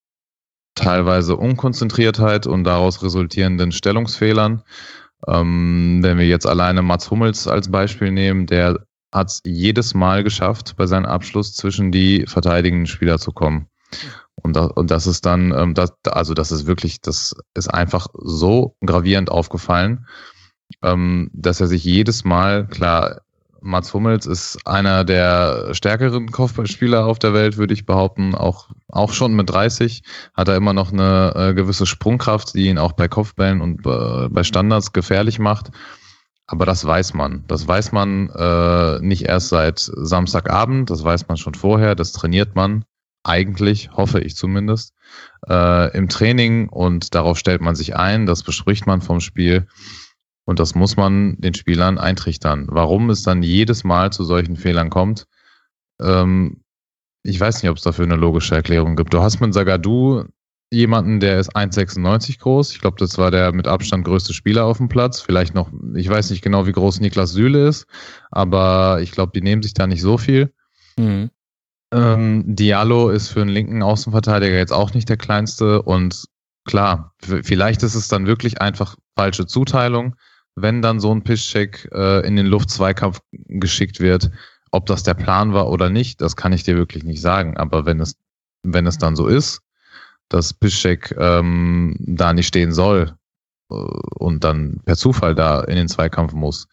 [0.75, 4.63] teilweise Unkonzentriertheit und daraus resultierenden Stellungsfehlern.
[5.27, 10.23] Ähm, wenn wir jetzt alleine Mats Hummels als Beispiel nehmen, der hat es jedes Mal
[10.23, 13.67] geschafft, bei seinem Abschluss zwischen die verteidigenden Spieler zu kommen.
[14.35, 18.07] Und, das, und das ist dann, ähm, das, also das ist wirklich, das ist einfach
[18.13, 20.05] so gravierend aufgefallen,
[20.83, 23.21] ähm, dass er sich jedes Mal, klar,
[23.61, 28.35] Mats Hummels ist einer der stärkeren Kopfballspieler auf der Welt, würde ich behaupten.
[28.35, 30.03] Auch, auch schon mit 30
[30.33, 34.29] hat er immer noch eine äh, gewisse Sprungkraft, die ihn auch bei Kopfbällen und äh,
[34.29, 35.71] bei Standards gefährlich macht.
[36.51, 37.43] Aber das weiß man.
[37.47, 42.55] Das weiß man äh, nicht erst seit Samstagabend, das weiß man schon vorher, das trainiert
[42.55, 42.85] man
[43.23, 44.95] eigentlich, hoffe ich zumindest,
[45.47, 49.67] äh, im Training und darauf stellt man sich ein, das bespricht man vom Spiel
[50.45, 52.65] und das muss man den Spielern eintrichtern.
[52.71, 55.27] Warum es dann jedes Mal zu solchen Fehlern kommt,
[56.01, 56.63] ähm,
[57.21, 59.13] ich weiß nicht, ob es dafür eine logische Erklärung gibt.
[59.13, 60.23] Du hast mit Sagadu
[60.71, 62.71] jemanden, der ist 1,96 groß.
[62.71, 65.21] Ich glaube, das war der mit Abstand größte Spieler auf dem Platz.
[65.21, 67.87] Vielleicht noch, ich weiß nicht genau, wie groß Niklas Süle ist,
[68.31, 70.53] aber ich glaube, die nehmen sich da nicht so viel.
[70.97, 71.31] Mhm.
[71.91, 76.25] Ähm, Diallo ist für einen linken Außenverteidiger jetzt auch nicht der kleinste und
[76.65, 80.15] klar, vielleicht ist es dann wirklich einfach falsche Zuteilung,
[80.55, 84.29] wenn dann so ein Piszczek äh, in den Luftzweikampf geschickt wird.
[84.71, 87.57] Ob das der Plan war oder nicht, das kann ich dir wirklich nicht sagen.
[87.57, 88.17] Aber wenn es,
[88.61, 89.63] wenn es dann so ist,
[90.29, 93.13] dass Piszczek ähm, da nicht stehen soll
[93.71, 96.67] äh, und dann per Zufall da in den Zweikampf muss,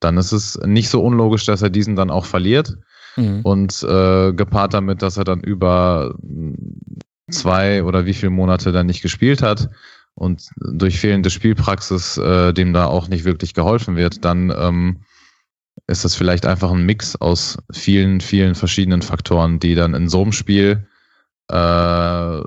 [0.00, 2.76] dann ist es nicht so unlogisch, dass er diesen dann auch verliert.
[3.16, 3.40] Mhm.
[3.42, 6.14] Und äh, gepaart damit, dass er dann über
[7.30, 9.68] zwei oder wie viele Monate dann nicht gespielt hat
[10.14, 15.00] und durch fehlende Spielpraxis äh, dem da auch nicht wirklich geholfen wird, dann ähm,
[15.86, 20.22] ist das vielleicht einfach ein Mix aus vielen, vielen verschiedenen Faktoren, die dann in so
[20.22, 20.86] einem Spiel
[21.48, 22.40] äh,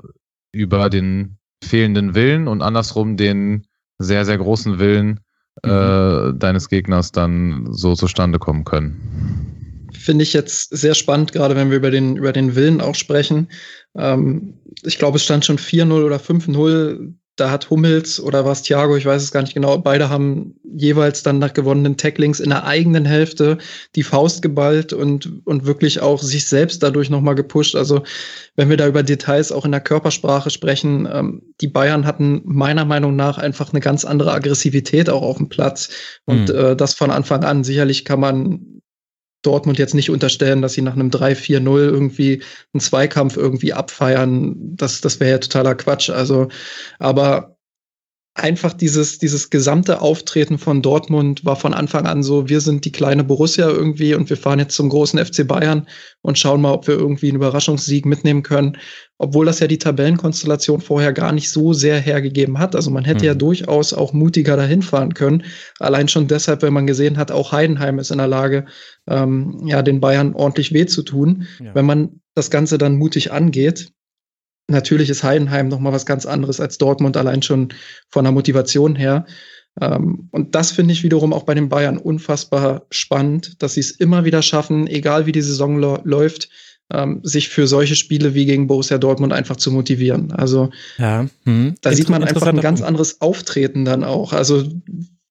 [0.52, 3.66] über den fehlenden Willen und andersrum den
[3.98, 5.20] sehr, sehr großen Willen
[5.64, 6.38] äh, mhm.
[6.38, 9.88] deines Gegners dann so zustande kommen können.
[9.92, 13.48] Finde ich jetzt sehr spannend, gerade wenn wir über den, über den Willen auch sprechen.
[13.96, 18.96] Ähm, ich glaube, es stand schon 4-0 oder 5-0 da hat Hummels oder was Thiago,
[18.96, 22.64] ich weiß es gar nicht genau, beide haben jeweils dann nach gewonnenen Tacklings in der
[22.64, 23.58] eigenen Hälfte
[23.96, 27.74] die Faust geballt und, und wirklich auch sich selbst dadurch nochmal gepusht.
[27.74, 28.02] Also
[28.56, 32.84] wenn wir da über Details auch in der Körpersprache sprechen, ähm, die Bayern hatten meiner
[32.84, 35.88] Meinung nach einfach eine ganz andere Aggressivität auch auf dem Platz.
[36.26, 36.54] Und mhm.
[36.54, 37.64] äh, das von Anfang an.
[37.64, 38.81] Sicherlich kann man
[39.42, 42.42] Dortmund jetzt nicht unterstellen, dass sie nach einem 3-4-0 irgendwie
[42.72, 44.54] einen Zweikampf irgendwie abfeiern.
[44.76, 46.10] Das, das wäre ja totaler Quatsch.
[46.10, 46.48] Also,
[46.98, 47.51] aber
[48.34, 52.92] einfach dieses, dieses gesamte Auftreten von Dortmund war von Anfang an so, wir sind die
[52.92, 55.86] kleine Borussia irgendwie und wir fahren jetzt zum großen FC Bayern
[56.22, 58.78] und schauen mal, ob wir irgendwie einen Überraschungssieg mitnehmen können.
[59.18, 62.74] Obwohl das ja die Tabellenkonstellation vorher gar nicht so sehr hergegeben hat.
[62.74, 63.26] Also man hätte mhm.
[63.26, 65.44] ja durchaus auch mutiger dahin fahren können.
[65.78, 68.64] Allein schon deshalb, wenn man gesehen hat, auch Heidenheim ist in der Lage,
[69.06, 71.46] ähm, ja, den Bayern ordentlich weh zu tun.
[71.62, 71.74] Ja.
[71.74, 73.92] Wenn man das Ganze dann mutig angeht,
[74.68, 77.68] Natürlich ist Heidenheim noch mal was ganz anderes als Dortmund, allein schon
[78.08, 79.26] von der Motivation her.
[79.80, 83.90] Ähm, und das finde ich wiederum auch bei den Bayern unfassbar spannend, dass sie es
[83.90, 86.48] immer wieder schaffen, egal wie die Saison läuft,
[86.92, 90.32] ähm, sich für solche Spiele wie gegen Borussia Dortmund einfach zu motivieren.
[90.32, 91.26] Also ja.
[91.44, 91.74] hm.
[91.80, 94.32] da sieht man einfach ein ganz anderes Auftreten dann auch.
[94.32, 94.64] Also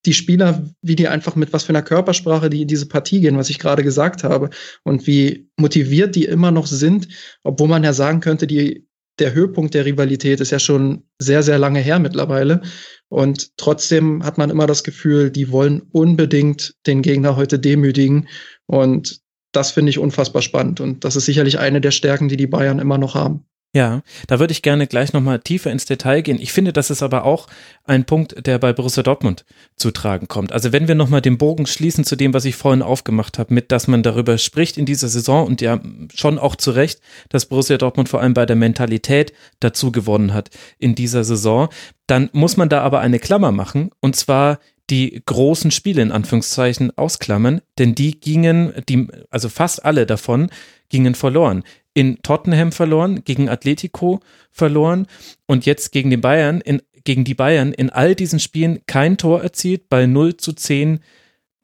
[0.07, 3.37] die Spieler, wie die einfach mit was für einer Körpersprache die in diese Partie gehen,
[3.37, 4.49] was ich gerade gesagt habe,
[4.83, 7.07] und wie motiviert die immer noch sind,
[7.43, 8.87] obwohl man ja sagen könnte, die
[9.19, 12.61] der Höhepunkt der Rivalität ist ja schon sehr, sehr lange her mittlerweile.
[13.09, 18.27] Und trotzdem hat man immer das Gefühl, die wollen unbedingt den Gegner heute demütigen.
[18.65, 19.21] Und
[19.51, 20.79] das finde ich unfassbar spannend.
[20.79, 23.45] Und das ist sicherlich eine der Stärken, die die Bayern immer noch haben.
[23.73, 26.41] Ja, da würde ich gerne gleich nochmal tiefer ins Detail gehen.
[26.41, 27.47] Ich finde, das ist aber auch
[27.85, 29.45] ein Punkt, der bei Borussia Dortmund
[29.77, 30.51] zu tragen kommt.
[30.51, 33.71] Also wenn wir nochmal den Bogen schließen zu dem, was ich vorhin aufgemacht habe, mit,
[33.71, 35.79] dass man darüber spricht in dieser Saison und ja
[36.13, 36.99] schon auch zu Recht,
[37.29, 39.31] dass Borussia Dortmund vor allem bei der Mentalität
[39.61, 41.69] dazu gewonnen hat in dieser Saison,
[42.07, 46.97] dann muss man da aber eine Klammer machen und zwar die großen Spiele in Anführungszeichen
[46.97, 50.49] ausklammern, denn die gingen, die, also fast alle davon
[50.89, 55.07] gingen verloren in Tottenham verloren, gegen Atletico verloren
[55.45, 59.41] und jetzt gegen die Bayern, in, gegen die Bayern in all diesen Spielen kein Tor
[59.41, 60.99] erzielt bei 0 zu 10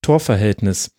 [0.02, 0.92] Torverhältnis.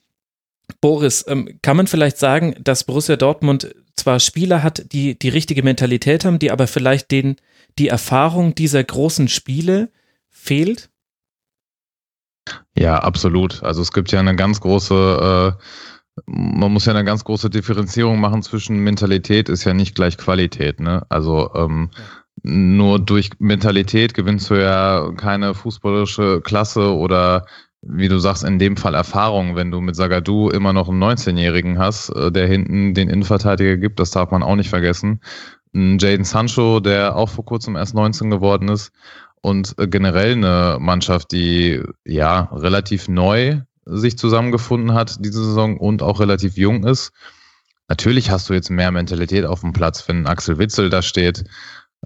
[0.80, 5.62] Boris, ähm, kann man vielleicht sagen, dass Borussia Dortmund zwar Spieler hat, die die richtige
[5.62, 7.36] Mentalität haben, die aber vielleicht den,
[7.78, 9.90] die Erfahrung dieser großen Spiele
[10.28, 10.90] fehlt?
[12.76, 13.62] Ja, absolut.
[13.62, 15.62] Also es gibt ja eine ganz große äh,
[16.26, 20.80] man muss ja eine ganz große Differenzierung machen zwischen Mentalität ist ja nicht gleich Qualität.
[20.80, 21.04] Ne?
[21.08, 22.50] Also ähm, ja.
[22.50, 27.46] nur durch Mentalität gewinnst du ja keine fußballische Klasse oder
[27.82, 31.78] wie du sagst, in dem Fall Erfahrung, wenn du mit Sagadu immer noch einen 19-Jährigen
[31.78, 35.20] hast, äh, der hinten den Innenverteidiger gibt, das darf man auch nicht vergessen.
[35.74, 38.90] Jaden Sancho, der auch vor kurzem erst 19 geworden ist
[39.42, 46.02] und äh, generell eine Mannschaft, die ja relativ neu sich zusammengefunden hat diese Saison und
[46.02, 47.12] auch relativ jung ist.
[47.88, 51.44] Natürlich hast du jetzt mehr Mentalität auf dem Platz, wenn Axel Witzel da steht.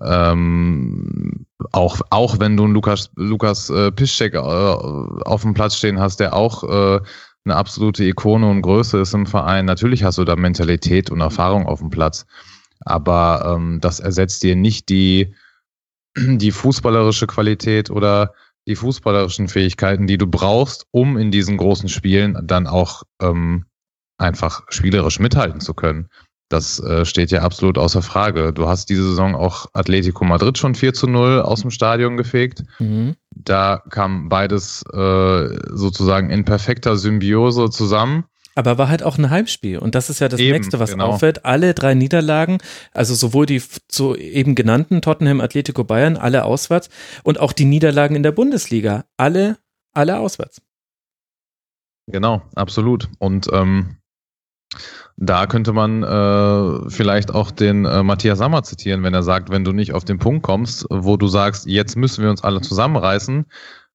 [0.00, 6.00] Ähm, auch, auch wenn du einen Lukas, Lukas äh, Piszczek äh, auf dem Platz stehen
[6.00, 7.00] hast, der auch äh,
[7.44, 9.64] eine absolute Ikone und Größe ist im Verein.
[9.64, 12.26] Natürlich hast du da Mentalität und Erfahrung auf dem Platz.
[12.84, 15.34] Aber ähm, das ersetzt dir nicht die,
[16.16, 18.34] die fußballerische Qualität oder
[18.66, 23.66] die fußballerischen Fähigkeiten, die du brauchst, um in diesen großen Spielen dann auch ähm,
[24.18, 26.08] einfach spielerisch mithalten zu können.
[26.48, 28.52] Das äh, steht ja absolut außer Frage.
[28.52, 32.62] Du hast diese Saison auch Atletico Madrid schon 4 zu 0 aus dem Stadion gefegt.
[32.78, 33.16] Mhm.
[33.30, 38.24] Da kam beides äh, sozusagen in perfekter Symbiose zusammen.
[38.54, 39.78] Aber war halt auch ein Heimspiel.
[39.78, 41.06] Und das ist ja das eben, nächste, was genau.
[41.06, 41.44] auffällt.
[41.44, 42.58] Alle drei Niederlagen,
[42.92, 46.90] also sowohl die zu eben genannten Tottenham, Atletico Bayern, alle auswärts
[47.22, 49.58] und auch die Niederlagen in der Bundesliga, alle,
[49.94, 50.60] alle auswärts.
[52.06, 53.08] Genau, absolut.
[53.18, 53.96] Und ähm,
[55.16, 59.64] da könnte man äh, vielleicht auch den äh, Matthias Sammer zitieren, wenn er sagt, wenn
[59.64, 63.46] du nicht auf den Punkt kommst, wo du sagst, jetzt müssen wir uns alle zusammenreißen,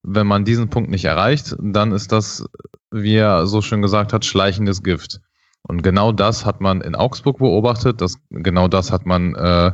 [0.04, 2.46] wenn man diesen Punkt nicht erreicht, dann ist das,
[2.92, 5.22] wie er so schön gesagt hat, schleichendes Gift.
[5.68, 9.72] Und genau das hat man in Augsburg beobachtet, das, genau das hat man äh,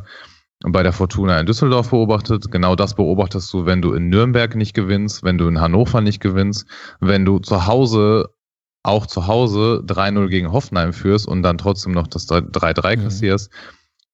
[0.66, 2.50] bei der Fortuna in Düsseldorf beobachtet.
[2.50, 6.20] Genau das beobachtest du, wenn du in Nürnberg nicht gewinnst, wenn du in Hannover nicht
[6.20, 6.66] gewinnst,
[7.00, 8.30] wenn du zu Hause
[8.82, 13.02] auch zu Hause 3-0 gegen Hoffenheim führst und dann trotzdem noch das 3-3 mhm.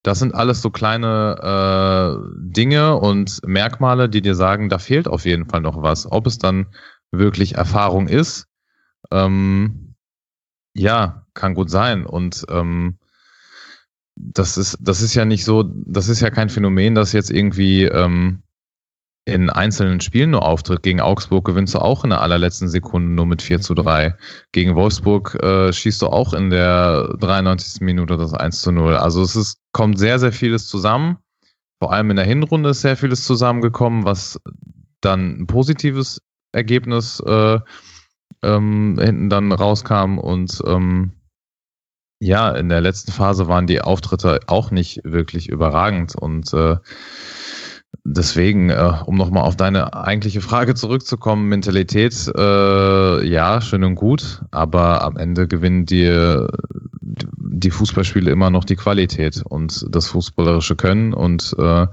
[0.02, 5.26] Das sind alles so kleine äh, Dinge und Merkmale, die dir sagen, da fehlt auf
[5.26, 6.10] jeden Fall noch was.
[6.10, 6.66] Ob es dann
[7.10, 8.46] wirklich Erfahrung ist,
[9.10, 9.94] ähm,
[10.74, 12.06] ja, kann gut sein.
[12.06, 12.98] Und ähm,
[14.16, 17.84] das ist, das ist ja nicht so, das ist ja kein Phänomen, das jetzt irgendwie
[17.84, 18.42] ähm,
[19.24, 20.82] in einzelnen Spielen nur auftritt.
[20.82, 24.14] Gegen Augsburg gewinnst du auch in der allerletzten Sekunde nur mit 4 zu 3.
[24.52, 27.82] Gegen Wolfsburg äh, schießt du auch in der 93.
[27.82, 28.96] Minute das 1 zu 0.
[28.96, 31.18] Also es ist, kommt sehr, sehr vieles zusammen.
[31.78, 34.40] Vor allem in der Hinrunde ist sehr vieles zusammengekommen, was
[35.00, 36.20] dann ein positives
[36.52, 37.58] Ergebnis äh,
[38.42, 40.18] ähm, hinten dann rauskam.
[40.18, 41.12] Und ähm,
[42.20, 46.14] ja, in der letzten Phase waren die Auftritte auch nicht wirklich überragend.
[46.16, 46.76] Und äh,
[48.04, 54.42] Deswegen, äh, um nochmal auf deine eigentliche Frage zurückzukommen, Mentalität, äh, ja, schön und gut,
[54.50, 56.46] aber am Ende gewinnen die,
[57.00, 61.86] die Fußballspiele immer noch die Qualität und das fußballerische Können und äh,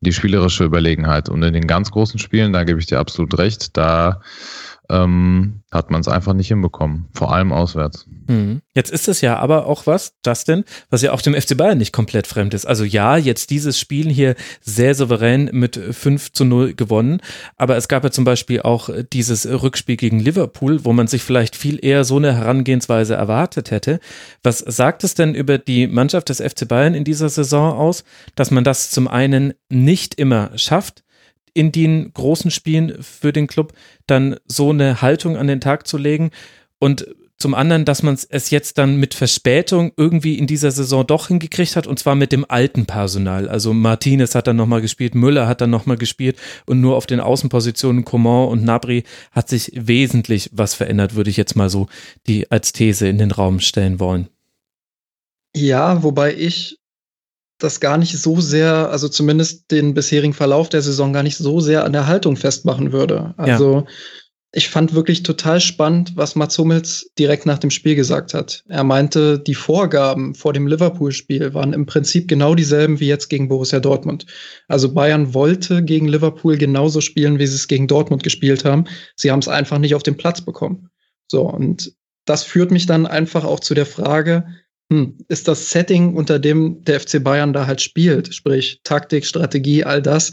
[0.00, 1.28] die spielerische Überlegenheit.
[1.28, 4.20] Und in den ganz großen Spielen, da gebe ich dir absolut recht, da
[4.90, 8.06] ähm, hat man es einfach nicht hinbekommen, vor allem auswärts.
[8.26, 8.60] Mhm.
[8.74, 11.92] Jetzt ist es ja aber auch was, Justin, was ja auch dem FC Bayern nicht
[11.92, 12.66] komplett fremd ist.
[12.66, 17.20] Also ja, jetzt dieses Spiel hier sehr souverän mit 5 zu 0 gewonnen,
[17.56, 21.56] aber es gab ja zum Beispiel auch dieses Rückspiel gegen Liverpool, wo man sich vielleicht
[21.56, 24.00] viel eher so eine Herangehensweise erwartet hätte.
[24.42, 28.04] Was sagt es denn über die Mannschaft des FC Bayern in dieser Saison aus,
[28.34, 31.02] dass man das zum einen nicht immer schafft,
[31.54, 33.72] in den großen Spielen für den Club
[34.06, 36.30] dann so eine Haltung an den Tag zu legen
[36.78, 37.06] und
[37.42, 41.74] zum anderen, dass man es jetzt dann mit Verspätung irgendwie in dieser Saison doch hingekriegt
[41.74, 43.48] hat und zwar mit dem alten Personal.
[43.48, 47.18] Also Martinez hat dann nochmal gespielt, Müller hat dann nochmal gespielt und nur auf den
[47.18, 51.88] Außenpositionen Coman und Nabri hat sich wesentlich was verändert, würde ich jetzt mal so
[52.28, 54.28] die als These in den Raum stellen wollen.
[55.54, 56.78] Ja, wobei ich
[57.62, 61.60] das gar nicht so sehr, also zumindest den bisherigen Verlauf der Saison gar nicht so
[61.60, 63.34] sehr an der Haltung festmachen würde.
[63.36, 63.84] Also ja.
[64.52, 68.64] ich fand wirklich total spannend, was Mats Hummels direkt nach dem Spiel gesagt hat.
[68.68, 73.48] Er meinte, die Vorgaben vor dem Liverpool-Spiel waren im Prinzip genau dieselben wie jetzt gegen
[73.48, 74.26] Borussia Dortmund.
[74.68, 78.84] Also Bayern wollte gegen Liverpool genauso spielen, wie sie es gegen Dortmund gespielt haben.
[79.16, 80.88] Sie haben es einfach nicht auf den Platz bekommen.
[81.28, 81.92] So, und
[82.24, 84.46] das führt mich dann einfach auch zu der Frage,
[84.92, 89.84] hm, ist das Setting, unter dem der FC Bayern da halt spielt, sprich Taktik, Strategie,
[89.84, 90.32] all das,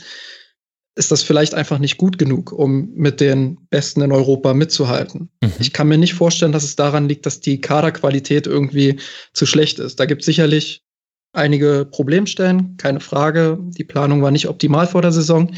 [0.95, 5.29] ist das vielleicht einfach nicht gut genug, um mit den Besten in Europa mitzuhalten.
[5.41, 5.53] Mhm.
[5.59, 8.99] Ich kann mir nicht vorstellen, dass es daran liegt, dass die Kaderqualität irgendwie
[9.31, 9.97] zu schlecht ist.
[10.01, 10.83] Da gibt es sicherlich
[11.31, 13.59] einige Problemstellen, keine Frage.
[13.61, 15.51] Die Planung war nicht optimal vor der Saison.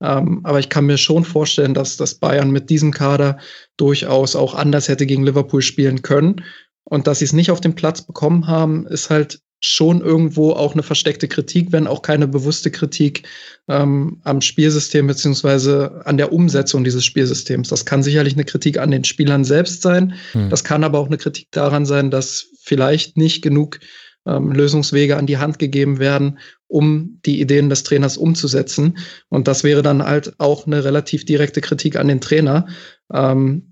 [0.00, 3.36] Ähm, aber ich kann mir schon vorstellen, dass das Bayern mit diesem Kader
[3.76, 6.44] durchaus auch anders hätte gegen Liverpool spielen können.
[6.88, 10.74] Und dass sie es nicht auf den Platz bekommen haben, ist halt schon irgendwo auch
[10.74, 13.26] eine versteckte Kritik, wenn auch keine bewusste Kritik
[13.66, 17.68] ähm, am Spielsystem beziehungsweise an der Umsetzung dieses Spielsystems.
[17.68, 20.14] Das kann sicherlich eine Kritik an den Spielern selbst sein.
[20.32, 20.48] Hm.
[20.48, 23.80] Das kann aber auch eine Kritik daran sein, dass vielleicht nicht genug
[24.26, 28.98] ähm, Lösungswege an die Hand gegeben werden, um die Ideen des Trainers umzusetzen.
[29.28, 32.68] Und das wäre dann halt auch eine relativ direkte Kritik an den Trainer.
[33.12, 33.67] Ähm,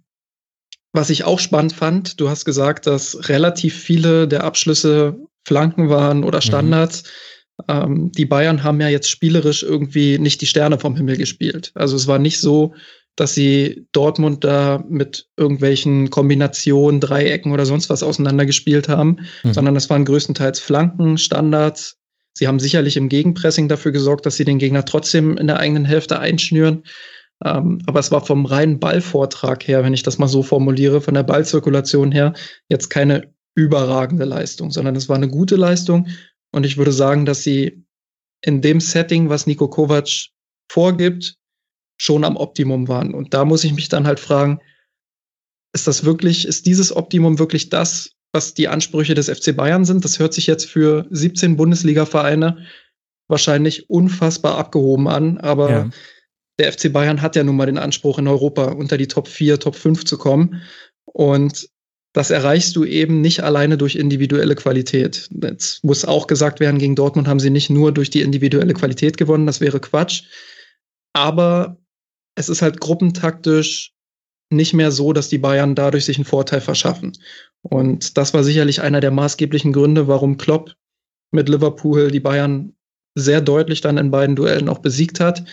[0.96, 6.24] was ich auch spannend fand, du hast gesagt, dass relativ viele der Abschlüsse Flanken waren
[6.24, 6.42] oder mhm.
[6.42, 7.04] Standards.
[7.04, 7.64] Mhm.
[7.68, 11.70] Ähm, die Bayern haben ja jetzt spielerisch irgendwie nicht die Sterne vom Himmel gespielt.
[11.74, 12.74] Also es war nicht so,
[13.14, 19.54] dass sie Dortmund da mit irgendwelchen Kombinationen, Dreiecken oder sonst was auseinandergespielt haben, mhm.
[19.54, 21.96] sondern es waren größtenteils Flanken, Standards.
[22.34, 25.86] Sie haben sicherlich im Gegenpressing dafür gesorgt, dass sie den Gegner trotzdem in der eigenen
[25.86, 26.82] Hälfte einschnüren.
[27.44, 31.14] Ähm, aber es war vom reinen Ballvortrag her, wenn ich das mal so formuliere, von
[31.14, 32.32] der Ballzirkulation her,
[32.68, 36.08] jetzt keine überragende Leistung, sondern es war eine gute Leistung.
[36.52, 37.84] Und ich würde sagen, dass sie
[38.42, 40.08] in dem Setting, was Nico Kovac
[40.70, 41.36] vorgibt,
[41.98, 43.14] schon am Optimum waren.
[43.14, 44.60] Und da muss ich mich dann halt fragen,
[45.74, 50.04] ist das wirklich, ist dieses Optimum wirklich das, was die Ansprüche des FC Bayern sind?
[50.04, 52.66] Das hört sich jetzt für 17 Bundesliga-Vereine
[53.28, 55.90] wahrscheinlich unfassbar abgehoben an, aber ja.
[56.58, 59.60] Der FC Bayern hat ja nun mal den Anspruch, in Europa unter die Top 4,
[59.60, 60.62] Top 5 zu kommen.
[61.04, 61.68] Und
[62.12, 65.28] das erreichst du eben nicht alleine durch individuelle Qualität.
[65.42, 69.18] Jetzt muss auch gesagt werden, gegen Dortmund haben sie nicht nur durch die individuelle Qualität
[69.18, 70.24] gewonnen, das wäre Quatsch.
[71.12, 71.76] Aber
[72.36, 73.92] es ist halt gruppentaktisch
[74.50, 77.12] nicht mehr so, dass die Bayern dadurch sich einen Vorteil verschaffen.
[77.62, 80.74] Und das war sicherlich einer der maßgeblichen Gründe, warum Klopp
[81.32, 82.74] mit Liverpool die Bayern
[83.14, 85.44] sehr deutlich dann in beiden Duellen auch besiegt hat.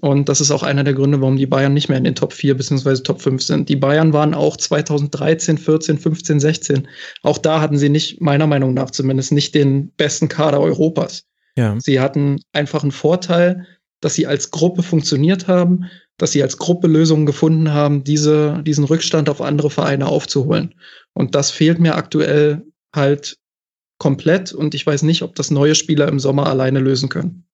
[0.00, 2.32] Und das ist auch einer der Gründe, warum die Bayern nicht mehr in den Top
[2.32, 3.02] 4 bzw.
[3.02, 3.68] Top 5 sind.
[3.68, 6.88] Die Bayern waren auch 2013, 14, 15, 16.
[7.22, 11.24] Auch da hatten sie nicht, meiner Meinung nach zumindest, nicht den besten Kader Europas.
[11.56, 11.76] Ja.
[11.78, 13.66] Sie hatten einfach einen Vorteil,
[14.00, 15.84] dass sie als Gruppe funktioniert haben,
[16.16, 20.74] dass sie als Gruppe Lösungen gefunden haben, diese, diesen Rückstand auf andere Vereine aufzuholen.
[21.12, 22.62] Und das fehlt mir aktuell
[22.94, 23.38] halt
[23.98, 27.44] komplett und ich weiß nicht, ob das neue Spieler im Sommer alleine lösen können.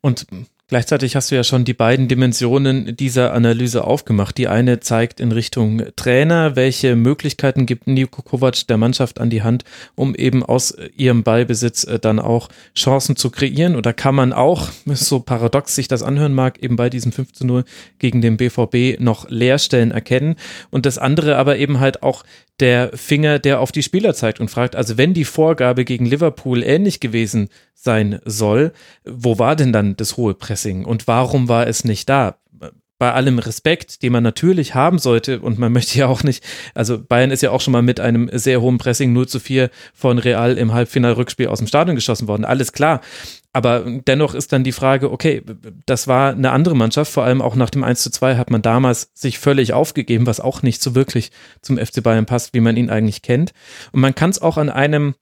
[0.00, 0.26] Und
[0.68, 4.36] Gleichzeitig hast du ja schon die beiden Dimensionen dieser Analyse aufgemacht.
[4.36, 9.44] Die eine zeigt in Richtung Trainer, welche Möglichkeiten gibt Niko Kovac der Mannschaft an die
[9.44, 9.62] Hand,
[9.94, 13.76] um eben aus ihrem Ballbesitz äh, dann auch Chancen zu kreieren.
[13.76, 17.46] Oder kann man auch, so paradox sich das anhören mag, eben bei diesem 5 zu
[17.46, 17.64] 0
[18.00, 20.34] gegen den BVB noch Leerstellen erkennen.
[20.70, 22.24] Und das andere aber eben halt auch
[22.60, 26.62] der Finger, der auf die Spieler zeigt und fragt, also wenn die Vorgabe gegen Liverpool
[26.62, 28.72] ähnlich gewesen sein soll,
[29.04, 32.38] wo war denn dann das hohe Pressing und warum war es nicht da?
[32.98, 36.44] bei allem Respekt, den man natürlich haben sollte, und man möchte ja auch nicht,
[36.74, 39.70] also Bayern ist ja auch schon mal mit einem sehr hohen Pressing 0 zu 4
[39.94, 42.44] von Real im Halbfinalrückspiel aus dem Stadion geschossen worden.
[42.44, 43.00] Alles klar.
[43.56, 45.42] Aber dennoch ist dann die Frage, okay,
[45.86, 48.60] das war eine andere Mannschaft, vor allem auch nach dem 1 zu 2 hat man
[48.60, 51.30] damals sich völlig aufgegeben, was auch nicht so wirklich
[51.62, 53.54] zum FC Bayern passt, wie man ihn eigentlich kennt.
[53.92, 55.14] Und man kann es auch an einem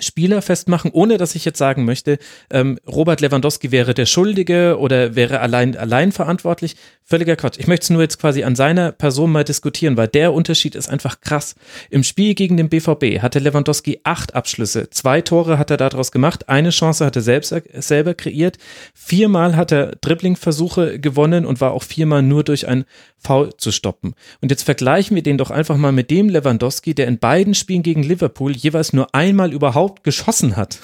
[0.00, 2.18] Spieler festmachen, ohne dass ich jetzt sagen möchte,
[2.50, 6.76] ähm, Robert Lewandowski wäre der Schuldige oder wäre allein, allein verantwortlich.
[7.04, 7.58] Völliger Quatsch.
[7.58, 10.88] Ich möchte es nur jetzt quasi an seiner Person mal diskutieren, weil der Unterschied ist
[10.88, 11.56] einfach krass.
[11.90, 14.90] Im Spiel gegen den BVB hatte Lewandowski acht Abschlüsse.
[14.90, 16.48] Zwei Tore hat er daraus gemacht.
[16.48, 18.58] Eine Chance hat er selbst, selber kreiert.
[18.94, 22.84] Viermal hat er Dribblingversuche gewonnen und war auch viermal nur durch ein
[23.18, 24.14] Foul zu stoppen.
[24.40, 27.82] Und jetzt vergleichen wir den doch einfach mal mit dem Lewandowski, der in beiden Spielen
[27.82, 30.78] gegen Liverpool jeweils nur einmal überhaupt geschossen hat.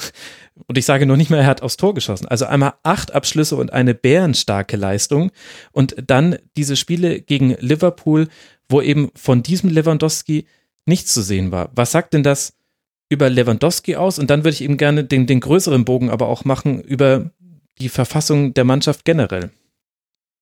[0.67, 2.26] Und ich sage noch nicht mal, er hat aufs Tor geschossen.
[2.26, 5.31] Also einmal acht Abschlüsse und eine bärenstarke Leistung.
[5.73, 8.28] Und dann diese Spiele gegen Liverpool,
[8.68, 10.47] wo eben von diesem Lewandowski
[10.86, 11.70] nichts zu sehen war.
[11.75, 12.55] Was sagt denn das
[13.09, 14.18] über Lewandowski aus?
[14.18, 17.31] Und dann würde ich eben gerne den, den größeren Bogen aber auch machen über
[17.78, 19.51] die Verfassung der Mannschaft generell.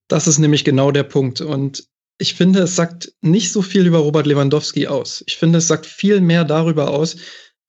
[0.09, 1.41] Das ist nämlich genau der Punkt.
[1.41, 5.25] Und ich finde, es sagt nicht so viel über Robert Lewandowski aus.
[5.27, 7.17] Ich finde, es sagt viel mehr darüber aus,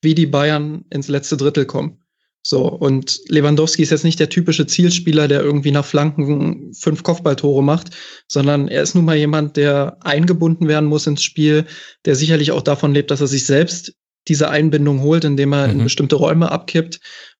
[0.05, 1.99] wie die Bayern ins letzte Drittel kommen.
[2.47, 7.63] So, und Lewandowski ist jetzt nicht der typische Zielspieler, der irgendwie nach Flanken fünf Kopfballtore
[7.63, 7.89] macht,
[8.27, 11.65] sondern er ist nun mal jemand, der eingebunden werden muss ins Spiel,
[12.05, 13.95] der sicherlich auch davon lebt, dass er sich selbst
[14.27, 15.73] diese Einbindung holt, indem er mhm.
[15.73, 16.99] in bestimmte Räume abkippt.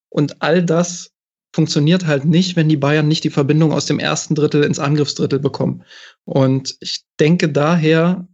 [0.09, 1.11] Und all das
[1.53, 5.37] funktioniert halt nicht, wenn die Bayern nicht die Verbindung aus dem ersten Drittel ins Angriffsdrittel
[5.37, 5.83] bekommen.
[6.23, 8.27] Und ich denke daher,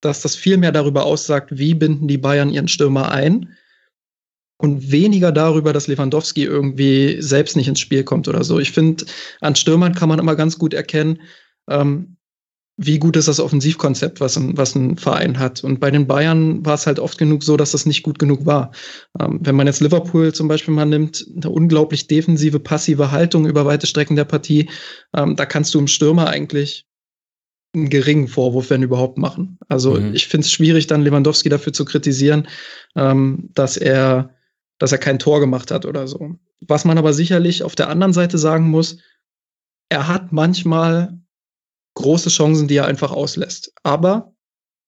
[0.00, 3.54] dass das viel mehr darüber aussagt, wie binden die Bayern ihren Stürmer ein
[4.64, 8.58] und weniger darüber, dass Lewandowski irgendwie selbst nicht ins Spiel kommt oder so.
[8.58, 9.04] Ich finde,
[9.42, 11.20] an Stürmern kann man immer ganz gut erkennen,
[11.68, 12.16] ähm,
[12.78, 15.62] wie gut ist das Offensivkonzept, was ein, was ein Verein hat.
[15.62, 18.46] Und bei den Bayern war es halt oft genug so, dass das nicht gut genug
[18.46, 18.72] war.
[19.20, 23.66] Ähm, wenn man jetzt Liverpool zum Beispiel mal nimmt, eine unglaublich defensive, passive Haltung über
[23.66, 24.70] weite Strecken der Partie,
[25.14, 26.86] ähm, da kannst du im Stürmer eigentlich
[27.74, 29.58] einen geringen Vorwurf, wenn überhaupt, machen.
[29.68, 30.14] Also mhm.
[30.14, 32.48] ich finde es schwierig, dann Lewandowski dafür zu kritisieren,
[32.96, 34.33] ähm, dass er,
[34.78, 36.36] dass er kein Tor gemacht hat oder so.
[36.60, 38.98] Was man aber sicherlich auf der anderen Seite sagen muss,
[39.88, 41.18] er hat manchmal
[41.94, 43.72] große Chancen, die er einfach auslässt.
[43.82, 44.34] Aber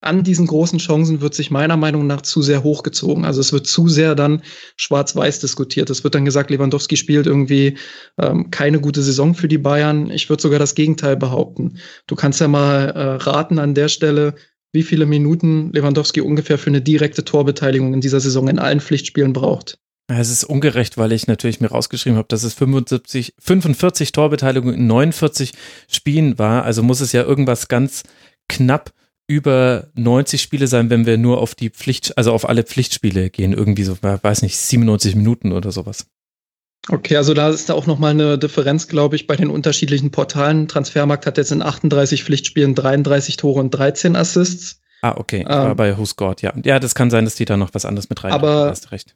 [0.02, 3.24] an diesen großen Chancen wird sich meiner Meinung nach zu sehr hochgezogen.
[3.24, 4.42] Also es wird zu sehr dann
[4.76, 5.90] schwarz-weiß diskutiert.
[5.90, 7.78] Es wird dann gesagt, Lewandowski spielt irgendwie
[8.18, 10.10] ähm, keine gute Saison für die Bayern.
[10.10, 11.78] Ich würde sogar das Gegenteil behaupten.
[12.06, 14.34] Du kannst ja mal äh, raten an der Stelle,
[14.76, 19.32] wie viele Minuten Lewandowski ungefähr für eine direkte Torbeteiligung in dieser Saison in allen Pflichtspielen
[19.32, 19.78] braucht.
[20.08, 24.86] Es ist ungerecht, weil ich natürlich mir rausgeschrieben habe, dass es 75, 45 Torbeteiligungen in
[24.86, 25.52] 49
[25.88, 26.62] Spielen war.
[26.62, 28.04] Also muss es ja irgendwas ganz
[28.48, 28.92] knapp
[29.26, 33.52] über 90 Spiele sein, wenn wir nur auf die Pflicht, also auf alle Pflichtspiele gehen,
[33.52, 36.06] irgendwie so, weiß nicht, 97 Minuten oder sowas.
[36.88, 40.68] Okay, also da ist da auch nochmal eine Differenz, glaube ich, bei den unterschiedlichen Portalen.
[40.68, 44.80] Transfermarkt hat jetzt in 38 Pflichtspielen 33 Tore und 13 Assists.
[45.02, 45.44] Ah, okay.
[45.48, 46.52] Ähm, bei Who Scored, ja.
[46.64, 48.74] Ja, das kann sein, dass die da noch was anderes mit rein Aber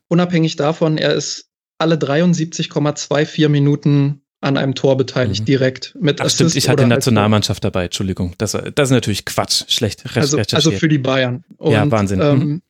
[0.08, 5.47] unabhängig davon, er ist alle 73,24 Minuten an einem Tor beteiligt, mhm.
[5.47, 8.34] direkt mit Ach, Assist stimmt, ich hatte die Nationalmannschaft dabei, Entschuldigung.
[8.39, 11.44] Das, das ist natürlich Quatsch, schlecht also, also für die Bayern.
[11.57, 12.20] Und, ja, Wahnsinn.
[12.20, 12.62] Ähm, mhm.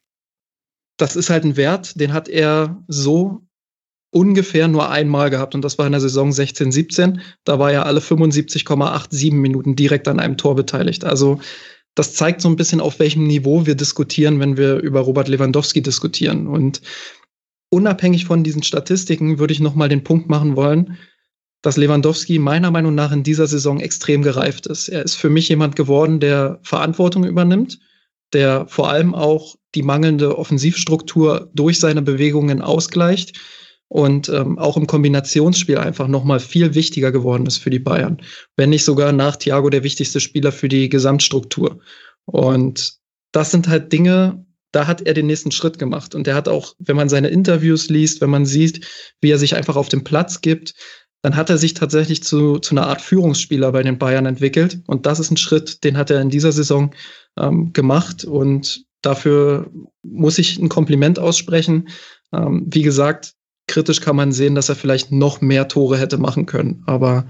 [0.97, 3.43] Das ist halt ein Wert, den hat er so
[4.11, 7.21] ungefähr nur einmal gehabt und das war in der Saison 16, 17.
[7.45, 11.05] Da war er alle 75,87 Minuten direkt an einem Tor beteiligt.
[11.05, 11.41] Also
[11.95, 15.83] das zeigt so ein bisschen, auf welchem Niveau wir diskutieren, wenn wir über Robert Lewandowski
[15.83, 16.47] diskutieren.
[16.47, 16.81] Und
[17.71, 20.99] unabhängig von diesen Statistiken würde ich nochmal den Punkt machen wollen,
[21.63, 24.89] dass Lewandowski meiner Meinung nach in dieser Saison extrem gereift ist.
[24.89, 27.79] Er ist für mich jemand geworden, der Verantwortung übernimmt,
[28.33, 33.39] der vor allem auch die mangelnde Offensivstruktur durch seine Bewegungen ausgleicht
[33.91, 38.23] und ähm, auch im Kombinationsspiel einfach nochmal viel wichtiger geworden ist für die Bayern.
[38.57, 41.81] Wenn nicht sogar nach Thiago der wichtigste Spieler für die Gesamtstruktur.
[42.25, 42.95] Und
[43.33, 46.15] das sind halt Dinge, da hat er den nächsten Schritt gemacht.
[46.15, 48.87] Und er hat auch, wenn man seine Interviews liest, wenn man sieht,
[49.21, 50.75] wie er sich einfach auf den Platz gibt,
[51.23, 54.79] dann hat er sich tatsächlich zu, zu einer Art Führungsspieler bei den Bayern entwickelt.
[54.87, 56.95] Und das ist ein Schritt, den hat er in dieser Saison
[57.37, 58.25] ähm, gemacht.
[58.25, 59.69] Und dafür
[60.03, 61.89] muss ich ein Kompliment aussprechen.
[62.33, 63.35] Ähm, wie gesagt,
[63.71, 66.83] kritisch kann man sehen, dass er vielleicht noch mehr Tore hätte machen können.
[66.87, 67.27] Aber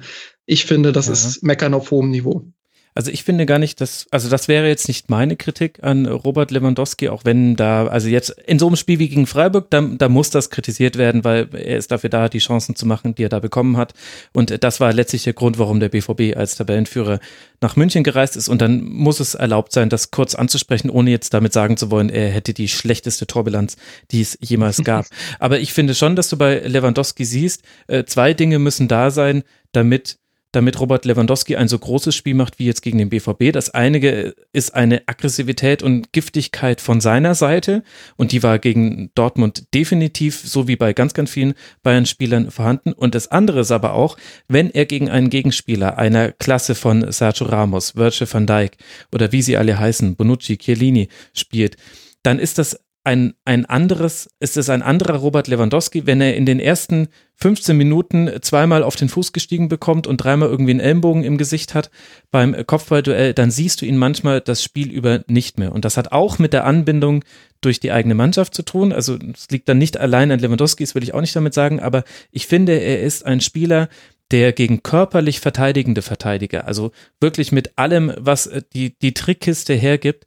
[0.47, 1.12] ich finde, das ja.
[1.12, 2.52] ist Meckern auf hohem Niveau.
[2.94, 6.51] Also ich finde gar nicht, dass, also das wäre jetzt nicht meine Kritik an Robert
[6.51, 10.09] Lewandowski, auch wenn da, also jetzt in so einem Spiel wie gegen Freiburg, da, da
[10.09, 13.28] muss das kritisiert werden, weil er ist dafür da, die Chancen zu machen, die er
[13.28, 13.94] da bekommen hat.
[14.33, 17.20] Und das war letztlich der Grund, warum der BVB als Tabellenführer
[17.60, 18.49] nach München gereist ist.
[18.49, 22.10] Und dann muss es erlaubt sein, das kurz anzusprechen, ohne jetzt damit sagen zu wollen,
[22.10, 23.77] er hätte die schlechteste Torbilanz,
[24.10, 25.07] die es jemals gab.
[25.39, 29.44] Aber ich finde schon, dass du bei Lewandowski siehst, äh, zwei Dinge müssen da sein,
[29.73, 30.19] damit
[30.52, 33.52] damit Robert Lewandowski ein so großes Spiel macht wie jetzt gegen den BVB.
[33.52, 37.82] Das eine ist eine Aggressivität und Giftigkeit von seiner Seite
[38.16, 42.92] und die war gegen Dortmund definitiv so wie bei ganz, ganz vielen Bayern-Spielern vorhanden.
[42.92, 44.16] Und das andere ist aber auch,
[44.48, 48.76] wenn er gegen einen Gegenspieler einer Klasse von Sergio Ramos, Virgil van Dijk
[49.12, 51.76] oder wie sie alle heißen, Bonucci, Chiellini spielt,
[52.22, 56.44] dann ist das ein, ein anderes, ist es ein anderer Robert Lewandowski, wenn er in
[56.44, 61.24] den ersten 15 Minuten zweimal auf den Fuß gestiegen bekommt und dreimal irgendwie einen Ellenbogen
[61.24, 61.90] im Gesicht hat
[62.30, 65.72] beim Kopfballduell, dann siehst du ihn manchmal das Spiel über nicht mehr.
[65.72, 67.24] Und das hat auch mit der Anbindung
[67.62, 68.92] durch die eigene Mannschaft zu tun.
[68.92, 71.80] Also es liegt dann nicht allein an Lewandowski, das will ich auch nicht damit sagen,
[71.80, 73.88] aber ich finde, er ist ein Spieler,
[74.30, 80.24] der gegen körperlich verteidigende Verteidiger, also wirklich mit allem, was die, die Trickkiste hergibt,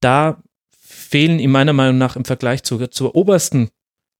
[0.00, 0.42] da
[1.12, 3.68] fehlen ihm meiner Meinung nach im Vergleich zur, zur obersten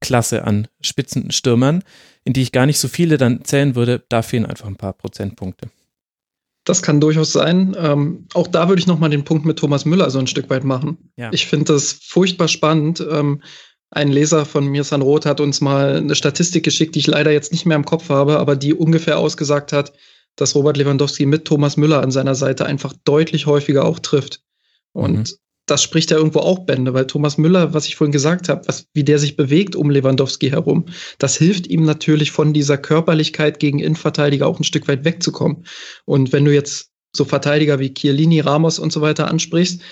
[0.00, 1.82] Klasse an Spitzenstürmern,
[2.24, 4.92] in die ich gar nicht so viele dann zählen würde, da fehlen einfach ein paar
[4.92, 5.70] Prozentpunkte.
[6.64, 7.74] Das kann durchaus sein.
[7.78, 10.64] Ähm, auch da würde ich nochmal den Punkt mit Thomas Müller so ein Stück weit
[10.64, 10.98] machen.
[11.16, 11.30] Ja.
[11.32, 13.04] Ich finde das furchtbar spannend.
[13.10, 13.42] Ähm,
[13.90, 17.32] ein Leser von mir, San Roth, hat uns mal eine Statistik geschickt, die ich leider
[17.32, 19.94] jetzt nicht mehr im Kopf habe, aber die ungefähr ausgesagt hat,
[20.36, 24.42] dass Robert Lewandowski mit Thomas Müller an seiner Seite einfach deutlich häufiger auch trifft.
[24.92, 28.48] Und mhm das spricht ja irgendwo auch Bände, weil Thomas Müller, was ich vorhin gesagt
[28.48, 30.86] habe, was, wie der sich bewegt um Lewandowski herum,
[31.18, 35.64] das hilft ihm natürlich von dieser Körperlichkeit gegen Innenverteidiger auch ein Stück weit wegzukommen.
[36.04, 39.82] Und wenn du jetzt so Verteidiger wie Chiellini, Ramos und so weiter ansprichst,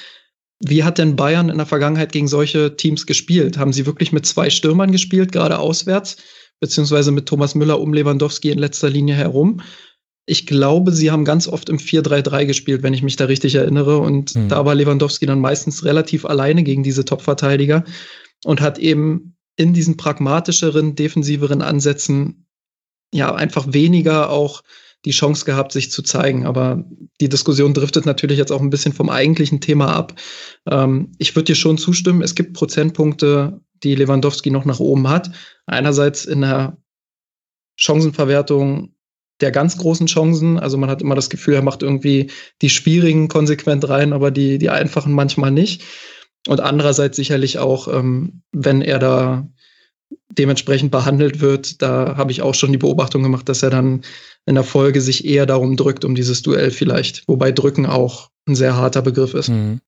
[0.60, 3.56] wie hat denn Bayern in der Vergangenheit gegen solche Teams gespielt?
[3.56, 6.16] Haben sie wirklich mit zwei Stürmern gespielt, gerade auswärts,
[6.58, 9.62] beziehungsweise mit Thomas Müller um Lewandowski in letzter Linie herum?
[10.30, 13.98] Ich glaube, sie haben ganz oft im 4-3-3 gespielt, wenn ich mich da richtig erinnere.
[13.98, 14.48] Und mhm.
[14.48, 17.84] da war Lewandowski dann meistens relativ alleine gegen diese Top-Verteidiger
[18.44, 22.46] und hat eben in diesen pragmatischeren, defensiveren Ansätzen
[23.12, 24.62] ja einfach weniger auch
[25.04, 26.46] die Chance gehabt, sich zu zeigen.
[26.46, 26.84] Aber
[27.20, 30.14] die Diskussion driftet natürlich jetzt auch ein bisschen vom eigentlichen Thema ab.
[30.70, 35.32] Ähm, ich würde dir schon zustimmen, es gibt Prozentpunkte, die Lewandowski noch nach oben hat.
[35.66, 36.76] Einerseits in der
[37.74, 38.94] Chancenverwertung
[39.40, 40.58] der ganz großen Chancen.
[40.58, 42.30] Also man hat immer das Gefühl, er macht irgendwie
[42.62, 45.82] die schwierigen konsequent rein, aber die, die einfachen manchmal nicht.
[46.48, 49.48] Und andererseits sicherlich auch, ähm, wenn er da
[50.30, 54.02] dementsprechend behandelt wird, da habe ich auch schon die Beobachtung gemacht, dass er dann
[54.46, 57.26] in der Folge sich eher darum drückt, um dieses Duell vielleicht.
[57.28, 59.48] Wobei drücken auch ein sehr harter Begriff ist.
[59.48, 59.80] Mhm.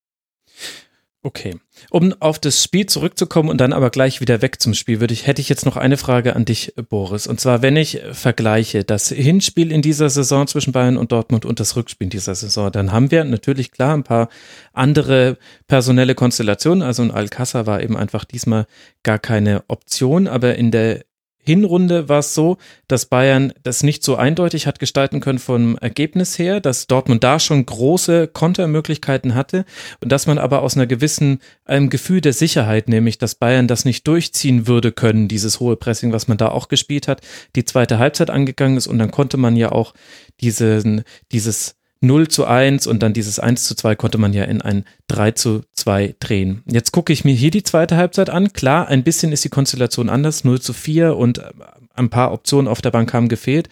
[1.22, 1.56] Okay.
[1.90, 5.26] Um auf das Spiel zurückzukommen und dann aber gleich wieder weg zum Spiel, würde ich,
[5.26, 7.26] hätte ich jetzt noch eine Frage an dich, Boris.
[7.26, 11.60] Und zwar, wenn ich vergleiche das Hinspiel in dieser Saison zwischen Bayern und Dortmund und
[11.60, 14.28] das Rückspiel in dieser Saison, dann haben wir natürlich klar ein paar
[14.72, 16.82] andere personelle Konstellationen.
[16.82, 18.66] Also ein Alcázar war eben einfach diesmal
[19.02, 21.02] gar keine Option, aber in der
[21.44, 22.56] Hinrunde war es so,
[22.86, 27.40] dass Bayern das nicht so eindeutig hat gestalten können vom Ergebnis her, dass Dortmund da
[27.40, 29.64] schon große Kontermöglichkeiten hatte
[30.00, 33.84] und dass man aber aus einer gewissen einem Gefühl der Sicherheit, nämlich dass Bayern das
[33.84, 37.22] nicht durchziehen würde können, dieses hohe Pressing, was man da auch gespielt hat,
[37.56, 39.94] die zweite Halbzeit angegangen ist und dann konnte man ja auch
[40.40, 44.60] diesen, dieses 0 zu 1 und dann dieses 1 zu 2 konnte man ja in
[44.60, 46.62] ein 3 zu 2 drehen.
[46.66, 48.52] Jetzt gucke ich mir hier die zweite Halbzeit an.
[48.52, 51.50] Klar, ein bisschen ist die Konstellation anders, 0 zu 4 und äh,
[51.94, 53.68] ein paar Optionen auf der Bank haben gefehlt.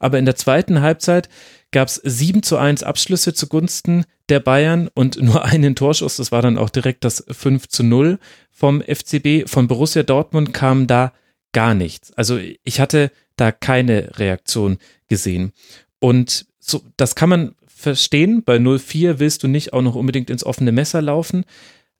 [0.00, 1.28] Aber in der zweiten Halbzeit
[1.70, 6.16] gab es 7 zu 1 Abschlüsse zugunsten der Bayern und nur einen Torschuss.
[6.16, 8.18] Das war dann auch direkt das 5 zu 0
[8.50, 9.48] vom FCB.
[9.48, 11.12] Von Borussia Dortmund kam da
[11.52, 12.12] gar nichts.
[12.14, 15.52] Also ich hatte da keine Reaktion gesehen.
[16.00, 18.42] Und so, das kann man verstehen.
[18.44, 21.44] Bei 04 willst du nicht auch noch unbedingt ins offene Messer laufen.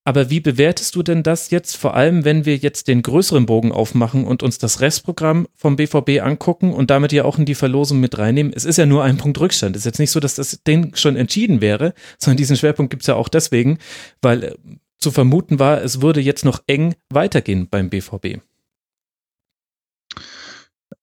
[0.09, 3.73] Aber wie bewertest du denn das jetzt, vor allem wenn wir jetzt den größeren Bogen
[3.73, 8.01] aufmachen und uns das Restprogramm vom BVB angucken und damit ja auch in die Verlosung
[8.01, 8.53] mit reinnehmen?
[8.55, 9.77] Es ist ja nur ein Punkt Rückstand.
[9.77, 13.03] Es ist jetzt nicht so, dass das Ding schon entschieden wäre, sondern diesen Schwerpunkt gibt
[13.03, 13.79] es ja auch deswegen,
[14.23, 14.55] weil äh,
[14.99, 18.39] zu vermuten war, es würde jetzt noch eng weitergehen beim BVB.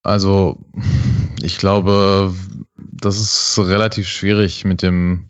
[0.01, 0.57] Also,
[1.43, 2.33] ich glaube,
[2.95, 5.27] das ist relativ schwierig mit dem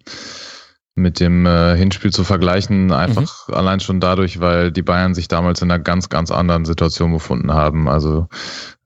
[0.97, 3.53] mit dem äh, Hinspiel zu vergleichen, einfach mhm.
[3.53, 7.51] allein schon dadurch, weil die Bayern sich damals in einer ganz, ganz anderen Situation befunden
[7.51, 7.89] haben.
[7.89, 8.29] Also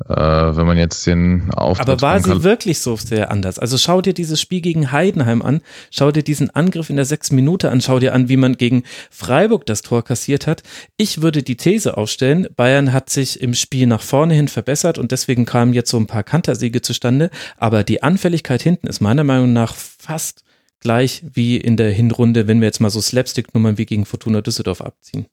[0.08, 3.60] äh, wenn man jetzt den Auftritt Aber war sie wirklich so sehr anders?
[3.60, 7.36] Also schau dir dieses Spiel gegen Heidenheim an, schau dir diesen Angriff in der sechsten
[7.36, 10.64] Minute an, schau dir an, wie man gegen Freiburg das Tor kassiert hat.
[10.98, 15.12] Ich würde die These aufstellen, Bayern hat sich im Spiel nach vorne hin verbessert und
[15.12, 19.54] deswegen kamen jetzt so ein paar Kantersiege zustande, aber die Anfälligkeit hinten ist meiner Meinung
[19.54, 20.44] nach fast
[20.80, 24.82] gleich wie in der Hinrunde, wenn wir jetzt mal so Slapstick-Nummern wie gegen Fortuna Düsseldorf
[24.82, 25.28] abziehen.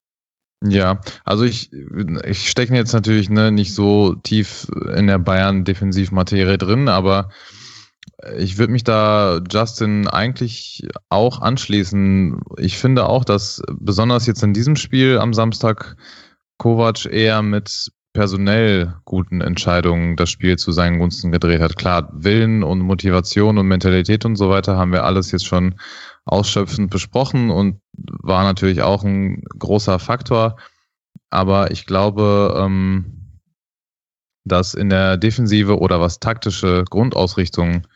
[0.64, 1.70] Ja, also ich,
[2.24, 7.28] ich stecke jetzt natürlich ne, nicht so tief in der Bayern-Defensivmaterie drin, aber
[8.38, 12.40] ich würde mich da Justin eigentlich auch anschließen.
[12.56, 15.96] Ich finde auch, dass besonders jetzt in diesem Spiel am Samstag
[16.58, 21.76] Kovac eher mit personell guten Entscheidungen das Spiel zu seinen Gunsten gedreht hat.
[21.76, 25.74] Klar, Willen und Motivation und Mentalität und so weiter haben wir alles jetzt schon
[26.24, 30.56] ausschöpfend besprochen und war natürlich auch ein großer Faktor.
[31.28, 33.40] Aber ich glaube, ähm,
[34.46, 37.86] dass in der Defensive oder was taktische Grundausrichtung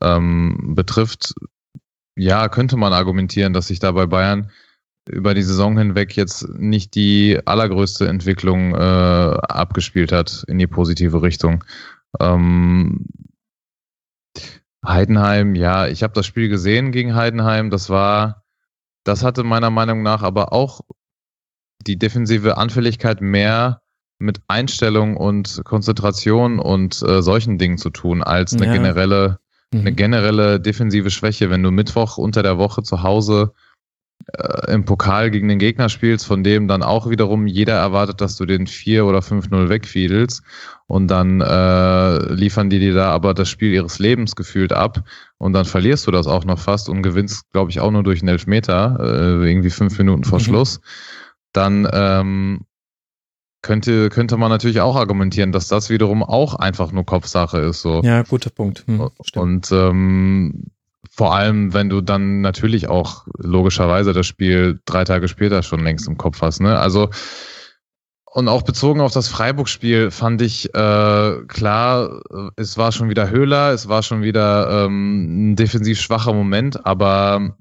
[0.00, 1.34] ähm, betrifft,
[2.16, 4.50] ja, könnte man argumentieren, dass sich da bei Bayern
[5.08, 11.22] über die Saison hinweg jetzt nicht die allergrößte Entwicklung äh, abgespielt hat in die positive
[11.22, 11.64] Richtung.
[12.20, 13.06] Ähm,
[14.86, 17.70] Heidenheim, ja, ich habe das Spiel gesehen gegen Heidenheim.
[17.70, 18.44] Das war,
[19.04, 20.80] das hatte meiner Meinung nach aber auch
[21.86, 23.80] die defensive Anfälligkeit mehr
[24.18, 28.72] mit Einstellung und Konzentration und äh, solchen Dingen zu tun, als eine ja.
[28.72, 29.38] generelle,
[29.72, 29.80] mhm.
[29.80, 31.50] eine generelle defensive Schwäche.
[31.50, 33.52] Wenn du Mittwoch unter der Woche zu Hause
[34.36, 38.36] äh, im Pokal gegen den Gegner spielst, von dem dann auch wiederum jeder erwartet, dass
[38.36, 40.42] du den 4 oder 5-0 wegfiedelst
[40.86, 45.02] und dann äh, liefern die dir da aber das Spiel ihres Lebens gefühlt ab
[45.38, 48.20] und dann verlierst du das auch noch fast und gewinnst, glaube ich, auch nur durch
[48.20, 50.44] einen Elfmeter, äh, irgendwie fünf Minuten vor mhm.
[50.44, 50.80] Schluss,
[51.52, 52.60] dann ähm,
[53.62, 57.82] könnte, könnte man natürlich auch argumentieren, dass das wiederum auch einfach nur Kopfsache ist.
[57.82, 58.02] So.
[58.02, 58.84] Ja, guter Punkt.
[58.86, 60.64] Hm, und ähm,
[61.10, 66.08] vor allem, wenn du dann natürlich auch logischerweise das Spiel drei Tage später schon längst
[66.08, 66.60] im Kopf hast.
[66.60, 66.78] Ne?
[66.78, 67.10] Also
[68.30, 72.20] und auch bezogen auf das Freiburg-Spiel fand ich äh, klar,
[72.56, 77.56] es war schon wieder Höhler, es war schon wieder ähm, ein defensiv schwacher Moment, aber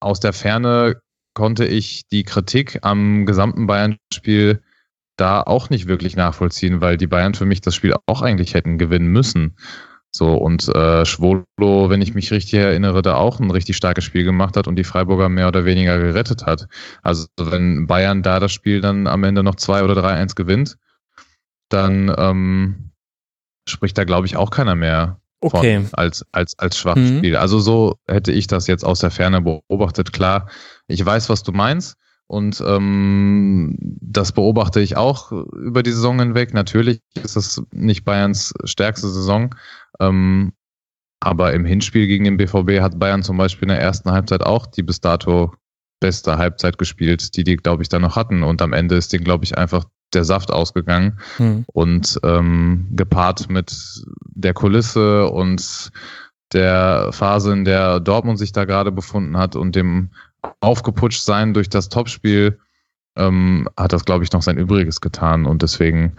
[0.00, 1.00] aus der Ferne
[1.34, 4.62] konnte ich die Kritik am gesamten Bayern-Spiel
[5.16, 8.78] da auch nicht wirklich nachvollziehen, weil die Bayern für mich das Spiel auch eigentlich hätten
[8.78, 9.56] gewinnen müssen.
[10.12, 11.44] So, und äh, Schwolo,
[11.88, 14.84] wenn ich mich richtig erinnere, da auch ein richtig starkes Spiel gemacht hat und die
[14.84, 16.66] Freiburger mehr oder weniger gerettet hat.
[17.02, 20.76] Also wenn Bayern da das Spiel dann am Ende noch 2 oder 3-1 gewinnt,
[21.68, 22.90] dann ähm,
[23.68, 25.86] spricht da, glaube ich, auch keiner mehr okay.
[25.92, 27.18] als, als, als schwaches mhm.
[27.18, 27.36] Spiel.
[27.36, 30.12] Also so hätte ich das jetzt aus der Ferne beobachtet.
[30.12, 30.48] Klar,
[30.88, 31.96] ich weiß, was du meinst.
[32.26, 36.54] Und ähm, das beobachte ich auch über die Saison hinweg.
[36.54, 39.52] Natürlich ist das nicht Bayerns stärkste Saison.
[40.00, 40.52] Ähm,
[41.20, 44.66] aber im Hinspiel gegen den BVB hat Bayern zum Beispiel in der ersten Halbzeit auch
[44.66, 45.52] die bis dato
[46.00, 48.42] beste Halbzeit gespielt, die die, glaube ich, dann noch hatten.
[48.42, 51.20] Und am Ende ist denen, glaube ich, einfach der Saft ausgegangen.
[51.36, 51.64] Hm.
[51.72, 54.02] Und ähm, gepaart mit
[54.34, 55.90] der Kulisse und
[56.52, 60.10] der Phase, in der Dortmund sich da gerade befunden hat und dem
[60.60, 62.58] aufgeputscht sein durch das Topspiel,
[63.16, 65.44] ähm, hat das, glaube ich, noch sein Übriges getan.
[65.44, 66.16] Und deswegen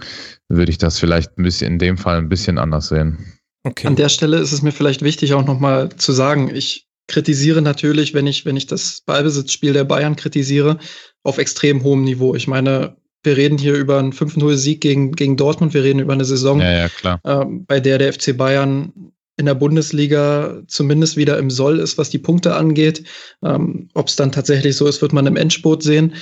[0.48, 3.34] würde ich das vielleicht ein bisschen in dem Fall ein bisschen anders sehen.
[3.64, 3.88] Okay.
[3.88, 8.14] An der Stelle ist es mir vielleicht wichtig, auch nochmal zu sagen, ich kritisiere natürlich,
[8.14, 10.80] wenn ich, wenn ich das Ballbesitzspiel der Bayern kritisiere,
[11.24, 12.34] auf extrem hohem Niveau.
[12.34, 16.26] Ich meine, wir reden hier über einen 5-0-Sieg gegen, gegen Dortmund, wir reden über eine
[16.26, 21.50] Saison, ja, ja, äh, bei der der FC Bayern in der Bundesliga zumindest wieder im
[21.50, 23.04] Soll ist, was die Punkte angeht.
[23.44, 26.14] Ähm, Ob es dann tatsächlich so ist, wird man im Endspurt sehen.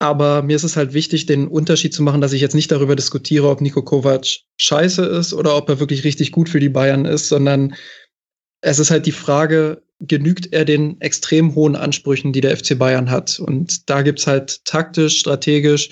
[0.00, 2.94] Aber mir ist es halt wichtig, den Unterschied zu machen, dass ich jetzt nicht darüber
[2.94, 7.04] diskutiere, ob Nico Kovac scheiße ist oder ob er wirklich richtig gut für die Bayern
[7.04, 7.74] ist, sondern
[8.60, 13.10] es ist halt die Frage, genügt er den extrem hohen Ansprüchen, die der FC Bayern
[13.10, 13.40] hat?
[13.40, 15.90] Und da gibt's halt taktisch, strategisch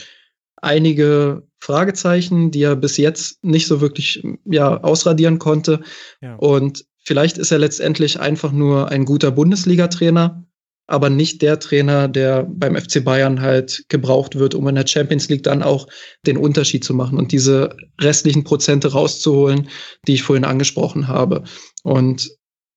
[0.63, 5.81] einige Fragezeichen, die er bis jetzt nicht so wirklich ja, ausradieren konnte.
[6.21, 6.37] Ja.
[6.37, 10.46] Und vielleicht ist er letztendlich einfach nur ein guter Bundesliga-Trainer,
[10.87, 15.29] aber nicht der Trainer, der beim FC Bayern halt gebraucht wird, um in der Champions
[15.29, 15.89] League dann auch
[16.27, 19.69] den Unterschied zu machen und diese restlichen Prozente rauszuholen,
[20.07, 21.43] die ich vorhin angesprochen habe.
[21.83, 22.31] Und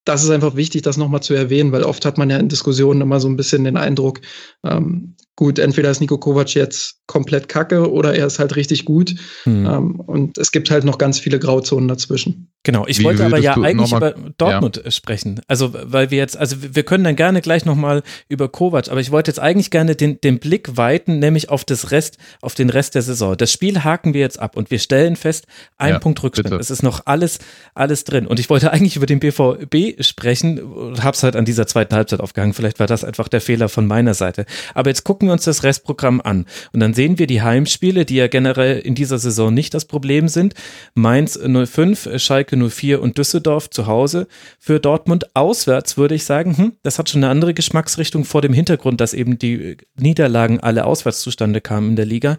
[0.06, 3.02] das ist einfach wichtig, das nochmal zu erwähnen, weil oft hat man ja in Diskussionen
[3.02, 4.22] immer so ein bisschen den Eindruck,
[4.64, 9.16] ähm, gut, entweder ist Nico Kovac jetzt komplett kacke oder er ist halt richtig gut.
[9.46, 9.66] Mhm.
[9.66, 12.52] Ähm, und es gibt halt noch ganz viele Grauzonen dazwischen.
[12.64, 14.92] Genau, ich Wie wollte aber ja eigentlich über Dortmund ja.
[14.92, 15.40] sprechen.
[15.48, 19.12] Also, weil wir jetzt, also wir können dann gerne gleich nochmal über Kovac, aber ich
[19.12, 22.96] wollte jetzt eigentlich gerne den, den Blick weiten, nämlich auf das Rest, auf den Rest
[22.96, 23.38] der Saison.
[23.38, 26.50] Das Spiel haken wir jetzt ab und wir stellen fest, ein ja, Punkt Rückstand.
[26.50, 26.60] Bitte.
[26.60, 27.40] Es ist noch alles,
[27.76, 28.28] alles drin.
[28.28, 32.20] Und ich wollte eigentlich über den BVB sprechen und hab's halt an dieser zweiten Halbzeit
[32.20, 32.54] aufgehangen.
[32.54, 34.46] Vielleicht war das einfach der Fehler von meiner Seite.
[34.74, 36.46] Aber jetzt gucken wir uns das Restprogramm an.
[36.74, 40.28] Und dann sehen wir die Heimspiele, die ja generell in dieser Saison nicht das Problem
[40.28, 40.54] sind.
[40.94, 44.28] Mainz 05, Schalke 04 und Düsseldorf zu Hause.
[44.60, 48.54] Für Dortmund auswärts würde ich sagen, hm, das hat schon eine andere Geschmacksrichtung vor dem
[48.54, 52.38] Hintergrund, dass eben die Niederlagen alle auswärts zustande kamen in der Liga.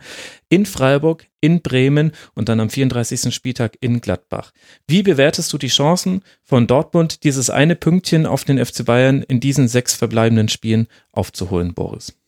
[0.48, 3.34] In Freiburg, in Bremen und dann am 34.
[3.34, 4.52] Spieltag in Gladbach.
[4.86, 9.40] Wie bewertest du die Chancen von Dortmund, dieses eine Pünktchen auf den FC Bayern in
[9.40, 12.19] diesen sechs verbleibenden Spielen aufzuholen, Boris?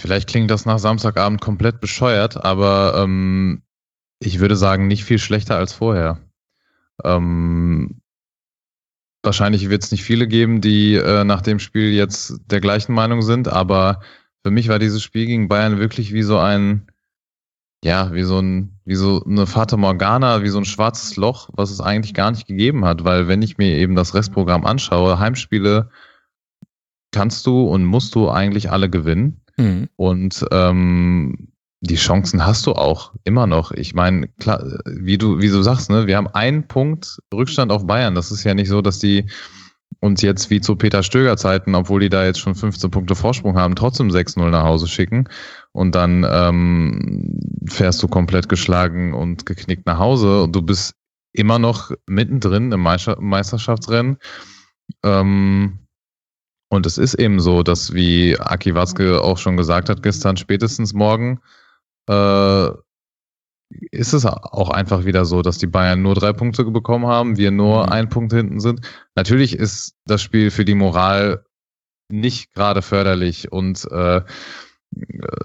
[0.00, 3.62] Vielleicht klingt das nach Samstagabend komplett bescheuert, aber ähm,
[4.20, 6.20] ich würde sagen, nicht viel schlechter als vorher.
[7.04, 8.00] Ähm,
[9.22, 13.22] wahrscheinlich wird es nicht viele geben, die äh, nach dem Spiel jetzt der gleichen Meinung
[13.22, 14.00] sind, aber
[14.44, 16.86] für mich war dieses Spiel gegen Bayern wirklich wie so ein,
[17.84, 21.70] ja, wie so ein, wie so eine Fata Morgana, wie so ein schwarzes Loch, was
[21.70, 25.90] es eigentlich gar nicht gegeben hat, weil wenn ich mir eben das Restprogramm anschaue, Heimspiele
[27.12, 29.40] kannst du und musst du eigentlich alle gewinnen.
[29.58, 29.88] Mhm.
[29.96, 31.48] Und ähm,
[31.80, 33.70] die Chancen hast du auch immer noch.
[33.72, 37.86] Ich meine, klar, wie du, wie du sagst, ne, wir haben einen Punkt Rückstand auf
[37.86, 38.14] Bayern.
[38.14, 39.26] Das ist ja nicht so, dass die
[40.00, 43.56] uns jetzt wie zu Peter Stöger Zeiten, obwohl die da jetzt schon 15 Punkte Vorsprung
[43.56, 45.28] haben, trotzdem 6-0 nach Hause schicken.
[45.72, 50.94] Und dann ähm, fährst du komplett geschlagen und geknickt nach Hause und du bist
[51.32, 54.18] immer noch mittendrin im Meisterschaftsrennen.
[55.04, 55.78] Ähm,
[56.68, 60.92] und es ist eben so, dass, wie Aki Watzke auch schon gesagt hat gestern, spätestens
[60.92, 61.40] morgen,
[62.08, 62.68] äh,
[63.90, 67.50] ist es auch einfach wieder so, dass die Bayern nur drei Punkte bekommen haben, wir
[67.50, 67.92] nur mhm.
[67.92, 68.80] ein Punkt hinten sind.
[69.14, 71.44] Natürlich ist das Spiel für die Moral
[72.10, 74.22] nicht gerade förderlich und äh,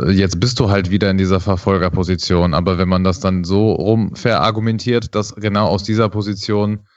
[0.09, 2.53] jetzt bist du halt wieder in dieser Verfolgerposition.
[2.53, 6.87] Aber wenn man das dann so rum verargumentiert, dass genau aus dieser Position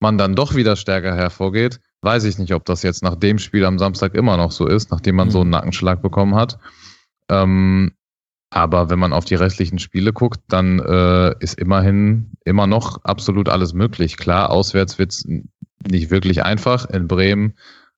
[0.00, 3.64] man dann doch wieder stärker hervorgeht, weiß ich nicht, ob das jetzt nach dem Spiel
[3.64, 5.32] am Samstag immer noch so ist, nachdem man mhm.
[5.32, 6.58] so einen Nackenschlag bekommen hat.
[7.28, 7.92] Ähm,
[8.50, 13.48] aber wenn man auf die restlichen Spiele guckt, dann äh, ist immerhin immer noch absolut
[13.48, 14.16] alles möglich.
[14.16, 15.24] Klar, auswärts wird's
[15.88, 16.86] nicht wirklich einfach.
[16.86, 17.54] In Bremen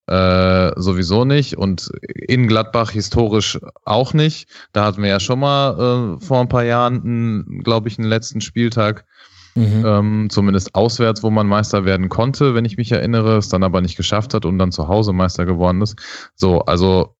[0.08, 4.48] äh, sowieso nicht und in Gladbach historisch auch nicht.
[4.72, 8.40] Da hatten wir ja schon mal äh, vor ein paar Jahren, glaube ich, einen letzten
[8.42, 9.06] Spieltag,
[9.54, 9.84] Mhm.
[9.84, 13.80] Ähm, zumindest auswärts, wo man Meister werden konnte, wenn ich mich erinnere, es dann aber
[13.80, 15.96] nicht geschafft hat und dann zu Hause Meister geworden ist.
[16.34, 17.16] So, also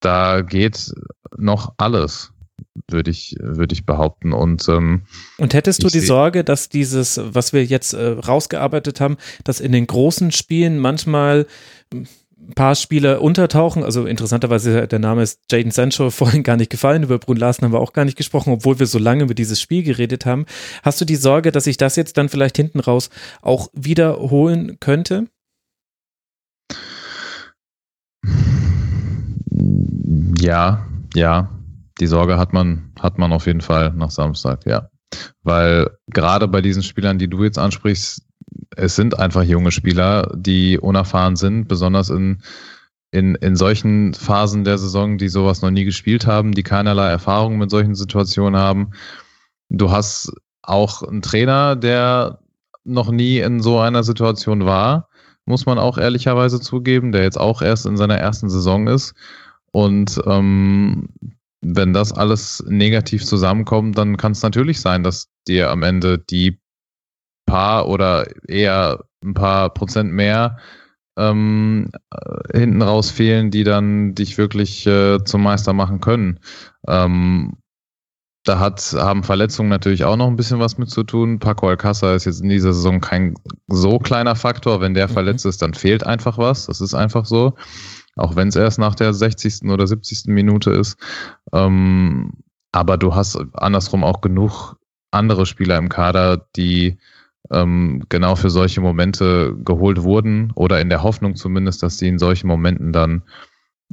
[0.00, 0.92] da geht
[1.36, 2.32] noch alles,
[2.88, 4.32] würde ich, würde ich behaupten.
[4.32, 5.02] Und, ähm,
[5.36, 9.72] und hättest du die Sorge, dass dieses, was wir jetzt äh, rausgearbeitet haben, dass in
[9.72, 11.46] den großen Spielen manchmal
[12.54, 13.84] paar Spieler untertauchen.
[13.84, 17.02] Also interessanterweise, der Name ist Jaden Sancho vorhin gar nicht gefallen.
[17.02, 19.60] Über Brun Larsen haben wir auch gar nicht gesprochen, obwohl wir so lange über dieses
[19.60, 20.46] Spiel geredet haben.
[20.82, 23.10] Hast du die Sorge, dass sich das jetzt dann vielleicht hinten raus
[23.42, 25.26] auch wiederholen könnte?
[30.40, 31.50] Ja, ja.
[32.00, 34.88] Die Sorge hat man, hat man auf jeden Fall nach Samstag, ja.
[35.42, 38.27] Weil gerade bei diesen Spielern, die du jetzt ansprichst,
[38.76, 42.42] es sind einfach junge Spieler, die unerfahren sind, besonders in,
[43.10, 47.58] in, in solchen Phasen der Saison, die sowas noch nie gespielt haben, die keinerlei Erfahrung
[47.58, 48.92] mit solchen Situationen haben.
[49.68, 52.40] Du hast auch einen Trainer, der
[52.84, 55.08] noch nie in so einer Situation war,
[55.44, 59.14] muss man auch ehrlicherweise zugeben, der jetzt auch erst in seiner ersten Saison ist.
[59.72, 61.08] Und ähm,
[61.60, 66.58] wenn das alles negativ zusammenkommt, dann kann es natürlich sein, dass dir am Ende die
[67.48, 70.58] paar oder eher ein paar Prozent mehr
[71.18, 76.38] ähm, äh, hinten raus fehlen, die dann dich wirklich äh, zum Meister machen können.
[76.86, 77.56] Ähm,
[78.44, 81.38] da hat, haben Verletzungen natürlich auch noch ein bisschen was mit zu tun.
[81.38, 83.34] Paco Alcázar ist jetzt in dieser Saison kein
[83.66, 84.80] so kleiner Faktor.
[84.80, 85.12] Wenn der mhm.
[85.12, 86.66] verletzt ist, dann fehlt einfach was.
[86.66, 87.54] Das ist einfach so.
[88.16, 89.64] Auch wenn es erst nach der 60.
[89.64, 90.26] oder 70.
[90.26, 90.96] Minute ist.
[91.52, 92.32] Ähm,
[92.72, 94.76] aber du hast andersrum auch genug
[95.10, 96.98] andere Spieler im Kader, die
[97.50, 102.18] ähm, genau für solche Momente geholt wurden oder in der Hoffnung zumindest, dass sie in
[102.18, 103.22] solchen Momenten dann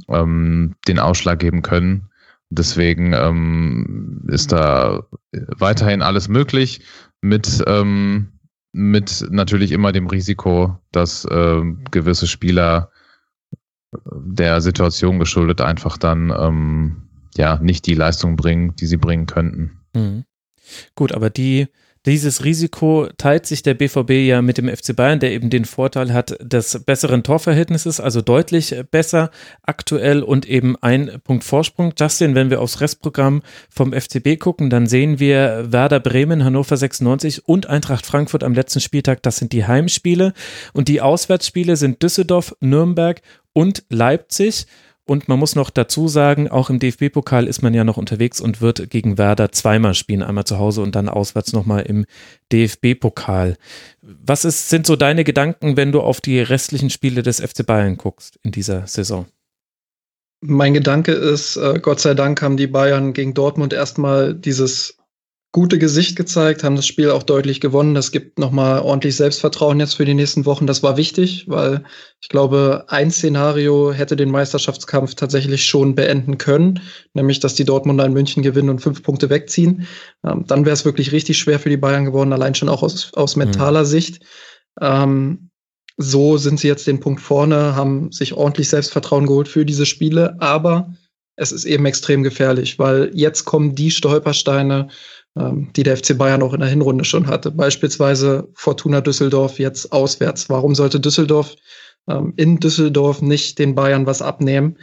[0.08, 2.10] ähm, den Ausschlag geben können.
[2.50, 6.80] Deswegen ähm, ist da weiterhin alles möglich
[7.20, 8.32] mit, ähm,
[8.72, 12.90] mit natürlich immer dem Risiko, dass äh, gewisse Spieler
[14.04, 19.80] der Situation geschuldet einfach dann ähm, ja nicht die Leistung bringen, die sie bringen könnten.
[19.94, 20.24] Mhm.
[20.94, 21.68] Gut, aber die
[22.06, 26.12] dieses Risiko teilt sich der BVB ja mit dem FC Bayern, der eben den Vorteil
[26.12, 29.30] hat des besseren Torverhältnisses, also deutlich besser
[29.62, 31.92] aktuell und eben ein Punkt Vorsprung.
[31.98, 37.46] Justin, wenn wir aufs Restprogramm vom FCB gucken, dann sehen wir Werder Bremen, Hannover 96
[37.46, 39.22] und Eintracht Frankfurt am letzten Spieltag.
[39.24, 40.32] Das sind die Heimspiele
[40.72, 43.20] und die Auswärtsspiele sind Düsseldorf, Nürnberg
[43.52, 44.66] und Leipzig.
[45.08, 48.60] Und man muss noch dazu sagen, auch im DFB-Pokal ist man ja noch unterwegs und
[48.60, 52.06] wird gegen Werder zweimal spielen, einmal zu Hause und dann auswärts nochmal im
[52.52, 53.56] DFB-Pokal.
[54.02, 57.96] Was ist, sind so deine Gedanken, wenn du auf die restlichen Spiele des FC Bayern
[57.96, 59.26] guckst in dieser Saison?
[60.40, 64.98] Mein Gedanke ist, äh, Gott sei Dank haben die Bayern gegen Dortmund erstmal dieses
[65.52, 67.94] gute Gesicht gezeigt, haben das Spiel auch deutlich gewonnen.
[67.94, 70.66] Das gibt nochmal ordentlich Selbstvertrauen jetzt für die nächsten Wochen.
[70.66, 71.82] Das war wichtig, weil
[72.20, 76.80] ich glaube, ein Szenario hätte den Meisterschaftskampf tatsächlich schon beenden können,
[77.14, 79.86] nämlich dass die Dortmunder in München gewinnen und fünf Punkte wegziehen.
[80.24, 83.12] Ähm, dann wäre es wirklich richtig schwer für die Bayern geworden, allein schon auch aus,
[83.14, 83.44] aus mhm.
[83.44, 83.86] mentaler mhm.
[83.86, 84.24] Sicht.
[84.80, 85.50] Ähm,
[85.96, 90.36] so sind sie jetzt den Punkt vorne, haben sich ordentlich Selbstvertrauen geholt für diese Spiele,
[90.40, 90.92] aber
[91.36, 94.88] es ist eben extrem gefährlich, weil jetzt kommen die Stolpersteine,
[95.36, 97.50] die der FC Bayern auch in der Hinrunde schon hatte.
[97.50, 100.48] Beispielsweise Fortuna Düsseldorf jetzt auswärts.
[100.48, 101.56] Warum sollte Düsseldorf
[102.08, 104.78] ähm, in Düsseldorf nicht den Bayern was abnehmen,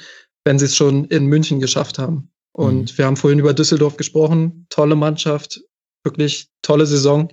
[0.46, 2.30] wenn sie es schon in München geschafft haben?
[2.52, 2.98] Und mhm.
[2.98, 4.68] wir haben vorhin über Düsseldorf gesprochen.
[4.70, 5.62] Tolle Mannschaft,
[6.04, 7.30] wirklich tolle Saison.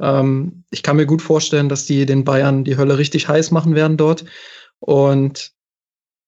[0.00, 3.76] Ähm, ich kann mir gut vorstellen, dass die den Bayern die Hölle richtig heiß machen
[3.76, 4.24] werden dort.
[4.80, 5.52] Und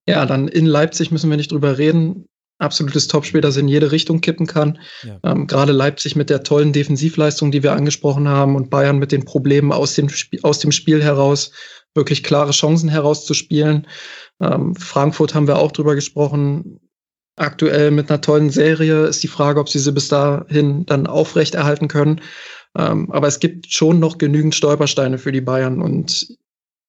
[0.07, 2.29] ja, dann in Leipzig müssen wir nicht drüber reden
[2.59, 4.79] absolutes Topspiel, das in jede Richtung kippen kann.
[5.05, 5.19] Ja.
[5.25, 9.25] Ähm, Gerade Leipzig mit der tollen Defensivleistung, die wir angesprochen haben, und Bayern mit den
[9.25, 11.53] Problemen aus dem, Sp aus dem Spiel heraus,
[11.95, 13.87] wirklich klare Chancen herauszuspielen.
[14.41, 16.81] Ähm, Frankfurt haben wir auch drüber gesprochen.
[17.37, 21.87] Aktuell mit einer tollen Serie ist die Frage, ob sie sie bis dahin dann aufrechterhalten
[21.87, 22.21] können.
[22.77, 26.37] Ähm, aber es gibt schon noch genügend Stolpersteine für die Bayern und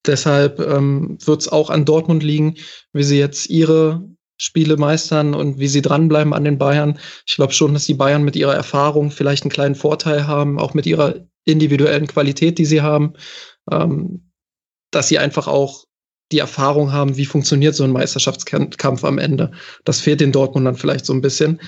[0.06, 2.56] deshalb ähm, wird es auch an Dortmund liegen,
[2.94, 4.04] wie sie jetzt ihre
[4.40, 6.98] Spiele meistern und wie sie dranbleiben an den Bayern.
[7.28, 10.74] Ich glaube schon, dass die Bayern mit ihrer Erfahrung vielleicht einen kleinen Vorteil haben, auch
[10.74, 13.14] mit ihrer individuellen Qualität, die sie haben,
[13.70, 14.32] ähm,
[14.92, 15.84] dass sie einfach auch
[16.32, 19.52] die Erfahrung haben, wie funktioniert so ein Meisterschaftskampf am Ende.
[19.84, 21.60] Das fehlt den Dortmundern vielleicht so ein bisschen.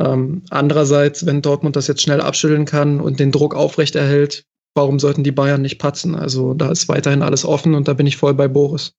[0.00, 5.22] Ähm, andererseits, wenn Dortmund das jetzt schnell abschütteln kann und den Druck aufrechterhält, warum sollten
[5.22, 6.14] die Bayern nicht patzen?
[6.14, 8.94] Also da ist weiterhin alles offen und da bin ich voll bei Boris.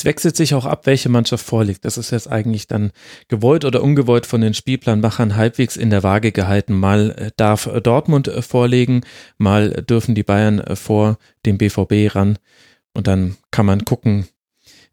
[0.00, 1.84] Es wechselt sich auch ab, welche Mannschaft vorliegt.
[1.84, 2.90] Das ist jetzt eigentlich dann
[3.28, 6.72] gewollt oder ungewollt von den Spielplanmachern halbwegs in der Waage gehalten.
[6.72, 9.02] Mal äh, darf Dortmund äh, vorlegen,
[9.36, 12.38] mal dürfen die Bayern äh, vor dem BVB ran.
[12.94, 14.26] Und dann kann man gucken,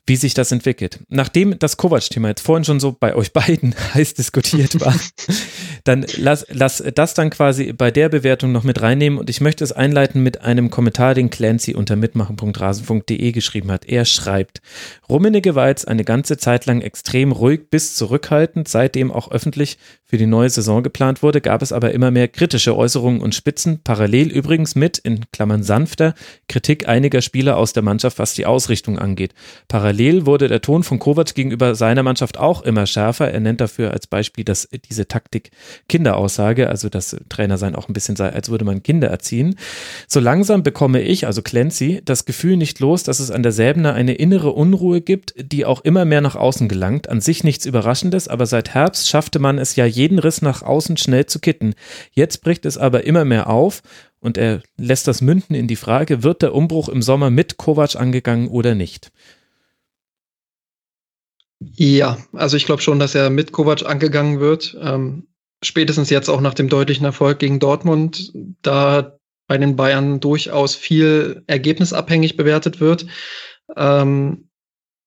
[0.07, 0.99] wie sich das entwickelt.
[1.09, 4.95] Nachdem das Kovac-Thema jetzt vorhin schon so bei euch beiden heiß diskutiert war,
[5.83, 9.63] dann lass, lass das dann quasi bei der Bewertung noch mit reinnehmen und ich möchte
[9.63, 13.85] es einleiten mit einem Kommentar, den Clancy unter mitmachen.rasen.de geschrieben hat.
[13.85, 14.61] Er schreibt,
[15.09, 20.17] Rummenigge war jetzt eine ganze Zeit lang extrem ruhig bis zurückhaltend, seitdem auch öffentlich für
[20.17, 24.31] die neue Saison geplant wurde, gab es aber immer mehr kritische Äußerungen und Spitzen, parallel
[24.31, 26.13] übrigens mit, in Klammern sanfter,
[26.47, 29.33] Kritik einiger Spieler aus der Mannschaft, was die Ausrichtung angeht.
[29.67, 33.31] Parallel parallel wurde der Ton von Kovac gegenüber seiner Mannschaft auch immer schärfer.
[33.31, 35.49] Er nennt dafür als Beispiel dass diese Taktik
[35.89, 39.55] Kinderaussage, also dass Trainer sein auch ein bisschen sei, als würde man Kinder erziehen.
[40.07, 43.95] So langsam bekomme ich, also Clancy, das Gefühl nicht los, dass es an der Säbener
[43.95, 47.09] eine innere Unruhe gibt, die auch immer mehr nach außen gelangt.
[47.09, 50.97] An sich nichts Überraschendes, aber seit Herbst schaffte man es ja jeden Riss nach außen
[50.97, 51.73] schnell zu kitten.
[52.11, 53.81] Jetzt bricht es aber immer mehr auf
[54.19, 57.95] und er lässt das münden in die Frage, wird der Umbruch im Sommer mit Kovac
[57.95, 59.11] angegangen oder nicht?
[61.59, 64.77] Ja, also ich glaube schon, dass er mit Kovac angegangen wird.
[64.79, 65.27] Ähm,
[65.63, 71.43] spätestens jetzt auch nach dem deutlichen Erfolg gegen Dortmund, da bei den Bayern durchaus viel
[71.47, 73.07] ergebnisabhängig bewertet wird.
[73.75, 74.49] Ähm,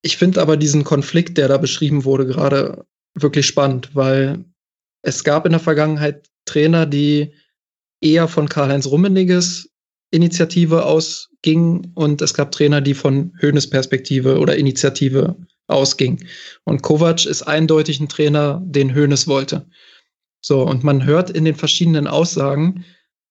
[0.01, 4.43] ich finde aber diesen Konflikt, der da beschrieben wurde, gerade wirklich spannend, weil
[5.03, 7.33] es gab in der Vergangenheit Trainer, die
[8.01, 9.69] eher von Karl-Heinz Rummeniges
[10.09, 15.37] Initiative ausgingen und es gab Trainer, die von Höhnes Perspektive oder Initiative
[15.71, 16.27] ausgingen.
[16.63, 19.67] Und Kovac ist eindeutig ein Trainer, den Höhnes wollte.
[20.41, 22.85] So, und man hört in den verschiedenen Aussagen,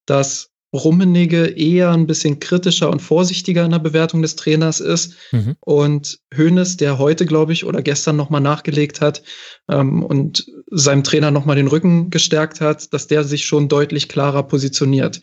[0.05, 5.15] dass Rummenigge eher ein bisschen kritischer und vorsichtiger in der Bewertung des Trainers ist.
[5.31, 5.57] Mhm.
[5.59, 9.21] Und Hoeneß, der heute, glaube ich, oder gestern nochmal nachgelegt hat
[9.69, 14.43] ähm, und seinem Trainer nochmal den Rücken gestärkt hat, dass der sich schon deutlich klarer
[14.43, 15.21] positioniert.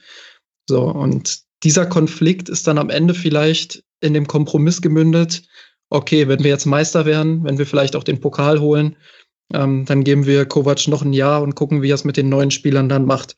[0.68, 5.42] So, und dieser Konflikt ist dann am Ende vielleicht in dem Kompromiss gemündet,
[5.90, 8.96] okay, wenn wir jetzt Meister werden, wenn wir vielleicht auch den Pokal holen,
[9.52, 12.28] ähm, dann geben wir Kovac noch ein Jahr und gucken, wie er es mit den
[12.28, 13.36] neuen Spielern dann macht.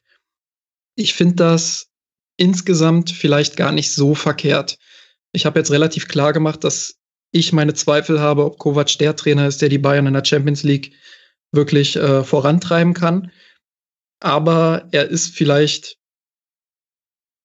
[0.97, 1.89] Ich finde das
[2.37, 4.79] insgesamt vielleicht gar nicht so verkehrt.
[5.33, 6.97] Ich habe jetzt relativ klar gemacht, dass
[7.33, 10.65] ich meine Zweifel habe, ob Kovac der Trainer ist, der die Bayern in der Champions
[10.65, 10.93] League
[11.53, 13.31] wirklich äh, vorantreiben kann.
[14.21, 15.99] Aber er ist vielleicht,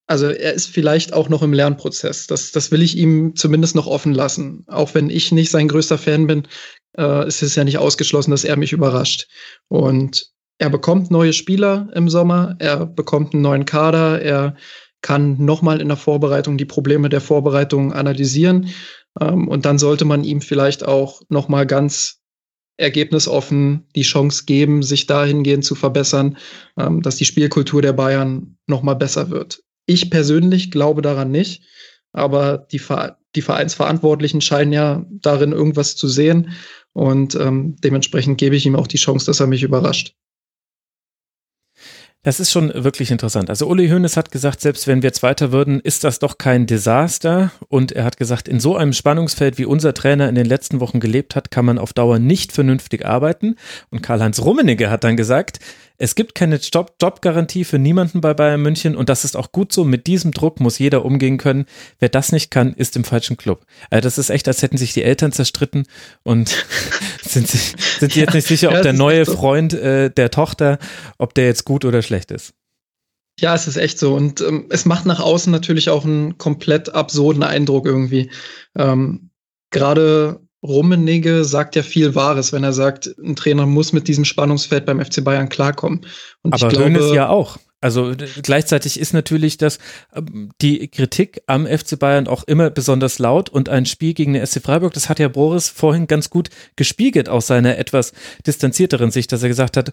[0.06, 2.26] also er ist vielleicht auch noch im Lernprozess.
[2.26, 4.64] Das, das will ich ihm zumindest noch offen lassen.
[4.68, 6.46] Auch wenn ich nicht sein größter Fan bin,
[6.96, 9.28] äh, ist es ja nicht ausgeschlossen, dass er mich überrascht.
[9.68, 14.56] Und er bekommt neue Spieler im Sommer, er bekommt einen neuen Kader, er
[15.02, 18.70] kann nochmal in der Vorbereitung die Probleme der Vorbereitung analysieren.
[19.20, 22.20] Ähm, und dann sollte man ihm vielleicht auch nochmal ganz
[22.78, 26.36] ergebnisoffen die Chance geben, sich dahingehend zu verbessern,
[26.78, 29.62] ähm, dass die Spielkultur der Bayern nochmal besser wird.
[29.86, 31.62] Ich persönlich glaube daran nicht,
[32.12, 32.80] aber die,
[33.34, 36.50] die Vereinsverantwortlichen scheinen ja darin irgendwas zu sehen
[36.92, 40.14] und ähm, dementsprechend gebe ich ihm auch die Chance, dass er mich überrascht.
[42.26, 43.50] Das ist schon wirklich interessant.
[43.50, 47.52] Also Uli Hoeneß hat gesagt, selbst wenn wir Zweiter würden, ist das doch kein Desaster.
[47.68, 50.98] Und er hat gesagt, in so einem Spannungsfeld, wie unser Trainer in den letzten Wochen
[50.98, 53.54] gelebt hat, kann man auf Dauer nicht vernünftig arbeiten.
[53.90, 55.60] Und Karl-Heinz Rummenigge hat dann gesagt,
[55.98, 59.72] es gibt keine Job Jobgarantie für niemanden bei Bayern München und das ist auch gut
[59.72, 59.84] so.
[59.84, 61.66] Mit diesem Druck muss jeder umgehen können.
[61.98, 63.64] Wer das nicht kann, ist im falschen Club.
[63.90, 65.86] Also das ist echt, als hätten sich die Eltern zerstritten
[66.22, 66.54] und
[67.22, 70.78] sind, sich, sind sie jetzt nicht sicher, ob der neue Freund äh, der Tochter,
[71.18, 72.54] ob der jetzt gut oder schlecht ist.
[73.38, 74.14] Ja, es ist echt so.
[74.14, 78.30] Und ähm, es macht nach außen natürlich auch einen komplett absurden Eindruck irgendwie.
[78.76, 79.30] Ähm,
[79.70, 84.86] Gerade Rummenigge sagt ja viel Wahres, wenn er sagt, ein Trainer muss mit diesem Spannungsfeld
[84.86, 86.06] beim FC Bayern klarkommen.
[86.42, 87.58] Und Aber ich glaube, ja auch.
[87.82, 89.78] Also gleichzeitig ist natürlich das
[90.14, 94.44] ähm, die Kritik am FC Bayern auch immer besonders laut und ein Spiel gegen den
[94.44, 98.12] SC Freiburg, das hat ja Boris vorhin ganz gut gespiegelt aus seiner etwas
[98.46, 99.92] distanzierteren Sicht, dass er gesagt hat,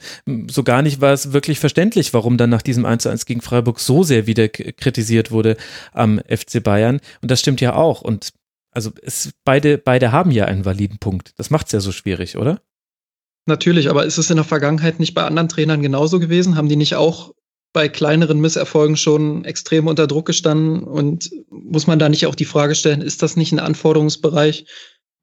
[0.49, 3.41] so gar nicht war es wirklich verständlich, warum dann nach diesem 1 zu 1 gegen
[3.41, 5.57] Freiburg so sehr wieder kritisiert wurde
[5.91, 8.31] am FC Bayern und das stimmt ja auch und
[8.73, 11.33] also es, beide, beide haben ja einen validen Punkt.
[11.37, 12.61] Das macht es ja so schwierig, oder?
[13.45, 16.55] Natürlich, aber ist es in der Vergangenheit nicht bei anderen Trainern genauso gewesen?
[16.55, 17.33] Haben die nicht auch
[17.73, 20.83] bei kleineren Misserfolgen schon extrem unter Druck gestanden?
[20.83, 24.65] Und muss man da nicht auch die Frage stellen, ist das nicht ein Anforderungsbereich,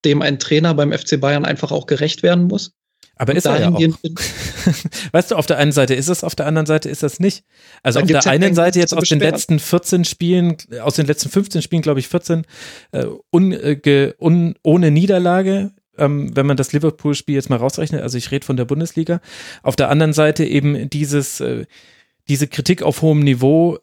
[0.04, 2.72] dem ein Trainer beim FC Bayern einfach auch gerecht werden muss?
[3.20, 3.78] Aber ist er ja auch.
[5.12, 7.44] weißt du, auf der einen Seite ist es, auf der anderen Seite ist das nicht.
[7.82, 11.28] Also da auf der einen Seite jetzt aus den letzten 14 Spielen, aus den letzten
[11.28, 12.46] 15 Spielen, glaube ich, 14,
[12.92, 18.00] äh, un, äh, un, ohne Niederlage, ähm, wenn man das Liverpool-Spiel jetzt mal rausrechnet.
[18.00, 19.20] Also ich rede von der Bundesliga.
[19.62, 21.66] Auf der anderen Seite eben dieses, äh,
[22.30, 23.80] diese Kritik auf hohem Niveau,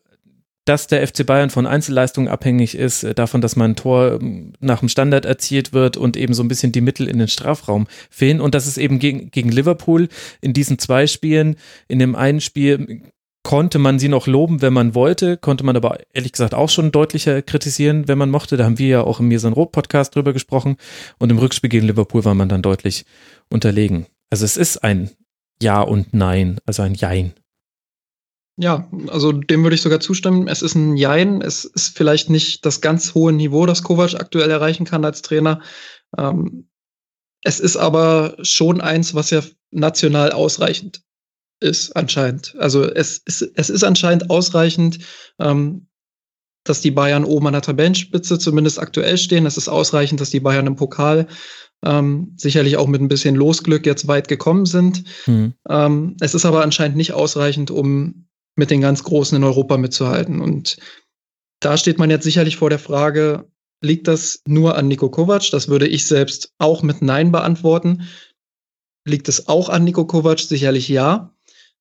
[0.68, 4.54] dass der FC Bayern von Einzelleistungen abhängig ist, äh, davon, dass man ein Tor ähm,
[4.60, 7.88] nach dem Standard erzielt wird und eben so ein bisschen die Mittel in den Strafraum
[8.10, 8.42] fehlen.
[8.42, 10.10] Und das ist eben gegen, gegen Liverpool
[10.42, 11.56] in diesen zwei Spielen,
[11.88, 13.02] in dem einen Spiel
[13.44, 16.92] konnte man sie noch loben, wenn man wollte, konnte man aber ehrlich gesagt auch schon
[16.92, 18.58] deutlicher kritisieren, wenn man mochte.
[18.58, 20.76] Da haben wir ja auch im Mirsan Roth Podcast drüber gesprochen.
[21.18, 23.06] Und im Rückspiel gegen Liverpool war man dann deutlich
[23.50, 24.06] unterlegen.
[24.30, 25.12] Also es ist ein
[25.62, 27.36] Ja und Nein, also ein Jein.
[28.60, 30.48] Ja, also dem würde ich sogar zustimmen.
[30.48, 31.42] Es ist ein Jein.
[31.42, 35.62] Es ist vielleicht nicht das ganz hohe Niveau, das Kovac aktuell erreichen kann als Trainer.
[36.18, 36.68] Ähm,
[37.44, 41.02] es ist aber schon eins, was ja national ausreichend
[41.60, 42.56] ist, anscheinend.
[42.58, 45.00] Also es ist, es ist anscheinend ausreichend,
[45.40, 45.88] ähm,
[46.64, 49.46] dass die Bayern oben an der Tabellenspitze zumindest aktuell stehen.
[49.46, 51.28] Es ist ausreichend, dass die Bayern im Pokal
[51.86, 55.04] ähm, sicherlich auch mit ein bisschen Losglück jetzt weit gekommen sind.
[55.28, 55.54] Mhm.
[55.70, 58.27] Ähm, es ist aber anscheinend nicht ausreichend, um
[58.58, 60.42] mit den ganz Großen in Europa mitzuhalten.
[60.42, 60.78] Und
[61.62, 63.48] da steht man jetzt sicherlich vor der Frage,
[63.82, 65.50] liegt das nur an Nico Kovac?
[65.52, 68.04] Das würde ich selbst auch mit Nein beantworten.
[69.06, 70.40] Liegt es auch an Nico Kovac?
[70.40, 71.34] Sicherlich ja.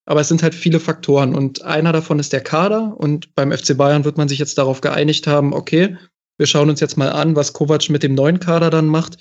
[0.05, 3.77] Aber es sind halt viele Faktoren und einer davon ist der Kader und beim FC
[3.77, 5.97] Bayern wird man sich jetzt darauf geeinigt haben, okay,
[6.39, 9.19] wir schauen uns jetzt mal an, was Kovac mit dem neuen Kader dann macht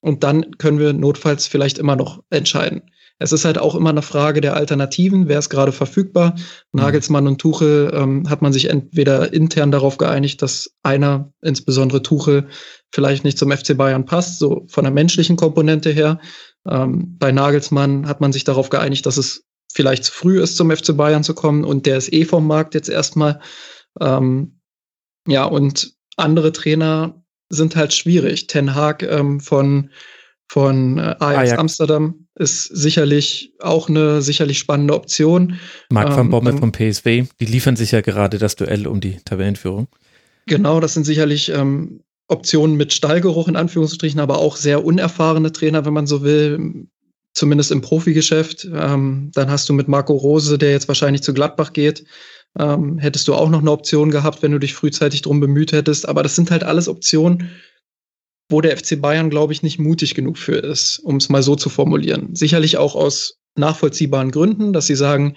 [0.00, 2.82] und dann können wir notfalls vielleicht immer noch entscheiden.
[3.18, 6.34] Es ist halt auch immer eine Frage der Alternativen, wer ist gerade verfügbar.
[6.72, 6.80] Mhm.
[6.80, 12.48] Nagelsmann und Tuchel ähm, hat man sich entweder intern darauf geeinigt, dass einer, insbesondere Tuchel,
[12.92, 16.20] vielleicht nicht zum FC Bayern passt, so von der menschlichen Komponente her.
[16.68, 20.70] Ähm, bei Nagelsmann hat man sich darauf geeinigt, dass es vielleicht zu früh ist, zum
[20.70, 23.40] FC Bayern zu kommen und der ist eh vom Markt jetzt erstmal.
[24.00, 24.60] Ähm,
[25.26, 28.46] ja, und andere Trainer sind halt schwierig.
[28.46, 29.90] Ten Haag ähm, von,
[30.48, 35.58] von äh, Ajax, Ajax, Amsterdam ist sicherlich auch eine sicherlich spannende Option.
[35.90, 39.00] Marc van ähm, Bommel ähm, vom PSW, die liefern sich ja gerade das Duell um
[39.00, 39.88] die Tabellenführung.
[40.46, 45.84] Genau, das sind sicherlich ähm, Optionen mit Stallgeruch in Anführungsstrichen, aber auch sehr unerfahrene Trainer,
[45.84, 46.86] wenn man so will
[47.34, 48.68] zumindest im Profigeschäft.
[48.72, 52.04] Ähm, dann hast du mit Marco Rose, der jetzt wahrscheinlich zu Gladbach geht,
[52.58, 56.08] ähm, hättest du auch noch eine Option gehabt, wenn du dich frühzeitig drum bemüht hättest.
[56.08, 57.50] Aber das sind halt alles Optionen,
[58.48, 61.56] wo der FC Bayern, glaube ich, nicht mutig genug für ist, um es mal so
[61.56, 62.34] zu formulieren.
[62.34, 65.36] Sicherlich auch aus nachvollziehbaren Gründen, dass sie sagen,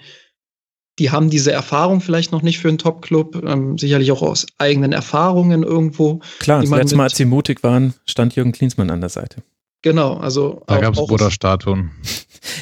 [0.98, 4.92] die haben diese Erfahrung vielleicht noch nicht für einen Top-Club, ähm, sicherlich auch aus eigenen
[4.92, 6.20] Erfahrungen irgendwo.
[6.40, 9.42] Klar, das letzte Mal, als sie mutig waren, stand Jürgen Klinsmann an der Seite.
[9.82, 10.62] Genau, also.
[10.66, 11.90] Da gab es Buddha-Statuen.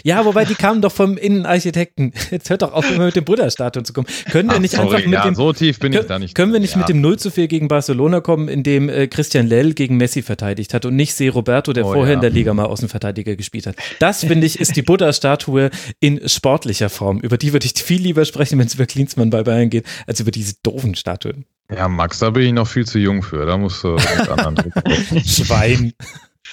[0.03, 2.12] Ja, wobei die kamen doch vom Innenarchitekten.
[2.31, 4.07] Jetzt hört doch auf, immer mit dem Buddha-Statuen zu kommen.
[4.31, 5.35] Können wir nicht sorry, einfach mit ja, dem.
[5.35, 6.35] So tief bin können, ich da nicht.
[6.35, 6.78] Können wir nicht ja.
[6.78, 10.23] mit dem 0 zu 4 gegen Barcelona kommen, in dem äh, Christian Lell gegen Messi
[10.23, 12.15] verteidigt hat und nicht Se Roberto, der oh, vorher ja.
[12.15, 13.77] in der Liga mal Außenverteidiger gespielt hat?
[13.99, 15.70] Das, finde ich, ist die Buddha-Statue
[16.01, 17.20] in sportlicher Form.
[17.20, 20.20] Über die würde ich viel lieber sprechen, wenn es über Klinsmann bei Bayern geht, als
[20.20, 21.45] über diese doofen Statuen.
[21.75, 23.45] Ja, Max, da bin ich noch viel zu jung für.
[23.45, 24.73] Da musst du mit anderen
[25.25, 25.93] Schwein.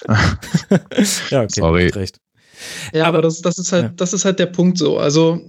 [1.29, 1.87] ja, okay, Sorry.
[1.89, 2.17] Recht.
[2.93, 3.89] Ja, aber das, das, ist halt, ja.
[3.95, 4.97] das ist halt der Punkt so.
[4.97, 5.41] Also,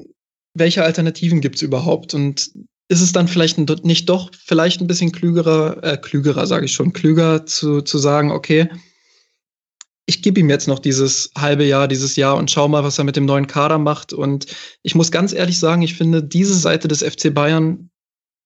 [0.54, 2.14] welche Alternativen gibt es überhaupt?
[2.14, 2.50] Und
[2.88, 6.92] ist es dann vielleicht nicht doch vielleicht ein bisschen klügerer, äh, klügerer, sage ich schon,
[6.92, 8.68] klüger zu, zu sagen, okay,
[10.06, 13.04] ich gebe ihm jetzt noch dieses halbe Jahr, dieses Jahr und schau mal, was er
[13.04, 14.12] mit dem neuen Kader macht.
[14.12, 14.46] Und
[14.82, 17.90] ich muss ganz ehrlich sagen, ich finde diese Seite des FC Bayern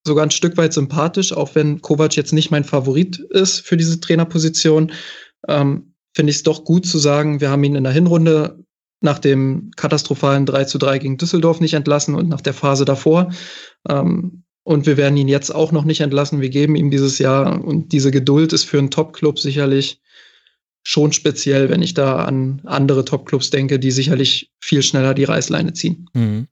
[0.07, 3.99] sogar ein Stück weit sympathisch, auch wenn Kovac jetzt nicht mein Favorit ist für diese
[3.99, 4.93] Trainerposition
[5.49, 5.88] ähm,
[6.19, 8.65] finde ich es doch gut zu sagen, wir haben ihn in der Hinrunde
[9.01, 13.33] nach dem katastrophalen 3 zu 3 gegen Düsseldorf nicht entlassen und nach der Phase davor.
[13.89, 16.41] Ähm, und wir werden ihn jetzt auch noch nicht entlassen.
[16.41, 20.01] Wir geben ihm dieses Jahr und diese Geduld ist für einen Top-Club sicherlich
[20.83, 25.73] schon speziell, wenn ich da an andere Top-Clubs denke, die sicherlich viel schneller die Reißleine
[25.73, 26.11] ziehen.
[26.15, 26.49] Mhm.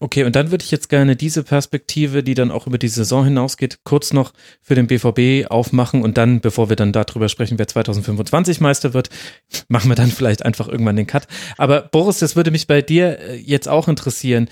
[0.00, 3.24] Okay, und dann würde ich jetzt gerne diese Perspektive, die dann auch über die Saison
[3.24, 7.68] hinausgeht, kurz noch für den BVB aufmachen und dann, bevor wir dann darüber sprechen, wer
[7.68, 9.10] 2025 Meister wird,
[9.68, 11.26] machen wir dann vielleicht einfach irgendwann den Cut.
[11.56, 14.48] Aber Boris, das würde mich bei dir äh, jetzt auch interessieren.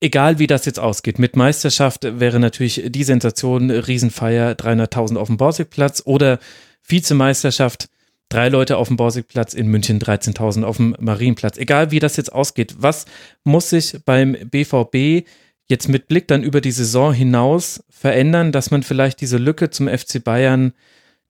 [0.00, 5.38] Egal wie das jetzt ausgeht, mit Meisterschaft wäre natürlich die Sensation Riesenfeier, 300.000 auf dem
[5.38, 6.38] Borsigplatz oder
[6.86, 7.88] Vizemeisterschaft,
[8.28, 11.58] drei Leute auf dem Borsigplatz, in München 13.000 auf dem Marienplatz.
[11.58, 13.06] Egal wie das jetzt ausgeht, was
[13.44, 15.26] muss sich beim BVB
[15.68, 19.88] jetzt mit Blick dann über die Saison hinaus verändern, dass man vielleicht diese Lücke zum
[19.88, 20.72] FC Bayern,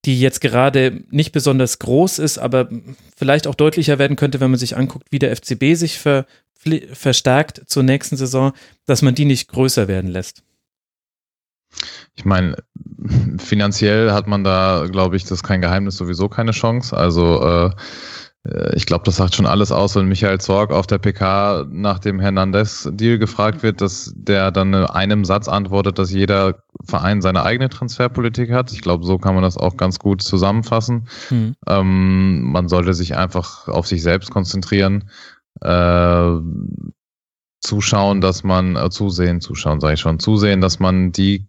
[0.05, 2.69] die jetzt gerade nicht besonders groß ist, aber
[3.17, 6.27] vielleicht auch deutlicher werden könnte, wenn man sich anguckt, wie der FCB sich ver
[6.93, 8.53] verstärkt zur nächsten Saison,
[8.87, 10.43] dass man die nicht größer werden lässt.
[12.15, 12.57] Ich meine,
[13.39, 16.97] finanziell hat man da, glaube ich, das ist kein Geheimnis, sowieso keine Chance.
[16.97, 17.71] Also äh,
[18.75, 22.21] ich glaube, das sagt schon alles aus, wenn Michael Zorg auf der PK nach dem
[22.21, 27.69] Hernandez-Deal gefragt wird, dass der dann in einem Satz antwortet, dass jeder Verein seine eigene
[27.69, 28.73] Transferpolitik hat.
[28.73, 31.09] Ich glaube, so kann man das auch ganz gut zusammenfassen.
[31.31, 31.55] Mhm.
[31.67, 35.11] Ähm, man sollte sich einfach auf sich selbst konzentrieren.
[35.61, 36.37] Äh,
[37.61, 41.49] zuschauen, dass man, äh, zusehen, zuschauen sage ich schon, zusehen, dass man die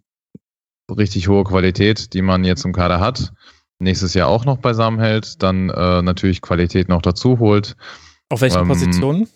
[0.90, 3.32] richtig hohe Qualität, die man jetzt im Kader hat,
[3.78, 7.76] nächstes Jahr auch noch beisammen hält, dann äh, natürlich Qualität noch dazu holt.
[8.28, 9.28] Auf welchen ähm, Positionen?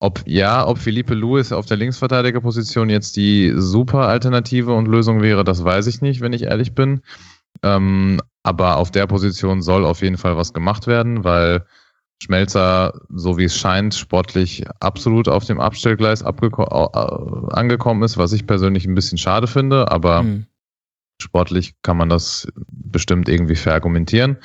[0.00, 5.44] Ob ja, ob Philippe Lewis auf der Linksverteidigerposition jetzt die super Alternative und Lösung wäre,
[5.44, 7.00] das weiß ich nicht, wenn ich ehrlich bin.
[7.62, 11.64] Ähm, aber auf der Position soll auf jeden Fall was gemacht werden, weil
[12.22, 18.86] Schmelzer, so wie es scheint, sportlich absolut auf dem Abstellgleis angekommen ist, was ich persönlich
[18.86, 20.46] ein bisschen schade finde, aber mhm.
[21.20, 24.38] Sportlich kann man das bestimmt irgendwie verargumentieren.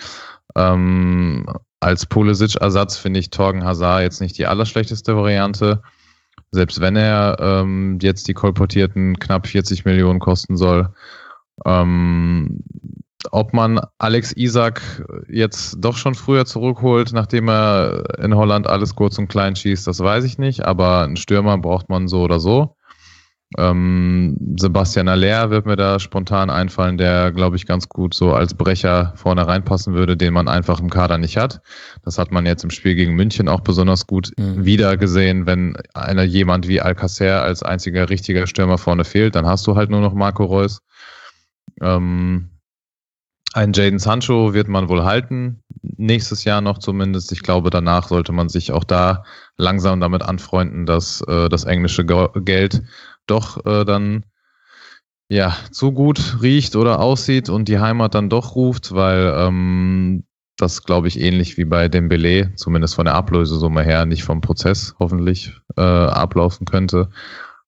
[0.56, 1.46] Ähm,
[1.80, 5.82] als Pulisic-Ersatz finde ich Torgen Hazard jetzt nicht die allerschlechteste Variante.
[6.52, 10.90] Selbst wenn er ähm, jetzt die kolportierten knapp 40 Millionen kosten soll.
[11.66, 12.64] Ähm,
[13.32, 14.82] ob man Alex Isaac
[15.28, 20.00] jetzt doch schon früher zurückholt, nachdem er in Holland alles kurz und klein schießt, das
[20.00, 20.66] weiß ich nicht.
[20.66, 22.76] Aber einen Stürmer braucht man so oder so.
[23.58, 28.54] Ähm, Sebastian Aller wird mir da spontan einfallen, der, glaube ich, ganz gut so als
[28.54, 31.62] Brecher vorne reinpassen würde, den man einfach im Kader nicht hat.
[32.04, 34.66] Das hat man jetzt im Spiel gegen München auch besonders gut mhm.
[34.66, 39.66] wieder gesehen, wenn einer jemand wie Alcacer als einziger richtiger Stürmer vorne fehlt, dann hast
[39.66, 40.82] du halt nur noch Marco Reus.
[41.82, 42.52] Ähm,
[43.54, 47.32] ein Jaden Sancho wird man wohl halten, nächstes Jahr noch zumindest.
[47.32, 49.24] Ich glaube, danach sollte man sich auch da
[49.58, 52.84] langsam damit anfreunden, dass äh, das englische Geld
[53.30, 54.26] doch äh, dann
[55.30, 60.24] ja zu gut riecht oder aussieht und die Heimat dann doch ruft, weil ähm,
[60.58, 64.96] das glaube ich ähnlich wie bei Dembele, zumindest von der Ablösesumme her, nicht vom Prozess
[65.00, 67.10] hoffentlich äh, ablaufen könnte.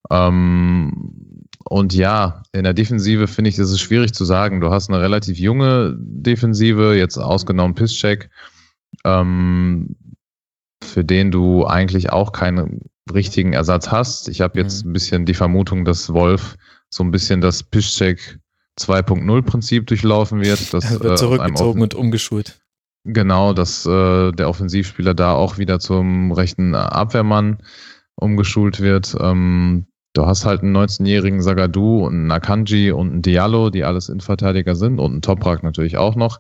[0.10, 4.60] Ähm, und ja, in der Defensive finde ich, das ist schwierig zu sagen.
[4.60, 8.30] Du hast eine relativ junge Defensive, jetzt ausgenommen Pisscheck,
[9.06, 9.96] ähm,
[10.84, 14.30] für den du eigentlich auch keinen richtigen Ersatz hast.
[14.30, 14.92] Ich habe jetzt mhm.
[14.92, 16.58] ein bisschen die Vermutung, dass Wolf
[16.90, 18.40] so ein bisschen das Piszczek
[18.80, 20.74] 2.0 Prinzip durchlaufen wird.
[20.74, 22.60] Das, wird äh, zurückgezogen und umgeschult.
[23.04, 27.58] Genau, dass äh, der Offensivspieler da auch wieder zum rechten Abwehrmann
[28.16, 29.16] umgeschult wird.
[29.20, 34.10] Ähm, du hast halt einen 19-jährigen Sagadu und einen Akanji und einen Diallo, die alles
[34.10, 36.40] Innenverteidiger sind und einen Toprak natürlich auch noch.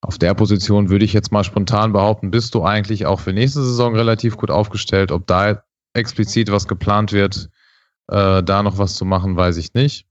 [0.00, 3.62] Auf der Position würde ich jetzt mal spontan behaupten, bist du eigentlich auch für nächste
[3.62, 5.10] Saison relativ gut aufgestellt.
[5.10, 5.62] Ob da
[5.98, 7.50] explizit was geplant wird,
[8.08, 10.06] äh, da noch was zu machen, weiß ich nicht.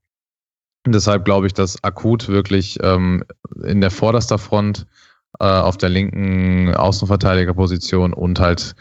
[0.86, 3.24] Und deshalb glaube ich, dass akut wirklich ähm,
[3.64, 4.86] in der vorderster Front
[5.40, 8.74] äh, auf der linken Außenverteidigerposition und halt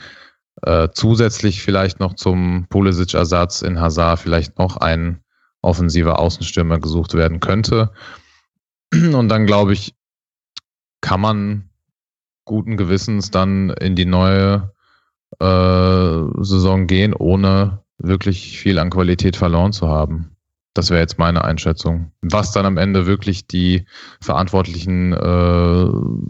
[0.64, 5.22] äh, zusätzlich vielleicht noch zum Pulisic-Ersatz in Hazard vielleicht noch ein
[5.62, 7.92] offensiver Außenstürmer gesucht werden könnte.
[8.94, 9.96] Und dann glaube ich,
[11.02, 11.70] kann man
[12.46, 14.74] guten Gewissens dann in die neue
[15.40, 20.38] äh, Saison gehen, ohne wirklich viel an Qualität verloren zu haben.
[20.74, 22.12] Das wäre jetzt meine Einschätzung.
[22.22, 23.86] Was dann am Ende wirklich die
[24.22, 25.90] Verantwortlichen äh,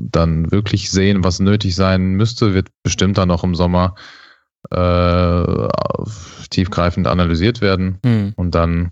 [0.10, 3.96] dann wirklich sehen, was nötig sein müsste, wird bestimmt dann noch im Sommer
[4.72, 5.68] äh,
[6.50, 8.00] tiefgreifend analysiert werden.
[8.06, 8.34] Hm.
[8.38, 8.92] Und dann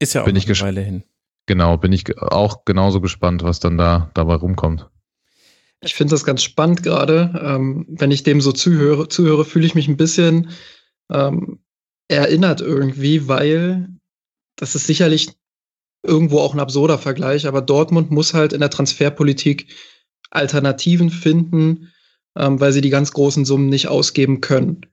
[0.00, 1.04] ist ja auch bin ich eine Weile hin.
[1.46, 4.90] Genau, bin ich auch genauso gespannt, was dann da dabei rumkommt.
[5.82, 7.40] Ich finde das ganz spannend gerade.
[7.42, 10.50] Ähm, wenn ich dem so zuhöre, zuhöre fühle ich mich ein bisschen
[11.10, 11.60] ähm,
[12.08, 13.88] erinnert irgendwie, weil
[14.56, 15.36] das ist sicherlich
[16.02, 19.74] irgendwo auch ein absurder Vergleich, aber Dortmund muss halt in der Transferpolitik
[20.30, 21.92] Alternativen finden,
[22.36, 24.86] ähm, weil sie die ganz großen Summen nicht ausgeben können.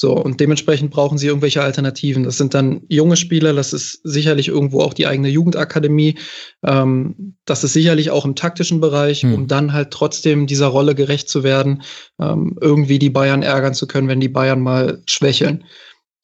[0.00, 2.22] So, und dementsprechend brauchen sie irgendwelche Alternativen.
[2.22, 6.16] Das sind dann junge Spieler, das ist sicherlich irgendwo auch die eigene Jugendakademie.
[6.64, 9.34] Ähm, das ist sicherlich auch im taktischen Bereich, hm.
[9.34, 11.82] um dann halt trotzdem dieser Rolle gerecht zu werden,
[12.18, 15.64] ähm, irgendwie die Bayern ärgern zu können, wenn die Bayern mal schwächeln.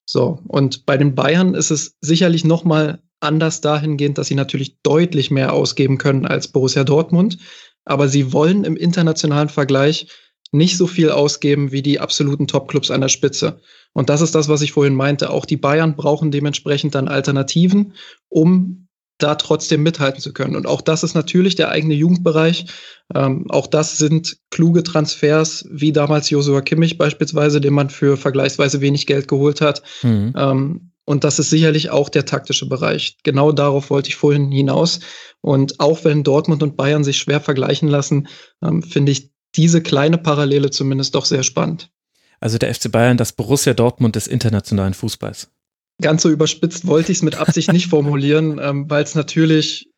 [0.06, 4.80] So, und bei den Bayern ist es sicherlich noch mal anders dahingehend, dass sie natürlich
[4.84, 7.36] deutlich mehr ausgeben können als Borussia Dortmund.
[7.84, 10.06] Aber sie wollen im internationalen Vergleich
[10.52, 13.60] nicht so viel ausgeben wie die absoluten Topclubs an der Spitze.
[13.92, 15.30] Und das ist das, was ich vorhin meinte.
[15.30, 17.94] Auch die Bayern brauchen dementsprechend dann Alternativen,
[18.28, 18.86] um
[19.18, 20.56] da trotzdem mithalten zu können.
[20.56, 22.66] Und auch das ist natürlich der eigene Jugendbereich.
[23.14, 28.80] Ähm, auch das sind kluge Transfers, wie damals Josua Kimmich beispielsweise, den man für vergleichsweise
[28.80, 29.82] wenig Geld geholt hat.
[30.02, 30.34] Mhm.
[30.36, 33.16] Ähm, und das ist sicherlich auch der taktische Bereich.
[33.22, 35.00] Genau darauf wollte ich vorhin hinaus.
[35.40, 38.28] Und auch wenn Dortmund und Bayern sich schwer vergleichen lassen,
[38.62, 41.90] ähm, finde ich diese kleine Parallele zumindest doch sehr spannend.
[42.40, 45.50] Also der FC Bayern, das Borussia Dortmund des internationalen Fußballs.
[46.02, 49.90] Ganz so überspitzt wollte ich es mit Absicht nicht formulieren, ähm, weil es natürlich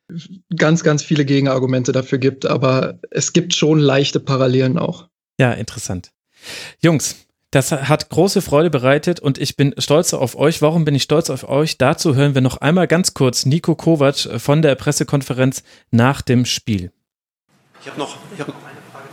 [0.57, 5.09] ganz, ganz viele Gegenargumente dafür gibt, aber es gibt schon leichte Parallelen auch.
[5.39, 6.13] Ja, interessant.
[6.83, 10.63] Jungs, das hat große Freude bereitet und ich bin stolz auf euch.
[10.63, 11.79] Warum bin ich stolz auf euch?
[11.79, 16.93] Dazu hören wir noch einmal ganz kurz Nico Kovac von der Pressekonferenz nach dem Spiel.
[17.81, 18.68] Ich habe noch, ich hab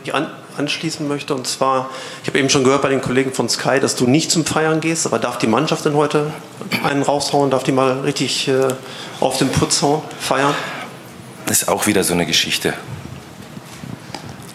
[0.06, 1.36] ich an, anschließen möchte.
[1.36, 1.90] Und zwar,
[2.22, 4.80] ich habe eben schon gehört bei den Kollegen von Sky, dass du nicht zum Feiern
[4.80, 6.32] gehst, aber darf die Mannschaft denn heute
[6.84, 7.52] einen raushauen?
[7.52, 8.68] Darf die mal richtig äh,
[9.20, 10.54] auf den Putz hauen, feiern?
[11.46, 12.74] Das ist auch wieder so eine Geschichte.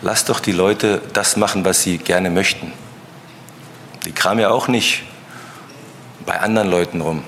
[0.03, 2.73] Lass doch die Leute das machen, was sie gerne möchten.
[4.07, 5.03] Die kramen ja auch nicht
[6.25, 7.23] bei anderen Leuten rum.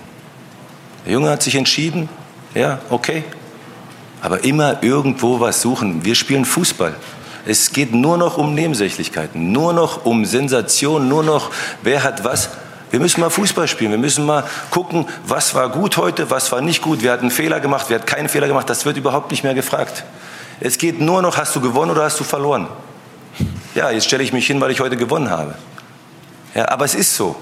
[1.05, 2.09] Der Junge hat sich entschieden,
[2.55, 3.25] ja, okay.
[4.21, 6.05] Aber immer irgendwo was suchen.
[6.05, 6.95] Wir spielen Fußball.
[7.45, 11.51] Es geht nur noch um Nebensächlichkeiten, nur noch um Sensation, nur noch,
[11.83, 12.51] wer hat was.
[12.91, 13.91] Wir müssen mal Fußball spielen.
[13.91, 17.03] Wir müssen mal gucken, was war gut heute, was war nicht gut.
[17.03, 18.69] Wer hat einen Fehler gemacht, wer hat keinen Fehler gemacht.
[18.69, 20.05] Das wird überhaupt nicht mehr gefragt.
[20.61, 22.69] Es geht nur noch, hast du gewonnen oder hast du verloren?
[23.75, 25.55] Ja, jetzt stelle ich mich hin, weil ich heute gewonnen habe.
[26.55, 27.35] Ja, aber es ist so.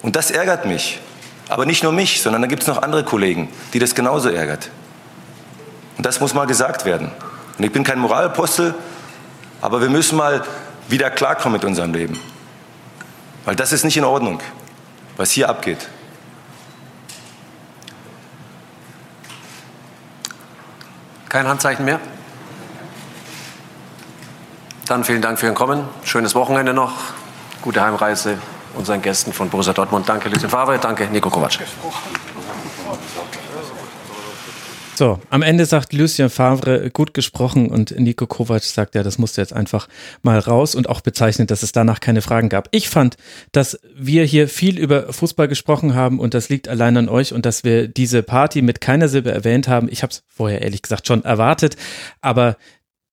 [0.00, 0.98] Und das ärgert mich.
[1.48, 4.70] Aber nicht nur mich, sondern da gibt es noch andere Kollegen, die das genauso ärgert.
[5.98, 7.10] Und das muss mal gesagt werden.
[7.58, 8.74] Und ich bin kein Moralapostel,
[9.60, 10.44] aber wir müssen mal
[10.88, 12.18] wieder klarkommen mit unserem Leben.
[13.44, 14.40] Weil das ist nicht in Ordnung,
[15.16, 15.88] was hier abgeht.
[21.28, 22.00] Kein Handzeichen mehr?
[24.86, 25.86] Dann vielen Dank für Ihren Kommen.
[26.04, 26.92] Schönes Wochenende noch.
[27.60, 28.38] Gute Heimreise
[28.74, 30.08] unseren Gästen von Borussia Dortmund.
[30.08, 30.78] Danke, Lucien Favre.
[30.78, 31.58] Danke, Nico Kovac.
[34.98, 39.40] So, am Ende sagt Lucien Favre, gut gesprochen und Nico Kovac sagt, ja, das musste
[39.40, 39.88] jetzt einfach
[40.22, 42.66] mal raus und auch bezeichnet, dass es danach keine Fragen gab.
[42.72, 43.16] Ich fand,
[43.52, 47.46] dass wir hier viel über Fußball gesprochen haben und das liegt allein an euch und
[47.46, 49.88] dass wir diese Party mit keiner Silbe erwähnt haben.
[49.88, 51.76] Ich habe es vorher ehrlich gesagt schon erwartet,
[52.20, 52.56] aber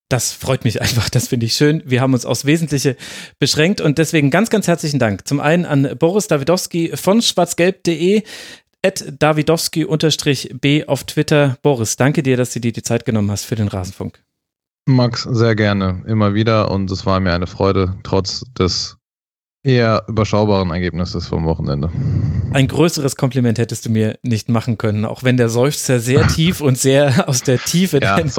[0.09, 1.83] das freut mich einfach, das finde ich schön.
[1.85, 2.95] Wir haben uns aufs Wesentliche
[3.39, 5.27] beschränkt und deswegen ganz, ganz herzlichen Dank.
[5.27, 8.23] Zum einen an Boris Dawidowski von schwarzgelb.de,
[8.91, 11.57] Dawidowski-B auf Twitter.
[11.61, 14.23] Boris, danke dir, dass du dir die Zeit genommen hast für den Rasenfunk.
[14.87, 18.97] Max, sehr gerne, immer wieder und es war mir eine Freude, trotz des
[19.65, 21.89] eher überschaubaren Ergebnisses vom Wochenende.
[22.53, 26.61] Ein größeres Kompliment hättest du mir nicht machen können, auch wenn der Seufzer sehr tief
[26.61, 28.31] und sehr aus der Tiefe ja, dein,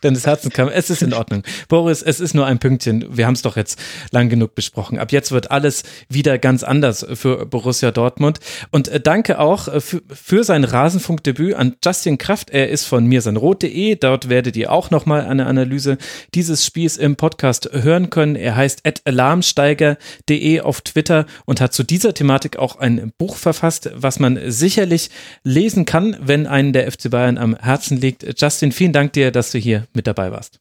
[0.00, 0.68] deines Herzens kam.
[0.68, 1.44] Es ist in Ordnung.
[1.68, 3.06] Boris, es ist nur ein Pünktchen.
[3.08, 3.78] Wir haben es doch jetzt
[4.10, 4.98] lang genug besprochen.
[4.98, 8.40] Ab jetzt wird alles wieder ganz anders für Borussia Dortmund.
[8.72, 12.50] Und äh, danke auch äh, für, für sein Rasenfunkdebüt an Justin Kraft.
[12.50, 13.94] Er ist von mirsanrot.de.
[13.94, 15.98] Dort werdet ihr auch nochmal eine Analyse
[16.34, 18.34] dieses Spiels im Podcast hören können.
[18.34, 24.18] Er heißt alarmsteiger.de auf Twitter und hat zu dieser Thematik auch ein Buch verfasst, was
[24.18, 25.10] man sicherlich
[25.42, 28.40] lesen kann, wenn einen der FC Bayern am Herzen liegt.
[28.40, 30.60] Justin, vielen Dank dir, dass du hier mit dabei warst.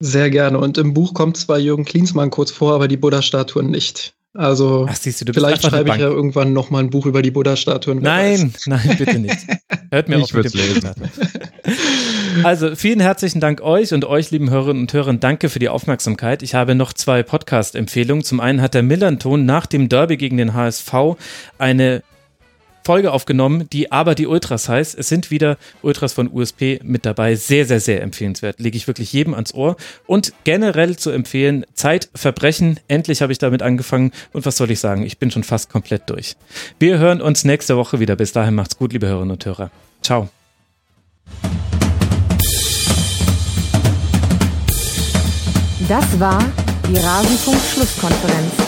[0.00, 0.58] Sehr gerne.
[0.58, 4.14] Und im Buch kommt zwar Jürgen Klinsmann kurz vor, aber die Buddha-Statuen nicht.
[4.34, 7.30] Also Ach, du, du vielleicht schreibe ich ja irgendwann noch mal ein Buch über die
[7.30, 8.00] Buddha-Statuen.
[8.00, 9.38] Nein, nein, bitte nicht.
[9.90, 10.90] Hört mir ich auf mit dem lesen.
[12.44, 16.42] Also vielen herzlichen Dank euch und euch, lieben Hörerinnen und Hörer, danke für die Aufmerksamkeit.
[16.42, 18.22] Ich habe noch zwei Podcast-Empfehlungen.
[18.22, 20.92] Zum einen hat der Millanton nach dem Derby gegen den HSV
[21.58, 22.02] eine
[22.88, 24.98] Folge aufgenommen, die aber die Ultras heißt.
[24.98, 27.34] Es sind wieder Ultras von USP mit dabei.
[27.34, 28.60] Sehr, sehr, sehr empfehlenswert.
[28.60, 29.76] Lege ich wirklich jedem ans Ohr.
[30.06, 32.80] Und generell zu empfehlen, Zeitverbrechen.
[32.88, 34.12] Endlich habe ich damit angefangen.
[34.32, 35.02] Und was soll ich sagen?
[35.02, 36.36] Ich bin schon fast komplett durch.
[36.78, 38.16] Wir hören uns nächste Woche wieder.
[38.16, 39.70] Bis dahin macht's gut, liebe Hörerinnen und Hörer.
[40.00, 40.30] Ciao.
[45.86, 46.42] Das war
[46.88, 48.67] die Rasenfunk-Schlusskonferenz.